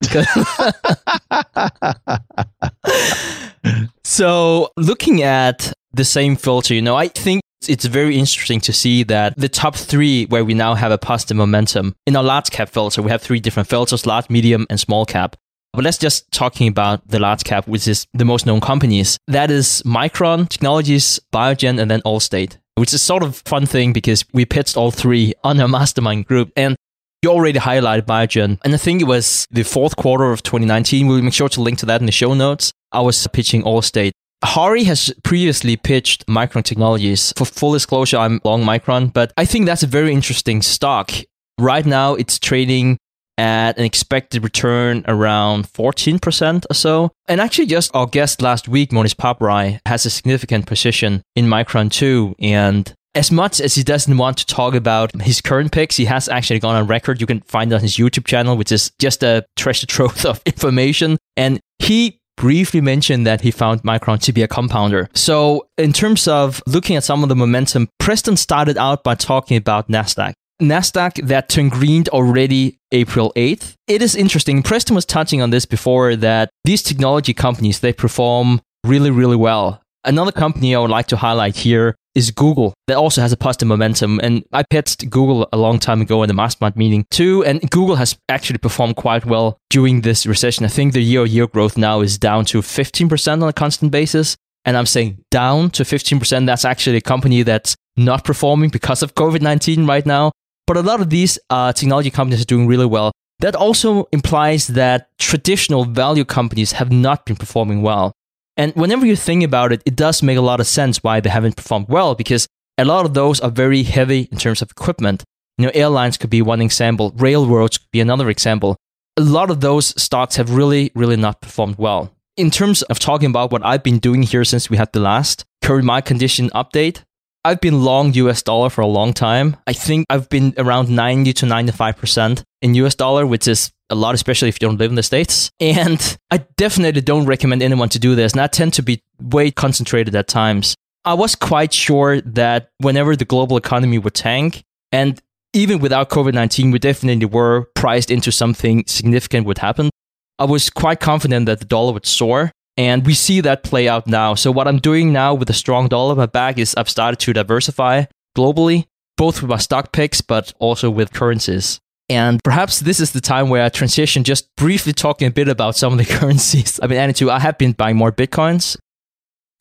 so, 4.03 4.73
looking 4.77 5.23
at 5.23 5.73
the 5.93 6.05
same 6.05 6.35
filter, 6.35 6.75
you 6.75 6.83
know, 6.83 6.97
I 6.97 7.07
think 7.07 7.43
it's 7.69 7.85
very 7.85 8.17
interesting 8.17 8.61
to 8.61 8.73
see 8.73 9.03
that 9.05 9.37
the 9.37 9.49
top 9.49 9.77
three, 9.77 10.27
where 10.27 10.45
we 10.45 10.55
now 10.55 10.75
have 10.75 10.93
a 10.93 10.99
positive 10.99 11.37
momentum 11.37 11.95
in 12.07 12.17
our 12.17 12.23
large 12.23 12.51
cap 12.51 12.69
filter, 12.69 13.03
we 13.03 13.11
have 13.11 13.23
three 13.23 13.41
different 13.41 13.69
filters 13.69 14.07
large, 14.07 14.31
medium, 14.31 14.67
and 14.71 14.81
small 14.81 15.05
cap. 15.05 15.37
But 15.73 15.85
let's 15.85 15.99
just 15.99 16.31
talking 16.33 16.67
about 16.67 17.07
the 17.07 17.21
large 17.21 17.45
cap, 17.45 17.69
which 17.69 17.87
is 17.87 18.07
the 18.13 18.25
most 18.25 18.45
known 18.45 18.61
companies. 18.61 19.19
That 19.29 19.51
is 19.51 19.83
Micron 19.85 20.49
Technologies, 20.49 21.21
Biogen, 21.33 21.81
and 21.81 21.91
then 21.91 22.01
Allstate, 22.03 22.59
which 22.75 22.93
is 22.93 23.03
sort 23.03 23.23
of 23.23 23.37
fun 23.45 23.67
thing 23.67 23.93
because 23.93 24.25
we 24.33 24.45
pitched 24.45 24.77
all 24.77 24.91
three 24.91 25.35
on 25.45 25.61
our 25.61 25.69
mastermind 25.69 26.27
group. 26.27 26.51
And 26.57 26.77
you 27.23 27.31
already 27.31 27.59
highlighted 27.59 28.03
Biogen, 28.03 28.59
and 28.65 28.75
I 28.75 28.79
think 28.79 29.01
it 29.01 29.05
was 29.05 29.47
the 29.51 29.63
fourth 29.63 29.95
quarter 29.95 30.33
of 30.33 30.43
2019. 30.43 31.07
We'll 31.07 31.23
make 31.23 31.35
sure 31.35 31.51
to 31.51 31.61
link 31.61 31.79
to 31.81 31.87
that 31.87 32.01
in 32.01 32.07
the 32.07 32.13
show 32.13 32.35
notes. 32.35 32.73
I 32.91 33.03
was 33.03 33.27
pitching 33.29 33.63
Allstate. 33.63 34.13
Hari 34.43 34.85
has 34.85 35.13
previously 35.23 35.77
pitched 35.77 36.27
Micron 36.27 36.65
Technologies. 36.65 37.33
For 37.37 37.45
full 37.45 37.73
disclosure, 37.73 38.17
I'm 38.17 38.41
long 38.45 38.63
Micron, 38.63 39.13
but 39.13 39.33
I 39.37 39.45
think 39.45 39.67
that's 39.67 39.83
a 39.83 39.87
very 39.87 40.13
interesting 40.13 40.63
stock. 40.63 41.13
Right 41.59 41.85
now, 41.85 42.15
it's 42.15 42.39
trading 42.39 42.99
at 43.37 43.79
an 43.79 43.85
expected 43.85 44.45
return 44.45 45.05
around 45.09 45.67
14% 45.67 46.67
or 46.69 46.75
so. 46.75 47.11
And 47.27 47.41
actually, 47.41 47.67
just 47.67 47.91
our 47.95 48.07
guest 48.07 48.43
last 48.43 48.69
week, 48.69 48.91
Mohnish 48.91 49.17
Pabrai, 49.17 49.81
has 49.87 50.05
a 50.05 50.11
significant 50.11 50.67
position 50.67 51.23
in 51.35 51.47
Micron 51.47 51.91
too. 51.91 52.35
And 52.39 52.93
as 53.15 53.33
much 53.33 53.61
as 53.61 53.75
he 53.75 53.83
doesn't 53.83 54.17
want 54.17 54.37
to 54.39 54.47
talk 54.47 54.75
about 54.75 55.21
his 55.23 55.41
current 55.41 55.73
picks, 55.73 55.97
he 55.97 56.05
has 56.05 56.29
actually 56.29 56.61
gone 56.61 56.77
on 56.77 56.87
record. 56.87 57.21
You 57.21 57.27
can 57.27 57.41
find 57.41 57.73
on 57.73 57.81
his 57.81 57.97
YouTube 57.97 58.27
channel, 58.27 58.57
which 58.57 58.73
is 58.73 58.93
just 58.99 59.23
a 59.23 59.45
treasure 59.57 59.87
trove 59.87 60.25
of 60.25 60.41
information. 60.47 61.19
And 61.37 61.61
he 61.79 62.20
briefly 62.41 62.81
mentioned 62.81 63.27
that 63.27 63.43
he 63.43 63.51
found 63.51 63.83
Micron 63.83 64.19
to 64.23 64.33
be 64.33 64.43
a 64.43 64.49
compounder. 64.49 65.11
So, 65.15 65.69
in 65.77 65.93
terms 65.93 66.27
of 66.27 66.63
looking 66.67 66.97
at 66.97 67.05
some 67.05 67.23
of 67.23 67.29
the 67.29 67.37
momentum, 67.37 67.89
Preston 67.99 68.37
started 68.37 68.79
out 68.79 69.05
by 69.05 69.15
talking 69.15 69.59
about 69.59 69.89
NASDAQ. 69.89 70.33
NASDAQ 70.61 71.27
that 71.29 71.51
turned 71.51 71.71
green 71.71 72.05
already 72.09 72.79
April 72.93 73.33
8th. 73.37 73.75
It 73.87 74.01
is 74.01 74.17
interesting. 74.17 74.63
Preston 74.63 74.95
was 74.95 75.05
touching 75.05 75.43
on 75.43 75.51
this 75.51 75.67
before 75.67 76.17
that 76.17 76.49
these 76.65 76.83
technology 76.83 77.35
companies, 77.35 77.81
they 77.81 77.93
perform 77.93 78.61
really, 78.85 79.11
really 79.11 79.37
well. 79.37 79.83
Another 80.05 80.33
company 80.33 80.75
I 80.75 80.79
would 80.79 80.91
like 80.91 81.09
to 81.09 81.17
highlight 81.17 81.57
here 81.57 81.95
is 82.15 82.31
Google 82.31 82.75
that 82.87 82.97
also 82.97 83.21
has 83.21 83.33
a 83.33 83.37
positive 83.37 83.69
momentum. 83.69 84.21
And 84.21 84.45
I 84.53 84.63
pitched 84.63 85.09
Google 85.11 85.49
a 85.53 85.57
long 85.57 85.79
time 85.79 86.01
ago 86.01 86.23
in 86.23 86.29
the 86.29 86.35
mastermind 86.35 86.77
meeting 86.77 87.07
too. 87.11 87.45
And 87.45 87.61
Google 87.71 87.97
has 87.97 88.17
actually 88.29 88.59
performed 88.59 88.97
quite 88.97 89.25
well 89.25 89.59
during 89.71 90.01
this 90.01 90.27
recession. 90.27 90.65
I 90.65 90.69
think 90.69 90.93
the 90.93 91.03
year 91.03 91.25
year 91.25 91.47
growth 91.47 91.77
now 91.77 92.01
is 92.01 92.19
down 92.19 92.45
to 92.47 92.61
15% 92.61 93.43
on 93.43 93.49
a 93.49 93.53
constant 93.53 93.93
basis. 93.93 94.37
And 94.65 94.77
I'm 94.77 94.87
saying 94.87 95.25
down 95.31 95.71
to 95.71 95.85
15%. 95.85 96.47
That's 96.47 96.65
actually 96.65 96.99
a 96.99 97.01
company 97.01 97.43
that's 97.43 97.75
not 97.97 98.25
performing 98.25 98.71
because 98.71 99.03
of 99.03 99.15
COVID 99.15 99.41
19 99.41 99.87
right 99.87 100.05
now. 100.05 100.33
But 100.67 100.77
a 100.77 100.83
lot 100.83 101.01
of 101.01 101.11
these 101.11 101.39
uh, 101.49 101.73
technology 101.73 102.11
companies 102.11 102.43
are 102.43 102.47
doing 102.47 102.67
really 102.67 102.87
well. 102.87 103.13
That 103.41 103.57
also 103.57 104.07
implies 104.13 104.67
that 104.69 105.09
traditional 105.19 105.85
value 105.85 106.27
companies 106.27 106.73
have 106.73 106.93
not 106.93 107.25
been 107.25 107.37
performing 107.37 107.81
well. 107.81 108.13
And 108.61 108.75
whenever 108.75 109.07
you 109.07 109.17
think 109.17 109.43
about 109.43 109.73
it, 109.73 109.83
it 109.87 109.97
does 109.97 110.23
make 110.23 110.37
a 110.37 110.43
lot 110.43 110.61
of 110.61 110.67
sense 110.67 111.03
why 111.03 111.21
they 111.21 111.31
haven't 111.31 111.57
performed 111.57 111.89
well 111.89 112.15
because 112.15 112.47
a 112.77 112.85
lot 112.85 113.07
of 113.07 113.15
those 113.15 113.41
are 113.41 113.51
very 113.51 113.85
heavy 113.85 114.29
in 114.31 114.37
terms 114.37 114.61
of 114.61 114.71
equipment. 114.71 115.25
You 115.57 115.65
know, 115.65 115.73
airlines 115.73 116.19
could 116.19 116.29
be 116.29 116.43
one 116.43 116.61
example, 116.61 117.15
railroads 117.17 117.79
could 117.79 117.91
be 117.91 118.03
another 118.03 118.29
example. 118.29 118.77
A 119.17 119.23
lot 119.23 119.51
of 119.51 119.63
those 119.63 119.99
stocks 120.01 120.37
have 120.37 120.55
really, 120.55 120.93
really 120.95 121.17
not 121.17 121.41
performed 121.41 121.79
well. 121.79 122.15
In 122.37 122.51
terms 122.51 122.83
of 122.83 122.99
talking 122.99 123.31
about 123.31 123.51
what 123.51 123.65
I've 123.65 123.83
been 123.83 123.99
doing 123.99 124.25
here 124.25 124.45
since 124.45 124.69
we 124.69 124.77
had 124.77 124.93
the 124.93 125.01
last 125.01 125.47
current 125.63 125.87
market 125.87 126.09
condition 126.09 126.51
update, 126.51 127.03
I've 127.43 127.63
been 127.63 127.83
long 127.83 128.13
US 128.13 128.43
dollar 128.43 128.69
for 128.69 128.83
a 128.83 128.87
long 128.87 129.15
time. 129.15 129.57
I 129.67 129.73
think 129.73 130.05
I've 130.11 130.29
been 130.29 130.53
around 130.59 130.91
90 130.91 131.33
to 131.33 131.47
95% 131.47 132.43
in 132.63 132.75
US 132.75 132.95
dollar, 132.95 133.27
which 133.27 133.49
is 133.49 133.71
a 133.89 133.95
lot, 133.95 134.15
especially 134.15 134.49
if 134.49 134.61
you 134.61 134.69
don't 134.69 134.79
live 134.79 134.91
in 134.91 134.95
the 134.95 135.03
States. 135.03 135.51
And 135.61 136.19
I 136.31 136.39
definitely 136.57 137.01
don't 137.01 137.27
recommend 137.27 137.63
anyone 137.63 137.89
to 137.91 137.99
do 137.99 138.15
this. 138.15 138.33
And 138.33 138.41
I 138.41 138.47
tend 138.47 138.73
to 138.75 138.83
be 138.83 139.03
way 139.21 139.51
concentrated 139.51 140.15
at 140.15 140.29
times. 140.29 140.75
I 141.05 141.15
was 141.15 141.35
quite 141.35 141.73
sure 141.73 142.21
that 142.21 142.71
whenever 142.79 143.17
the 143.17 143.25
global 143.25 143.57
economy 143.57 143.99
would 143.99 144.15
tank, 144.15 144.63
and 144.93 145.21
even 145.53 145.79
without 145.79 146.11
COVID 146.11 146.35
19, 146.35 146.71
we 146.71 146.79
definitely 146.79 147.27
were 147.27 147.67
priced 147.75 148.11
into 148.11 148.31
something 148.31 148.85
significant 148.87 149.47
would 149.47 149.59
happen. 149.59 149.91
I 150.39 150.45
was 150.45 150.71
quite 150.71 151.01
confident 151.01 151.47
that 151.47 151.59
the 151.59 151.65
dollar 151.65 151.93
would 151.93 152.07
soar. 152.07 152.53
And 152.77 153.05
we 153.05 153.13
see 153.13 153.43
that 153.43 153.63
play 153.63 153.89
out 153.89 154.07
now. 154.07 154.35
So, 154.35 154.51
what 154.51 154.67
I'm 154.67 154.79
doing 154.79 155.13
now 155.13 155.35
with 155.35 155.51
a 155.51 155.55
strong 155.55 155.89
dollar 155.89 156.15
my 156.15 156.27
bag 156.27 156.59
is 156.59 156.75
I've 156.77 156.89
started 156.89 157.19
to 157.21 157.33
diversify 157.35 158.05
globally, 158.37 158.87
both 159.19 159.43
with 159.43 159.51
my 159.51 159.59
stock 159.59 159.93
picks, 159.93 160.23
but 160.23 160.55
also 160.59 160.89
with 160.89 161.13
currencies. 161.13 161.81
And 162.11 162.43
perhaps 162.43 162.81
this 162.81 162.99
is 162.99 163.13
the 163.13 163.21
time 163.21 163.49
where 163.49 163.65
I 163.65 163.69
transition 163.69 164.25
just 164.25 164.49
briefly 164.57 164.93
talking 164.93 165.29
a 165.29 165.31
bit 165.31 165.49
about 165.49 165.77
some 165.77 165.93
of 165.93 165.99
the 165.99 166.05
currencies. 166.19 166.81
I've 166.81 166.89
been 166.89 166.99
adding 166.99 167.15
to. 167.15 167.31
I 167.31 167.39
have 167.39 167.57
been 167.57 167.73
buying 167.73 167.97
more 167.97 168.11
Bitcoins. 168.11 168.77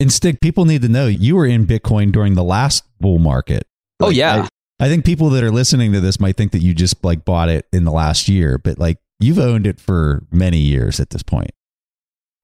And 0.00 0.12
Stig, 0.12 0.40
people 0.40 0.64
need 0.64 0.82
to 0.82 0.88
know 0.88 1.06
you 1.06 1.36
were 1.36 1.46
in 1.46 1.66
Bitcoin 1.66 2.10
during 2.10 2.34
the 2.34 2.42
last 2.42 2.84
bull 3.00 3.18
market. 3.18 3.66
Oh, 4.00 4.06
like, 4.06 4.08
oh, 4.08 4.10
yeah. 4.10 4.48
I, 4.80 4.86
I 4.86 4.88
think 4.88 5.04
people 5.04 5.30
that 5.30 5.44
are 5.44 5.50
listening 5.52 5.92
to 5.92 6.00
this 6.00 6.18
might 6.18 6.36
think 6.36 6.52
that 6.52 6.60
you 6.60 6.74
just 6.74 7.04
like 7.04 7.24
bought 7.24 7.48
it 7.48 7.66
in 7.72 7.84
the 7.84 7.92
last 7.92 8.28
year, 8.28 8.58
but 8.58 8.78
like 8.78 8.98
you've 9.20 9.38
owned 9.38 9.66
it 9.66 9.78
for 9.78 10.24
many 10.32 10.58
years 10.58 10.98
at 10.98 11.10
this 11.10 11.22
point 11.22 11.50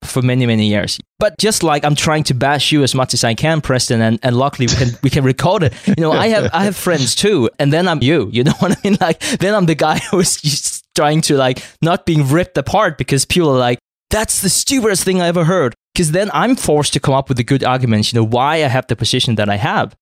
for 0.03 0.21
many 0.21 0.45
many 0.45 0.67
years. 0.67 0.99
But 1.19 1.37
just 1.37 1.63
like 1.63 1.83
I'm 1.83 1.95
trying 1.95 2.23
to 2.25 2.33
bash 2.33 2.71
you 2.71 2.83
as 2.83 2.93
much 2.93 3.13
as 3.13 3.23
I 3.23 3.33
can, 3.33 3.61
Preston, 3.61 4.01
and, 4.01 4.19
and 4.23 4.35
luckily 4.37 4.67
we 4.67 4.75
can 4.75 4.89
we 5.03 5.09
can 5.09 5.23
record 5.23 5.63
it. 5.63 5.73
You 5.87 5.95
know, 5.97 6.11
I 6.11 6.27
have 6.27 6.49
I 6.53 6.63
have 6.63 6.75
friends 6.75 7.15
too, 7.15 7.49
and 7.59 7.73
then 7.73 7.87
I'm 7.87 8.01
you. 8.01 8.29
You 8.31 8.43
know 8.43 8.53
what 8.59 8.77
I 8.77 8.81
mean? 8.83 8.97
Like 8.99 9.19
then 9.39 9.53
I'm 9.53 9.65
the 9.65 9.75
guy 9.75 9.97
who's 10.11 10.39
just 10.41 10.85
trying 10.95 11.21
to 11.21 11.37
like 11.37 11.63
not 11.81 12.05
being 12.05 12.27
ripped 12.27 12.57
apart 12.57 12.97
because 12.97 13.25
people 13.25 13.49
are 13.49 13.59
like, 13.59 13.79
that's 14.09 14.41
the 14.41 14.49
stupidest 14.49 15.03
thing 15.03 15.21
I 15.21 15.27
ever 15.27 15.45
heard. 15.45 15.73
Because 15.93 16.11
then 16.11 16.29
I'm 16.33 16.55
forced 16.55 16.93
to 16.93 16.99
come 16.99 17.15
up 17.15 17.27
with 17.27 17.37
the 17.37 17.43
good 17.43 17.63
arguments, 17.63 18.13
you 18.13 18.19
know, 18.19 18.25
why 18.25 18.55
I 18.55 18.67
have 18.67 18.87
the 18.87 18.95
position 18.95 19.35
that 19.35 19.49
I 19.49 19.55
have. 19.55 19.95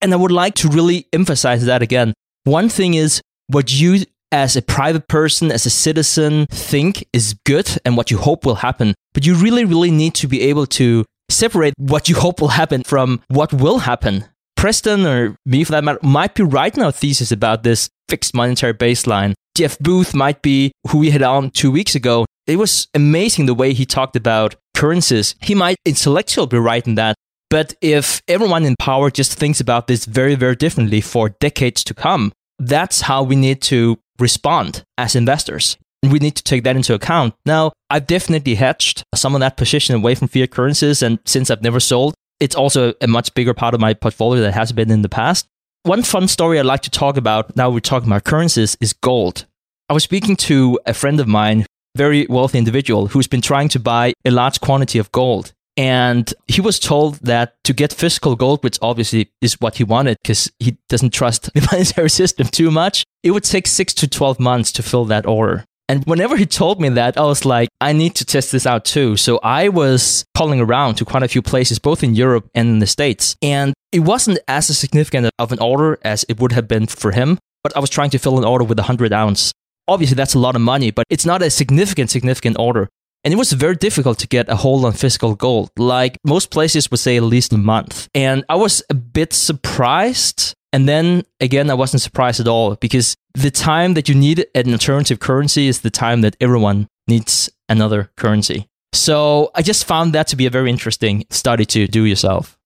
And 0.00 0.12
I 0.12 0.16
would 0.16 0.32
like 0.32 0.54
to 0.56 0.68
really 0.68 1.06
emphasize 1.12 1.64
that 1.66 1.82
again. 1.82 2.14
One 2.44 2.68
thing 2.68 2.94
is 2.94 3.20
what 3.48 3.72
you 3.72 4.04
as 4.32 4.56
a 4.56 4.62
private 4.62 5.08
person, 5.08 5.50
as 5.50 5.66
a 5.66 5.70
citizen, 5.70 6.46
think 6.46 7.06
is 7.12 7.34
good 7.44 7.78
and 7.84 7.96
what 7.96 8.10
you 8.10 8.18
hope 8.18 8.44
will 8.44 8.56
happen. 8.56 8.94
But 9.12 9.26
you 9.26 9.34
really, 9.34 9.64
really 9.64 9.90
need 9.90 10.14
to 10.16 10.28
be 10.28 10.42
able 10.42 10.66
to 10.66 11.04
separate 11.28 11.74
what 11.76 12.08
you 12.08 12.14
hope 12.14 12.40
will 12.40 12.48
happen 12.48 12.82
from 12.82 13.22
what 13.28 13.52
will 13.52 13.80
happen. 13.80 14.24
Preston, 14.56 15.06
or 15.06 15.36
me 15.46 15.64
for 15.64 15.72
that 15.72 15.84
matter, 15.84 15.98
might 16.02 16.34
be 16.34 16.42
writing 16.42 16.80
in 16.80 16.86
our 16.86 16.92
thesis 16.92 17.32
about 17.32 17.62
this 17.62 17.88
fixed 18.08 18.34
monetary 18.34 18.74
baseline. 18.74 19.34
Jeff 19.56 19.78
Booth 19.78 20.14
might 20.14 20.42
be 20.42 20.72
who 20.88 20.98
we 20.98 21.10
had 21.10 21.22
on 21.22 21.50
two 21.50 21.70
weeks 21.70 21.94
ago. 21.94 22.26
It 22.46 22.56
was 22.56 22.88
amazing 22.94 23.46
the 23.46 23.54
way 23.54 23.72
he 23.72 23.86
talked 23.86 24.16
about 24.16 24.56
currencies. 24.74 25.34
He 25.40 25.54
might 25.54 25.76
intellectually 25.84 26.46
be 26.46 26.58
right 26.58 26.86
in 26.86 26.96
that. 26.96 27.14
But 27.48 27.74
if 27.80 28.22
everyone 28.28 28.64
in 28.64 28.76
power 28.78 29.10
just 29.10 29.34
thinks 29.34 29.60
about 29.60 29.86
this 29.86 30.04
very, 30.04 30.34
very 30.36 30.56
differently 30.56 31.00
for 31.00 31.30
decades 31.30 31.82
to 31.84 31.94
come, 31.94 32.32
that's 32.58 33.02
how 33.02 33.22
we 33.22 33.36
need 33.36 33.60
to 33.62 33.98
respond 34.20 34.84
as 34.98 35.16
investors. 35.16 35.76
We 36.02 36.18
need 36.18 36.36
to 36.36 36.42
take 36.42 36.64
that 36.64 36.76
into 36.76 36.94
account. 36.94 37.34
Now, 37.44 37.72
I've 37.90 38.06
definitely 38.06 38.54
hedged 38.54 39.02
some 39.14 39.34
of 39.34 39.40
that 39.40 39.56
position 39.56 39.94
away 39.94 40.14
from 40.14 40.28
fiat 40.28 40.50
currencies. 40.50 41.02
And 41.02 41.18
since 41.26 41.50
I've 41.50 41.62
never 41.62 41.80
sold, 41.80 42.14
it's 42.40 42.56
also 42.56 42.94
a 43.00 43.06
much 43.06 43.34
bigger 43.34 43.52
part 43.52 43.74
of 43.74 43.80
my 43.80 43.92
portfolio 43.92 44.42
that 44.42 44.54
has 44.54 44.72
been 44.72 44.90
in 44.90 45.02
the 45.02 45.08
past. 45.08 45.46
One 45.82 46.02
fun 46.02 46.28
story 46.28 46.58
I'd 46.58 46.66
like 46.66 46.82
to 46.82 46.90
talk 46.90 47.16
about 47.16 47.56
now 47.56 47.70
we're 47.70 47.80
talking 47.80 48.08
about 48.08 48.24
currencies 48.24 48.76
is 48.80 48.92
gold. 48.92 49.46
I 49.88 49.92
was 49.92 50.04
speaking 50.04 50.36
to 50.36 50.78
a 50.86 50.94
friend 50.94 51.20
of 51.20 51.26
mine, 51.26 51.66
very 51.96 52.26
wealthy 52.28 52.58
individual, 52.58 53.08
who's 53.08 53.26
been 53.26 53.40
trying 53.40 53.68
to 53.70 53.80
buy 53.80 54.12
a 54.24 54.30
large 54.30 54.60
quantity 54.60 54.98
of 54.98 55.10
gold. 55.12 55.52
And 55.80 56.34
he 56.46 56.60
was 56.60 56.78
told 56.78 57.14
that 57.20 57.54
to 57.64 57.72
get 57.72 57.90
physical 57.90 58.36
gold, 58.36 58.62
which 58.62 58.78
obviously 58.82 59.30
is 59.40 59.58
what 59.62 59.76
he 59.76 59.84
wanted 59.84 60.18
because 60.22 60.52
he 60.58 60.76
doesn't 60.90 61.14
trust 61.14 61.50
the 61.54 61.66
monetary 61.72 62.10
system 62.10 62.48
too 62.48 62.70
much, 62.70 63.02
it 63.22 63.30
would 63.30 63.44
take 63.44 63.66
six 63.66 63.94
to 63.94 64.06
12 64.06 64.38
months 64.38 64.72
to 64.72 64.82
fill 64.82 65.06
that 65.06 65.24
order. 65.24 65.64
And 65.88 66.04
whenever 66.04 66.36
he 66.36 66.44
told 66.44 66.82
me 66.82 66.90
that, 66.90 67.16
I 67.16 67.22
was 67.22 67.46
like, 67.46 67.70
I 67.80 67.94
need 67.94 68.14
to 68.16 68.26
test 68.26 68.52
this 68.52 68.66
out 68.66 68.84
too. 68.84 69.16
So 69.16 69.40
I 69.42 69.70
was 69.70 70.26
calling 70.36 70.60
around 70.60 70.96
to 70.96 71.06
quite 71.06 71.22
a 71.22 71.28
few 71.28 71.40
places, 71.40 71.78
both 71.78 72.04
in 72.04 72.14
Europe 72.14 72.50
and 72.54 72.68
in 72.68 72.78
the 72.80 72.86
States. 72.86 73.34
And 73.40 73.72
it 73.90 74.00
wasn't 74.00 74.38
as 74.48 74.66
significant 74.78 75.30
of 75.38 75.50
an 75.50 75.60
order 75.60 75.98
as 76.02 76.26
it 76.28 76.38
would 76.40 76.52
have 76.52 76.68
been 76.68 76.88
for 76.88 77.12
him, 77.12 77.38
but 77.64 77.74
I 77.74 77.80
was 77.80 77.88
trying 77.88 78.10
to 78.10 78.18
fill 78.18 78.36
an 78.36 78.44
order 78.44 78.64
with 78.64 78.78
a 78.78 78.82
100 78.82 79.14
ounce. 79.14 79.54
Obviously, 79.88 80.14
that's 80.14 80.34
a 80.34 80.38
lot 80.38 80.56
of 80.56 80.60
money, 80.60 80.90
but 80.90 81.06
it's 81.08 81.24
not 81.24 81.40
a 81.40 81.48
significant, 81.48 82.10
significant 82.10 82.58
order. 82.58 82.90
And 83.22 83.34
it 83.34 83.36
was 83.36 83.52
very 83.52 83.76
difficult 83.76 84.18
to 84.20 84.28
get 84.28 84.48
a 84.48 84.56
hold 84.56 84.84
on 84.84 84.92
physical 84.92 85.34
gold. 85.34 85.70
Like 85.76 86.16
most 86.24 86.50
places 86.50 86.90
would 86.90 87.00
say 87.00 87.16
at 87.16 87.22
least 87.22 87.52
a 87.52 87.58
month. 87.58 88.08
And 88.14 88.44
I 88.48 88.56
was 88.56 88.82
a 88.88 88.94
bit 88.94 89.32
surprised 89.32 90.54
and 90.72 90.88
then 90.88 91.24
again, 91.40 91.70
I 91.70 91.74
wasn't 91.74 92.02
surprised 92.02 92.40
at 92.40 92.46
all 92.46 92.76
because 92.76 93.16
the 93.34 93.50
time 93.50 93.94
that 93.94 94.08
you 94.08 94.14
need 94.14 94.46
an 94.54 94.72
alternative 94.72 95.18
currency 95.18 95.66
is 95.66 95.80
the 95.80 95.90
time 95.90 96.20
that 96.20 96.36
everyone 96.40 96.88
needs 97.08 97.50
another 97.68 98.10
currency. 98.16 98.68
So 98.92 99.50
I 99.54 99.62
just 99.62 99.84
found 99.84 100.12
that 100.14 100.28
to 100.28 100.36
be 100.36 100.46
a 100.46 100.50
very 100.50 100.70
interesting 100.70 101.24
study 101.30 101.64
to 101.66 101.86
do 101.86 102.04
yourself. 102.04 102.56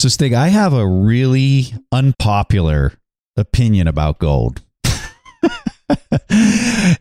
So, 0.00 0.08
Stig, 0.08 0.34
I 0.34 0.48
have 0.48 0.74
a 0.74 0.86
really 0.86 1.72
unpopular 1.90 2.92
opinion 3.36 3.88
about 3.88 4.18
gold. 4.18 4.60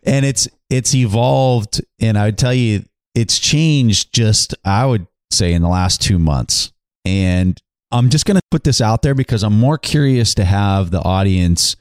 and 0.06 0.26
it's 0.26 0.48
it's 0.70 0.94
evolved 0.96 1.82
and 2.00 2.18
I 2.18 2.26
would 2.26 2.38
tell 2.38 2.54
you 2.54 2.84
it's 3.14 3.40
changed 3.40 4.14
just 4.14 4.56
I 4.64 4.86
would 4.86 5.08
say 5.32 5.54
in 5.54 5.62
the 5.62 5.70
last 5.70 6.02
2 6.02 6.20
months. 6.20 6.72
And 7.06 7.60
I'm 7.92 8.10
just 8.10 8.26
going 8.26 8.36
to 8.36 8.42
put 8.52 8.64
this 8.64 8.82
out 8.82 9.04
there 9.04 9.16
because 9.16 9.44
I'm 9.44 9.58
more 9.58 9.78
curious 9.78 10.34
to 10.36 10.46
have 10.46 10.92
the 10.92 11.02
audience 11.02 11.76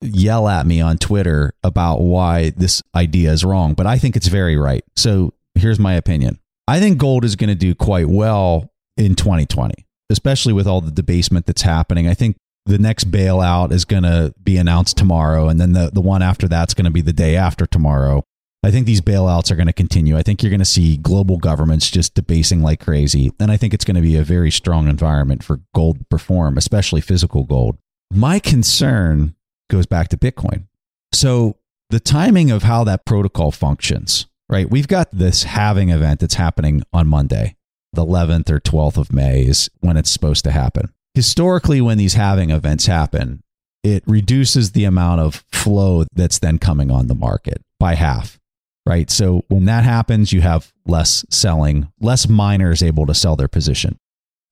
yell 0.00 0.48
at 0.48 0.66
me 0.66 0.80
on 0.80 0.98
Twitter 0.98 1.52
about 1.62 2.00
why 2.00 2.50
this 2.50 2.82
idea 2.94 3.32
is 3.32 3.44
wrong, 3.44 3.74
but 3.74 3.86
I 3.86 3.98
think 3.98 4.16
it's 4.16 4.28
very 4.28 4.56
right. 4.56 4.84
So 4.96 5.34
here's 5.54 5.78
my 5.78 5.94
opinion. 5.94 6.38
I 6.68 6.80
think 6.80 6.98
gold 6.98 7.24
is 7.24 7.36
going 7.36 7.48
to 7.48 7.54
do 7.54 7.74
quite 7.74 8.08
well 8.08 8.72
in 8.96 9.14
2020, 9.14 9.86
especially 10.10 10.52
with 10.52 10.66
all 10.66 10.80
the 10.80 10.90
debasement 10.90 11.46
that's 11.46 11.62
happening. 11.62 12.08
I 12.08 12.14
think 12.14 12.36
the 12.70 12.78
next 12.78 13.10
bailout 13.10 13.72
is 13.72 13.84
going 13.84 14.04
to 14.04 14.32
be 14.42 14.56
announced 14.56 14.96
tomorrow, 14.96 15.48
and 15.48 15.60
then 15.60 15.72
the, 15.72 15.90
the 15.92 16.00
one 16.00 16.22
after 16.22 16.46
that's 16.46 16.72
going 16.72 16.84
to 16.84 16.90
be 16.90 17.00
the 17.00 17.12
day 17.12 17.36
after 17.36 17.66
tomorrow. 17.66 18.22
I 18.62 18.70
think 18.70 18.86
these 18.86 19.00
bailouts 19.00 19.50
are 19.50 19.56
going 19.56 19.66
to 19.66 19.72
continue. 19.72 20.16
I 20.16 20.22
think 20.22 20.42
you're 20.42 20.50
going 20.50 20.60
to 20.60 20.66
see 20.66 20.96
global 20.98 21.38
governments 21.38 21.90
just 21.90 22.14
debasing 22.14 22.62
like 22.62 22.78
crazy. 22.78 23.32
And 23.40 23.50
I 23.50 23.56
think 23.56 23.72
it's 23.72 23.86
going 23.86 23.96
to 23.96 24.02
be 24.02 24.16
a 24.16 24.22
very 24.22 24.50
strong 24.50 24.86
environment 24.86 25.42
for 25.42 25.60
gold 25.74 25.98
to 25.98 26.04
perform, 26.04 26.58
especially 26.58 27.00
physical 27.00 27.44
gold. 27.44 27.78
My 28.12 28.38
concern 28.38 29.34
goes 29.70 29.86
back 29.86 30.08
to 30.08 30.16
Bitcoin. 30.16 30.66
So, 31.12 31.56
the 31.88 32.00
timing 32.00 32.50
of 32.52 32.62
how 32.62 32.84
that 32.84 33.04
protocol 33.04 33.50
functions, 33.50 34.26
right? 34.48 34.70
We've 34.70 34.86
got 34.86 35.08
this 35.10 35.42
halving 35.42 35.88
event 35.88 36.20
that's 36.20 36.34
happening 36.34 36.82
on 36.92 37.08
Monday, 37.08 37.56
the 37.92 38.04
11th 38.04 38.50
or 38.50 38.60
12th 38.60 38.96
of 38.96 39.12
May 39.12 39.42
is 39.42 39.70
when 39.80 39.96
it's 39.96 40.10
supposed 40.10 40.44
to 40.44 40.52
happen. 40.52 40.92
Historically, 41.14 41.80
when 41.80 41.98
these 41.98 42.14
halving 42.14 42.50
events 42.50 42.86
happen, 42.86 43.42
it 43.82 44.02
reduces 44.06 44.72
the 44.72 44.84
amount 44.84 45.20
of 45.20 45.44
flow 45.50 46.04
that's 46.14 46.38
then 46.38 46.58
coming 46.58 46.90
on 46.90 47.06
the 47.06 47.14
market 47.14 47.62
by 47.78 47.94
half 47.94 48.40
right? 48.86 49.10
So 49.10 49.44
when 49.48 49.66
that 49.66 49.84
happens, 49.84 50.32
you 50.32 50.40
have 50.40 50.72
less 50.86 51.24
selling, 51.30 51.92
less 52.00 52.28
miners 52.28 52.82
able 52.82 53.06
to 53.06 53.14
sell 53.14 53.36
their 53.36 53.48
position. 53.48 53.98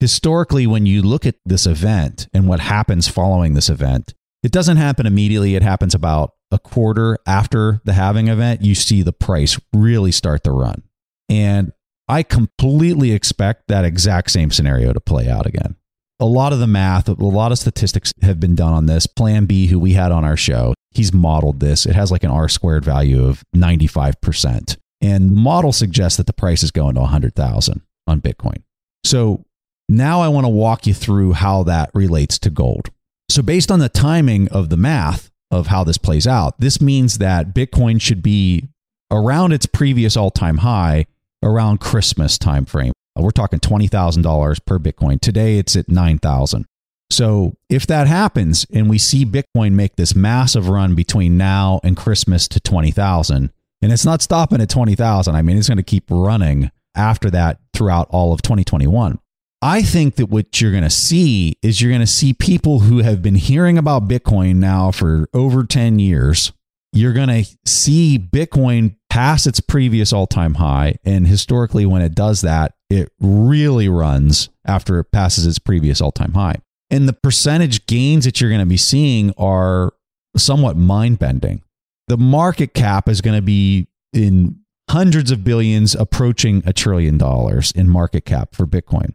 Historically, 0.00 0.66
when 0.66 0.86
you 0.86 1.02
look 1.02 1.26
at 1.26 1.34
this 1.44 1.66
event 1.66 2.28
and 2.32 2.46
what 2.46 2.60
happens 2.60 3.08
following 3.08 3.54
this 3.54 3.68
event, 3.68 4.14
it 4.44 4.52
doesn't 4.52 4.76
happen 4.76 5.06
immediately. 5.06 5.56
It 5.56 5.62
happens 5.62 5.94
about 5.94 6.34
a 6.52 6.58
quarter 6.58 7.18
after 7.26 7.80
the 7.84 7.94
halving 7.94 8.28
event. 8.28 8.62
You 8.62 8.76
see 8.76 9.02
the 9.02 9.12
price 9.12 9.60
really 9.72 10.12
start 10.12 10.44
to 10.44 10.52
run. 10.52 10.84
And 11.28 11.72
I 12.06 12.22
completely 12.22 13.10
expect 13.10 13.64
that 13.66 13.84
exact 13.84 14.30
same 14.30 14.52
scenario 14.52 14.92
to 14.92 15.00
play 15.00 15.28
out 15.28 15.46
again 15.46 15.74
a 16.20 16.26
lot 16.26 16.52
of 16.52 16.58
the 16.58 16.66
math, 16.66 17.08
a 17.08 17.12
lot 17.12 17.52
of 17.52 17.58
statistics 17.58 18.12
have 18.22 18.40
been 18.40 18.54
done 18.54 18.72
on 18.72 18.86
this. 18.86 19.06
Plan 19.06 19.46
B, 19.46 19.68
who 19.68 19.78
we 19.78 19.92
had 19.92 20.12
on 20.12 20.24
our 20.24 20.36
show, 20.36 20.74
he's 20.90 21.12
modeled 21.12 21.60
this. 21.60 21.86
It 21.86 21.94
has 21.94 22.10
like 22.10 22.24
an 22.24 22.30
R 22.30 22.48
squared 22.48 22.84
value 22.84 23.24
of 23.24 23.44
95%. 23.54 24.76
And 25.00 25.34
model 25.34 25.72
suggests 25.72 26.16
that 26.16 26.26
the 26.26 26.32
price 26.32 26.62
is 26.62 26.72
going 26.72 26.94
to 26.94 27.02
100,000 27.02 27.82
on 28.08 28.20
Bitcoin. 28.20 28.62
So 29.04 29.44
now 29.88 30.20
I 30.20 30.28
want 30.28 30.44
to 30.44 30.50
walk 30.50 30.86
you 30.86 30.94
through 30.94 31.34
how 31.34 31.62
that 31.64 31.90
relates 31.94 32.38
to 32.40 32.50
gold. 32.50 32.90
So 33.30 33.42
based 33.42 33.70
on 33.70 33.78
the 33.78 33.88
timing 33.88 34.48
of 34.48 34.70
the 34.70 34.76
math 34.76 35.30
of 35.50 35.68
how 35.68 35.84
this 35.84 35.98
plays 35.98 36.26
out, 36.26 36.58
this 36.58 36.80
means 36.80 37.18
that 37.18 37.54
Bitcoin 37.54 38.00
should 38.00 38.22
be 38.22 38.68
around 39.10 39.52
its 39.52 39.66
previous 39.66 40.16
all-time 40.16 40.58
high 40.58 41.06
around 41.42 41.78
Christmas 41.78 42.36
timeframe. 42.36 42.92
Uh, 43.18 43.22
we're 43.22 43.30
talking 43.30 43.60
$20,000 43.60 44.64
per 44.64 44.78
Bitcoin. 44.78 45.20
Today 45.20 45.58
it's 45.58 45.76
at 45.76 45.88
9,000. 45.88 46.66
So 47.10 47.54
if 47.70 47.86
that 47.86 48.06
happens 48.06 48.66
and 48.72 48.88
we 48.88 48.98
see 48.98 49.24
Bitcoin 49.24 49.72
make 49.72 49.96
this 49.96 50.14
massive 50.14 50.68
run 50.68 50.94
between 50.94 51.36
now 51.36 51.80
and 51.82 51.96
Christmas 51.96 52.46
to 52.48 52.60
20,000, 52.60 53.50
and 53.80 53.92
it's 53.92 54.04
not 54.04 54.22
stopping 54.22 54.60
at 54.60 54.68
20,000, 54.68 55.34
I 55.34 55.42
mean, 55.42 55.56
it's 55.56 55.68
going 55.68 55.78
to 55.78 55.82
keep 55.82 56.04
running 56.10 56.70
after 56.94 57.30
that 57.30 57.60
throughout 57.72 58.08
all 58.10 58.32
of 58.32 58.42
2021. 58.42 59.18
I 59.60 59.82
think 59.82 60.16
that 60.16 60.26
what 60.26 60.60
you're 60.60 60.70
going 60.70 60.84
to 60.84 60.90
see 60.90 61.56
is 61.62 61.80
you're 61.80 61.90
going 61.90 62.00
to 62.00 62.06
see 62.06 62.32
people 62.32 62.80
who 62.80 62.98
have 62.98 63.22
been 63.22 63.34
hearing 63.34 63.78
about 63.78 64.06
Bitcoin 64.06 64.56
now 64.56 64.92
for 64.92 65.28
over 65.32 65.64
10 65.64 65.98
years. 65.98 66.52
You're 66.92 67.12
going 67.12 67.44
to 67.44 67.56
see 67.64 68.18
Bitcoin 68.18 68.96
pass 69.10 69.46
its 69.46 69.60
previous 69.60 70.12
all 70.12 70.26
time 70.26 70.54
high. 70.54 70.96
And 71.04 71.26
historically, 71.26 71.86
when 71.86 72.02
it 72.02 72.14
does 72.14 72.42
that, 72.42 72.74
it 72.90 73.12
really 73.20 73.88
runs 73.88 74.48
after 74.64 74.98
it 74.98 75.12
passes 75.12 75.46
its 75.46 75.58
previous 75.58 76.00
all 76.00 76.12
time 76.12 76.32
high. 76.32 76.56
And 76.90 77.08
the 77.08 77.12
percentage 77.12 77.86
gains 77.86 78.24
that 78.24 78.40
you're 78.40 78.50
going 78.50 78.60
to 78.60 78.66
be 78.66 78.78
seeing 78.78 79.32
are 79.36 79.92
somewhat 80.36 80.76
mind 80.76 81.18
bending. 81.18 81.62
The 82.08 82.16
market 82.16 82.72
cap 82.72 83.08
is 83.08 83.20
going 83.20 83.36
to 83.36 83.42
be 83.42 83.88
in 84.12 84.60
hundreds 84.88 85.30
of 85.30 85.44
billions, 85.44 85.94
approaching 85.94 86.62
a 86.64 86.72
trillion 86.72 87.18
dollars 87.18 87.72
in 87.72 87.90
market 87.90 88.24
cap 88.24 88.54
for 88.54 88.66
Bitcoin. 88.66 89.12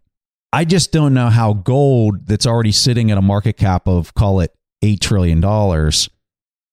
I 0.52 0.66
just 0.66 0.92
don't 0.92 1.16
know 1.16 1.30
how 1.30 1.54
gold, 1.54 2.28
that's 2.28 2.46
already 2.46 2.72
sitting 2.72 3.10
at 3.10 3.18
a 3.18 3.24
market 3.24 3.58
cap 3.58 3.88
of, 3.88 4.14
call 4.14 4.40
it 4.40 4.54
$8 4.84 5.00
trillion, 5.00 5.40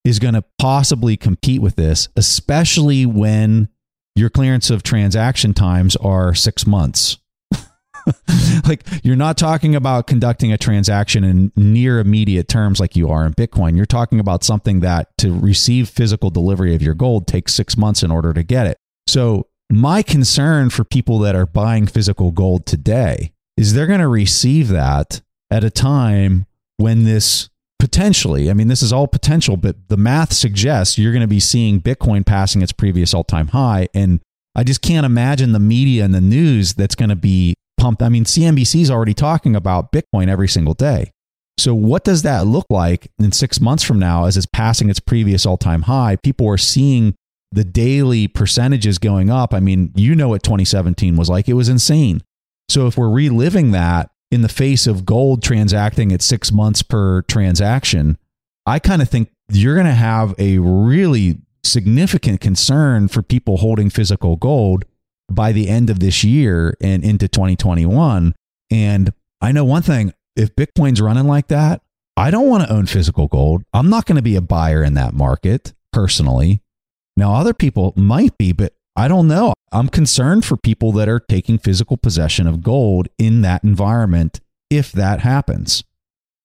is 0.04 0.18
going 0.18 0.34
to 0.34 0.44
possibly 0.58 1.16
compete 1.16 1.62
with 1.62 1.76
this, 1.76 2.10
especially 2.14 3.06
when 3.06 3.70
your 4.14 4.30
clearance 4.30 4.70
of 4.70 4.82
transaction 4.82 5.54
times 5.54 5.96
are 5.96 6.34
six 6.34 6.66
months. 6.66 7.18
like 8.66 8.84
you're 9.02 9.16
not 9.16 9.36
talking 9.36 9.74
about 9.74 10.06
conducting 10.06 10.52
a 10.52 10.58
transaction 10.58 11.24
in 11.24 11.52
near 11.56 11.98
immediate 11.98 12.48
terms 12.48 12.80
like 12.80 12.96
you 12.96 13.10
are 13.10 13.26
in 13.26 13.34
Bitcoin. 13.34 13.76
You're 13.76 13.86
talking 13.86 14.20
about 14.20 14.42
something 14.42 14.80
that 14.80 15.08
to 15.18 15.38
receive 15.38 15.88
physical 15.88 16.30
delivery 16.30 16.74
of 16.74 16.82
your 16.82 16.94
gold 16.94 17.26
takes 17.26 17.54
six 17.54 17.76
months 17.76 18.02
in 18.02 18.10
order 18.10 18.32
to 18.32 18.42
get 18.42 18.66
it. 18.66 18.76
So, 19.06 19.46
my 19.72 20.02
concern 20.02 20.70
for 20.70 20.82
people 20.82 21.20
that 21.20 21.36
are 21.36 21.46
buying 21.46 21.86
physical 21.86 22.32
gold 22.32 22.66
today 22.66 23.32
is 23.56 23.74
they're 23.74 23.86
going 23.86 24.00
to 24.00 24.08
receive 24.08 24.68
that 24.68 25.20
at 25.50 25.62
a 25.62 25.70
time 25.70 26.46
when 26.76 27.04
this 27.04 27.49
potentially, 27.80 28.50
I 28.50 28.52
mean, 28.52 28.68
this 28.68 28.82
is 28.82 28.92
all 28.92 29.08
potential, 29.08 29.56
but 29.56 29.88
the 29.88 29.96
math 29.96 30.32
suggests 30.32 30.98
you're 30.98 31.12
going 31.12 31.22
to 31.22 31.26
be 31.26 31.40
seeing 31.40 31.80
Bitcoin 31.80 32.24
passing 32.24 32.62
its 32.62 32.72
previous 32.72 33.12
all 33.12 33.24
time 33.24 33.48
high. 33.48 33.88
And 33.94 34.20
I 34.54 34.62
just 34.62 34.82
can't 34.82 35.06
imagine 35.06 35.52
the 35.52 35.58
media 35.58 36.04
and 36.04 36.14
the 36.14 36.20
news 36.20 36.74
that's 36.74 36.94
going 36.94 37.08
to 37.08 37.16
be 37.16 37.54
pumped. 37.78 38.02
I 38.02 38.10
mean, 38.10 38.24
CNBC 38.24 38.82
is 38.82 38.90
already 38.90 39.14
talking 39.14 39.56
about 39.56 39.90
Bitcoin 39.90 40.28
every 40.28 40.46
single 40.46 40.74
day. 40.74 41.10
So, 41.58 41.74
what 41.74 42.04
does 42.04 42.22
that 42.22 42.46
look 42.46 42.66
like 42.70 43.10
in 43.18 43.32
six 43.32 43.60
months 43.60 43.82
from 43.82 43.98
now 43.98 44.26
as 44.26 44.36
it's 44.36 44.46
passing 44.46 44.88
its 44.90 45.00
previous 45.00 45.44
all 45.44 45.56
time 45.56 45.82
high? 45.82 46.16
People 46.22 46.48
are 46.48 46.58
seeing 46.58 47.14
the 47.52 47.64
daily 47.64 48.28
percentages 48.28 48.98
going 48.98 49.30
up. 49.30 49.52
I 49.52 49.60
mean, 49.60 49.92
you 49.96 50.14
know 50.14 50.28
what 50.28 50.42
2017 50.42 51.16
was 51.16 51.28
like, 51.28 51.48
it 51.48 51.54
was 51.54 51.68
insane. 51.68 52.22
So, 52.68 52.86
if 52.86 52.96
we're 52.96 53.10
reliving 53.10 53.72
that 53.72 54.10
in 54.30 54.42
the 54.42 54.48
face 54.48 54.86
of 54.86 55.04
gold 55.04 55.42
transacting 55.42 56.12
at 56.12 56.22
six 56.22 56.52
months 56.52 56.82
per 56.82 57.22
transaction, 57.22 58.18
I 58.66 58.78
kind 58.78 59.02
of 59.02 59.08
think 59.08 59.30
you're 59.50 59.74
going 59.74 59.86
to 59.86 59.92
have 59.92 60.34
a 60.38 60.58
really 60.58 61.38
significant 61.64 62.40
concern 62.40 63.08
for 63.08 63.22
people 63.22 63.58
holding 63.58 63.90
physical 63.90 64.36
gold 64.36 64.84
by 65.30 65.52
the 65.52 65.68
end 65.68 65.90
of 65.90 66.00
this 66.00 66.24
year 66.24 66.76
and 66.80 67.04
into 67.04 67.28
2021. 67.28 68.34
And 68.70 69.12
I 69.40 69.52
know 69.52 69.64
one 69.64 69.82
thing 69.82 70.12
if 70.36 70.54
Bitcoin's 70.54 71.00
running 71.00 71.26
like 71.26 71.48
that, 71.48 71.82
I 72.16 72.30
don't 72.30 72.48
want 72.48 72.64
to 72.64 72.72
own 72.72 72.86
physical 72.86 73.28
gold. 73.28 73.62
I'm 73.72 73.88
not 73.88 74.06
going 74.06 74.16
to 74.16 74.22
be 74.22 74.36
a 74.36 74.40
buyer 74.40 74.82
in 74.82 74.94
that 74.94 75.14
market 75.14 75.72
personally. 75.92 76.62
Now, 77.16 77.34
other 77.34 77.54
people 77.54 77.92
might 77.96 78.36
be, 78.38 78.52
but 78.52 78.74
I 79.00 79.08
don't 79.08 79.28
know. 79.28 79.54
I'm 79.72 79.88
concerned 79.88 80.44
for 80.44 80.58
people 80.58 80.92
that 80.92 81.08
are 81.08 81.20
taking 81.20 81.56
physical 81.56 81.96
possession 81.96 82.46
of 82.46 82.62
gold 82.62 83.08
in 83.16 83.40
that 83.40 83.64
environment 83.64 84.40
if 84.68 84.92
that 84.92 85.20
happens. 85.20 85.82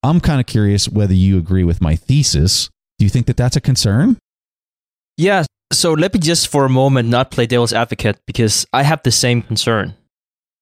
I'm 0.04 0.22
kind 0.22 0.40
of 0.40 0.46
curious 0.46 0.88
whether 0.88 1.14
you 1.14 1.38
agree 1.38 1.66
with 1.66 1.82
my 1.82 1.98
thesis. 1.98 2.70
Do 2.98 3.04
you 3.04 3.10
think 3.10 3.26
that 3.26 3.36
that's 3.36 3.58
a 3.58 3.62
concern? 3.62 4.20
Yeah. 5.18 5.44
So 5.74 5.92
let 5.92 6.14
me 6.14 6.22
just 6.22 6.48
for 6.48 6.64
a 6.64 6.70
moment 6.70 7.10
not 7.10 7.30
play 7.30 7.46
devil's 7.46 7.74
advocate 7.74 8.22
because 8.26 8.66
I 8.72 8.84
have 8.84 9.04
the 9.04 9.12
same 9.12 9.42
concern. 9.42 9.94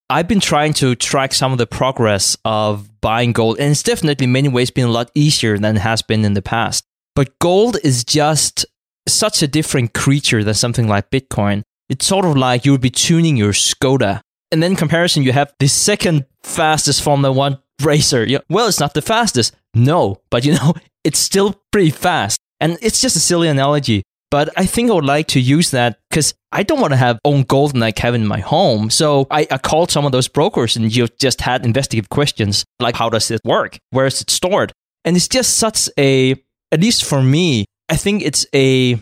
I've 0.09 0.27
been 0.27 0.39
trying 0.39 0.73
to 0.81 0.95
track 0.95 1.31
some 1.31 1.51
of 1.51 1.59
the 1.59 1.67
progress 1.67 2.35
of 2.43 2.89
buying 3.01 3.33
gold, 3.33 3.59
and 3.59 3.69
it's 3.69 3.83
definitely 3.83 4.23
in 4.23 4.31
many 4.31 4.49
ways 4.49 4.71
been 4.71 4.87
a 4.87 4.91
lot 4.91 5.11
easier 5.13 5.59
than 5.59 5.75
it 5.75 5.81
has 5.81 6.01
been 6.01 6.25
in 6.25 6.33
the 6.33 6.41
past. 6.41 6.85
But 7.13 7.37
gold 7.37 7.77
is 7.83 8.03
just 8.03 8.65
such 9.07 9.43
a 9.43 9.47
different 9.47 9.93
creature 9.93 10.43
than 10.43 10.55
something 10.55 10.87
like 10.87 11.11
Bitcoin. 11.11 11.61
It's 11.89 12.05
sort 12.05 12.25
of 12.25 12.37
like 12.37 12.65
you 12.65 12.71
would 12.71 12.81
be 12.81 12.89
tuning 12.89 13.37
your 13.37 13.53
Skoda. 13.53 14.21
And 14.51 14.61
then 14.61 14.75
comparison, 14.75 15.23
you 15.23 15.31
have 15.31 15.53
the 15.59 15.67
second 15.67 16.25
fastest 16.43 17.01
Formula 17.01 17.31
One 17.31 17.59
racer. 17.81 18.25
Well, 18.49 18.67
it's 18.67 18.79
not 18.79 18.93
the 18.93 19.01
fastest. 19.01 19.55
No, 19.73 20.21
but 20.29 20.45
you 20.45 20.53
know, 20.53 20.73
it's 21.03 21.19
still 21.19 21.61
pretty 21.71 21.89
fast. 21.89 22.39
And 22.59 22.77
it's 22.81 23.01
just 23.01 23.15
a 23.15 23.19
silly 23.19 23.47
analogy. 23.47 24.03
But 24.33 24.49
I 24.57 24.65
think 24.65 24.89
I 24.89 24.95
would 24.95 25.05
like 25.05 25.27
to 25.27 25.39
use 25.39 25.69
that 25.71 25.99
because 26.09 26.33
I 26.51 26.63
don't 26.63 26.79
want 26.79 26.91
to 26.91 26.97
have 26.97 27.19
own 27.23 27.43
gold 27.43 27.77
like 27.77 27.99
have 27.99 28.15
in 28.15 28.25
my 28.25 28.39
home. 28.39 28.89
So 28.89 29.27
I, 29.29 29.45
I 29.51 29.59
called 29.59 29.91
some 29.91 30.07
of 30.07 30.11
those 30.11 30.27
brokers 30.27 30.75
and 30.75 30.95
you 30.95 31.07
just 31.19 31.41
had 31.41 31.63
investigative 31.63 32.09
questions 32.09 32.65
like 32.79 32.95
how 32.95 33.09
does 33.09 33.29
it 33.29 33.41
work? 33.45 33.77
Where 33.91 34.07
is 34.07 34.21
it 34.21 34.31
stored? 34.31 34.71
And 35.05 35.15
it's 35.15 35.27
just 35.27 35.57
such 35.57 35.87
a, 35.99 36.31
at 36.71 36.79
least 36.79 37.03
for 37.03 37.21
me, 37.21 37.65
I 37.89 37.95
think 37.95 38.23
it's 38.23 38.47
a 38.55 38.95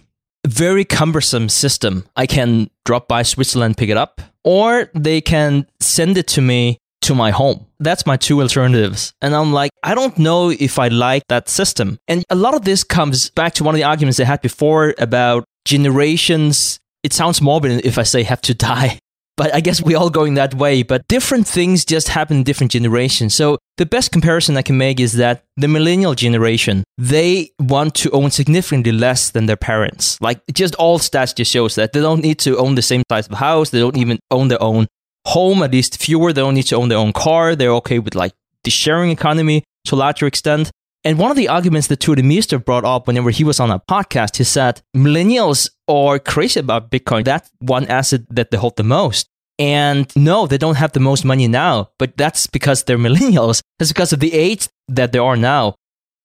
very 0.51 0.85
cumbersome 0.85 1.49
system. 1.49 2.05
I 2.15 2.27
can 2.27 2.69
drop 2.85 3.07
by 3.07 3.23
Switzerland, 3.23 3.77
pick 3.77 3.89
it 3.89 3.97
up, 3.97 4.21
or 4.43 4.89
they 4.93 5.21
can 5.21 5.65
send 5.79 6.17
it 6.17 6.27
to 6.27 6.41
me 6.41 6.77
to 7.01 7.15
my 7.15 7.31
home. 7.31 7.65
That's 7.79 8.05
my 8.05 8.17
two 8.17 8.41
alternatives. 8.41 9.13
And 9.21 9.33
I'm 9.35 9.53
like, 9.53 9.71
I 9.83 9.95
don't 9.95 10.17
know 10.17 10.49
if 10.49 10.77
I 10.77 10.89
like 10.89 11.23
that 11.29 11.49
system. 11.49 11.97
And 12.07 12.23
a 12.29 12.35
lot 12.35 12.53
of 12.53 12.63
this 12.63 12.83
comes 12.83 13.29
back 13.31 13.53
to 13.55 13.63
one 13.63 13.73
of 13.73 13.77
the 13.77 13.85
arguments 13.85 14.19
I 14.19 14.25
had 14.25 14.41
before 14.41 14.93
about 14.99 15.45
generations. 15.65 16.79
It 17.03 17.13
sounds 17.13 17.41
morbid 17.41 17.85
if 17.85 17.97
I 17.97 18.03
say 18.03 18.23
have 18.23 18.41
to 18.41 18.53
die. 18.71 18.99
But 19.37 19.53
I 19.53 19.61
guess 19.61 19.81
we're 19.81 19.97
all 19.97 20.09
going 20.09 20.35
that 20.35 20.53
way. 20.53 20.83
But 20.83 21.07
different 21.07 21.47
things 21.47 21.85
just 21.85 22.09
happen 22.09 22.37
in 22.37 22.43
different 22.43 22.71
generations. 22.71 23.33
So 23.33 23.57
the 23.77 23.85
best 23.85 24.11
comparison 24.11 24.57
I 24.57 24.61
can 24.61 24.77
make 24.77 24.99
is 24.99 25.13
that 25.13 25.43
the 25.57 25.67
millennial 25.67 26.13
generation, 26.15 26.83
they 26.97 27.51
want 27.59 27.95
to 27.95 28.11
own 28.11 28.31
significantly 28.31 28.91
less 28.91 29.31
than 29.31 29.45
their 29.45 29.57
parents. 29.57 30.19
Like 30.21 30.41
just 30.53 30.75
all 30.75 30.99
stats 30.99 31.35
just 31.35 31.51
shows 31.51 31.75
that 31.75 31.93
they 31.93 32.01
don't 32.01 32.21
need 32.21 32.39
to 32.39 32.57
own 32.57 32.75
the 32.75 32.81
same 32.81 33.03
size 33.09 33.27
of 33.27 33.37
house. 33.37 33.69
They 33.69 33.79
don't 33.79 33.97
even 33.97 34.19
own 34.29 34.49
their 34.49 34.61
own 34.61 34.87
home, 35.25 35.63
at 35.63 35.71
least 35.71 36.01
fewer. 36.01 36.33
They 36.33 36.41
don't 36.41 36.55
need 36.55 36.67
to 36.67 36.75
own 36.75 36.89
their 36.89 36.97
own 36.97 37.13
car. 37.13 37.55
They're 37.55 37.73
okay 37.75 37.99
with 37.99 38.15
like 38.15 38.33
the 38.63 38.71
sharing 38.71 39.11
economy 39.11 39.63
to 39.85 39.95
a 39.95 39.97
larger 39.97 40.27
extent. 40.27 40.71
And 41.03 41.17
one 41.17 41.31
of 41.31 41.37
the 41.37 41.47
arguments 41.47 41.87
that 41.87 41.99
Tuur 41.99 42.15
Demeester 42.15 42.63
brought 42.63 42.85
up 42.85 43.07
whenever 43.07 43.31
he 43.31 43.43
was 43.43 43.59
on 43.59 43.71
a 43.71 43.79
podcast, 43.79 44.37
he 44.37 44.43
said 44.43 44.81
millennials 44.95 45.71
are 45.91 46.19
crazy 46.19 46.59
about 46.59 46.91
Bitcoin. 46.91 47.23
That's 47.23 47.49
one 47.59 47.85
asset 47.87 48.21
that 48.29 48.51
they 48.51 48.57
hold 48.57 48.77
the 48.77 48.83
most. 48.83 49.27
And 49.59 50.11
no, 50.15 50.47
they 50.47 50.57
don't 50.57 50.75
have 50.75 50.93
the 50.93 50.99
most 50.99 51.23
money 51.23 51.47
now, 51.47 51.91
but 51.99 52.17
that's 52.17 52.47
because 52.47 52.83
they're 52.83 52.97
millennials. 53.09 53.61
That's 53.77 53.91
because 53.91 54.13
of 54.13 54.19
the 54.19 54.33
age 54.33 54.67
that 54.87 55.11
they 55.11 55.19
are 55.19 55.37
now. 55.37 55.75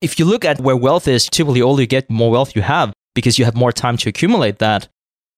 If 0.01 0.19
you 0.19 0.25
look 0.25 0.45
at 0.45 0.61
where 0.61 0.77
wealth 0.77 1.09
is, 1.09 1.27
typically 1.27 1.62
older 1.62 1.83
you 1.83 1.87
get, 1.87 2.11
more 2.11 2.31
wealth 2.31 2.55
you 2.55 2.62
have 2.62 2.93
because 3.14 3.39
you 3.39 3.45
have 3.45 3.57
more 3.57 3.73
time 3.73 3.97
to 3.99 4.09
accumulate 4.09 4.59
that. 4.59 4.89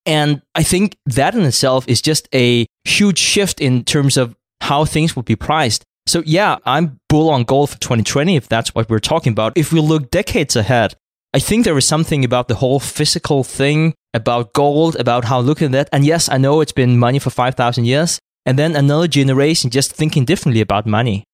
And 0.05 0.43
I 0.55 0.63
think 0.63 0.97
that 1.07 1.35
in 1.35 1.43
itself 1.43 1.85
is 1.87 2.01
just 2.01 2.29
a 2.35 2.67
huge 2.85 3.19
shift 3.19 3.61
in 3.61 3.85
terms 3.85 4.17
of 4.17 4.35
how 4.61 4.85
things 4.85 5.15
would 5.15 5.27
be 5.27 5.37
priced. 5.37 5.85
So 6.07 6.23
yeah, 6.25 6.57
I'm 6.65 6.99
bull 7.09 7.31
on 7.31 7.45
gold 7.45 7.71
for 7.71 7.79
2020 7.79 8.37
if 8.37 8.49
that's 8.49 8.75
what 8.75 8.89
we're 8.89 8.99
talking 8.99 9.33
about. 9.33 9.53
If 9.57 9.73
we 9.73 9.81
look 9.81 10.11
decades 10.11 10.57
ahead, 10.57 10.95
I 11.35 11.41
think 11.41 11.65
there 11.65 11.77
is 11.77 11.87
something 11.87 12.25
about 12.25 12.49
the 12.49 12.55
whole 12.55 12.81
physical 12.81 13.45
thing, 13.45 13.95
about 14.15 14.55
gold, 14.55 14.97
about 14.97 15.27
how 15.27 15.41
looking 15.41 15.67
at 15.67 15.73
that. 15.73 15.89
And 15.93 16.05
yes, 16.05 16.29
I 16.31 16.39
know 16.39 16.63
it's 16.63 16.73
been 16.73 16.99
money 16.99 17.19
for 17.19 17.31
5,000 17.31 17.85
years. 17.85 18.19
And 18.47 18.59
then 18.59 18.75
another 18.75 19.09
generation 19.09 19.69
just 19.69 19.93
thinking 19.93 20.25
differently 20.25 20.63
about 20.63 20.87
money. 20.87 21.25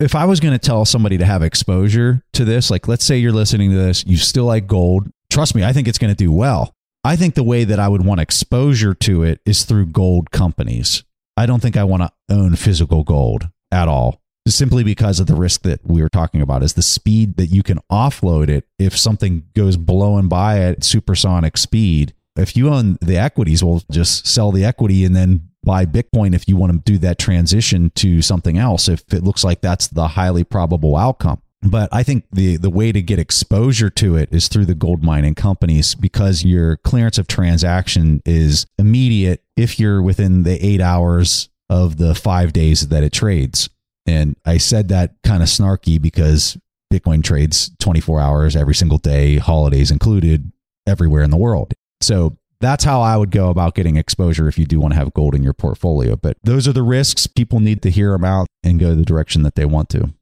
If 0.00 0.14
I 0.14 0.24
was 0.24 0.40
going 0.40 0.54
to 0.54 0.58
tell 0.58 0.86
somebody 0.86 1.18
to 1.18 1.24
have 1.26 1.42
exposure 1.42 2.22
to 2.32 2.46
this, 2.46 2.70
like 2.70 2.88
let's 2.88 3.04
say 3.04 3.18
you're 3.18 3.30
listening 3.30 3.70
to 3.70 3.76
this, 3.76 4.06
you 4.06 4.16
still 4.16 4.46
like 4.46 4.66
gold. 4.66 5.10
Trust 5.30 5.54
me, 5.54 5.62
I 5.62 5.74
think 5.74 5.86
it's 5.86 5.98
going 5.98 6.12
to 6.12 6.16
do 6.16 6.32
well. 6.32 6.72
I 7.04 7.16
think 7.16 7.34
the 7.34 7.44
way 7.44 7.64
that 7.64 7.78
I 7.78 7.88
would 7.88 8.04
want 8.06 8.20
exposure 8.20 8.94
to 8.94 9.22
it 9.22 9.40
is 9.44 9.64
through 9.64 9.86
gold 9.86 10.30
companies. 10.30 11.04
I 11.36 11.44
don't 11.44 11.60
think 11.60 11.76
I 11.76 11.84
want 11.84 12.02
to 12.02 12.12
own 12.30 12.56
physical 12.56 13.04
gold 13.04 13.48
at 13.70 13.86
all, 13.86 14.22
simply 14.46 14.84
because 14.84 15.20
of 15.20 15.26
the 15.26 15.34
risk 15.34 15.62
that 15.62 15.80
we 15.84 16.02
were 16.02 16.08
talking 16.08 16.40
about 16.40 16.62
is 16.62 16.74
the 16.74 16.82
speed 16.82 17.36
that 17.36 17.46
you 17.46 17.62
can 17.62 17.80
offload 17.90 18.48
it 18.48 18.66
if 18.78 18.96
something 18.96 19.44
goes 19.54 19.76
blowing 19.76 20.28
by 20.28 20.58
at 20.58 20.84
supersonic 20.84 21.56
speed. 21.56 22.12
If 22.36 22.56
you 22.56 22.68
own 22.68 22.98
the 23.00 23.16
equities, 23.16 23.64
we'll 23.64 23.82
just 23.90 24.26
sell 24.26 24.52
the 24.52 24.64
equity 24.64 25.04
and 25.04 25.14
then 25.14 25.48
buy 25.62 25.86
Bitcoin 25.86 26.34
if 26.34 26.48
you 26.48 26.56
want 26.56 26.72
to 26.72 26.92
do 26.92 26.98
that 26.98 27.18
transition 27.18 27.90
to 27.94 28.20
something 28.20 28.58
else, 28.58 28.88
if 28.88 29.12
it 29.14 29.22
looks 29.22 29.44
like 29.44 29.60
that's 29.60 29.88
the 29.88 30.08
highly 30.08 30.44
probable 30.44 30.96
outcome. 30.96 31.40
But 31.62 31.88
I 31.92 32.02
think 32.02 32.26
the 32.30 32.58
the 32.58 32.68
way 32.68 32.92
to 32.92 33.00
get 33.00 33.18
exposure 33.18 33.88
to 33.88 34.16
it 34.16 34.28
is 34.30 34.48
through 34.48 34.66
the 34.66 34.74
gold 34.74 35.02
mining 35.02 35.34
companies 35.34 35.94
because 35.94 36.44
your 36.44 36.76
clearance 36.76 37.16
of 37.16 37.26
transaction 37.26 38.20
is 38.26 38.66
immediate 38.78 39.42
if 39.56 39.80
you're 39.80 40.02
within 40.02 40.42
the 40.42 40.62
eight 40.64 40.82
hours 40.82 41.48
of 41.70 41.96
the 41.96 42.14
five 42.14 42.52
days 42.52 42.88
that 42.88 43.02
it 43.02 43.14
trades. 43.14 43.70
And 44.06 44.36
I 44.44 44.58
said 44.58 44.88
that 44.88 45.14
kind 45.22 45.42
of 45.42 45.48
snarky 45.48 46.00
because 46.00 46.58
Bitcoin 46.92 47.24
trades 47.24 47.70
24 47.80 48.20
hours 48.20 48.56
every 48.56 48.74
single 48.74 48.98
day, 48.98 49.38
holidays 49.38 49.90
included, 49.90 50.52
everywhere 50.86 51.22
in 51.22 51.30
the 51.30 51.36
world. 51.36 51.74
So 52.00 52.36
that's 52.60 52.84
how 52.84 53.00
I 53.00 53.16
would 53.16 53.30
go 53.30 53.50
about 53.50 53.74
getting 53.74 53.96
exposure 53.96 54.48
if 54.48 54.58
you 54.58 54.66
do 54.66 54.80
want 54.80 54.92
to 54.92 54.98
have 54.98 55.12
gold 55.14 55.34
in 55.34 55.42
your 55.42 55.52
portfolio. 55.52 56.16
But 56.16 56.36
those 56.42 56.68
are 56.68 56.72
the 56.72 56.82
risks. 56.82 57.26
People 57.26 57.60
need 57.60 57.82
to 57.82 57.90
hear 57.90 58.12
them 58.12 58.24
out 58.24 58.46
and 58.62 58.78
go 58.78 58.94
the 58.94 59.04
direction 59.04 59.42
that 59.42 59.54
they 59.54 59.64
want 59.64 59.88
to. 59.90 60.14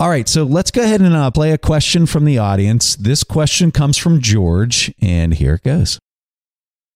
All 0.00 0.08
right, 0.08 0.28
so 0.28 0.42
let's 0.42 0.72
go 0.72 0.82
ahead 0.82 1.00
and 1.00 1.14
uh, 1.14 1.30
play 1.30 1.52
a 1.52 1.58
question 1.58 2.06
from 2.06 2.24
the 2.24 2.36
audience. 2.36 2.96
This 2.96 3.22
question 3.22 3.70
comes 3.70 3.96
from 3.96 4.20
George, 4.20 4.92
and 5.00 5.32
here 5.32 5.54
it 5.54 5.62
goes. 5.62 6.00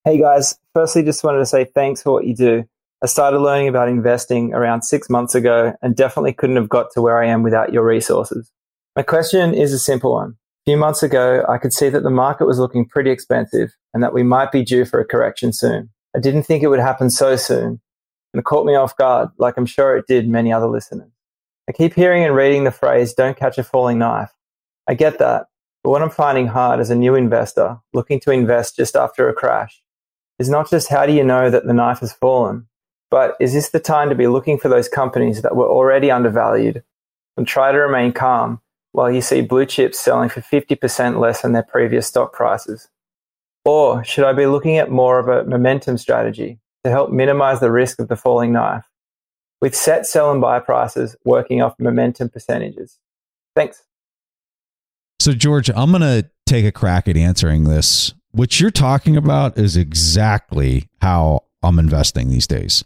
Hey 0.04 0.18
guys, 0.18 0.58
firstly, 0.74 1.04
just 1.04 1.22
wanted 1.22 1.38
to 1.38 1.46
say 1.46 1.64
thanks 1.64 2.02
for 2.02 2.12
what 2.12 2.26
you 2.26 2.34
do. 2.34 2.64
I 3.00 3.06
started 3.06 3.38
learning 3.38 3.68
about 3.68 3.88
investing 3.88 4.52
around 4.54 4.82
six 4.82 5.08
months 5.08 5.36
ago 5.36 5.72
and 5.82 5.94
definitely 5.94 6.32
couldn't 6.32 6.56
have 6.56 6.68
got 6.68 6.90
to 6.92 7.02
where 7.02 7.22
I 7.22 7.26
am 7.26 7.44
without 7.44 7.72
your 7.72 7.86
resources. 7.86 8.50
My 8.96 9.02
question 9.02 9.54
is 9.54 9.72
a 9.72 9.78
simple 9.78 10.14
one. 10.14 10.30
A 10.30 10.70
few 10.70 10.76
months 10.76 11.04
ago, 11.04 11.44
I 11.48 11.58
could 11.58 11.72
see 11.72 11.88
that 11.90 12.02
the 12.02 12.10
market 12.10 12.46
was 12.46 12.58
looking 12.58 12.88
pretty 12.88 13.12
expensive 13.12 13.70
and 13.94 14.02
that 14.02 14.12
we 14.12 14.24
might 14.24 14.50
be 14.50 14.64
due 14.64 14.84
for 14.84 14.98
a 14.98 15.04
correction 15.04 15.52
soon. 15.52 15.90
I 16.16 16.18
didn't 16.18 16.42
think 16.42 16.64
it 16.64 16.68
would 16.68 16.80
happen 16.80 17.08
so 17.08 17.36
soon, 17.36 17.80
and 18.32 18.40
it 18.40 18.44
caught 18.44 18.66
me 18.66 18.74
off 18.74 18.96
guard, 18.96 19.28
like 19.38 19.56
I'm 19.56 19.66
sure 19.66 19.96
it 19.96 20.06
did 20.08 20.28
many 20.28 20.52
other 20.52 20.66
listeners. 20.66 21.12
I 21.68 21.72
keep 21.72 21.94
hearing 21.94 22.24
and 22.24 22.34
reading 22.34 22.64
the 22.64 22.72
phrase, 22.72 23.14
don't 23.14 23.36
catch 23.36 23.58
a 23.58 23.62
falling 23.62 23.98
knife. 23.98 24.32
I 24.88 24.94
get 24.94 25.20
that. 25.20 25.46
But 25.84 25.90
what 25.90 26.02
I'm 26.02 26.10
finding 26.10 26.48
hard 26.48 26.80
as 26.80 26.90
a 26.90 26.96
new 26.96 27.14
investor 27.14 27.78
looking 27.92 28.18
to 28.20 28.32
invest 28.32 28.74
just 28.74 28.96
after 28.96 29.28
a 29.28 29.34
crash 29.34 29.80
is 30.40 30.48
not 30.48 30.68
just 30.68 30.88
how 30.88 31.06
do 31.06 31.12
you 31.12 31.22
know 31.22 31.48
that 31.48 31.66
the 31.66 31.72
knife 31.72 32.00
has 32.00 32.12
fallen, 32.12 32.66
but 33.10 33.36
is 33.40 33.52
this 33.52 33.70
the 33.70 33.80
time 33.80 34.08
to 34.08 34.14
be 34.14 34.26
looking 34.26 34.58
for 34.58 34.68
those 34.68 34.88
companies 34.88 35.42
that 35.42 35.56
were 35.56 35.68
already 35.68 36.10
undervalued 36.10 36.82
and 37.36 37.46
try 37.46 37.72
to 37.72 37.78
remain 37.78 38.12
calm 38.12 38.60
while 38.92 39.10
you 39.10 39.20
see 39.20 39.40
blue 39.40 39.66
chips 39.66 39.98
selling 39.98 40.28
for 40.28 40.40
50% 40.40 41.20
less 41.20 41.42
than 41.42 41.52
their 41.52 41.62
previous 41.62 42.06
stock 42.06 42.32
prices? 42.32 42.88
Or 43.64 44.02
should 44.04 44.24
I 44.24 44.32
be 44.32 44.46
looking 44.46 44.78
at 44.78 44.90
more 44.90 45.18
of 45.18 45.28
a 45.28 45.48
momentum 45.48 45.98
strategy 45.98 46.58
to 46.84 46.90
help 46.90 47.10
minimize 47.10 47.60
the 47.60 47.70
risk 47.70 48.00
of 48.00 48.08
the 48.08 48.16
falling 48.16 48.52
knife, 48.52 48.84
with 49.60 49.74
set 49.74 50.06
sell 50.06 50.30
and 50.30 50.40
buy 50.40 50.60
prices 50.60 51.16
working 51.24 51.62
off 51.62 51.74
momentum 51.78 52.28
percentages? 52.28 52.98
Thanks. 53.54 53.82
So, 55.20 55.32
George, 55.32 55.68
I'm 55.70 55.90
going 55.90 56.02
to 56.02 56.30
take 56.46 56.64
a 56.64 56.72
crack 56.72 57.08
at 57.08 57.16
answering 57.16 57.64
this. 57.64 58.14
What 58.30 58.60
you're 58.60 58.70
talking 58.70 59.16
about 59.16 59.58
is 59.58 59.76
exactly 59.76 60.88
how 61.02 61.44
I'm 61.62 61.78
investing 61.78 62.30
these 62.30 62.46
days. 62.46 62.84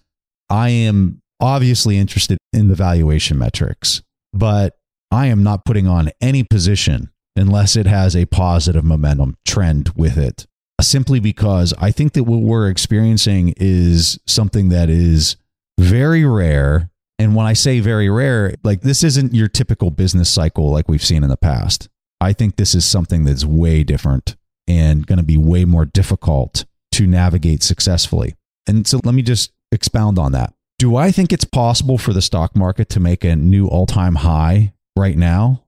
I 0.53 0.69
am 0.69 1.23
obviously 1.41 1.97
interested 1.97 2.37
in 2.53 2.69
the 2.69 2.75
valuation 2.75 3.39
metrics, 3.39 4.03
but 4.35 4.77
I 5.11 5.29
am 5.29 5.43
not 5.43 5.65
putting 5.65 5.87
on 5.87 6.11
any 6.21 6.45
position 6.45 7.11
unless 7.35 7.75
it 7.75 7.87
has 7.87 8.15
a 8.15 8.27
positive 8.27 8.85
momentum 8.85 9.39
trend 9.47 9.89
with 9.97 10.19
it. 10.19 10.47
Simply 10.79 11.21
because 11.21 11.73
I 11.79 11.91
think 11.91 12.13
that 12.13 12.25
what 12.25 12.41
we're 12.41 12.69
experiencing 12.69 13.55
is 13.57 14.19
something 14.27 14.69
that 14.69 14.91
is 14.91 15.37
very 15.81 16.23
rare. 16.23 16.91
And 17.19 17.35
when 17.35 17.47
I 17.47 17.55
say 17.55 17.81
very 17.81 18.11
rare, 18.11 18.55
like 18.63 18.83
this 18.83 19.03
isn't 19.03 19.33
your 19.33 19.49
typical 19.49 19.91
business 19.91 20.29
cycle 20.29 20.71
like 20.71 20.87
we've 20.87 21.03
seen 21.03 21.23
in 21.23 21.31
the 21.31 21.39
past. 21.39 21.89
I 22.21 22.35
think 22.35 22.57
this 22.57 22.75
is 22.75 22.85
something 22.85 23.25
that's 23.25 23.47
way 23.47 23.85
different 23.85 24.37
and 24.69 25.07
going 25.07 25.19
to 25.19 25.25
be 25.25 25.39
way 25.39 25.65
more 25.65 25.87
difficult 25.87 26.67
to 26.93 27.07
navigate 27.07 27.63
successfully. 27.63 28.35
And 28.67 28.87
so 28.87 29.01
let 29.03 29.15
me 29.15 29.23
just 29.23 29.51
expound 29.73 30.19
on 30.19 30.33
that. 30.33 30.55
Do 30.79 30.97
I 30.97 31.11
think 31.11 31.33
it's 31.33 31.45
possible 31.45 31.99
for 31.99 32.13
the 32.13 32.23
stock 32.23 32.55
market 32.55 32.89
to 32.91 33.01
make 33.01 33.25
a 33.25 33.37
new 33.37 33.67
all 33.67 33.87
time 33.87 34.17
high 34.17 34.73
right 34.97 35.17
now? 35.17 35.65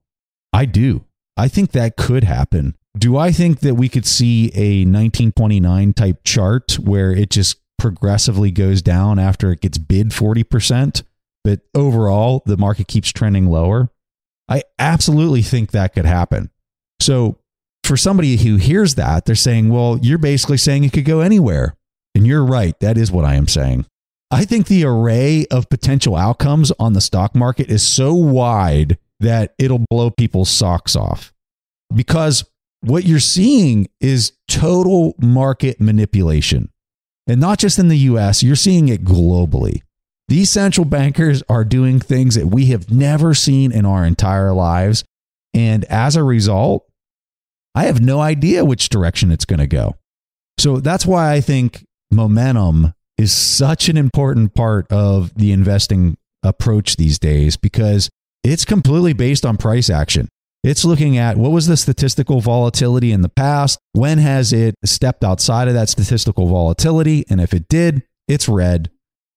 I 0.53 0.65
do. 0.65 1.05
I 1.37 1.47
think 1.47 1.71
that 1.71 1.97
could 1.97 2.23
happen. 2.23 2.75
Do 2.97 3.17
I 3.17 3.31
think 3.31 3.59
that 3.59 3.75
we 3.75 3.89
could 3.89 4.05
see 4.05 4.45
a 4.55 4.85
1929 4.85 5.93
type 5.93 6.23
chart 6.23 6.79
where 6.79 7.11
it 7.11 7.29
just 7.29 7.57
progressively 7.77 8.51
goes 8.51 8.81
down 8.81 9.19
after 9.19 9.51
it 9.51 9.59
gets 9.59 9.77
bid 9.77 10.09
40%, 10.09 11.03
but 11.43 11.59
overall 11.73 12.41
the 12.45 12.57
market 12.57 12.87
keeps 12.87 13.11
trending 13.11 13.47
lower? 13.47 13.89
I 14.47 14.63
absolutely 14.79 15.41
think 15.41 15.71
that 15.71 15.93
could 15.93 16.05
happen. 16.05 16.51
So, 16.99 17.37
for 17.83 17.97
somebody 17.97 18.37
who 18.37 18.55
hears 18.55 18.95
that, 18.95 19.25
they're 19.25 19.35
saying, 19.35 19.69
well, 19.69 19.99
you're 20.01 20.17
basically 20.17 20.57
saying 20.57 20.83
it 20.83 20.93
could 20.93 21.05
go 21.05 21.19
anywhere. 21.19 21.75
And 22.15 22.25
you're 22.25 22.45
right. 22.45 22.79
That 22.79 22.97
is 22.97 23.11
what 23.11 23.25
I 23.25 23.35
am 23.35 23.47
saying. 23.47 23.85
I 24.35 24.43
think 24.43 24.67
the 24.67 24.83
array 24.83 25.45
of 25.49 25.69
potential 25.69 26.17
outcomes 26.17 26.69
on 26.77 26.91
the 26.91 26.99
stock 26.99 27.35
market 27.35 27.69
is 27.69 27.87
so 27.87 28.13
wide 28.13 28.97
that 29.21 29.55
it'll 29.57 29.85
blow 29.89 30.11
people's 30.11 30.49
socks 30.49 30.93
off. 30.93 31.31
Because 31.95 32.43
what 32.81 33.05
you're 33.05 33.21
seeing 33.21 33.87
is 34.01 34.33
total 34.49 35.15
market 35.19 35.79
manipulation. 35.79 36.69
And 37.25 37.39
not 37.39 37.59
just 37.59 37.79
in 37.79 37.87
the 37.87 37.97
US, 38.09 38.43
you're 38.43 38.57
seeing 38.57 38.89
it 38.89 39.05
globally. 39.05 39.83
These 40.27 40.49
central 40.49 40.83
bankers 40.83 41.41
are 41.47 41.63
doing 41.63 42.01
things 42.01 42.35
that 42.35 42.47
we 42.47 42.65
have 42.65 42.91
never 42.91 43.33
seen 43.33 43.71
in 43.71 43.85
our 43.85 44.03
entire 44.03 44.51
lives. 44.51 45.05
And 45.53 45.85
as 45.85 46.17
a 46.17 46.23
result, 46.25 46.85
I 47.73 47.85
have 47.85 48.01
no 48.01 48.19
idea 48.19 48.65
which 48.65 48.89
direction 48.89 49.31
it's 49.31 49.45
going 49.45 49.61
to 49.61 49.65
go. 49.65 49.95
So 50.57 50.81
that's 50.81 51.05
why 51.05 51.31
I 51.31 51.39
think 51.39 51.85
momentum 52.11 52.93
is 53.17 53.33
such 53.33 53.89
an 53.89 53.97
important 53.97 54.53
part 54.53 54.91
of 54.91 55.33
the 55.35 55.51
investing 55.51 56.17
approach 56.43 56.95
these 56.97 57.17
days 57.17 57.57
because 57.57 58.09
it's 58.43 58.65
completely 58.65 59.13
based 59.13 59.45
on 59.45 59.57
price 59.57 59.89
action. 59.89 60.29
It's 60.63 60.83
looking 60.83 61.17
at 61.17 61.37
what 61.37 61.51
was 61.51 61.67
the 61.67 61.77
statistical 61.77 62.41
volatility 62.41 63.11
in 63.11 63.21
the 63.21 63.29
past? 63.29 63.77
When 63.93 64.17
has 64.17 64.51
it 64.51 64.75
stepped 64.83 65.23
outside 65.23 65.67
of 65.67 65.75
that 65.75 65.89
statistical 65.89 66.47
volatility? 66.47 67.23
And 67.29 67.39
if 67.39 67.53
it 67.53 67.67
did, 67.67 68.03
it's 68.27 68.49
red 68.49 68.89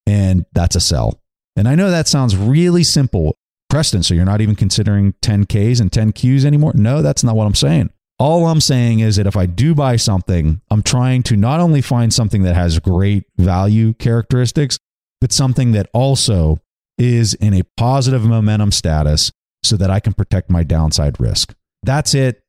and 0.06 0.46
that's 0.52 0.74
a 0.74 0.80
sell. 0.80 1.20
And 1.54 1.68
I 1.68 1.74
know 1.74 1.90
that 1.90 2.08
sounds 2.08 2.36
really 2.36 2.82
simple. 2.82 3.36
Preston, 3.68 4.02
so 4.02 4.14
you're 4.14 4.24
not 4.24 4.40
even 4.40 4.54
considering 4.54 5.12
10Ks 5.20 5.80
and 5.80 5.90
10Qs 5.90 6.46
anymore? 6.46 6.72
No, 6.74 7.02
that's 7.02 7.22
not 7.22 7.36
what 7.36 7.46
I'm 7.46 7.54
saying. 7.54 7.90
All 8.18 8.46
I'm 8.46 8.60
saying 8.60 8.98
is 9.00 9.16
that 9.16 9.28
if 9.28 9.36
I 9.36 9.46
do 9.46 9.74
buy 9.74 9.96
something, 9.96 10.60
I'm 10.70 10.82
trying 10.82 11.22
to 11.24 11.36
not 11.36 11.60
only 11.60 11.80
find 11.80 12.12
something 12.12 12.42
that 12.42 12.56
has 12.56 12.78
great 12.80 13.24
value 13.36 13.94
characteristics, 13.94 14.78
but 15.20 15.32
something 15.32 15.72
that 15.72 15.88
also 15.92 16.58
is 16.96 17.34
in 17.34 17.54
a 17.54 17.62
positive 17.76 18.24
momentum 18.24 18.72
status 18.72 19.30
so 19.62 19.76
that 19.76 19.90
I 19.90 20.00
can 20.00 20.14
protect 20.14 20.50
my 20.50 20.64
downside 20.64 21.20
risk. 21.20 21.54
That's 21.84 22.14
it. 22.14 22.42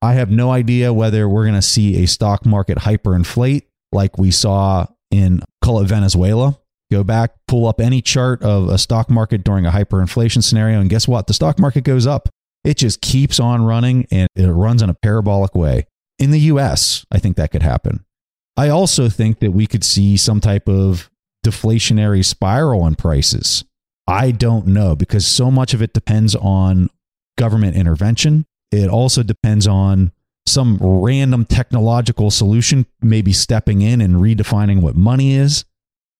I 0.00 0.12
have 0.14 0.30
no 0.30 0.52
idea 0.52 0.92
whether 0.92 1.28
we're 1.28 1.44
going 1.44 1.54
to 1.54 1.62
see 1.62 2.02
a 2.02 2.06
stock 2.06 2.46
market 2.46 2.78
hyperinflate 2.78 3.62
like 3.92 4.18
we 4.18 4.30
saw 4.30 4.86
in, 5.10 5.42
call 5.62 5.80
it 5.80 5.86
Venezuela. 5.86 6.58
Go 6.92 7.02
back, 7.02 7.32
pull 7.48 7.66
up 7.66 7.80
any 7.80 8.00
chart 8.00 8.42
of 8.42 8.68
a 8.68 8.78
stock 8.78 9.10
market 9.10 9.42
during 9.42 9.66
a 9.66 9.72
hyperinflation 9.72 10.44
scenario, 10.44 10.80
and 10.80 10.88
guess 10.88 11.08
what? 11.08 11.26
The 11.26 11.34
stock 11.34 11.58
market 11.58 11.82
goes 11.82 12.06
up. 12.06 12.28
It 12.66 12.76
just 12.76 13.00
keeps 13.00 13.38
on 13.38 13.64
running 13.64 14.06
and 14.10 14.28
it 14.34 14.48
runs 14.48 14.82
in 14.82 14.90
a 14.90 14.94
parabolic 14.94 15.54
way. 15.54 15.86
In 16.18 16.32
the 16.32 16.40
US, 16.40 17.06
I 17.12 17.18
think 17.18 17.36
that 17.36 17.52
could 17.52 17.62
happen. 17.62 18.04
I 18.56 18.70
also 18.70 19.08
think 19.08 19.38
that 19.38 19.52
we 19.52 19.68
could 19.68 19.84
see 19.84 20.16
some 20.16 20.40
type 20.40 20.68
of 20.68 21.08
deflationary 21.44 22.24
spiral 22.24 22.84
in 22.86 22.96
prices. 22.96 23.64
I 24.08 24.32
don't 24.32 24.66
know 24.66 24.96
because 24.96 25.26
so 25.26 25.50
much 25.50 25.74
of 25.74 25.82
it 25.82 25.92
depends 25.92 26.34
on 26.34 26.90
government 27.38 27.76
intervention. 27.76 28.46
It 28.72 28.88
also 28.88 29.22
depends 29.22 29.68
on 29.68 30.10
some 30.44 30.78
random 30.80 31.44
technological 31.44 32.32
solution, 32.32 32.86
maybe 33.00 33.32
stepping 33.32 33.80
in 33.80 34.00
and 34.00 34.16
redefining 34.16 34.80
what 34.80 34.96
money 34.96 35.34
is. 35.34 35.64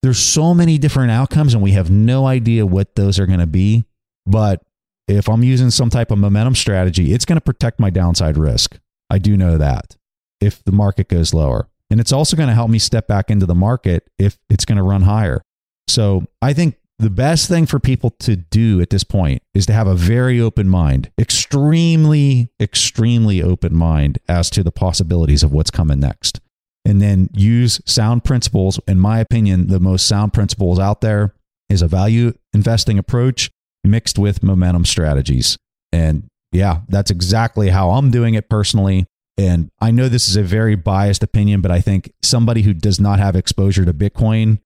There's 0.02 0.18
so 0.18 0.55
many 0.55 0.78
different 0.78 1.10
outcomes, 1.10 1.55
and 1.55 1.62
we 1.62 1.73
have 1.73 1.90
no 1.90 2.27
idea 2.27 2.66
what 2.66 2.94
those 2.94 3.18
are 3.18 3.27
going 3.27 3.40
to 3.40 3.47
be. 3.47 3.85
But 4.27 4.62
if 5.09 5.28
I'm 5.28 5.43
using 5.43 5.70
some 5.70 5.91
type 5.91 6.11
of 6.11 6.19
momentum 6.19 6.55
strategy, 6.55 7.12
it's 7.12 7.24
going 7.24 7.37
to 7.37 7.45
protect 7.45 7.78
my 7.78 7.91
downside 7.91 8.37
risk. 8.37 8.78
I 9.09 9.19
do 9.19 9.37
know 9.37 9.59
that 9.59 9.97
if 10.41 10.62
the 10.65 10.73
market 10.73 11.09
goes 11.09 11.33
lower. 11.33 11.69
And 11.91 12.01
it's 12.01 12.12
also 12.12 12.37
going 12.37 12.49
to 12.49 12.55
help 12.55 12.70
me 12.70 12.78
step 12.78 13.07
back 13.07 13.31
into 13.31 13.47
the 13.47 13.55
market 13.55 14.09
if 14.19 14.39
it's 14.51 14.65
going 14.65 14.78
to 14.78 14.83
run 14.83 15.03
higher. 15.03 15.41
So 15.89 16.27
I 16.43 16.53
think 16.53 16.77
the 16.99 17.11
best 17.11 17.49
thing 17.49 17.66
for 17.66 17.78
people 17.78 18.11
to 18.11 18.37
do 18.37 18.81
at 18.81 18.91
this 18.91 19.05
point 19.05 19.43
is 19.55 19.66
to 19.66 19.73
have 19.73 19.87
a 19.87 19.95
very 19.95 20.41
open 20.41 20.69
mind, 20.69 21.12
extremely, 21.19 22.51
extremely 22.61 23.43
open 23.43 23.74
mind 23.74 24.19
as 24.28 24.51
to 24.51 24.62
the 24.62 24.73
possibilities 24.73 25.43
of 25.43 25.53
what's 25.53 25.70
coming 25.70 26.01
next. 26.01 26.41
And 26.85 27.03
then 27.03 27.28
use 27.33 27.81
sound 27.85 28.24
principles. 28.24 28.81
In 28.89 28.99
my 28.99 29.20
opinion, 29.20 29.69
the 29.69 29.81
most 29.81 30.07
sound 30.07 30.33
principles 30.33 30.78
out 30.78 31.01
there 31.01 31.35
is 31.69 31.83
a 31.83 31.89
value 31.89 32.33
investing 32.53 32.99
approach 32.99 33.51
mixed 33.86 34.18
with 34.18 34.42
momentum 34.42 34.84
strategies. 34.84 35.56
And 35.92 36.24
yeah, 36.52 36.80
that's 36.88 37.10
exactly 37.10 37.70
how 37.70 37.90
I'm 37.90 38.10
doing 38.10 38.34
it 38.34 38.48
personally. 38.48 39.06
And 39.38 39.68
I 39.80 39.90
know 39.90 40.08
this 40.08 40.28
is 40.28 40.36
a 40.36 40.42
very 40.42 40.76
biased 40.76 41.22
opinion, 41.22 41.60
but 41.60 41.70
I 41.70 41.80
think 41.80 42.10
somebody 42.22 42.62
who 42.62 42.72
does 42.72 42.98
not 42.98 43.18
have 43.18 43.36
exposure 43.36 43.84
to 43.84 43.92
Bitcoin 43.92 44.58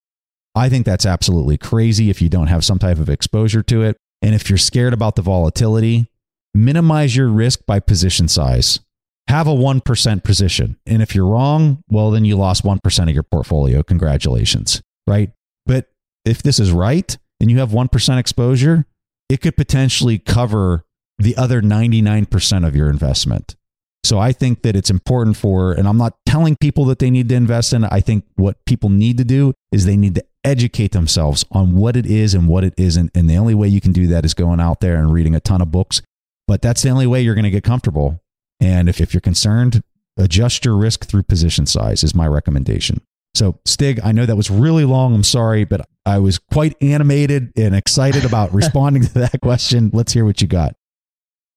I 0.54 0.68
think 0.68 0.84
that's 0.84 1.06
absolutely 1.06 1.56
crazy 1.56 2.10
if 2.10 2.20
you 2.20 2.28
don't 2.28 2.48
have 2.48 2.64
some 2.64 2.78
type 2.78 2.98
of 2.98 3.08
exposure 3.08 3.62
to 3.64 3.82
it. 3.82 3.96
And 4.22 4.34
if 4.34 4.50
you're 4.50 4.58
scared 4.58 4.92
about 4.92 5.16
the 5.16 5.22
volatility, 5.22 6.10
minimize 6.54 7.14
your 7.14 7.28
risk 7.28 7.64
by 7.66 7.80
position 7.80 8.28
size. 8.28 8.80
Have 9.28 9.46
a 9.46 9.52
1% 9.54 10.24
position. 10.24 10.76
And 10.86 11.02
if 11.02 11.14
you're 11.14 11.26
wrong, 11.26 11.82
well, 11.88 12.10
then 12.10 12.24
you 12.24 12.36
lost 12.36 12.64
1% 12.64 13.02
of 13.02 13.14
your 13.14 13.22
portfolio. 13.22 13.82
Congratulations. 13.82 14.82
Right. 15.06 15.30
But 15.66 15.86
if 16.24 16.42
this 16.42 16.58
is 16.58 16.72
right 16.72 17.16
and 17.40 17.50
you 17.50 17.58
have 17.60 17.70
1% 17.70 18.18
exposure, 18.18 18.86
it 19.30 19.40
could 19.40 19.56
potentially 19.56 20.18
cover 20.18 20.84
the 21.18 21.36
other 21.36 21.62
99% 21.62 22.66
of 22.66 22.74
your 22.74 22.90
investment. 22.90 23.54
So 24.02 24.18
I 24.18 24.32
think 24.32 24.62
that 24.62 24.74
it's 24.74 24.90
important 24.90 25.36
for, 25.36 25.72
and 25.72 25.86
I'm 25.86 25.98
not 25.98 26.16
telling 26.26 26.56
people 26.56 26.84
that 26.86 26.98
they 26.98 27.10
need 27.10 27.28
to 27.28 27.34
invest 27.36 27.72
in. 27.72 27.84
I 27.84 28.00
think 28.00 28.24
what 28.34 28.64
people 28.64 28.88
need 28.88 29.18
to 29.18 29.24
do 29.24 29.52
is 29.70 29.84
they 29.84 29.96
need 29.96 30.16
to 30.16 30.24
educate 30.42 30.92
themselves 30.92 31.44
on 31.52 31.76
what 31.76 31.96
it 31.96 32.06
is 32.06 32.34
and 32.34 32.48
what 32.48 32.64
it 32.64 32.74
isn't. 32.76 33.10
And 33.14 33.30
the 33.30 33.36
only 33.36 33.54
way 33.54 33.68
you 33.68 33.80
can 33.80 33.92
do 33.92 34.08
that 34.08 34.24
is 34.24 34.34
going 34.34 34.58
out 34.58 34.80
there 34.80 34.96
and 34.96 35.12
reading 35.12 35.36
a 35.36 35.40
ton 35.40 35.60
of 35.60 35.70
books. 35.70 36.02
But 36.48 36.62
that's 36.62 36.82
the 36.82 36.90
only 36.90 37.06
way 37.06 37.20
you're 37.20 37.34
going 37.36 37.44
to 37.44 37.50
get 37.50 37.62
comfortable. 37.62 38.20
And 38.58 38.88
if, 38.88 39.00
if 39.00 39.14
you're 39.14 39.20
concerned, 39.20 39.82
adjust 40.16 40.64
your 40.64 40.76
risk 40.76 41.04
through 41.04 41.22
position 41.24 41.66
size 41.66 42.02
is 42.02 42.14
my 42.14 42.26
recommendation. 42.26 43.02
So, 43.34 43.58
Stig, 43.64 44.00
I 44.02 44.12
know 44.12 44.26
that 44.26 44.36
was 44.36 44.50
really 44.50 44.84
long. 44.84 45.14
I'm 45.14 45.22
sorry, 45.22 45.64
but 45.64 45.86
I 46.04 46.18
was 46.18 46.38
quite 46.38 46.76
animated 46.82 47.52
and 47.56 47.74
excited 47.74 48.24
about 48.24 48.52
responding 48.54 49.02
to 49.04 49.14
that 49.14 49.40
question. 49.40 49.90
Let's 49.92 50.12
hear 50.12 50.24
what 50.24 50.40
you 50.40 50.48
got. 50.48 50.74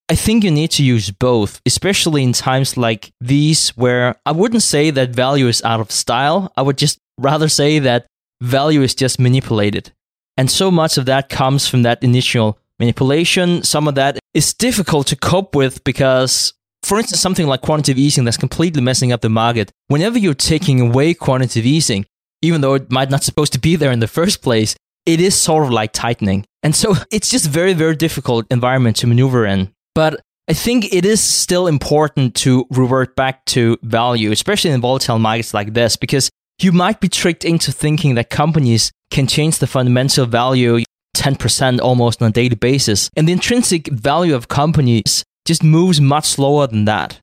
I 0.09 0.15
think 0.15 0.43
you 0.43 0.51
need 0.51 0.71
to 0.71 0.83
use 0.83 1.09
both, 1.11 1.61
especially 1.65 2.23
in 2.23 2.33
times 2.33 2.77
like 2.77 3.11
these 3.21 3.69
where 3.69 4.15
I 4.25 4.31
wouldn't 4.31 4.61
say 4.61 4.91
that 4.91 5.09
value 5.11 5.47
is 5.47 5.63
out 5.63 5.79
of 5.79 5.91
style. 5.91 6.51
I 6.57 6.61
would 6.61 6.77
just 6.77 6.99
rather 7.17 7.47
say 7.47 7.79
that 7.79 8.05
value 8.41 8.81
is 8.81 8.93
just 8.93 9.19
manipulated. 9.19 9.91
And 10.35 10.51
so 10.51 10.69
much 10.69 10.97
of 10.97 11.05
that 11.05 11.29
comes 11.29 11.67
from 11.67 11.83
that 11.83 12.03
initial 12.03 12.59
manipulation. 12.79 13.63
Some 13.63 13.87
of 13.87 13.95
that 13.95 14.19
is 14.33 14.53
difficult 14.53 15.07
to 15.07 15.15
cope 15.15 15.55
with 15.55 15.83
because, 15.83 16.53
for 16.83 16.99
instance, 16.99 17.21
something 17.21 17.47
like 17.47 17.61
quantitative 17.61 17.97
easing 17.97 18.25
that's 18.25 18.37
completely 18.37 18.81
messing 18.81 19.11
up 19.11 19.21
the 19.21 19.29
market. 19.29 19.71
Whenever 19.87 20.17
you're 20.17 20.33
taking 20.33 20.81
away 20.81 21.13
quantitative 21.13 21.65
easing, 21.65 22.05
even 22.41 22.61
though 22.61 22.73
it 22.73 22.91
might 22.91 23.09
not 23.09 23.23
supposed 23.23 23.53
to 23.53 23.59
be 23.59 23.75
there 23.75 23.91
in 23.91 23.99
the 23.99 24.07
first 24.07 24.41
place, 24.41 24.75
it 25.05 25.19
is 25.19 25.35
sort 25.35 25.63
of 25.63 25.71
like 25.71 25.93
tightening. 25.93 26.45
And 26.61 26.75
so 26.75 26.95
it's 27.11 27.29
just 27.29 27.49
very, 27.49 27.73
very 27.73 27.95
difficult 27.95 28.45
environment 28.51 28.97
to 28.97 29.07
maneuver 29.07 29.45
in. 29.45 29.71
But 29.95 30.21
I 30.49 30.53
think 30.53 30.93
it 30.93 31.05
is 31.05 31.21
still 31.21 31.67
important 31.67 32.35
to 32.35 32.65
revert 32.69 33.15
back 33.15 33.45
to 33.45 33.77
value, 33.81 34.31
especially 34.31 34.71
in 34.71 34.81
volatile 34.81 35.19
markets 35.19 35.53
like 35.53 35.73
this, 35.73 35.95
because 35.95 36.29
you 36.61 36.73
might 36.73 36.99
be 36.99 37.07
tricked 37.07 37.45
into 37.45 37.71
thinking 37.71 38.15
that 38.15 38.29
companies 38.29 38.91
can 39.09 39.25
change 39.25 39.59
the 39.59 39.67
fundamental 39.67 40.25
value 40.25 40.83
10% 41.15 41.79
almost 41.79 42.21
on 42.21 42.29
a 42.29 42.31
daily 42.31 42.55
basis. 42.55 43.09
And 43.15 43.27
the 43.27 43.31
intrinsic 43.31 43.87
value 43.87 44.35
of 44.35 44.47
companies 44.47 45.23
just 45.45 45.63
moves 45.63 45.99
much 45.99 46.25
slower 46.25 46.67
than 46.67 46.85
that. 46.85 47.19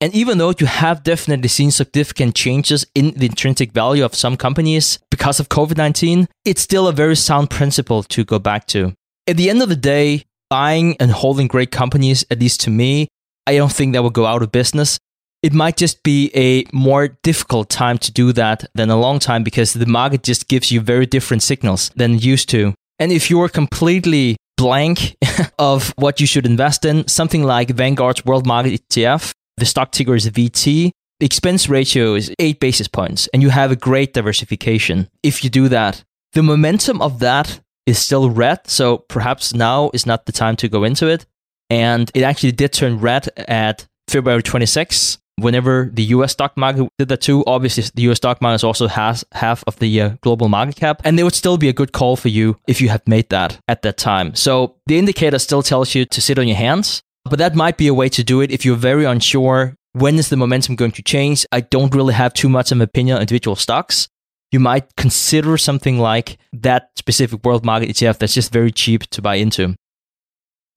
And 0.00 0.14
even 0.14 0.38
though 0.38 0.52
you 0.58 0.66
have 0.66 1.02
definitely 1.02 1.48
seen 1.48 1.70
significant 1.70 2.34
changes 2.34 2.86
in 2.94 3.12
the 3.12 3.26
intrinsic 3.26 3.72
value 3.72 4.04
of 4.04 4.14
some 4.14 4.36
companies 4.36 4.98
because 5.10 5.40
of 5.40 5.48
COVID 5.48 5.76
19, 5.76 6.28
it's 6.44 6.60
still 6.60 6.88
a 6.88 6.92
very 6.92 7.16
sound 7.16 7.48
principle 7.48 8.02
to 8.02 8.24
go 8.24 8.38
back 8.38 8.66
to. 8.68 8.92
At 9.26 9.36
the 9.36 9.48
end 9.48 9.62
of 9.62 9.70
the 9.70 9.76
day, 9.76 10.24
buying 10.50 10.96
and 11.00 11.10
holding 11.10 11.46
great 11.46 11.70
companies, 11.70 12.24
at 12.30 12.40
least 12.40 12.60
to 12.62 12.70
me, 12.70 13.08
I 13.46 13.56
don't 13.56 13.72
think 13.72 13.92
that 13.92 14.02
will 14.02 14.10
go 14.10 14.26
out 14.26 14.42
of 14.42 14.52
business. 14.52 14.98
It 15.42 15.52
might 15.52 15.76
just 15.76 16.02
be 16.02 16.30
a 16.34 16.64
more 16.72 17.08
difficult 17.22 17.68
time 17.68 17.98
to 17.98 18.12
do 18.12 18.32
that 18.32 18.64
than 18.74 18.90
a 18.90 19.00
long 19.00 19.18
time 19.18 19.44
because 19.44 19.74
the 19.74 19.86
market 19.86 20.22
just 20.22 20.48
gives 20.48 20.72
you 20.72 20.80
very 20.80 21.06
different 21.06 21.42
signals 21.42 21.90
than 21.96 22.14
it 22.14 22.24
used 22.24 22.48
to. 22.50 22.74
And 22.98 23.12
if 23.12 23.30
you're 23.30 23.48
completely 23.48 24.36
blank 24.56 25.16
of 25.58 25.92
what 25.96 26.20
you 26.20 26.26
should 26.26 26.46
invest 26.46 26.84
in, 26.84 27.06
something 27.08 27.42
like 27.42 27.70
Vanguard's 27.70 28.24
World 28.24 28.46
Market 28.46 28.80
ETF, 28.88 29.32
the 29.56 29.64
stock 29.66 29.92
ticker 29.92 30.14
is 30.14 30.28
VT, 30.28 30.90
the 31.20 31.26
expense 31.26 31.68
ratio 31.68 32.14
is 32.14 32.32
eight 32.38 32.60
basis 32.60 32.88
points, 32.88 33.28
and 33.32 33.42
you 33.42 33.50
have 33.50 33.70
a 33.70 33.76
great 33.76 34.12
diversification 34.12 35.08
if 35.22 35.44
you 35.44 35.50
do 35.50 35.68
that. 35.68 36.02
The 36.32 36.42
momentum 36.42 37.00
of 37.00 37.20
that 37.20 37.60
is 37.86 37.98
still 37.98 38.30
red, 38.30 38.66
so 38.66 38.98
perhaps 38.98 39.54
now 39.54 39.90
is 39.94 40.06
not 40.06 40.26
the 40.26 40.32
time 40.32 40.56
to 40.56 40.68
go 40.68 40.84
into 40.84 41.06
it. 41.06 41.26
And 41.70 42.10
it 42.14 42.22
actually 42.22 42.52
did 42.52 42.72
turn 42.72 42.98
red 42.98 43.28
at 43.36 43.86
February 44.08 44.42
26th 44.42 45.18
whenever 45.36 45.90
the 45.92 46.04
US 46.04 46.32
stock 46.32 46.56
market 46.56 46.88
did 46.98 47.08
that 47.08 47.20
too, 47.20 47.44
obviously 47.46 47.84
the 47.94 48.02
US 48.10 48.18
stock 48.18 48.40
market 48.40 48.64
also 48.64 48.88
has 48.88 49.24
half 49.32 49.64
of 49.66 49.78
the 49.78 50.00
uh, 50.00 50.08
global 50.20 50.48
market 50.48 50.76
cap, 50.76 51.02
and 51.04 51.18
they 51.18 51.22
would 51.22 51.34
still 51.34 51.56
be 51.56 51.68
a 51.68 51.72
good 51.72 51.92
call 51.92 52.16
for 52.16 52.28
you 52.28 52.56
if 52.66 52.80
you 52.80 52.88
had 52.88 53.06
made 53.08 53.28
that 53.30 53.58
at 53.68 53.82
that 53.82 53.96
time. 53.96 54.34
So 54.34 54.76
the 54.86 54.98
indicator 54.98 55.38
still 55.38 55.62
tells 55.62 55.94
you 55.94 56.04
to 56.04 56.20
sit 56.20 56.38
on 56.38 56.48
your 56.48 56.56
hands, 56.56 57.02
but 57.24 57.38
that 57.38 57.54
might 57.54 57.76
be 57.76 57.86
a 57.86 57.94
way 57.94 58.08
to 58.10 58.22
do 58.24 58.40
it 58.40 58.50
if 58.50 58.64
you're 58.64 58.76
very 58.76 59.04
unsure 59.04 59.74
when 59.92 60.18
is 60.18 60.28
the 60.28 60.36
momentum 60.36 60.76
going 60.76 60.92
to 60.92 61.02
change. 61.02 61.46
I 61.52 61.60
don't 61.60 61.94
really 61.94 62.14
have 62.14 62.34
too 62.34 62.48
much 62.48 62.70
of 62.72 62.78
an 62.78 62.82
opinion 62.82 63.16
on 63.16 63.22
individual 63.22 63.56
stocks. 63.56 64.08
You 64.52 64.60
might 64.60 64.94
consider 64.96 65.56
something 65.56 65.98
like 65.98 66.38
that 66.52 66.90
specific 66.96 67.44
world 67.44 67.64
market 67.64 67.88
ETF 67.88 68.18
that's 68.18 68.34
just 68.34 68.52
very 68.52 68.70
cheap 68.70 69.02
to 69.10 69.22
buy 69.22 69.36
into. 69.36 69.74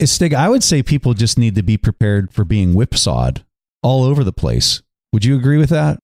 Stig, 0.03 0.33
I 0.33 0.49
would 0.49 0.63
say 0.63 0.83
people 0.83 1.15
just 1.15 1.39
need 1.39 1.55
to 1.55 1.63
be 1.63 1.77
prepared 1.77 2.31
for 2.31 2.45
being 2.45 2.73
whipsawed 2.73 3.43
all 3.83 4.03
over 4.03 4.23
the 4.23 4.33
place. 4.33 4.81
Would 5.13 5.25
you 5.25 5.35
agree 5.35 5.57
with 5.57 5.69
that? 5.69 5.99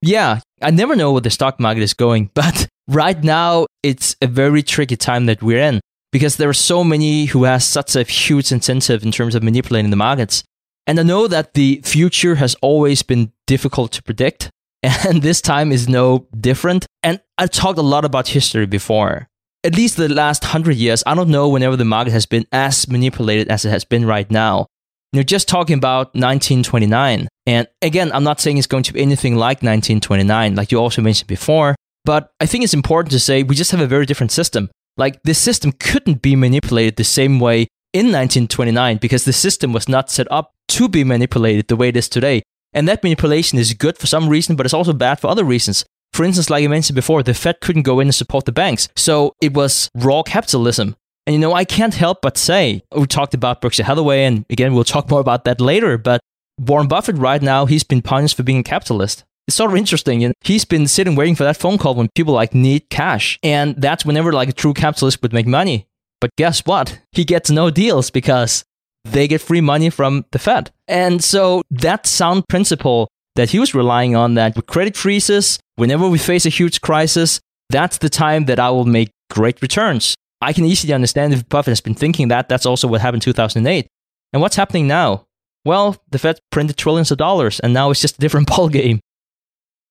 Yeah, 0.00 0.40
I 0.62 0.70
never 0.70 0.94
know 0.94 1.12
where 1.12 1.20
the 1.20 1.30
stock 1.30 1.58
market 1.58 1.82
is 1.82 1.94
going, 1.94 2.30
but 2.34 2.68
right 2.86 3.22
now 3.22 3.66
it's 3.82 4.16
a 4.22 4.26
very 4.26 4.62
tricky 4.62 4.96
time 4.96 5.26
that 5.26 5.42
we're 5.42 5.62
in 5.62 5.80
because 6.12 6.36
there 6.36 6.48
are 6.48 6.54
so 6.54 6.82
many 6.82 7.26
who 7.26 7.44
has 7.44 7.64
such 7.64 7.94
a 7.96 8.02
huge 8.02 8.50
incentive 8.50 9.02
in 9.02 9.12
terms 9.12 9.34
of 9.34 9.42
manipulating 9.42 9.90
the 9.90 9.96
markets. 9.96 10.42
And 10.86 10.98
I 10.98 11.02
know 11.02 11.28
that 11.28 11.52
the 11.52 11.82
future 11.84 12.36
has 12.36 12.56
always 12.62 13.02
been 13.02 13.32
difficult 13.46 13.92
to 13.92 14.02
predict, 14.02 14.50
and 14.82 15.22
this 15.22 15.40
time 15.40 15.70
is 15.70 15.88
no 15.88 16.26
different. 16.38 16.86
And 17.02 17.20
I've 17.36 17.50
talked 17.50 17.78
a 17.78 17.82
lot 17.82 18.04
about 18.04 18.28
history 18.28 18.66
before. 18.66 19.28
At 19.64 19.74
least 19.74 19.96
the 19.96 20.08
last 20.08 20.44
hundred 20.44 20.76
years, 20.76 21.02
I 21.04 21.14
don't 21.14 21.28
know 21.28 21.48
whenever 21.48 21.76
the 21.76 21.84
market 21.84 22.12
has 22.12 22.26
been 22.26 22.46
as 22.52 22.88
manipulated 22.88 23.48
as 23.48 23.64
it 23.64 23.70
has 23.70 23.84
been 23.84 24.06
right 24.06 24.30
now. 24.30 24.66
You're 25.12 25.24
just 25.24 25.48
talking 25.48 25.76
about 25.76 26.08
1929. 26.08 27.28
And 27.46 27.68
again, 27.80 28.12
I'm 28.12 28.24
not 28.24 28.40
saying 28.40 28.58
it's 28.58 28.66
going 28.66 28.82
to 28.84 28.92
be 28.92 29.00
anything 29.00 29.36
like 29.36 29.62
1929, 29.62 30.54
like 30.54 30.70
you 30.70 30.78
also 30.78 31.00
mentioned 31.00 31.28
before, 31.28 31.74
but 32.04 32.30
I 32.40 32.46
think 32.46 32.62
it's 32.62 32.74
important 32.74 33.12
to 33.12 33.20
say 33.20 33.42
we 33.42 33.54
just 33.54 33.70
have 33.70 33.80
a 33.80 33.86
very 33.86 34.04
different 34.04 34.32
system. 34.32 34.70
Like 34.98 35.22
this 35.22 35.38
system 35.38 35.72
couldn't 35.72 36.20
be 36.20 36.36
manipulated 36.36 36.96
the 36.96 37.04
same 37.04 37.40
way 37.40 37.68
in 37.94 38.06
1929 38.06 38.98
because 38.98 39.24
the 39.24 39.32
system 39.32 39.72
was 39.72 39.88
not 39.88 40.10
set 40.10 40.30
up 40.30 40.52
to 40.68 40.88
be 40.88 41.04
manipulated 41.04 41.68
the 41.68 41.76
way 41.76 41.88
it 41.88 41.96
is 41.96 42.08
today. 42.08 42.42
And 42.74 42.86
that 42.86 43.02
manipulation 43.02 43.58
is 43.58 43.72
good 43.72 43.96
for 43.96 44.06
some 44.06 44.28
reason, 44.28 44.56
but 44.56 44.66
it's 44.66 44.74
also 44.74 44.92
bad 44.92 45.20
for 45.20 45.28
other 45.28 45.44
reasons. 45.44 45.86
For 46.12 46.24
instance, 46.24 46.50
like 46.50 46.64
I 46.64 46.68
mentioned 46.68 46.96
before, 46.96 47.22
the 47.22 47.32
Fed 47.32 47.60
couldn't 47.60 47.82
go 47.82 48.00
in 48.00 48.08
and 48.08 48.14
support 48.14 48.44
the 48.44 48.52
banks. 48.52 48.88
So 48.96 49.34
it 49.40 49.54
was 49.54 49.88
raw 49.94 50.22
capitalism. 50.22 50.96
And 51.28 51.34
you 51.34 51.40
know, 51.40 51.52
I 51.52 51.66
can't 51.66 51.92
help 51.92 52.22
but 52.22 52.38
say, 52.38 52.82
we 52.90 53.04
talked 53.04 53.34
about 53.34 53.60
Berkshire 53.60 53.84
Hathaway, 53.84 54.24
and 54.24 54.46
again, 54.48 54.72
we'll 54.72 54.82
talk 54.82 55.10
more 55.10 55.20
about 55.20 55.44
that 55.44 55.60
later, 55.60 55.98
but 55.98 56.22
Warren 56.58 56.88
Buffett 56.88 57.18
right 57.18 57.42
now, 57.42 57.66
he's 57.66 57.84
been 57.84 58.00
punished 58.00 58.34
for 58.34 58.44
being 58.44 58.60
a 58.60 58.62
capitalist. 58.62 59.24
It's 59.46 59.54
sort 59.54 59.70
of 59.70 59.76
interesting. 59.76 60.24
And 60.24 60.32
he's 60.40 60.64
been 60.64 60.86
sitting 60.86 61.16
waiting 61.16 61.34
for 61.34 61.44
that 61.44 61.58
phone 61.58 61.76
call 61.76 61.94
when 61.96 62.08
people 62.14 62.32
like 62.32 62.54
need 62.54 62.88
cash. 62.88 63.38
And 63.42 63.76
that's 63.76 64.06
whenever 64.06 64.32
like 64.32 64.48
a 64.48 64.54
true 64.54 64.72
capitalist 64.72 65.20
would 65.20 65.34
make 65.34 65.46
money. 65.46 65.86
But 66.18 66.30
guess 66.36 66.60
what? 66.64 66.98
He 67.12 67.26
gets 67.26 67.50
no 67.50 67.68
deals 67.68 68.10
because 68.10 68.64
they 69.04 69.28
get 69.28 69.42
free 69.42 69.60
money 69.60 69.90
from 69.90 70.24
the 70.32 70.38
Fed. 70.38 70.70
And 70.86 71.22
so 71.22 71.60
that 71.70 72.06
sound 72.06 72.48
principle 72.48 73.06
that 73.36 73.50
he 73.50 73.58
was 73.58 73.74
relying 73.74 74.16
on 74.16 74.32
that 74.34 74.56
with 74.56 74.64
credit 74.64 74.96
freezes, 74.96 75.58
whenever 75.76 76.08
we 76.08 76.16
face 76.16 76.46
a 76.46 76.48
huge 76.48 76.80
crisis, 76.80 77.38
that's 77.68 77.98
the 77.98 78.08
time 78.08 78.46
that 78.46 78.58
I 78.58 78.70
will 78.70 78.86
make 78.86 79.10
great 79.30 79.60
returns. 79.60 80.14
I 80.40 80.52
can 80.52 80.64
easily 80.64 80.92
understand 80.92 81.32
if 81.32 81.48
Buffett 81.48 81.72
has 81.72 81.80
been 81.80 81.94
thinking 81.94 82.28
that. 82.28 82.48
That's 82.48 82.66
also 82.66 82.86
what 82.86 83.00
happened 83.00 83.22
in 83.26 83.32
2008. 83.32 83.88
And 84.32 84.42
what's 84.42 84.56
happening 84.56 84.86
now? 84.86 85.26
Well, 85.64 85.96
the 86.10 86.18
Fed 86.18 86.38
printed 86.50 86.76
trillions 86.76 87.10
of 87.10 87.18
dollars, 87.18 87.60
and 87.60 87.74
now 87.74 87.90
it's 87.90 88.00
just 88.00 88.16
a 88.16 88.20
different 88.20 88.48
ballgame. 88.48 89.00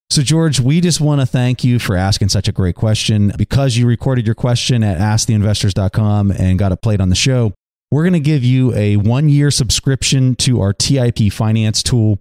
So, 0.09 0.21
George, 0.21 0.59
we 0.61 0.79
just 0.79 1.01
want 1.01 1.19
to 1.19 1.27
thank 1.27 1.65
you 1.65 1.79
for 1.79 1.97
asking 1.97 2.29
such 2.29 2.47
a 2.47 2.53
great 2.53 2.75
question. 2.75 3.33
Because 3.37 3.75
you 3.75 3.85
recorded 3.85 4.25
your 4.25 4.35
question 4.35 4.81
at 4.83 4.99
asktheinvestors.com 4.99 6.31
and 6.31 6.57
got 6.57 6.71
it 6.71 6.81
played 6.81 7.01
on 7.01 7.09
the 7.09 7.15
show, 7.15 7.53
we're 7.91 8.03
going 8.03 8.13
to 8.13 8.19
give 8.19 8.43
you 8.43 8.73
a 8.73 8.95
one 8.97 9.27
year 9.27 9.51
subscription 9.51 10.35
to 10.35 10.61
our 10.61 10.71
TIP 10.71 11.31
finance 11.31 11.83
tool. 11.83 12.19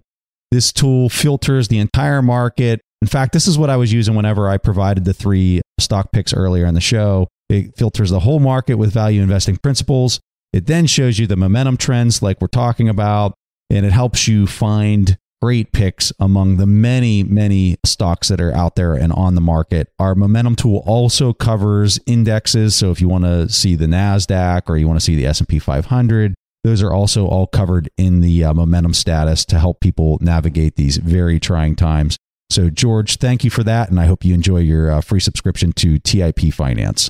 This 0.51 0.73
tool 0.73 1.07
filters 1.09 1.69
the 1.69 1.79
entire 1.79 2.21
market. 2.21 2.81
In 3.01 3.07
fact, 3.07 3.31
this 3.31 3.47
is 3.47 3.57
what 3.57 3.69
I 3.69 3.77
was 3.77 3.93
using 3.93 4.15
whenever 4.15 4.49
I 4.49 4.57
provided 4.57 5.05
the 5.05 5.13
three 5.13 5.61
stock 5.79 6.11
picks 6.11 6.33
earlier 6.33 6.65
in 6.65 6.73
the 6.73 6.81
show. 6.81 7.27
It 7.49 7.77
filters 7.77 8.09
the 8.09 8.19
whole 8.19 8.39
market 8.39 8.75
with 8.75 8.93
value 8.93 9.21
investing 9.21 9.57
principles. 9.57 10.19
It 10.53 10.65
then 10.65 10.85
shows 10.85 11.19
you 11.19 11.27
the 11.27 11.35
momentum 11.35 11.77
trends, 11.77 12.21
like 12.21 12.41
we're 12.41 12.47
talking 12.47 12.89
about, 12.89 13.33
and 13.69 13.85
it 13.85 13.91
helps 13.91 14.27
you 14.27 14.47
find 14.47 15.17
great 15.41 15.71
picks 15.71 16.11
among 16.19 16.57
the 16.57 16.65
many, 16.65 17.23
many 17.23 17.77
stocks 17.85 18.27
that 18.29 18.41
are 18.41 18.53
out 18.53 18.75
there 18.75 18.93
and 18.95 19.13
on 19.13 19.35
the 19.35 19.41
market. 19.41 19.87
Our 19.99 20.15
momentum 20.15 20.55
tool 20.55 20.83
also 20.85 21.31
covers 21.33 21.99
indexes. 22.05 22.75
So 22.75 22.91
if 22.91 22.99
you 22.99 23.07
want 23.07 23.25
to 23.25 23.49
see 23.49 23.75
the 23.75 23.85
NASDAQ 23.85 24.63
or 24.67 24.77
you 24.77 24.87
want 24.87 24.99
to 24.99 25.03
see 25.03 25.15
the 25.15 25.27
S&P 25.27 25.59
500, 25.59 26.33
those 26.63 26.81
are 26.81 26.91
also 26.91 27.27
all 27.27 27.47
covered 27.47 27.89
in 27.97 28.21
the 28.21 28.43
uh, 28.43 28.53
momentum 28.53 28.93
status 28.93 29.45
to 29.45 29.59
help 29.59 29.79
people 29.79 30.17
navigate 30.21 30.75
these 30.75 30.97
very 30.97 31.39
trying 31.39 31.75
times. 31.75 32.17
So, 32.49 32.69
George, 32.69 33.17
thank 33.17 33.43
you 33.43 33.49
for 33.49 33.63
that. 33.63 33.89
And 33.89 33.99
I 33.99 34.05
hope 34.05 34.25
you 34.25 34.33
enjoy 34.33 34.59
your 34.59 34.89
uh, 34.89 35.01
free 35.01 35.19
subscription 35.19 35.71
to 35.73 35.99
TIP 35.99 36.53
Finance. 36.53 37.09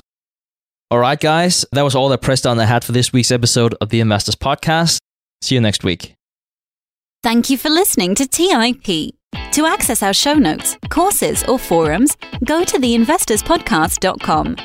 All 0.90 0.98
right, 0.98 1.20
guys, 1.20 1.66
that 1.72 1.82
was 1.82 1.94
all 1.94 2.08
that 2.08 2.22
Preston 2.22 2.58
I 2.58 2.64
had 2.64 2.82
for 2.82 2.92
this 2.92 3.12
week's 3.12 3.30
episode 3.30 3.74
of 3.82 3.90
the 3.90 4.00
Investors 4.00 4.36
Podcast. 4.36 4.96
See 5.42 5.54
you 5.54 5.60
next 5.60 5.84
week. 5.84 6.14
Thank 7.22 7.50
you 7.50 7.58
for 7.58 7.68
listening 7.68 8.14
to 8.14 8.26
TIP. 8.26 9.14
To 9.52 9.66
access 9.66 10.02
our 10.02 10.14
show 10.14 10.32
notes, 10.34 10.78
courses, 10.88 11.44
or 11.44 11.58
forums, 11.58 12.16
go 12.46 12.64
to 12.64 12.78
theinvestorspodcast.com. 12.78 14.56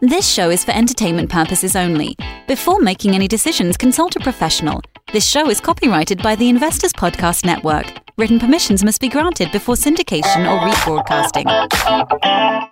This 0.00 0.32
show 0.32 0.50
is 0.50 0.64
for 0.64 0.70
entertainment 0.70 1.28
purposes 1.30 1.74
only. 1.74 2.14
Before 2.46 2.78
making 2.78 3.16
any 3.16 3.26
decisions, 3.26 3.76
consult 3.76 4.14
a 4.14 4.20
professional. 4.20 4.80
This 5.12 5.28
show 5.28 5.50
is 5.50 5.60
copyrighted 5.60 6.22
by 6.22 6.36
the 6.36 6.48
Investors 6.48 6.92
Podcast 6.92 7.44
Network. 7.44 7.86
Written 8.16 8.38
permissions 8.38 8.84
must 8.84 9.00
be 9.00 9.08
granted 9.08 9.50
before 9.50 9.74
syndication 9.74 10.46
or 10.46 10.60
rebroadcasting. 10.70 12.70